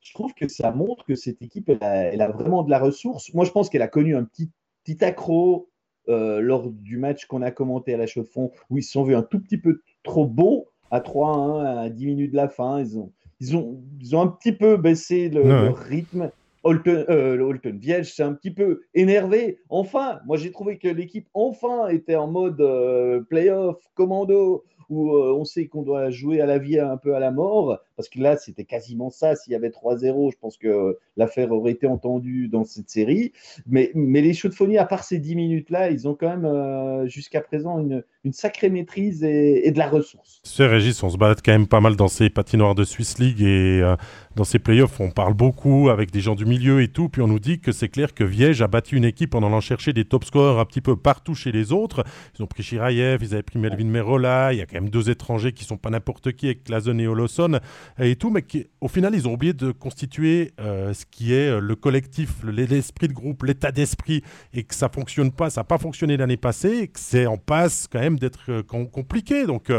Je 0.00 0.12
trouve 0.12 0.34
que 0.34 0.48
ça 0.48 0.70
montre 0.70 1.04
que 1.04 1.14
cette 1.14 1.40
équipe, 1.42 1.70
elle 1.80 2.20
a, 2.20 2.30
vraiment 2.30 2.62
de 2.62 2.70
la 2.70 2.78
ressource. 2.78 3.32
Moi, 3.34 3.44
je 3.44 3.50
pense 3.50 3.70
qu'elle 3.70 3.82
a 3.82 3.88
connu 3.88 4.16
un 4.16 4.24
petit, 4.24 4.50
petit 4.84 5.02
accro 5.04 5.68
euh, 6.08 6.40
lors 6.40 6.70
du 6.70 6.98
match 6.98 7.24
qu'on 7.26 7.40
a 7.40 7.50
commenté 7.50 7.94
à 7.94 7.96
la 7.96 8.06
chaux 8.06 8.22
de 8.22 8.28
fond, 8.28 8.50
où 8.68 8.78
ils 8.78 8.82
se 8.82 8.92
sont 8.92 9.04
vus 9.04 9.14
un 9.14 9.22
tout 9.22 9.40
petit 9.40 9.58
peu 9.58 9.80
trop 10.02 10.26
beaux 10.26 10.66
à 10.90 11.00
3-1, 11.00 11.84
à 11.84 11.90
10 11.90 12.06
minutes 12.06 12.32
de 12.32 12.36
la 12.36 12.48
fin. 12.48 12.80
Ils 12.80 12.98
ont, 12.98 13.12
ils 13.40 13.56
ont, 13.56 13.82
ils 14.00 14.14
ont 14.14 14.20
un 14.20 14.28
petit 14.28 14.52
peu 14.52 14.76
baissé 14.76 15.28
le, 15.28 15.70
rythme. 15.70 16.30
Holton, 16.64 17.04
euh, 17.08 17.38
Holton 17.40 17.78
Viège 17.78 18.14
s'est 18.14 18.22
un 18.22 18.32
petit 18.32 18.50
peu 18.50 18.82
énervé. 18.94 19.58
Enfin, 19.68 20.20
moi 20.26 20.36
j'ai 20.36 20.50
trouvé 20.50 20.78
que 20.78 20.88
l'équipe 20.88 21.28
enfin 21.34 21.88
était 21.88 22.16
en 22.16 22.26
mode 22.26 22.60
euh, 22.60 23.20
playoff, 23.22 23.76
commando 23.94 24.64
où 24.90 25.16
euh, 25.16 25.32
on 25.32 25.44
sait 25.44 25.66
qu'on 25.66 25.82
doit 25.82 26.10
jouer 26.10 26.40
à 26.40 26.46
la 26.46 26.58
vie 26.58 26.78
un 26.78 26.96
peu 26.96 27.14
à 27.14 27.20
la 27.20 27.30
mort, 27.30 27.78
parce 27.96 28.08
que 28.08 28.18
là, 28.18 28.36
c'était 28.36 28.64
quasiment 28.64 29.10
ça. 29.10 29.36
S'il 29.36 29.52
y 29.52 29.56
avait 29.56 29.70
3-0, 29.70 30.32
je 30.32 30.38
pense 30.38 30.56
que 30.56 30.98
l'affaire 31.16 31.52
aurait 31.52 31.72
été 31.72 31.86
entendue 31.86 32.48
dans 32.48 32.64
cette 32.64 32.90
série. 32.90 33.32
Mais, 33.66 33.92
les 33.94 34.34
chaudes-phonies, 34.34 34.78
à 34.78 34.84
part 34.84 35.04
ces 35.04 35.18
10 35.18 35.36
minutes-là, 35.36 35.90
ils 35.90 36.08
ont 36.08 36.14
quand 36.14 36.28
même 36.28 36.44
euh, 36.44 37.06
jusqu'à 37.06 37.40
présent 37.40 37.78
une, 37.78 38.02
sacrée 38.32 38.70
maîtrise 38.70 39.22
et, 39.22 39.70
de 39.70 39.78
la 39.78 39.88
ressource. 39.88 40.40
C'est 40.44 40.66
Régis, 40.66 41.02
on 41.02 41.10
se 41.10 41.18
balade 41.18 41.40
quand 41.44 41.52
même 41.52 41.66
pas 41.66 41.80
mal 41.80 41.94
dans 41.94 42.08
ces 42.08 42.30
patinoires 42.30 42.74
de 42.74 42.84
Swiss 42.84 43.18
League 43.18 43.42
et 43.42 43.80
euh, 43.82 43.96
dans 44.34 44.44
ces 44.44 44.58
playoffs, 44.58 44.98
on 44.98 45.10
parle 45.10 45.34
beaucoup 45.34 45.90
avec 45.90 46.10
des 46.10 46.20
gens 46.20 46.34
du 46.34 46.46
milieu 46.46 46.82
et 46.82 46.88
tout. 46.88 47.08
Puis 47.08 47.22
on 47.22 47.28
nous 47.28 47.38
dit 47.38 47.60
que 47.60 47.70
c'est 47.70 47.88
clair 47.88 48.14
que 48.14 48.24
Viège 48.24 48.62
a 48.62 48.66
battu 48.66 48.96
une 48.96 49.04
équipe 49.04 49.34
en 49.34 49.42
allant 49.42 49.60
chercher 49.60 49.92
des 49.92 50.04
top 50.04 50.24
scorers 50.24 50.58
un 50.58 50.64
petit 50.64 50.80
peu 50.80 50.96
partout 50.96 51.34
chez 51.34 51.52
les 51.52 51.72
autres. 51.72 52.02
Ils 52.38 52.42
ont 52.42 52.46
pris 52.46 52.62
Chirayev, 52.62 53.22
ils 53.22 53.34
avaient 53.34 53.42
pris 53.42 53.58
Melvin 53.58 53.84
Merola, 53.84 54.52
il 54.52 54.58
y 54.58 54.62
a 54.62 54.66
quand 54.66 54.80
même 54.80 54.90
deux 54.90 55.10
étrangers 55.10 55.52
qui 55.52 55.64
sont 55.64 55.76
pas 55.76 55.90
n'importe 55.90 56.32
qui 56.32 56.46
avec 56.46 56.64
Clazen 56.64 56.98
et 56.98 57.06
Olosson 57.06 57.60
et 57.98 58.16
tout, 58.16 58.30
mais 58.30 58.44
au 58.80 58.88
final, 58.88 59.14
ils 59.14 59.26
ont 59.28 59.32
oublié 59.32 59.52
de 59.52 59.72
constituer 59.72 60.52
euh, 60.60 60.92
ce 60.92 61.04
qui 61.10 61.32
est 61.32 61.48
euh, 61.48 61.60
le 61.60 61.76
collectif, 61.76 62.30
l'esprit 62.44 63.08
de 63.08 63.12
groupe, 63.12 63.42
l'état 63.44 63.72
d'esprit, 63.72 64.22
et 64.52 64.64
que 64.64 64.74
ça 64.74 64.88
fonctionne 64.88 65.32
pas, 65.32 65.50
ça 65.50 65.60
n'a 65.60 65.64
pas 65.64 65.78
fonctionné 65.78 66.16
l'année 66.16 66.36
passée, 66.36 66.78
et 66.82 66.88
que 66.88 67.00
c'est 67.00 67.26
en 67.26 67.36
passe 67.36 67.88
quand 67.90 68.00
même 68.00 68.18
d'être 68.18 68.50
euh, 68.50 68.62
compliqué. 68.62 69.46
Donc, 69.46 69.70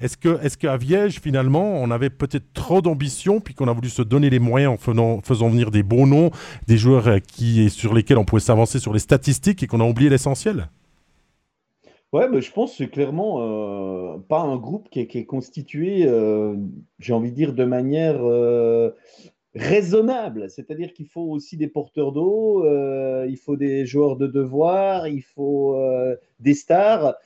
est-ce 0.00 0.16
que, 0.16 0.42
est-ce 0.42 0.56
qu'à 0.56 0.76
Viège, 0.76 1.20
finalement, 1.20 1.80
on 1.82 1.90
avait 1.90 2.10
peut-être 2.10 2.52
trop 2.52 2.82
d'ambition, 2.82 3.40
puis 3.40 3.54
qu'on 3.54 3.68
a 3.68 3.72
voulu 3.72 3.88
se 3.88 4.02
donner 4.02 4.30
les 4.30 4.38
moyens 4.38 4.74
en 4.74 5.22
faisant, 5.22 5.48
venir 5.48 5.70
des 5.70 5.82
beaux 5.82 6.06
noms, 6.06 6.30
des 6.66 6.78
joueurs 6.78 7.20
qui, 7.26 7.70
sur 7.70 7.94
lesquels 7.94 8.18
on 8.18 8.24
pouvait 8.24 8.40
s'avancer 8.40 8.78
sur 8.78 8.92
les 8.92 8.98
statistiques, 8.98 9.62
et 9.62 9.66
qu'on 9.66 9.80
a 9.80 9.84
oublié 9.84 10.10
l'essentiel? 10.10 10.68
Ouais, 12.14 12.28
mais 12.28 12.42
je 12.42 12.52
pense 12.52 12.70
que 12.70 12.76
c'est 12.76 12.90
clairement 12.90 13.40
euh, 13.40 14.18
pas 14.18 14.38
un 14.38 14.56
groupe 14.56 14.88
qui 14.88 15.00
est, 15.00 15.24
constitué, 15.24 16.06
euh, 16.06 16.54
j'ai 17.00 17.12
envie 17.12 17.32
de 17.32 17.34
dire, 17.34 17.52
de 17.52 17.64
manière 17.64 18.24
euh, 18.24 18.92
raisonnable. 19.56 20.48
C'est-à-dire 20.48 20.92
qu'il 20.92 21.08
faut 21.08 21.22
aussi 21.22 21.56
des 21.56 21.66
porteurs 21.66 22.12
d'eau, 22.12 22.64
il 23.26 23.36
faut 23.36 23.56
des 23.56 23.84
joueurs 23.84 24.16
de 24.16 24.28
devoir, 24.28 25.08
il 25.08 25.22
faut 25.22 25.76
des 26.38 26.54
stars. 26.54 27.16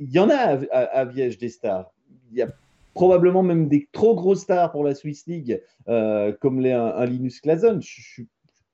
Il 0.00 0.10
y 0.10 0.18
en 0.18 0.30
a 0.30 0.34
à, 0.34 0.80
à, 0.80 1.04
Viège 1.04 1.38
des 1.38 1.48
stars. 1.48 1.94
Il 2.32 2.38
y 2.38 2.42
a 2.42 2.48
probablement 2.94 3.44
même 3.44 3.68
des 3.68 3.88
trop 3.92 4.16
gros 4.16 4.34
stars 4.34 4.72
pour 4.72 4.82
la 4.82 4.96
Swiss 4.96 5.28
League, 5.28 5.62
comme 6.40 6.60
les, 6.60 6.72
un, 6.72 7.04
Linus 7.04 7.40
Clazen. 7.40 7.80
Je 7.80 8.02
suis 8.02 8.26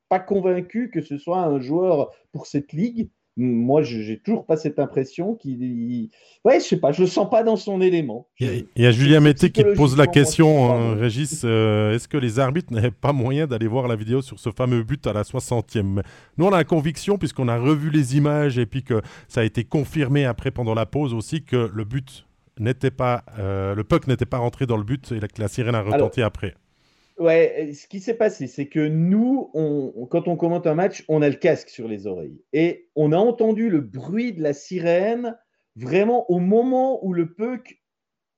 pas 0.08 0.20
convaincu 0.20 0.88
que 0.88 1.02
ce 1.02 1.18
soit 1.18 1.40
un 1.40 1.60
joueur 1.60 2.12
pour 2.32 2.46
cette 2.46 2.72
ligue 2.72 3.10
moi, 3.36 3.82
j'ai 3.82 4.18
toujours 4.18 4.46
pas 4.46 4.56
cette 4.56 4.78
impression 4.78 5.34
qu'il. 5.34 6.10
Ouais, 6.44 6.60
je 6.60 6.64
sais 6.64 6.76
pas, 6.76 6.92
je 6.92 7.02
le 7.02 7.08
sens 7.08 7.28
pas 7.28 7.42
dans 7.42 7.56
son 7.56 7.80
élément. 7.80 8.28
Il 8.38 8.66
y 8.76 8.86
a, 8.86 8.92
Julien 8.92 9.20
Mété 9.20 9.50
qui 9.50 9.64
pose 9.76 9.96
la 9.96 10.06
question, 10.06 10.72
hein, 10.72 10.94
Régis 10.94 11.42
euh, 11.44 11.94
est-ce 11.94 12.06
que 12.06 12.16
les 12.16 12.38
arbitres 12.38 12.72
n'avaient 12.72 12.92
pas 12.92 13.12
moyen 13.12 13.46
d'aller 13.46 13.66
voir 13.66 13.88
la 13.88 13.96
vidéo 13.96 14.22
sur 14.22 14.38
ce 14.38 14.50
fameux 14.50 14.84
but 14.84 15.04
à 15.06 15.12
la 15.12 15.22
60e 15.22 16.02
Nous, 16.38 16.44
on 16.44 16.52
a 16.52 16.58
la 16.58 16.64
conviction, 16.64 17.18
puisqu'on 17.18 17.48
a 17.48 17.58
revu 17.58 17.90
les 17.90 18.16
images 18.16 18.58
et 18.58 18.66
puis 18.66 18.84
que 18.84 19.00
ça 19.26 19.40
a 19.40 19.44
été 19.44 19.64
confirmé 19.64 20.24
après 20.24 20.52
pendant 20.52 20.74
la 20.74 20.86
pause 20.86 21.12
aussi, 21.12 21.42
que 21.42 21.70
le 21.72 21.84
but 21.84 22.26
n'était 22.60 22.92
pas. 22.92 23.24
Euh, 23.38 23.74
le 23.74 23.82
puck 23.82 24.06
n'était 24.06 24.26
pas 24.26 24.38
rentré 24.38 24.66
dans 24.66 24.76
le 24.76 24.84
but 24.84 25.12
et 25.12 25.18
que 25.18 25.40
la 25.40 25.48
sirène 25.48 25.74
a 25.74 25.82
retenti 25.82 26.22
après. 26.22 26.54
Ouais, 27.16 27.70
ce 27.74 27.86
qui 27.86 28.00
s'est 28.00 28.16
passé, 28.16 28.48
c'est 28.48 28.66
que 28.66 28.80
nous, 28.80 29.52
quand 30.10 30.26
on 30.26 30.36
commente 30.36 30.66
un 30.66 30.74
match, 30.74 31.04
on 31.08 31.22
a 31.22 31.28
le 31.28 31.36
casque 31.36 31.68
sur 31.68 31.86
les 31.86 32.08
oreilles. 32.08 32.42
Et 32.52 32.88
on 32.96 33.12
a 33.12 33.16
entendu 33.16 33.70
le 33.70 33.80
bruit 33.80 34.32
de 34.32 34.42
la 34.42 34.52
sirène 34.52 35.38
vraiment 35.76 36.28
au 36.30 36.40
moment 36.40 37.04
où 37.04 37.12
le 37.12 37.32
puck 37.32 37.80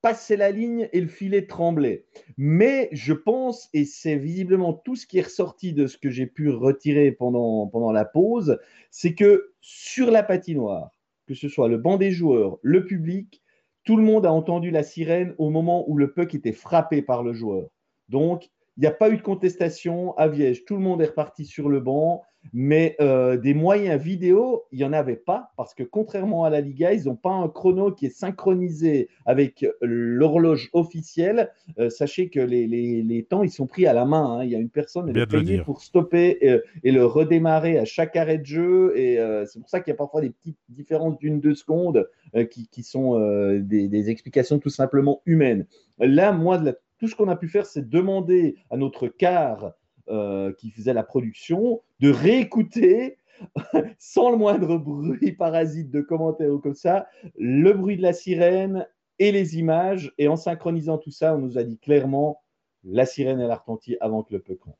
passait 0.02 0.36
la 0.36 0.50
ligne 0.50 0.88
et 0.92 1.00
le 1.00 1.08
filet 1.08 1.46
tremblait. 1.46 2.04
Mais 2.36 2.90
je 2.92 3.14
pense, 3.14 3.68
et 3.72 3.86
c'est 3.86 4.16
visiblement 4.16 4.74
tout 4.74 4.94
ce 4.94 5.06
qui 5.06 5.18
est 5.18 5.22
ressorti 5.22 5.72
de 5.72 5.86
ce 5.86 5.96
que 5.96 6.10
j'ai 6.10 6.26
pu 6.26 6.50
retirer 6.50 7.12
pendant, 7.12 7.66
pendant 7.66 7.92
la 7.92 8.04
pause, 8.04 8.58
c'est 8.90 9.14
que 9.14 9.54
sur 9.62 10.10
la 10.10 10.22
patinoire, 10.22 10.90
que 11.26 11.34
ce 11.34 11.48
soit 11.48 11.68
le 11.68 11.78
banc 11.78 11.96
des 11.96 12.12
joueurs, 12.12 12.58
le 12.62 12.84
public, 12.84 13.42
tout 13.84 13.96
le 13.96 14.02
monde 14.02 14.26
a 14.26 14.32
entendu 14.32 14.70
la 14.70 14.82
sirène 14.82 15.34
au 15.38 15.48
moment 15.48 15.88
où 15.88 15.96
le 15.96 16.12
puck 16.12 16.34
était 16.34 16.52
frappé 16.52 17.00
par 17.02 17.22
le 17.22 17.32
joueur. 17.32 17.68
Donc, 18.08 18.50
il 18.76 18.80
n'y 18.80 18.86
a 18.86 18.92
pas 18.92 19.10
eu 19.10 19.16
de 19.16 19.22
contestation 19.22 20.16
à 20.16 20.28
Viège. 20.28 20.64
Tout 20.64 20.74
le 20.74 20.82
monde 20.82 21.00
est 21.00 21.06
reparti 21.06 21.44
sur 21.44 21.68
le 21.68 21.80
banc. 21.80 22.22
Mais 22.52 22.96
euh, 23.00 23.36
des 23.36 23.54
moyens 23.54 24.00
vidéo, 24.00 24.64
il 24.72 24.78
n'y 24.78 24.84
en 24.84 24.92
avait 24.92 25.16
pas 25.16 25.50
parce 25.56 25.74
que 25.74 25.82
contrairement 25.82 26.44
à 26.44 26.50
la 26.50 26.60
Liga, 26.60 26.92
ils 26.92 27.06
n'ont 27.06 27.16
pas 27.16 27.32
un 27.32 27.48
chrono 27.48 27.92
qui 27.92 28.06
est 28.06 28.16
synchronisé 28.16 29.08
avec 29.24 29.66
l'horloge 29.80 30.70
officielle. 30.72 31.50
Euh, 31.78 31.90
sachez 31.90 32.28
que 32.28 32.40
les, 32.40 33.26
temps, 33.28 33.42
ils 33.42 33.50
sont 33.50 33.66
pris 33.66 33.86
à 33.86 33.92
la 33.92 34.04
main. 34.04 34.38
Hein. 34.38 34.44
Il 34.44 34.50
y 34.50 34.54
a 34.54 34.58
une 34.58 34.70
personne 34.70 35.08
elle 35.08 35.18
est 35.18 35.26
payée 35.26 35.62
pour 35.62 35.80
stopper 35.80 36.38
euh, 36.44 36.60
et, 36.84 36.92
le 36.92 37.04
redémarrer 37.04 37.78
à 37.78 37.84
chaque 37.84 38.16
arrêt 38.16 38.38
de 38.38 38.46
jeu. 38.46 38.96
Et 38.96 39.18
c'est 39.46 39.58
pour 39.58 39.68
ça 39.68 39.80
qu'il 39.80 39.90
y 39.90 39.94
a 39.94 39.96
parfois 39.96 40.20
des 40.20 40.30
petites 40.30 40.58
différences 40.68 41.18
d'une, 41.18 41.40
deux 41.40 41.54
secondes 41.54 42.08
qui, 42.50 42.82
sont 42.82 43.18
des, 43.58 43.88
des, 43.88 44.10
explications 44.10 44.58
tout 44.58 44.70
simplement 44.70 45.20
humaines. 45.26 45.66
Là, 45.98 46.32
moi, 46.32 46.58
de 46.58 46.66
la 46.66 46.72
tout 46.98 47.08
ce 47.08 47.14
qu'on 47.14 47.28
a 47.28 47.36
pu 47.36 47.48
faire, 47.48 47.66
c'est 47.66 47.88
demander 47.88 48.56
à 48.70 48.76
notre 48.76 49.08
car 49.08 49.72
euh, 50.08 50.52
qui 50.52 50.70
faisait 50.70 50.94
la 50.94 51.02
production 51.02 51.82
de 52.00 52.10
réécouter 52.10 53.18
sans 53.98 54.30
le 54.30 54.36
moindre 54.36 54.78
bruit 54.78 55.32
parasite 55.32 55.90
de 55.90 56.00
commentaires 56.00 56.52
ou 56.52 56.58
comme 56.58 56.74
ça, 56.74 57.06
le 57.36 57.72
bruit 57.72 57.96
de 57.96 58.02
la 58.02 58.12
sirène 58.12 58.86
et 59.18 59.32
les 59.32 59.58
images. 59.58 60.12
Et 60.18 60.28
en 60.28 60.36
synchronisant 60.36 60.98
tout 60.98 61.10
ça, 61.10 61.34
on 61.34 61.38
nous 61.38 61.58
a 61.58 61.64
dit 61.64 61.78
clairement 61.78 62.40
la 62.84 63.04
sirène 63.04 63.40
et 63.40 63.46
l'artentier 63.46 63.96
avant 64.00 64.22
que 64.22 64.32
le 64.32 64.40
peu 64.40 64.54
compte. 64.54 64.78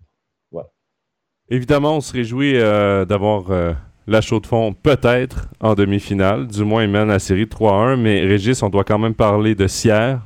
Voilà. 0.52 0.70
Évidemment, 1.48 1.96
on 1.96 2.00
se 2.00 2.12
réjouit 2.12 2.56
euh, 2.56 3.04
d'avoir 3.04 3.50
euh, 3.50 3.72
la 4.06 4.20
chaux 4.20 4.40
de 4.40 4.46
fond 4.46 4.72
peut-être 4.74 5.48
en 5.60 5.74
demi-finale. 5.74 6.46
Du 6.46 6.64
moins, 6.64 6.84
il 6.84 6.90
mène 6.90 7.08
la 7.08 7.18
série 7.18 7.46
3-1. 7.46 7.96
Mais 7.96 8.20
Régis, 8.20 8.62
on 8.62 8.68
doit 8.68 8.84
quand 8.84 8.98
même 8.98 9.14
parler 9.14 9.54
de 9.54 9.66
Sierre 9.66 10.22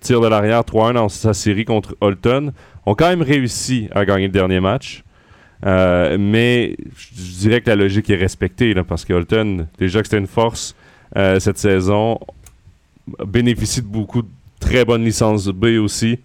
tir 0.00 0.20
de 0.20 0.26
l'arrière 0.26 0.62
3-1 0.62 0.94
dans 0.94 1.08
sa 1.08 1.34
série 1.34 1.64
contre 1.64 1.96
Holton, 2.00 2.52
ont 2.86 2.94
quand 2.94 3.08
même 3.08 3.22
réussi 3.22 3.88
à 3.92 4.04
gagner 4.04 4.26
le 4.26 4.32
dernier 4.32 4.60
match. 4.60 5.04
Euh, 5.66 6.16
mais 6.18 6.76
je 6.96 7.38
dirais 7.40 7.60
que 7.60 7.68
la 7.68 7.76
logique 7.76 8.08
est 8.08 8.16
respectée 8.16 8.74
parce 8.88 9.04
que 9.04 9.12
Holton, 9.12 9.66
déjà 9.78 10.00
que 10.00 10.06
c'était 10.06 10.18
une 10.18 10.26
force 10.26 10.74
euh, 11.16 11.38
cette 11.38 11.58
saison, 11.58 12.18
bénéficie 13.26 13.82
de 13.82 13.86
beaucoup 13.86 14.22
de 14.22 14.28
très 14.58 14.84
bonnes 14.84 15.04
licences 15.04 15.48
B 15.48 15.78
aussi. 15.80 16.18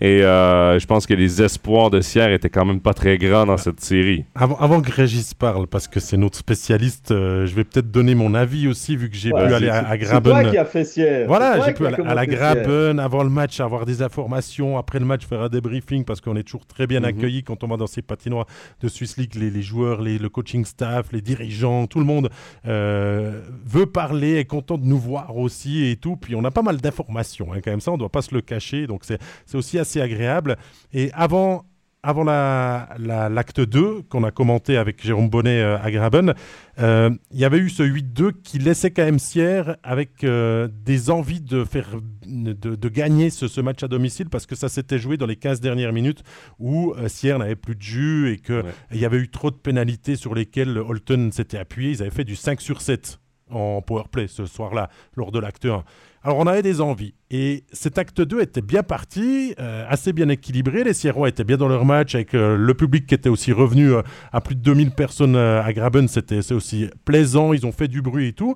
Et 0.00 0.22
euh, 0.22 0.78
je 0.78 0.86
pense 0.86 1.06
que 1.06 1.14
les 1.14 1.40
espoirs 1.40 1.90
de 1.90 2.00
Sierre 2.00 2.32
étaient 2.32 2.50
quand 2.50 2.64
même 2.64 2.80
pas 2.80 2.94
très 2.94 3.16
grands 3.16 3.46
dans 3.46 3.56
cette 3.56 3.80
série. 3.80 4.24
Avant, 4.34 4.80
que 4.80 4.90
Régis 4.90 5.34
parle, 5.34 5.68
parce 5.68 5.86
que 5.86 6.00
c'est 6.00 6.16
notre 6.16 6.36
spécialiste, 6.36 7.12
euh, 7.12 7.46
je 7.46 7.54
vais 7.54 7.62
peut-être 7.62 7.90
donner 7.90 8.16
mon 8.16 8.34
avis 8.34 8.66
aussi, 8.66 8.96
vu 8.96 9.08
que 9.08 9.16
j'ai 9.16 9.30
pu 9.30 9.36
aller 9.36 9.68
à, 9.68 9.96
Graben. 9.96 10.34
C'est 10.34 10.42
toi 10.42 10.50
qui 10.50 10.58
as 10.58 10.64
fait 10.64 10.84
Sierre. 10.84 11.28
Voilà, 11.28 11.64
j'ai 11.64 11.74
pu 11.74 11.86
aller 11.86 11.96
à, 12.04 12.14
la 12.14 12.26
Graben 12.26 12.98
avant 12.98 13.22
le 13.22 13.30
match, 13.30 13.60
avoir 13.60 13.86
des 13.86 14.02
informations, 14.02 14.78
après 14.78 14.98
le 14.98 15.04
match 15.04 15.26
faire 15.26 15.42
un 15.42 15.48
débriefing, 15.48 16.04
parce 16.04 16.20
qu'on 16.20 16.34
est 16.36 16.42
toujours 16.42 16.66
très 16.66 16.88
bien 16.88 17.00
mhm. 17.00 17.06
accueillis 17.06 17.44
quand 17.44 17.62
on 17.62 17.68
va 17.68 17.76
dans 17.76 17.86
ces 17.86 18.02
patinoires 18.02 18.46
de 18.80 18.88
Swiss 18.88 19.16
League, 19.16 19.34
les, 19.36 19.62
joueurs, 19.62 20.02
les, 20.02 20.18
le 20.18 20.28
coaching 20.28 20.64
staff, 20.64 21.12
les 21.12 21.20
dirigeants, 21.20 21.86
tout 21.86 22.00
le 22.00 22.04
monde 22.04 22.30
euh, 22.66 23.40
veut 23.64 23.86
parler, 23.86 24.38
est 24.38 24.44
content 24.44 24.76
de 24.76 24.86
nous 24.86 24.98
voir 24.98 25.36
aussi 25.36 25.86
et 25.86 25.96
tout. 25.96 26.16
Puis 26.16 26.34
on 26.34 26.44
a 26.44 26.50
pas 26.50 26.62
mal 26.62 26.78
d'informations, 26.78 27.52
hein, 27.52 27.58
quand 27.64 27.70
même 27.70 27.80
ça, 27.80 27.92
on 27.92 27.94
ne 27.94 28.00
doit 28.00 28.08
pas 28.08 28.22
se 28.22 28.34
le 28.34 28.40
cacher. 28.40 28.88
Donc 28.88 29.02
c'est 29.04 29.18
aussi 29.54 29.78
assez 29.84 30.00
agréable. 30.00 30.56
Et 30.94 31.10
avant, 31.12 31.66
avant 32.02 32.24
l'acte 32.24 33.60
2 33.60 34.02
qu'on 34.08 34.24
a 34.24 34.30
commenté 34.30 34.78
avec 34.78 35.04
Jérôme 35.04 35.28
Bonnet 35.28 35.60
euh, 35.60 35.78
à 35.78 35.90
Graben, 35.90 36.34
euh, 36.78 37.10
il 37.30 37.38
y 37.38 37.44
avait 37.44 37.58
eu 37.58 37.68
ce 37.68 37.82
8-2 37.82 38.32
qui 38.42 38.58
laissait 38.58 38.90
quand 38.90 39.04
même 39.04 39.18
Sierre 39.18 39.76
avec 39.82 40.24
euh, 40.24 40.66
des 40.70 41.10
envies 41.10 41.42
de, 41.42 41.64
faire, 41.64 41.88
de, 42.26 42.88
gagner 42.88 43.28
ce, 43.28 43.60
match 43.60 43.82
à 43.82 43.88
domicile 43.88 44.30
parce 44.30 44.46
que 44.46 44.54
ça 44.54 44.70
s'était 44.70 44.98
joué 44.98 45.18
dans 45.18 45.26
les 45.26 45.36
15 45.36 45.60
dernières 45.60 45.92
minutes 45.92 46.22
où 46.58 46.94
Sierre 47.08 47.38
n'avait 47.38 47.56
plus 47.56 47.76
de 47.76 47.82
jus 47.82 48.32
et 48.32 48.38
qu'il 48.38 48.64
il 48.92 49.00
y 49.00 49.04
avait 49.04 49.18
eu 49.18 49.28
trop 49.28 49.50
de 49.50 49.56
pénalités 49.56 50.16
sur 50.16 50.34
lesquelles 50.34 50.78
Holton 50.78 51.30
s'était 51.30 51.58
appuyé. 51.58 51.90
Ils 51.90 52.02
avaient 52.02 52.10
fait 52.10 52.24
du 52.24 52.36
5 52.36 52.60
sur 52.62 52.80
7 52.80 53.18
en 53.50 53.82
powerplay 53.82 54.26
ce 54.26 54.46
soir-là 54.46 54.88
lors 55.16 55.30
de 55.30 55.38
l'acte 55.38 55.66
1. 55.66 55.84
Alors 56.26 56.38
on 56.38 56.46
avait 56.46 56.62
des 56.62 56.80
envies. 56.80 57.12
Et 57.30 57.64
cet 57.70 57.98
acte 57.98 58.22
2 58.22 58.40
était 58.40 58.62
bien 58.62 58.82
parti, 58.82 59.54
euh, 59.60 59.84
assez 59.86 60.14
bien 60.14 60.30
équilibré. 60.30 60.82
Les 60.82 60.94
Sierrois 60.94 61.28
étaient 61.28 61.44
bien 61.44 61.58
dans 61.58 61.68
leur 61.68 61.84
match 61.84 62.14
avec 62.14 62.32
euh, 62.32 62.56
le 62.56 62.72
public 62.72 63.06
qui 63.06 63.14
était 63.14 63.28
aussi 63.28 63.52
revenu 63.52 63.92
euh, 63.92 64.00
à 64.32 64.40
plus 64.40 64.54
de 64.54 64.62
2000 64.62 64.92
personnes 64.92 65.36
à 65.36 65.70
Graben. 65.74 66.08
C'était 66.08 66.50
aussi 66.52 66.88
plaisant, 67.04 67.52
ils 67.52 67.66
ont 67.66 67.72
fait 67.72 67.88
du 67.88 68.00
bruit 68.00 68.28
et 68.28 68.32
tout. 68.32 68.54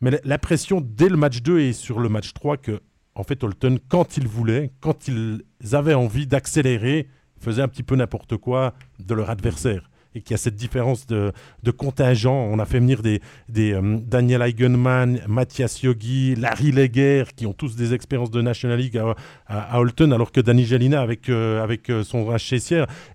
Mais 0.00 0.18
l'impression 0.24 0.80
dès 0.80 1.10
le 1.10 1.18
match 1.18 1.42
2 1.42 1.60
et 1.60 1.72
sur 1.74 2.00
le 2.00 2.08
match 2.08 2.32
3 2.32 2.56
que 2.56 2.80
en 3.14 3.24
fait, 3.24 3.44
Holton, 3.44 3.78
quand 3.88 4.16
ils 4.16 4.28
voulaient, 4.28 4.72
quand 4.80 5.08
ils 5.08 5.42
avaient 5.72 5.94
envie 5.94 6.26
d'accélérer, 6.26 7.08
faisaient 7.38 7.62
un 7.62 7.68
petit 7.68 7.82
peu 7.82 7.96
n'importe 7.96 8.38
quoi 8.38 8.72
de 8.98 9.14
leur 9.14 9.28
adversaire 9.28 9.90
et 10.16 10.22
qu'il 10.22 10.32
y 10.32 10.34
a 10.34 10.38
cette 10.38 10.56
différence 10.56 11.06
de, 11.06 11.32
contingent. 11.76 12.32
On 12.32 12.58
a 12.58 12.64
fait 12.64 12.80
venir 12.80 13.02
des, 13.02 13.20
euh, 13.56 13.98
Daniel 14.00 14.40
Eigenman, 14.42 15.20
Mathias 15.28 15.82
Yogi, 15.82 16.34
Larry 16.34 16.72
Leger, 16.72 17.24
qui 17.36 17.46
ont 17.46 17.52
tous 17.52 17.76
des 17.76 17.92
expériences 17.92 18.30
de 18.30 18.40
National 18.40 18.78
League 18.78 19.00
à, 19.46 19.78
Holton, 19.78 20.12
alors 20.12 20.32
que 20.32 20.40
Danny 20.40 20.64
Gelina, 20.64 21.02
avec, 21.02 21.28
euh, 21.28 21.62
avec 21.62 21.90
euh, 21.90 22.02
son 22.02 22.26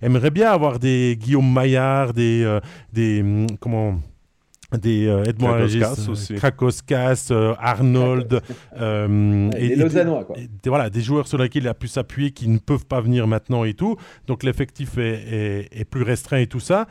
aimerait 0.02 0.30
bien 0.30 0.52
avoir 0.52 0.78
des 0.78 1.18
Guillaume 1.20 1.52
Maillard, 1.52 2.14
des, 2.14 2.60
des 2.94 3.22
hum, 3.22 3.48
comment 3.60 4.00
des 4.78 5.08
euh, 5.08 5.24
Edmond 5.24 5.68
Krakoskas, 6.38 7.28
euh, 7.32 7.54
Arnold, 7.60 8.42
et, 8.76 9.68
les 9.68 9.76
Lausannois, 9.76 10.24
quoi. 10.24 10.36
voilà, 10.66 10.90
des 10.90 11.02
joueurs 11.02 11.28
sur 11.28 11.38
lesquels 11.38 11.64
il 11.64 11.68
a 11.68 11.74
pu 11.74 11.88
s'appuyer 11.88 12.32
qui 12.32 12.48
ne 12.48 12.58
peuvent 12.58 12.86
pas 12.86 13.02
venir 13.02 13.28
maintenant 13.28 13.64
et 13.64 13.74
tout. 13.74 13.98
Donc 14.28 14.44
l'effectif 14.44 14.98
est, 14.98 15.68
est, 15.72 15.86
plus 15.86 16.04
restreint 16.04 16.38
et 16.38 16.48
tout 16.48 16.60
ça. 16.60 16.88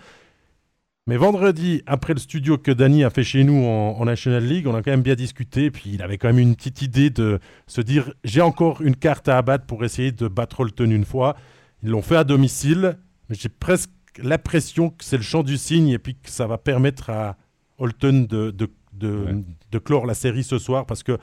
Mais 1.07 1.17
vendredi, 1.17 1.83
après 1.87 2.13
le 2.13 2.21
studio 2.21 2.59
que 2.59 2.71
Danny 2.71 3.03
a 3.03 3.11
fait 3.11 3.25
chez 3.25 3.43
nous 3.43 3.65
en, 3.65 4.05
National 4.05 4.45
League, 4.45 4.67
on 4.67 4.75
a 4.75 4.83
quand 4.83 4.91
même 4.91 5.03
bien 5.03 5.15
discuté. 5.15 5.71
Puis 5.71 5.91
il 5.95 6.03
avait 6.03 6.19
quand 6.19 6.29
même 6.29 6.39
une 6.39 6.55
petite 6.55 6.83
idée 6.83 7.11
de 7.11 7.41
se 7.67 7.81
dire 7.81 8.13
j'ai 8.23 8.43
encore 8.43 8.83
une 8.83 8.95
carte 8.95 9.29
à 9.29 9.39
abattre 9.39 9.65
pour 9.65 9.85
essayer 9.85 10.13
de 10.13 10.29
battre 10.29 10.61
Holton 10.61 10.91
une 10.91 11.05
fois. 11.05 11.37
Ils 11.83 11.89
l'ont 11.91 12.03
fait 12.03 12.17
à 12.17 12.25
domicile. 12.25 12.99
J'ai 13.31 13.49
presque 13.49 13.91
l'impression 14.23 14.91
que 14.91 15.03
c'est 15.03 15.17
le 15.17 15.23
champ 15.23 15.43
du 15.43 15.57
signe 15.57 15.89
et 15.89 15.99
puis 15.99 16.15
que 16.15 16.31
ça 16.31 16.47
va 16.47 16.59
permettre 16.59 17.11
à 17.11 17.37
Holton 17.81 18.27
de, 18.29 18.51
de, 18.51 18.71
de, 18.93 19.79
clore 19.79 20.07
la 20.07 20.15
série 20.15 20.45
ce 20.45 20.59
soir 20.59 20.87
parce 20.87 21.03
que 21.03 21.19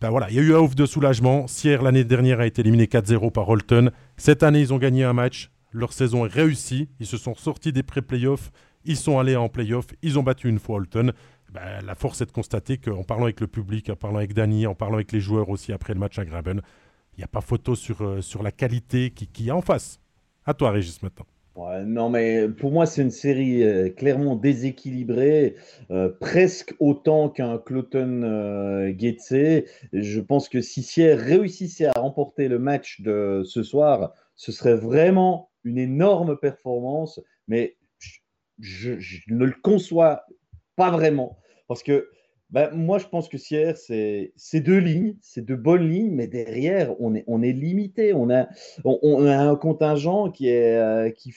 ben 0.00 0.10
voilà, 0.10 0.28
il 0.28 0.36
y 0.36 0.38
a 0.40 0.42
eu 0.42 0.54
un 0.54 0.58
ouf 0.58 0.74
de 0.74 0.86
soulagement. 0.86 1.46
Sierre, 1.46 1.82
l'année 1.82 2.04
dernière, 2.04 2.40
a 2.40 2.46
été 2.46 2.60
éliminé 2.60 2.86
4-0 2.86 3.30
par 3.30 3.48
Holton. 3.48 3.92
Cette 4.16 4.42
année, 4.42 4.60
ils 4.60 4.74
ont 4.74 4.78
gagné 4.78 5.04
un 5.04 5.12
match. 5.12 5.50
Leur 5.70 5.92
saison 5.92 6.26
est 6.26 6.32
réussie. 6.32 6.88
Ils 6.98 7.06
se 7.06 7.16
sont 7.16 7.34
sortis 7.34 7.72
des 7.72 7.84
pré-playoffs. 7.84 8.50
Ils 8.84 8.96
sont 8.96 9.18
allés 9.18 9.36
en 9.36 9.48
playoffs. 9.48 9.86
Ils 10.02 10.18
ont 10.18 10.24
battu 10.24 10.48
une 10.48 10.58
fois 10.58 10.76
Holton. 10.76 11.12
Ben, 11.52 11.80
la 11.86 11.94
force 11.94 12.20
est 12.20 12.26
de 12.26 12.32
constater 12.32 12.78
qu'en 12.78 13.04
parlant 13.04 13.24
avec 13.24 13.40
le 13.40 13.46
public, 13.46 13.88
en 13.88 13.96
parlant 13.96 14.18
avec 14.18 14.34
Danny, 14.34 14.66
en 14.66 14.74
parlant 14.74 14.96
avec 14.96 15.12
les 15.12 15.20
joueurs 15.20 15.48
aussi 15.48 15.72
après 15.72 15.94
le 15.94 16.00
match 16.00 16.18
à 16.18 16.24
Graben, 16.24 16.60
il 17.16 17.20
n'y 17.20 17.24
a 17.24 17.28
pas 17.28 17.40
photo 17.40 17.76
sur, 17.76 18.02
euh, 18.02 18.20
sur 18.20 18.42
la 18.42 18.50
qualité 18.50 19.10
qui, 19.10 19.28
qui 19.28 19.48
est 19.48 19.52
en 19.52 19.62
face. 19.62 20.00
À 20.44 20.54
toi, 20.54 20.72
Régis, 20.72 21.00
maintenant 21.02 21.26
non, 21.56 22.10
mais 22.10 22.48
pour 22.48 22.72
moi, 22.72 22.84
c'est 22.86 23.02
une 23.02 23.10
série 23.10 23.62
euh, 23.62 23.88
clairement 23.88 24.34
déséquilibrée, 24.34 25.54
euh, 25.90 26.08
presque 26.20 26.74
autant 26.80 27.28
qu'un 27.28 27.58
Cloton 27.58 28.22
euh, 28.24 28.92
Je 29.92 30.20
pense 30.20 30.48
que 30.48 30.60
si 30.60 30.82
Sierre 30.82 31.18
réussissait 31.18 31.86
à 31.86 31.92
remporter 31.92 32.48
le 32.48 32.58
match 32.58 33.00
de 33.02 33.42
ce 33.44 33.62
soir, 33.62 34.12
ce 34.34 34.50
serait 34.50 34.74
vraiment 34.74 35.50
une 35.62 35.78
énorme 35.78 36.36
performance, 36.36 37.20
mais 37.46 37.76
je, 38.58 38.98
je 38.98 39.20
ne 39.28 39.44
le 39.44 39.54
conçois 39.62 40.24
pas 40.76 40.90
vraiment. 40.90 41.38
Parce 41.68 41.82
que 41.82 42.08
bah, 42.54 42.70
moi, 42.72 42.98
je 42.98 43.06
pense 43.06 43.28
que 43.28 43.36
Sierre, 43.36 43.76
c'est 43.76 44.60
deux 44.60 44.78
lignes, 44.78 45.16
c'est 45.20 45.44
de 45.44 45.56
bonnes 45.56 45.90
lignes, 45.90 46.12
mais 46.12 46.28
derrière, 46.28 46.94
on 47.00 47.12
est, 47.12 47.52
limité. 47.52 48.12
On 48.12 48.30
a, 48.30 48.46
un 48.84 49.56
contingent 49.56 50.30
qui 50.30 50.50
est, 50.50 50.76
euh, 50.76 51.10
qui 51.10 51.34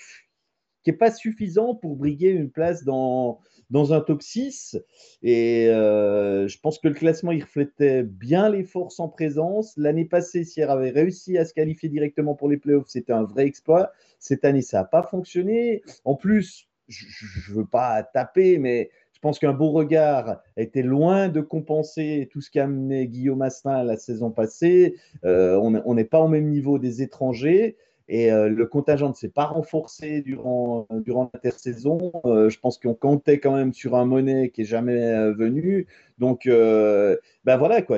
est 0.85 0.94
pas 0.94 1.10
suffisant 1.10 1.73
pour 1.73 1.95
briguer 1.95 2.30
une 2.30 2.52
place 2.52 2.84
dans, 2.84 3.39
dans 3.72 3.94
un 3.94 4.02
top 4.02 4.22
6. 4.22 4.77
Et 5.23 5.69
euh, 5.69 6.48
je 6.48 6.60
pense 6.60 6.77
que 6.77 6.88
le 6.88 6.94
classement, 6.94 7.31
il 7.31 7.41
reflétait 7.41 8.03
bien 8.03 8.52
les 8.52 8.64
forces 8.64 8.99
en 8.99 9.10
présence. 9.10 9.76
L'année 9.76 10.06
passée, 10.06 10.44
Sierre 10.44 10.69
avait 10.69 10.91
réussi 10.91 11.35
à 11.39 11.45
se 11.45 11.53
qualifier 11.56 11.89
directement 11.89 12.35
pour 12.35 12.48
les 12.48 12.57
playoffs. 12.57 12.89
C'était 12.89 13.14
un 13.14 13.23
vrai 13.23 13.48
exploit. 13.48 13.91
Cette 14.19 14.45
année, 14.45 14.61
ça 14.61 14.81
n'a 14.81 14.84
pas 14.84 15.02
fonctionné. 15.02 15.81
En 16.06 16.14
plus, 16.14 16.68
je 16.88 17.52
ne 17.52 17.57
veux 17.57 17.65
pas 17.65 18.03
taper, 18.03 18.60
mais 18.60 18.91
je 19.18 19.22
pense 19.23 19.39
qu'un 19.39 19.53
beau 19.53 19.72
regard 19.72 20.44
était 20.57 20.84
loin 20.84 21.27
de 21.27 21.41
compenser 21.41 22.30
tout 22.31 22.39
ce 22.39 22.52
qu'a 22.52 22.65
amené 22.65 23.07
Guillaume 23.07 23.41
Astin 23.41 23.84
la 23.84 23.98
saison 23.98 24.30
passée. 24.30 24.94
Euh, 25.26 25.57
on 25.57 25.95
n'est 25.95 26.03
pas 26.03 26.19
au 26.19 26.27
même 26.27 26.52
niveau 26.52 26.77
des 26.77 27.02
étrangers. 27.02 27.77
Et 28.10 28.31
euh, 28.31 28.48
le 28.48 28.65
contingent 28.68 29.10
ne 29.10 29.15
s'est 29.15 29.31
pas 29.31 29.45
renforcé 29.45 30.22
durant, 30.22 30.85
durant 31.03 31.31
l'intersaison. 31.34 32.11
Euh, 32.26 32.52
je 32.52 32.60
pense 32.60 32.77
qu'on 32.77 32.94
comptait 32.94 33.39
quand 33.39 33.56
même 33.56 33.73
sur 33.73 33.95
un 33.95 34.06
monnaie 34.06 34.52
qui 34.52 34.61
n'est 34.61 34.68
jamais 34.68 35.31
venu. 35.31 35.88
Donc, 36.19 36.45
ben 36.45 37.57
voilà, 37.57 37.81
quoi. 37.81 37.98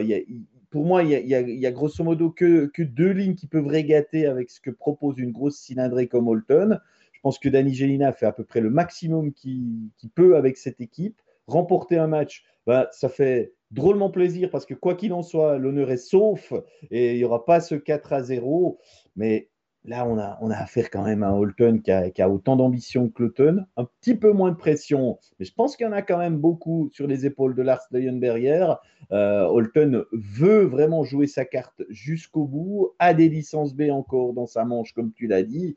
pour 0.69 0.85
moi, 0.85 1.03
il 1.03 1.09
y, 1.09 1.65
a, 1.65 1.71
grosso 1.71 2.01
modo 2.01 2.29
que, 2.29 2.67
que, 2.67 2.81
deux 2.81 3.11
lignes 3.11 3.35
qui 3.35 3.47
peuvent 3.47 3.67
régater 3.67 4.25
avec 4.25 4.51
ce 4.51 4.61
que 4.61 4.71
propose 4.71 5.17
une 5.17 5.33
grosse 5.33 5.57
cylindrée 5.57 6.07
comme 6.07 6.29
Holton. 6.29 6.79
Je 7.19 7.21
pense 7.21 7.37
que 7.37 7.49
Danny 7.49 7.73
Gelina 7.73 8.13
fait 8.13 8.25
à 8.25 8.31
peu 8.31 8.45
près 8.45 8.61
le 8.61 8.69
maximum 8.69 9.33
qu'il 9.33 9.91
peut 10.15 10.37
avec 10.37 10.55
cette 10.55 10.79
équipe. 10.79 11.21
Remporter 11.47 11.97
un 11.97 12.07
match, 12.07 12.45
bah, 12.65 12.87
ça 12.93 13.09
fait 13.09 13.51
drôlement 13.71 14.09
plaisir 14.09 14.49
parce 14.49 14.65
que 14.65 14.73
quoi 14.73 14.95
qu'il 14.95 15.11
en 15.11 15.21
soit, 15.21 15.57
l'honneur 15.57 15.91
est 15.91 15.97
sauf 15.97 16.53
et 16.91 17.15
il 17.15 17.17
n'y 17.17 17.25
aura 17.25 17.43
pas 17.43 17.59
ce 17.59 17.75
4 17.75 18.13
à 18.13 18.23
0. 18.23 18.79
Mais 19.17 19.49
là, 19.83 20.07
on 20.07 20.17
a, 20.17 20.55
affaire 20.55 20.89
quand 20.89 21.03
même 21.03 21.23
à 21.23 21.33
Holton 21.33 21.81
qui 21.81 21.91
a, 21.91 22.29
autant 22.29 22.55
d'ambition 22.55 23.09
que 23.09 23.15
Cloton, 23.15 23.65
un 23.75 23.83
petit 23.83 24.15
peu 24.15 24.31
moins 24.31 24.51
de 24.51 24.55
pression, 24.55 25.19
mais 25.39 25.45
je 25.45 25.53
pense 25.53 25.75
qu'il 25.75 25.85
y 25.85 25.89
en 25.89 25.93
a 25.93 26.01
quand 26.01 26.19
même 26.19 26.37
beaucoup 26.37 26.89
sur 26.93 27.05
les 27.05 27.25
épaules 27.25 27.53
de 27.53 27.63
Lars 27.63 27.81
Leuenberger. 27.91 28.75
Euh, 29.11 29.43
Holton 29.43 30.05
veut 30.13 30.63
vraiment 30.63 31.03
jouer 31.03 31.27
sa 31.27 31.43
carte 31.43 31.81
jusqu'au 31.89 32.45
bout, 32.45 32.91
a 32.99 33.13
des 33.13 33.27
licences 33.27 33.75
B 33.75 33.89
encore 33.91 34.31
dans 34.31 34.47
sa 34.47 34.63
manche, 34.63 34.93
comme 34.93 35.11
tu 35.11 35.27
l'as 35.27 35.43
dit. 35.43 35.75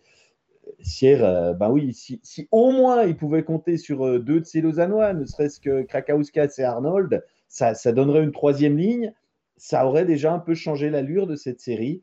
Sierre, 0.83 1.55
ben 1.55 1.71
oui, 1.71 1.93
si, 1.95 2.49
au 2.51 2.73
moins 2.73 3.05
il 3.05 3.17
pouvait 3.17 3.45
compter 3.45 3.77
sur 3.77 4.07
euh, 4.07 4.19
deux 4.19 4.41
de 4.41 4.45
ses 4.45 4.61
Lausannois, 4.61 5.13
ne 5.15 5.25
serait-ce 5.25 5.61
que 5.61 5.83
Krakauskas 5.83 6.55
et 6.59 6.65
Arnold, 6.65 7.25
ça, 7.49 7.75
donnerait 7.93 8.25
une 8.25 8.33
troisième 8.33 8.77
ligne. 8.77 9.13
Ça 9.57 9.87
aurait 9.87 10.05
déjà 10.05 10.33
un 10.33 10.39
peu 10.39 10.55
changé 10.55 10.91
l'allure 10.91 11.27
de 11.27 11.37
cette 11.37 11.61
série. 11.61 12.03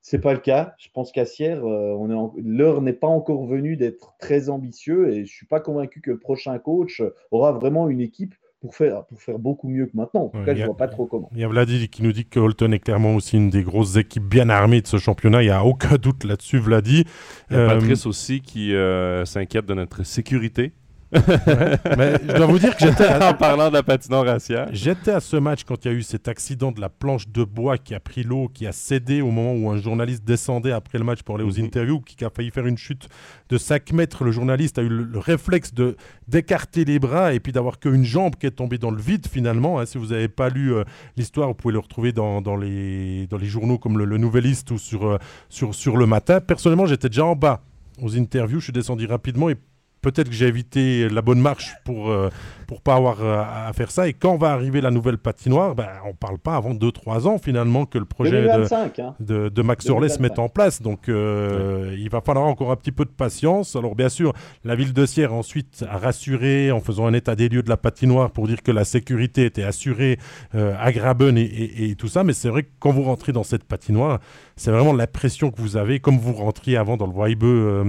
C'est 0.00 0.20
pas 0.20 0.32
le 0.32 0.38
cas. 0.38 0.74
Je 0.78 0.88
pense 0.92 1.12
qu'à 1.12 1.26
Sierre, 1.26 1.66
euh, 1.66 1.96
l'heure 2.36 2.80
n'est 2.80 2.92
pas 2.92 3.08
encore 3.08 3.44
venue 3.46 3.76
d'être 3.76 4.14
très 4.18 4.48
ambitieux 4.48 5.12
et 5.12 5.24
je 5.24 5.32
suis 5.32 5.46
pas 5.46 5.60
convaincu 5.60 6.00
que 6.00 6.10
le 6.10 6.18
prochain 6.18 6.58
coach 6.58 7.02
aura 7.30 7.52
vraiment 7.52 7.88
une 7.88 8.00
équipe 8.00 8.34
pour 8.60 8.74
faire, 8.74 9.04
pour 9.04 9.20
faire 9.20 9.38
beaucoup 9.38 9.68
mieux 9.68 9.86
que 9.86 9.96
maintenant. 9.96 10.24
En 10.24 10.28
tout 10.28 10.44
cas, 10.44 10.54
je 10.54 10.60
ne 10.60 10.66
vois 10.66 10.76
pas 10.76 10.88
trop 10.88 11.06
comment. 11.06 11.30
Il 11.32 11.38
y 11.38 11.44
a 11.44 11.48
Vladi 11.48 11.88
qui 11.88 12.02
nous 12.02 12.12
dit 12.12 12.26
que 12.26 12.40
Holton 12.40 12.72
est 12.72 12.80
clairement 12.80 13.14
aussi 13.14 13.36
une 13.36 13.50
des 13.50 13.62
grosses 13.62 13.96
équipes 13.96 14.24
bien 14.24 14.48
armées 14.48 14.80
de 14.80 14.86
ce 14.86 14.96
championnat. 14.96 15.42
Il 15.42 15.46
n'y 15.46 15.52
a 15.52 15.64
aucun 15.64 15.96
doute 15.96 16.24
là-dessus, 16.24 16.58
Vladi. 16.58 17.04
Il 17.50 17.56
y 17.56 17.60
a 17.60 17.66
Patrice 17.66 18.06
euh, 18.06 18.08
aussi 18.08 18.40
qui 18.40 18.74
euh, 18.74 19.24
s'inquiète 19.24 19.66
de 19.66 19.74
notre 19.74 20.02
sécurité 20.02 20.72
mais 21.10 22.18
je 22.28 22.36
dois 22.36 22.46
vous 22.46 22.58
dire 22.58 22.76
que 22.76 22.86
j'étais 22.86 23.08
en 23.08 23.32
parlant 23.32 23.68
de 23.68 23.74
la 23.74 23.82
patinoire 23.82 24.26
raciale. 24.26 24.68
J'étais 24.72 25.12
à 25.12 25.20
ce 25.20 25.36
match 25.36 25.64
quand 25.64 25.84
il 25.84 25.88
y 25.88 25.94
a 25.94 25.94
eu 25.94 26.02
cet 26.02 26.28
accident 26.28 26.70
de 26.70 26.80
la 26.80 26.90
planche 26.90 27.28
de 27.28 27.44
bois 27.44 27.78
qui 27.78 27.94
a 27.94 28.00
pris 28.00 28.22
l'eau, 28.22 28.48
qui 28.52 28.66
a 28.66 28.72
cédé 28.72 29.22
au 29.22 29.30
moment 29.30 29.54
où 29.54 29.70
un 29.70 29.78
journaliste 29.78 30.24
descendait 30.24 30.72
après 30.72 30.98
le 30.98 31.04
match 31.04 31.22
pour 31.22 31.36
aller 31.36 31.44
aux 31.44 31.58
mhm. 31.58 31.64
interviews, 31.64 32.00
qui 32.00 32.22
a 32.24 32.30
failli 32.30 32.50
faire 32.50 32.66
une 32.66 32.76
chute 32.76 33.08
de 33.48 33.56
5 33.56 33.92
mètres. 33.92 34.22
Le 34.24 34.32
journaliste 34.32 34.78
a 34.78 34.82
eu 34.82 34.88
le, 34.88 35.18
réflexe 35.18 35.72
de 35.72 35.96
d'écarter 36.26 36.84
les 36.84 36.98
bras 36.98 37.32
et 37.32 37.40
puis 37.40 37.52
d'avoir 37.52 37.78
qu'une 37.78 38.04
jambe 38.04 38.36
qui 38.36 38.46
est 38.46 38.50
tombée 38.50 38.78
dans 38.78 38.90
le 38.90 39.00
vide 39.00 39.26
finalement. 39.26 39.80
Hein. 39.80 39.86
si 39.86 39.96
vous 39.96 40.08
n'avez 40.08 40.28
pas 40.28 40.50
lu 40.50 40.74
euh, 40.74 40.84
l'histoire, 41.16 41.48
vous 41.48 41.54
pouvez 41.54 41.72
le 41.72 41.78
retrouver 41.78 42.12
dans, 42.12 42.42
dans, 42.42 42.56
les, 42.56 43.26
dans 43.28 43.38
les 43.38 43.46
journaux 43.46 43.78
comme 43.78 43.96
le, 43.96 44.04
le 44.04 44.18
Nouvelliste 44.18 44.70
ou 44.70 44.78
sur, 44.78 45.06
euh, 45.06 45.18
sur, 45.48 45.74
sur 45.74 45.96
le 45.96 46.06
matin. 46.06 46.40
Personnellement, 46.40 46.86
j'étais 46.86 47.08
déjà 47.08 47.24
en 47.24 47.34
bas 47.34 47.62
aux 48.02 48.16
interviews. 48.16 48.60
Je 48.60 48.64
suis 48.64 48.72
descendu 48.72 49.06
rapidement 49.06 49.48
et 49.48 49.56
peut-être 50.02 50.28
que 50.28 50.34
j'ai 50.34 50.46
évité 50.46 51.08
la 51.08 51.22
bonne 51.22 51.40
marche 51.40 51.74
pour 51.84 52.10
euh, 52.10 52.30
pour 52.66 52.82
pas 52.82 52.96
avoir 52.96 53.22
euh, 53.22 53.42
à 53.42 53.72
faire 53.72 53.90
ça. 53.90 54.08
Et 54.08 54.12
quand 54.12 54.36
va 54.36 54.52
arriver 54.52 54.80
la 54.80 54.90
nouvelle 54.90 55.18
patinoire, 55.18 55.74
ben, 55.74 55.88
on 56.04 56.12
parle 56.12 56.38
pas 56.38 56.54
avant 56.54 56.74
2-3 56.74 57.26
ans 57.26 57.38
finalement 57.38 57.86
que 57.86 57.98
le 57.98 58.04
projet 58.04 58.42
de, 58.42 59.00
hein. 59.00 59.14
de, 59.20 59.62
Max 59.62 59.88
Orlais 59.88 60.10
se 60.10 60.20
mette 60.20 60.38
en 60.38 60.48
place. 60.48 60.82
Donc 60.82 61.08
euh, 61.08 61.94
il 61.98 62.10
va 62.10 62.20
falloir 62.20 62.46
encore 62.46 62.70
un 62.70 62.76
petit 62.76 62.92
peu 62.92 63.04
de 63.04 63.10
patience. 63.10 63.74
Alors 63.74 63.94
bien 63.94 64.08
sûr, 64.08 64.32
la 64.64 64.74
ville 64.74 64.92
de 64.92 65.06
Sierre 65.06 65.32
ensuite 65.32 65.84
a 65.88 65.96
rassuré 65.98 66.70
en 66.70 66.80
faisant 66.80 67.06
un 67.06 67.14
état 67.14 67.34
des 67.34 67.48
lieux 67.48 67.62
de 67.62 67.70
la 67.70 67.76
patinoire 67.76 68.30
pour 68.30 68.46
dire 68.46 68.62
que 68.62 68.70
la 68.70 68.84
sécurité 68.84 69.46
était 69.46 69.64
assurée 69.64 70.18
à 70.54 70.92
Graben 70.92 71.36
et, 71.38 71.90
et, 71.90 71.94
tout 71.96 72.08
ça. 72.08 72.22
Mais 72.22 72.32
c'est 72.32 72.48
vrai 72.48 72.64
que 72.64 72.70
quand 72.78 72.90
vous 72.90 73.02
rentrez 73.02 73.32
dans 73.32 73.44
cette 73.44 73.64
patinoire, 73.64 74.20
c'est 74.58 74.70
vraiment 74.70 74.92
l'impression 74.92 75.50
que 75.50 75.60
vous 75.60 75.76
avez, 75.76 76.00
comme 76.00 76.18
vous 76.18 76.34
rentriez 76.34 76.76
avant 76.76 76.96
dans 76.96 77.06
le 77.06 77.12
Voibeux, 77.12 77.82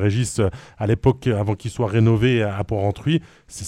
Régis, 0.00 0.40
à 0.78 0.86
l'époque 0.86 1.26
avant 1.26 1.54
qu'il 1.54 1.70
soit 1.70 1.88
rénové 1.88 2.42
à 2.42 2.62
Port-Rentruy, 2.62 3.20
c'est 3.48 3.64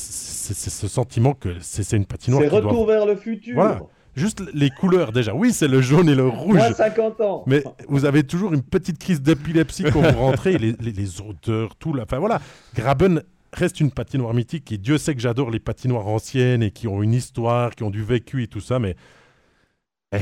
ce 0.55 0.89
sentiment 0.89 1.35
que 1.35 1.49
c'est 1.61 1.97
une 1.97 2.07
patinoire. 2.07 2.43
C'est 2.43 2.49
retour 2.49 2.87
vers 2.87 3.07
le 3.07 3.16
futur. 3.16 3.55
Voilà. 3.55 3.81
Juste 4.16 4.43
les 4.55 4.71
couleurs 4.71 5.11
déjà. 5.11 5.35
Oui, 5.35 5.53
c'est 5.53 5.66
le 5.66 5.81
jaune 5.81 6.09
et 6.09 6.15
le 6.15 6.29
rouge. 6.29 6.57
Moi, 6.57 6.73
50 6.73 7.21
ans. 7.21 7.43
Mais 7.47 7.65
vous 7.89 8.05
avez 8.05 8.23
toujours 8.23 8.55
une 8.55 8.62
petite 8.62 8.99
crise 8.99 9.21
d'épilepsie 9.21 9.85
quand 9.93 10.03
vous 10.03 10.19
rentrez. 10.19 10.57
les, 10.57 10.73
les, 10.73 11.21
odeurs, 11.21 11.75
tout. 11.77 11.95
Enfin 12.01 12.19
voilà. 12.19 12.41
Graben 12.77 13.23
reste 13.53 13.81
une 13.81 13.91
patinoire 13.91 14.35
mythique 14.35 14.71
et 14.73 14.79
Dieu 14.79 14.99
sait 14.99 15.15
que 15.15 15.21
j'adore 15.21 15.51
les 15.51 15.59
patinoires 15.59 16.07
anciennes 16.07 16.62
et 16.62 16.71
qui 16.71 16.87
ont 16.87 17.03
une 17.03 17.12
histoire, 17.12 17.75
qui 17.75 17.83
ont 17.83 17.91
du 17.91 18.05
vécu 18.05 18.45
et 18.45 18.47
tout 18.47 18.61
ça. 18.61 18.79
Mais 18.79 18.95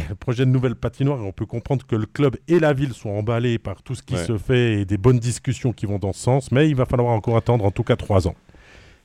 le 0.09 0.15
projet 0.15 0.45
de 0.45 0.51
nouvelle 0.51 0.75
patinoire, 0.75 1.25
on 1.25 1.33
peut 1.33 1.47
comprendre 1.47 1.87
que 1.87 1.97
le 1.97 2.07
club 2.07 2.37
et 2.49 2.59
la 2.59 2.73
ville 2.73 2.93
sont 2.93 3.11
emballés 3.11 3.59
par 3.59 3.83
tout 3.83 3.95
ce 3.95 4.03
qui 4.03 4.17
se 4.17 4.39
fait 4.39 4.81
et 4.81 4.85
des 4.85 4.99
bonnes 4.99 5.19
discussions 5.19 5.73
qui 5.73 5.87
vont 5.87 5.99
dans 5.99 6.13
ce 6.13 6.21
sens, 6.21 6.53
mais 6.53 6.69
il 6.69 6.77
va 6.77 6.85
falloir 6.85 7.13
encore 7.13 7.37
attendre 7.37 7.65
en 7.65 7.71
tout 7.71 7.83
cas 7.83 7.97
trois 7.97 8.29
ans. 8.29 8.35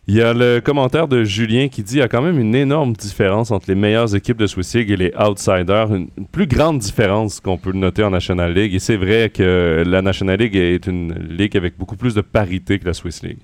Il 0.10 0.16
y 0.16 0.22
a 0.22 0.34
le 0.34 0.62
commentaire 0.62 1.10
de 1.10 1.26
Julien 1.26 1.68
qui 1.68 1.84
dit 1.84 1.92
qu'il 1.92 2.00
y 2.00 2.02
a 2.02 2.08
quand 2.08 2.22
même 2.22 2.40
une 2.40 2.56
énorme 2.56 2.94
différence 2.94 3.52
entre 3.52 3.66
les 3.68 3.76
meilleures 3.76 4.16
équipes 4.16 4.38
de 4.38 4.48
Swiss 4.48 4.74
League 4.74 4.90
et 4.90 4.96
les 4.96 5.12
outsiders. 5.20 5.94
Une, 5.94 6.08
plus 6.32 6.48
grande 6.48 6.80
différence 6.80 7.42
qu'on 7.42 7.58
peut 7.58 7.74
noter 7.74 8.06
en 8.06 8.12
National 8.12 8.54
League. 8.54 8.74
Et 8.74 8.80
c'est 8.80 8.96
vrai 8.96 9.30
que 9.30 9.84
la 9.86 10.02
National 10.02 10.40
League 10.40 10.56
est 10.56 10.88
une 10.88 11.14
ligue 11.14 11.58
avec 11.58 11.78
beaucoup 11.78 11.98
plus 11.98 12.16
de 12.16 12.22
parité 12.22 12.80
que 12.80 12.86
la 12.86 12.94
Swiss 12.94 13.22
League. 13.22 13.42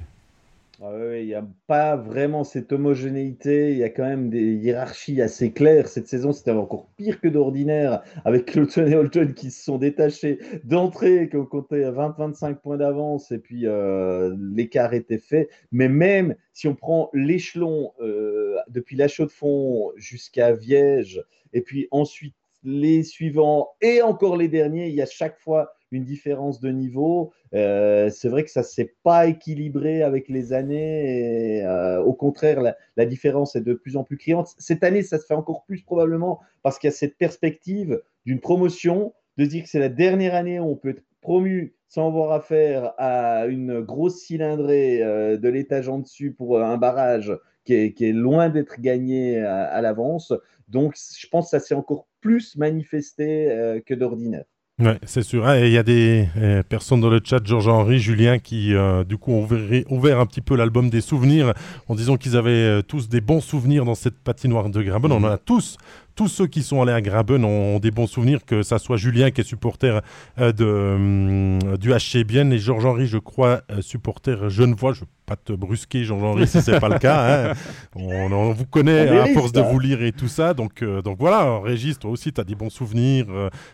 Ah 0.86 1.16
il 1.18 1.28
n'y 1.28 1.34
a 1.34 1.48
pas 1.66 1.96
vraiment 1.96 2.44
cette 2.44 2.74
homogénéité, 2.74 3.72
il 3.72 3.78
y 3.78 3.84
a 3.84 3.90
quand 3.90 4.04
même 4.04 4.30
des 4.30 4.56
hiérarchies 4.56 5.22
assez 5.22 5.54
claires. 5.54 5.88
Cette 5.88 6.10
saison, 6.10 6.34
c'était 6.34 6.52
encore 6.52 6.90
pire 6.98 7.22
que 7.22 7.30
d'ordinaire, 7.30 8.02
avec 8.26 8.48
Cloton 8.48 8.86
et 8.88 8.94
Holton 8.94 9.34
qui 9.34 9.50
se 9.50 9.64
sont 9.64 9.78
détachés 9.78 10.40
d'entrée, 10.66 11.30
qui 11.30 11.38
ont 11.38 11.46
compté 11.46 11.78
20-25 11.86 12.56
points 12.56 12.76
d'avance, 12.76 13.32
et 13.32 13.38
puis 13.38 13.66
euh, 13.66 14.36
l'écart 14.38 14.94
était 14.94 15.20
fait. 15.20 15.48
Mais 15.72 15.88
même 15.88 16.36
si 16.52 16.68
on 16.68 16.76
prend 16.76 17.10
l'échelon 17.14 17.94
euh, 18.02 18.58
depuis 18.68 18.98
la 18.98 19.08
Chaux-de-Fonds 19.08 19.94
jusqu'à 19.96 20.52
Viège, 20.52 21.24
et 21.54 21.62
puis 21.62 21.88
ensuite 21.92 22.36
les 22.66 23.04
suivants 23.04 23.70
et 23.80 24.02
encore 24.02 24.36
les 24.36 24.50
derniers, 24.50 24.90
il 24.90 24.96
y 24.96 25.02
a 25.02 25.06
chaque 25.06 25.40
fois 25.40 25.72
une 25.94 26.04
différence 26.04 26.60
de 26.60 26.70
niveau. 26.70 27.32
Euh, 27.54 28.10
c'est 28.10 28.30
vrai 28.30 28.44
que 28.44 28.50
ça 28.50 28.64
s'est 28.64 28.96
pas 29.04 29.28
équilibré 29.28 30.02
avec 30.02 30.28
les 30.28 30.54
années. 30.54 31.58
Et, 31.58 31.66
euh, 31.66 32.02
au 32.02 32.14
contraire, 32.14 32.62
la, 32.62 33.06
différence 33.06 33.56
est 33.56 33.62
de 33.62 33.74
plus 33.74 33.96
en 33.96 34.04
plus 34.04 34.18
criante. 34.18 34.54
Cette 34.58 34.84
année, 34.84 35.04
ça 35.04 35.20
se 35.20 35.26
fait 35.26 35.34
encore 35.34 35.64
plus 35.66 35.82
probablement 35.84 36.40
parce 36.64 36.80
qu'il 36.80 36.90
y 36.90 36.94
a 36.94 36.96
cette 36.96 37.18
perspective 37.18 38.02
d'une 38.26 38.40
promotion, 38.40 39.14
de 39.38 39.46
dire 39.46 39.64
que 39.64 39.70
c'est 39.70 39.80
la 39.80 39.90
dernière 39.90 40.36
année 40.36 40.60
où 40.60 40.66
on 40.66 40.76
peut 40.76 40.90
être 40.90 41.04
promu 41.22 41.76
sans 41.88 42.08
avoir 42.08 42.32
affaire 42.32 42.94
à 42.98 43.46
une 43.46 43.82
grosse 43.82 44.22
cylindrée 44.22 45.04
euh, 45.04 45.38
de 45.38 45.50
l'étage 45.50 45.90
en 45.90 46.00
dessus 46.00 46.32
pour 46.34 46.60
un 46.60 46.78
barrage 46.78 47.32
qui 47.66 47.74
est, 47.76 48.12
loin 48.12 48.50
d'être 48.50 48.82
gagné 48.82 49.40
à 49.40 49.80
l'avance. 49.80 50.34
Donc, 50.68 50.96
je 50.98 51.28
pense 51.30 51.46
que 51.46 51.52
ça 51.52 51.60
s'est 51.62 51.76
encore 51.76 52.08
plus 52.20 52.58
manifesté 52.58 53.82
que 53.86 53.94
d'ordinaire. 53.94 54.44
Ouais, 54.80 54.98
c'est 55.06 55.22
sûr. 55.22 55.46
Ah, 55.46 55.60
il 55.60 55.72
y 55.72 55.78
a 55.78 55.84
des 55.84 56.28
euh, 56.36 56.64
personnes 56.64 57.00
dans 57.00 57.10
le 57.10 57.22
chat, 57.24 57.46
Georges-Henri, 57.46 58.00
Julien, 58.00 58.40
qui 58.40 58.74
euh, 58.74 59.04
du 59.04 59.18
coup 59.18 59.32
ont 59.32 59.48
ouvert, 59.90 60.20
un 60.20 60.26
petit 60.26 60.42
peu 60.42 60.56
l'album 60.56 60.90
des 60.90 61.02
souvenirs 61.02 61.54
en 61.88 61.94
disant 61.94 62.18
qu'ils 62.18 62.36
avaient 62.36 62.50
euh, 62.50 62.82
tous 62.82 63.08
des 63.08 63.22
bons 63.22 63.40
souvenirs 63.40 63.86
dans 63.86 63.94
cette 63.94 64.18
patinoire 64.18 64.72
de 64.72 64.82
Graben. 64.82 65.12
On 65.12 65.24
en 65.24 65.26
a 65.26 65.38
tous 65.38 65.78
tous 66.16 66.28
ceux 66.28 66.48
qui 66.48 66.62
sont 66.62 66.82
allés 66.82 66.92
à 66.92 67.02
Graben 67.02 67.44
ont, 67.44 67.80
des 67.80 67.92
bons 67.92 68.08
souvenirs, 68.08 68.46
que 68.46 68.62
ça 68.62 68.80
soit 68.80 68.98
Julien 68.98 69.32
qui 69.32 69.42
est 69.42 69.44
supporter 69.44 70.02
euh, 70.40 70.52
de, 70.52 70.66
euh, 70.66 71.78
du 71.78 71.92
HC 71.92 72.24
Bien 72.24 72.50
et 72.52 72.60
Georges-Henri, 72.60 73.08
je 73.08 73.18
crois, 73.18 73.62
euh, 73.72 73.82
supporter 73.82 74.50
Genevois. 74.50 74.94
Je 74.94 75.02
ne 75.02 75.06
veux 75.06 75.12
pas 75.26 75.36
te 75.36 75.54
brusquer, 75.54 76.04
Georges-Henri, 76.04 76.48
si 76.48 76.62
ce 76.62 76.72
n'est 76.72 76.80
pas 76.80 76.90
le 76.90 77.00
cas. 77.00 77.50
Hein. 77.50 77.54
On, 77.96 78.52
vous 78.52 78.66
connaît 78.66 79.10
à 79.10 79.28
force 79.28 79.52
de 79.52 79.62
vous 79.62 79.80
lire 79.80 80.02
et 80.04 80.12
tout 80.12 80.28
ça. 80.28 80.54
Donc, 80.54 80.84
donc 80.84 81.18
voilà, 81.20 81.60
Régis, 81.60 81.98
toi 81.98 82.12
aussi, 82.12 82.32
tu 82.32 82.42
as 82.42 82.44
des 82.44 82.56
bons 82.56 82.70
souvenirs. 82.70 83.28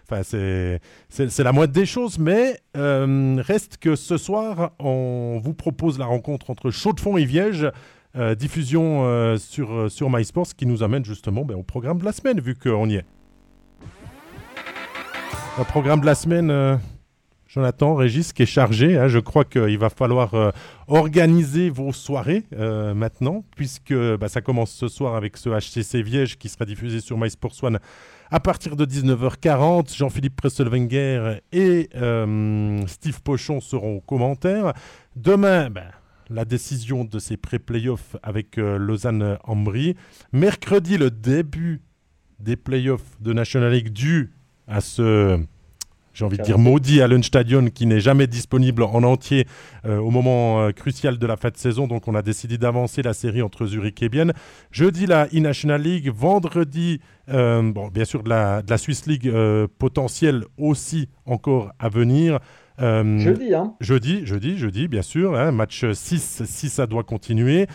Enfin, 0.10 0.22
c'est 0.24 1.44
la 1.44 1.52
moindre 1.52 1.74
des 1.74 1.86
choses. 1.86 2.20
Mais 2.20 2.60
reste 2.76 3.78
que 3.78 3.96
ce 3.96 4.18
soir, 4.18 4.72
on 4.80 5.42
vous 5.44 5.54
propose 5.54 5.98
la 5.98 6.06
rencontre 6.06 6.50
entre 6.50 6.70
Chaux-de-Fonds 6.70 7.18
et 7.18 7.26
Viège. 7.26 7.68
Euh, 8.16 8.34
diffusion 8.34 9.04
euh, 9.04 9.38
sur, 9.38 9.72
euh, 9.72 9.88
sur 9.88 10.10
MySports 10.10 10.56
qui 10.58 10.66
nous 10.66 10.82
amène 10.82 11.06
justement 11.06 11.46
ben, 11.46 11.56
au 11.56 11.62
programme 11.62 12.00
de 12.00 12.06
la 12.06 12.12
semaine, 12.12 12.40
vu 12.40 12.56
qu'on 12.56 12.90
y 12.90 12.96
est. 12.96 13.06
Le 15.60 15.64
programme 15.64 16.02
de 16.02 16.08
la 16.08 16.16
semaine, 16.16 16.80
Jonathan, 17.46 17.94
Régis, 17.94 18.32
qui 18.32 18.44
est 18.44 18.48
chargé. 18.48 18.98
Hein, 18.98 19.10
je 19.10 19.20
crois 19.20 19.44
qu'il 19.44 19.78
va 19.78 19.90
falloir 19.90 20.54
organiser 20.88 21.70
vos 21.70 21.92
soirées 21.92 22.46
maintenant, 22.96 23.44
puisque 23.58 23.94
bah, 23.94 24.30
ça 24.30 24.40
commence 24.40 24.72
ce 24.72 24.88
soir 24.88 25.16
avec 25.16 25.36
ce 25.36 25.50
HCC 25.50 26.02
Viège 26.02 26.38
qui 26.38 26.48
sera 26.48 26.64
diffusé 26.64 27.02
sur 27.02 27.18
MySports 27.18 27.62
One 27.62 27.80
à 28.32 28.40
partir 28.40 28.78
de 28.78 28.86
19h40. 28.86 29.94
Jean-Philippe 29.98 30.38
Presselwenger 30.38 31.42
et 31.52 31.90
Steve 32.88 33.22
Pochon 33.22 33.60
seront 33.60 33.98
aux 33.98 34.02
commentaires. 34.02 34.72
Demain, 35.18 35.70
ben, 35.70 35.92
la 36.30 36.46
décision 36.46 37.06
de 37.06 37.20
ces 37.20 37.38
pré-playoffs 37.38 38.16
avec 38.24 38.58
euh, 38.58 38.78
Lausanne-Ambry. 38.78 39.96
Mercredi, 40.32 40.98
le 40.98 41.10
début 41.10 41.82
des 42.40 42.56
playoffs 42.56 43.20
de 43.20 43.34
National 43.34 43.74
League 43.74 43.90
dû 43.90 44.32
à 44.68 44.82
ce, 44.82 45.40
j'ai 46.14 46.24
envie 46.24 46.38
de 46.38 46.44
dire, 46.44 46.60
maudit 46.60 47.02
Allen 47.02 47.24
Stadion 47.24 47.66
qui 47.70 47.88
n'est 47.88 48.00
jamais 48.00 48.28
disponible 48.28 48.84
en 48.84 49.04
entier 49.04 49.46
euh, 49.86 49.98
au 49.98 50.12
moment 50.12 50.62
euh, 50.62 50.72
crucial 50.72 51.18
de 51.18 51.28
la 51.28 51.36
fin 51.36 51.50
de 51.50 51.58
saison. 51.58 51.88
Donc 51.88 52.08
on 52.08 52.14
a 52.14 52.22
décidé 52.22 52.58
d'avancer 52.58 53.02
la 53.02 53.14
série 53.14 53.42
entre 53.42 53.66
Zurich 53.66 54.02
et 54.04 54.10
Bienne. 54.10 54.34
Jeudi, 54.72 55.08
la 55.08 55.26
e-National 55.34 55.82
League. 55.82 56.12
Vendredi, 56.14 57.02
bon, 57.28 57.90
bien 57.92 58.06
sûr, 58.06 58.24
de 58.24 58.30
la, 58.30 58.62
de 58.62 58.70
la 58.70 58.78
Swiss 58.78 59.08
League 59.08 59.32
potentielle 59.80 60.46
aussi 60.58 61.10
encore 61.26 61.72
à 61.80 61.90
venir. 61.90 62.40
Euh, 62.82 63.20
jeudi, 63.20 63.54
hein 63.54 63.74
Jeudi, 63.80 64.26
jeudi, 64.26 64.58
jeudi, 64.58 64.88
bien 64.88 65.02
sûr. 65.02 65.36
Hein, 65.36 65.52
match 65.52 65.86
6, 65.92 66.44
si 66.46 66.70
ça 66.70 66.88
doit 66.88 67.04
continuer. 67.04 67.68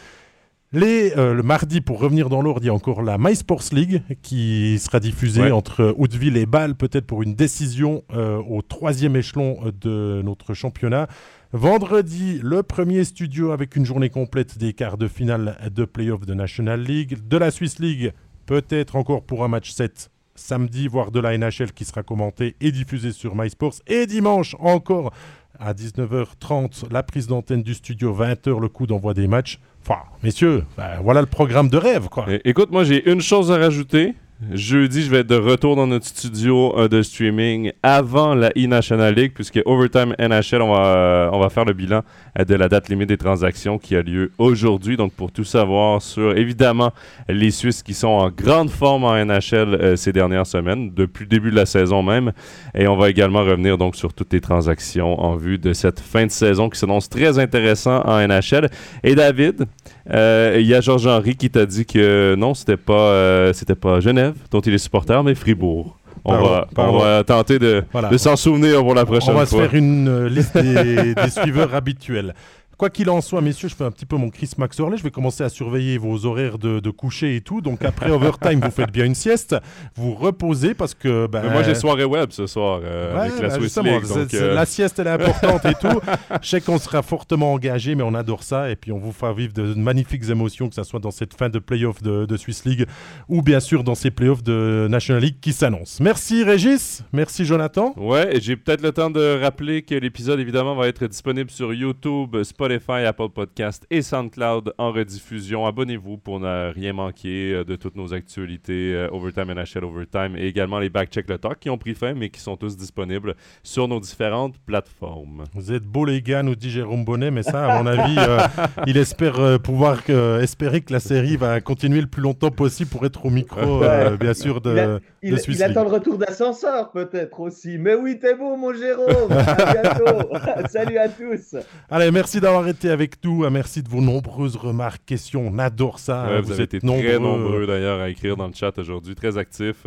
Les, 0.73 1.17
euh, 1.17 1.35
le 1.35 1.43
mardi, 1.45 1.81
pour 1.81 2.01
revenir 2.01 2.29
dans 2.29 2.43
l'ordre, 2.43 2.61
il 2.63 2.67
y 2.67 2.71
a 2.71 2.75
encore 2.75 3.03
la 3.03 3.17
MySports 3.17 3.63
League 3.71 4.03
qui 4.23 4.77
sera 4.81 4.99
diffusée 4.99 5.53
entre 5.53 5.95
Hauteville 5.97 6.37
et 6.37 6.47
Bâle, 6.47 6.75
peut-être 6.75 7.07
pour 7.07 7.23
une 7.23 7.35
décision 7.35 8.03
euh, 8.13 8.39
au 8.39 8.61
troisième 8.61 9.15
échelon 9.15 9.59
de 9.81 10.21
notre 10.25 10.53
championnat. 10.53 11.07
Vendredi, 11.53 12.41
le 12.43 12.65
premier 12.65 13.05
studio 13.05 13.53
avec 13.53 13.77
une 13.77 13.85
journée 13.85 14.11
complète 14.11 14.59
des 14.59 14.73
quarts 14.73 14.99
de 14.99 15.07
finale 15.07 15.57
de 15.73 15.85
playoff 15.85 16.27
de 16.27 16.35
National 16.35 16.81
League. 16.81 17.19
De 17.29 17.37
la 17.37 17.53
Swiss 17.53 17.79
League, 17.79 18.13
peut-être 18.47 18.97
encore 18.97 19.23
pour 19.23 19.45
un 19.45 19.49
match 19.49 19.71
7 19.71 20.11
samedi, 20.35 20.89
voire 20.89 21.11
de 21.11 21.21
la 21.21 21.37
NHL 21.37 21.73
qui 21.73 21.85
sera 21.85 22.03
commenté 22.03 22.57
et 22.61 22.73
diffusé 22.73 23.13
sur 23.13 23.37
MySports. 23.37 23.75
Et 23.87 24.07
dimanche 24.07 24.57
encore 24.59 25.13
à 25.59 25.73
19h30, 25.73 26.91
la 26.91 27.03
prise 27.03 27.27
d'antenne 27.27 27.63
du 27.63 27.75
studio, 27.75 28.15
20h 28.15 28.61
le 28.61 28.69
coup 28.69 28.87
d'envoi 28.87 29.15
des 29.15 29.29
matchs. 29.29 29.61
Enfin, 29.83 30.01
messieurs, 30.23 30.65
ben, 30.77 31.01
voilà 31.03 31.21
le 31.21 31.27
programme 31.27 31.69
de 31.69 31.77
rêve. 31.77 32.09
Écoute, 32.45 32.71
moi 32.71 32.85
j'ai 32.85 33.11
une 33.11 33.21
chose 33.21 33.53
à 33.53 33.59
rajouter. 33.59 34.15
Jeudi, 34.51 35.03
je 35.03 35.11
vais 35.11 35.19
être 35.19 35.29
de 35.29 35.37
retour 35.37 35.77
dans 35.77 35.87
notre 35.87 36.07
studio 36.07 36.77
euh, 36.77 36.89
de 36.89 37.03
streaming 37.03 37.71
avant 37.85 38.35
la 38.35 38.51
e-National 38.57 39.15
League, 39.15 39.31
puisque 39.33 39.61
Overtime 39.65 40.15
NHL, 40.19 40.61
on 40.61 40.75
va, 40.75 40.87
euh, 40.87 41.31
on 41.33 41.39
va 41.39 41.51
faire 41.51 41.65
le 41.65 41.73
bilan 41.73 42.03
euh, 42.39 42.45
de 42.45 42.57
la 42.57 42.69
date 42.69 42.89
limite 42.89 43.09
des 43.09 43.17
transactions 43.17 43.79
qui 43.79 43.95
a 43.95 44.03
lieu 44.03 44.33
aujourd'hui. 44.39 44.97
Donc, 44.97 45.13
pour 45.13 45.31
tout 45.31 45.45
savoir 45.45 46.03
sur, 46.03 46.37
évidemment, 46.37 46.93
les 47.29 47.53
Suisses 47.53 47.85
qui 47.85 47.95
sont 47.95 48.09
en 48.09 48.29
grande 48.29 48.71
forme 48.71 49.05
en 49.05 49.25
NHL 49.25 49.97
ces 49.97 50.13
dernières 50.13 50.47
semaines, 50.47 50.93
depuis 50.93 51.25
le 51.25 51.29
début 51.29 51.51
de 51.53 51.57
la 51.57 51.67
saison 51.67 52.03
même. 52.03 52.33
Et 52.75 52.89
on 52.89 52.97
va 52.97 53.11
également 53.11 53.45
revenir 53.45 53.79
donc 53.79 53.95
sur 53.95 54.13
toutes 54.13 54.33
les 54.33 54.41
transactions 54.41 55.21
en 55.21 55.37
vue 55.37 55.59
de 55.59 55.73
cette 55.73 56.01
fin 56.01 56.27
de 56.27 56.31
saison 56.33 56.69
qui 56.69 56.79
s'annonce 56.79 57.09
très 57.09 57.39
intéressant 57.39 58.03
en 58.05 58.27
NHL. 58.27 58.69
Et 59.05 59.15
David, 59.15 59.67
il 60.09 60.67
y 60.67 60.75
a 60.75 60.81
Georges-Henri 60.81 61.37
qui 61.37 61.51
t'a 61.51 61.67
dit 61.67 61.87
que 61.87 62.35
non, 62.37 62.55
c'était 62.55 62.77
pas, 62.77 63.53
c'était 63.53 63.77
pas 63.77 64.01
Genève 64.01 64.24
dont 64.51 64.61
il 64.61 64.75
est 64.75 64.79
supporter, 64.79 65.23
mais 65.23 65.35
Fribourg. 65.35 65.97
On, 66.27 66.99
va, 66.99 67.23
tenter 67.25 67.59
de, 67.59 67.85
s'en 68.17 68.37
souvenir 68.37 68.81
pour 68.81 68.95
la 68.95 69.05
prochaine 69.05 69.35
fois. 69.35 69.35
On 69.35 69.39
va 69.39 69.47
se 69.47 69.57
faire 69.57 69.75
une 69.75 70.09
euh, 70.09 70.29
liste 70.29 70.57
des, 70.57 71.15
des 71.15 71.31
suiveurs 71.43 71.75
habituels. 71.75 72.35
Quoi 72.77 72.91
qu'il 72.91 73.09
en 73.11 73.21
soit, 73.21 73.41
messieurs, 73.41 73.69
je 73.69 73.75
fais 73.75 73.85
un 73.85 73.91
petit 73.91 74.07
peu 74.07 74.17
mon 74.17 74.31
Chris 74.31 74.51
Max 74.59 74.77
Je 74.77 75.03
vais 75.03 75.11
commencer 75.11 75.45
à 75.45 75.49
surveiller 75.49 75.99
vos 75.99 76.27
horaires 76.27 76.59
de, 76.59 76.91
coucher 76.91 77.37
et 77.37 77.41
tout. 77.41 77.61
Donc 77.61 77.85
après 77.85 78.11
overtime, 78.11 78.61
vous 78.61 78.71
faites 78.71 78.91
bien 78.91 79.05
une 79.05 79.15
sieste, 79.15 79.57
vous 79.95 80.15
reposez 80.15 80.75
parce 80.75 80.95
que. 80.95 81.27
Ben, 81.27 81.51
moi, 81.51 81.63
j'ai 81.63 81.75
soirée 81.75 82.05
web 82.05 82.31
ce 82.31 82.47
soir 82.47 82.81
euh, 82.83 83.17
avec 83.17 83.41
la 83.41 83.51
Swiss 83.51 83.77
League, 83.79 84.05
euh, 84.35 84.55
La 84.55 84.67
sieste, 84.67 84.99
elle 84.99 85.07
est 85.07 85.11
importante 85.11 85.65
et 85.65 85.75
tout. 85.75 86.01
Je 86.43 86.49
sais 86.49 86.61
qu'on 86.61 86.79
sera 86.79 87.03
fortement 87.03 87.53
engagé, 87.53 87.95
mais 87.95 88.03
on 88.03 88.15
adore 88.15 88.43
ça. 88.43 88.71
Et 88.71 88.77
puis 88.77 88.93
on 88.93 88.99
vous 88.99 89.13
fera 89.13 89.33
vivre 89.33 89.53
de, 89.53 89.75
magnifiques 89.75 90.29
émotions, 90.29 90.69
que 90.69 90.75
ce 90.75 90.83
soit 90.83 91.01
dans 91.01 91.11
cette 91.11 91.35
fin 91.35 91.49
de 91.49 91.59
playoff 91.59 92.03
de, 92.03 92.27
de 92.27 92.37
Swiss 92.37 92.65
League 92.65 92.87
ou 93.29 93.43
bien 93.43 93.61
sûr 93.61 93.85
dans 93.85 93.95
ces 93.95 94.11
playoffs 94.11 94.43
de 94.43 94.87
National 94.91 95.23
League 95.23 95.37
qui 95.41 95.53
s'annoncent. 95.53 96.03
Merci 96.03 96.45
Régis, 96.45 97.03
merci 97.13 97.45
Jonathan. 97.45 97.95
Ouais, 97.97 98.37
et 98.37 98.41
j'ai 98.41 98.57
peut-être 98.57 98.83
le 98.83 98.93
temps 98.93 99.11
de 99.11 99.41
rappeler 99.41 99.83
que 99.83 99.95
l'épisode 99.95 100.41
évidemment 100.41 100.75
va 100.75 100.89
être 100.89 101.07
disponible 101.07 101.51
sur 101.51 101.73
YouTube, 101.73 102.43
Spotify 102.43 102.64
Spotify, 102.65 103.05
Apple 103.05 103.29
Podcast 103.29 103.87
et 103.91 104.01
SoundCloud 104.01 104.73
en 104.79 104.91
rediffusion. 104.91 105.67
Abonnez-vous 105.67 106.17
pour 106.17 106.41
ne 106.41 106.73
rien 106.73 106.95
manquer 106.95 107.53
euh, 107.53 107.65
de 107.65 107.77
toutes 107.77 107.95
nos 107.95 108.15
actualités 108.15 108.95
euh, 108.95 109.11
Overtime 109.13 109.51
et 109.51 109.55
NHL 109.55 109.85
Overtime 109.85 110.35
et 110.39 110.47
également 110.47 110.79
les 110.79 110.89
Back 110.89 111.11
Check 111.11 111.29
le 111.29 111.37
Talk 111.37 111.59
qui 111.61 111.69
ont 111.69 111.77
pris 111.77 111.95
fin 111.95 112.15
mais 112.15 112.31
qui 112.31 112.41
sont 112.41 112.57
tous 112.57 112.75
disponibles 112.75 113.35
sur 113.63 113.87
nos 113.87 114.01
différentes 114.01 114.57
plateformes. 114.65 115.45
Vous 115.53 115.73
êtes 115.73 115.83
beaux 115.83 116.07
les 116.07 116.23
gars, 116.23 116.43
nous 116.43 116.55
dit 116.55 116.71
Jérôme 116.71 117.05
Bonnet, 117.05 117.31
mais 117.31 117.43
ça, 117.43 117.71
à 117.71 117.83
mon 117.83 117.87
avis, 117.87 118.17
euh, 118.17 118.39
il 118.87 118.97
espère 118.97 119.61
pouvoir 119.61 119.99
espérer 120.41 120.81
que 120.81 120.95
la 120.95 121.01
série 121.01 121.37
va 121.37 121.61
continuer 121.61 122.01
le 122.01 122.07
plus 122.07 122.23
longtemps 122.23 122.51
possible 122.51 122.89
pour 122.89 123.05
être 123.05 123.27
au 123.27 123.31
micro, 123.31 123.83
bien 124.19 124.33
sûr, 124.33 124.63
de, 124.63 125.01
il, 125.23 125.39
il 125.49 125.63
attend 125.63 125.85
le 125.85 125.91
retour 125.91 126.19
d'ascenseur 126.19 126.91
peut-être 126.93 127.41
aussi. 127.41 127.79
Mais 127.79 127.95
oui, 127.95 128.19
t'es 128.19 128.35
beau 128.35 128.57
mon 128.57 128.73
Jérôme. 128.73 129.33
à 129.33 129.73
bientôt. 129.73 130.29
Salut 130.71 130.99
à 130.99 131.09
tous. 131.09 131.57
Allez, 131.91 132.11
merci 132.11 132.41
d'avoir 132.41 132.54
été 132.63 132.91
avec 132.91 133.23
nous. 133.25 133.49
Merci 133.51 133.83
de 133.83 133.89
vos 133.89 134.01
nombreuses 134.01 134.57
remarques, 134.57 135.03
questions. 135.05 135.47
On 135.47 135.59
adore 135.59 135.99
ça. 135.99 136.41
vous, 136.41 136.61
êtes 136.61 136.79
très 136.81 137.19
nombreux 137.19 137.67
d'ailleurs 137.67 138.01
à 138.01 138.09
écrire 138.09 138.37
dans 138.37 138.47
le 138.47 138.55
chat 138.55 138.79
aujourd'hui, 138.79 139.15
très 139.15 139.37
actifs. 139.37 139.87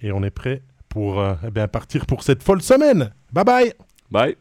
Et 0.00 0.10
on 0.12 0.22
est 0.22 0.30
prêt 0.30 0.62
pour 0.88 1.20
euh, 1.20 1.34
eh 1.46 1.50
bien, 1.50 1.68
partir 1.68 2.06
pour 2.06 2.22
cette 2.22 2.42
folle 2.42 2.60
semaine. 2.62 3.12
Bye 3.32 3.44
bye. 3.44 3.72
Bye. 4.10 4.36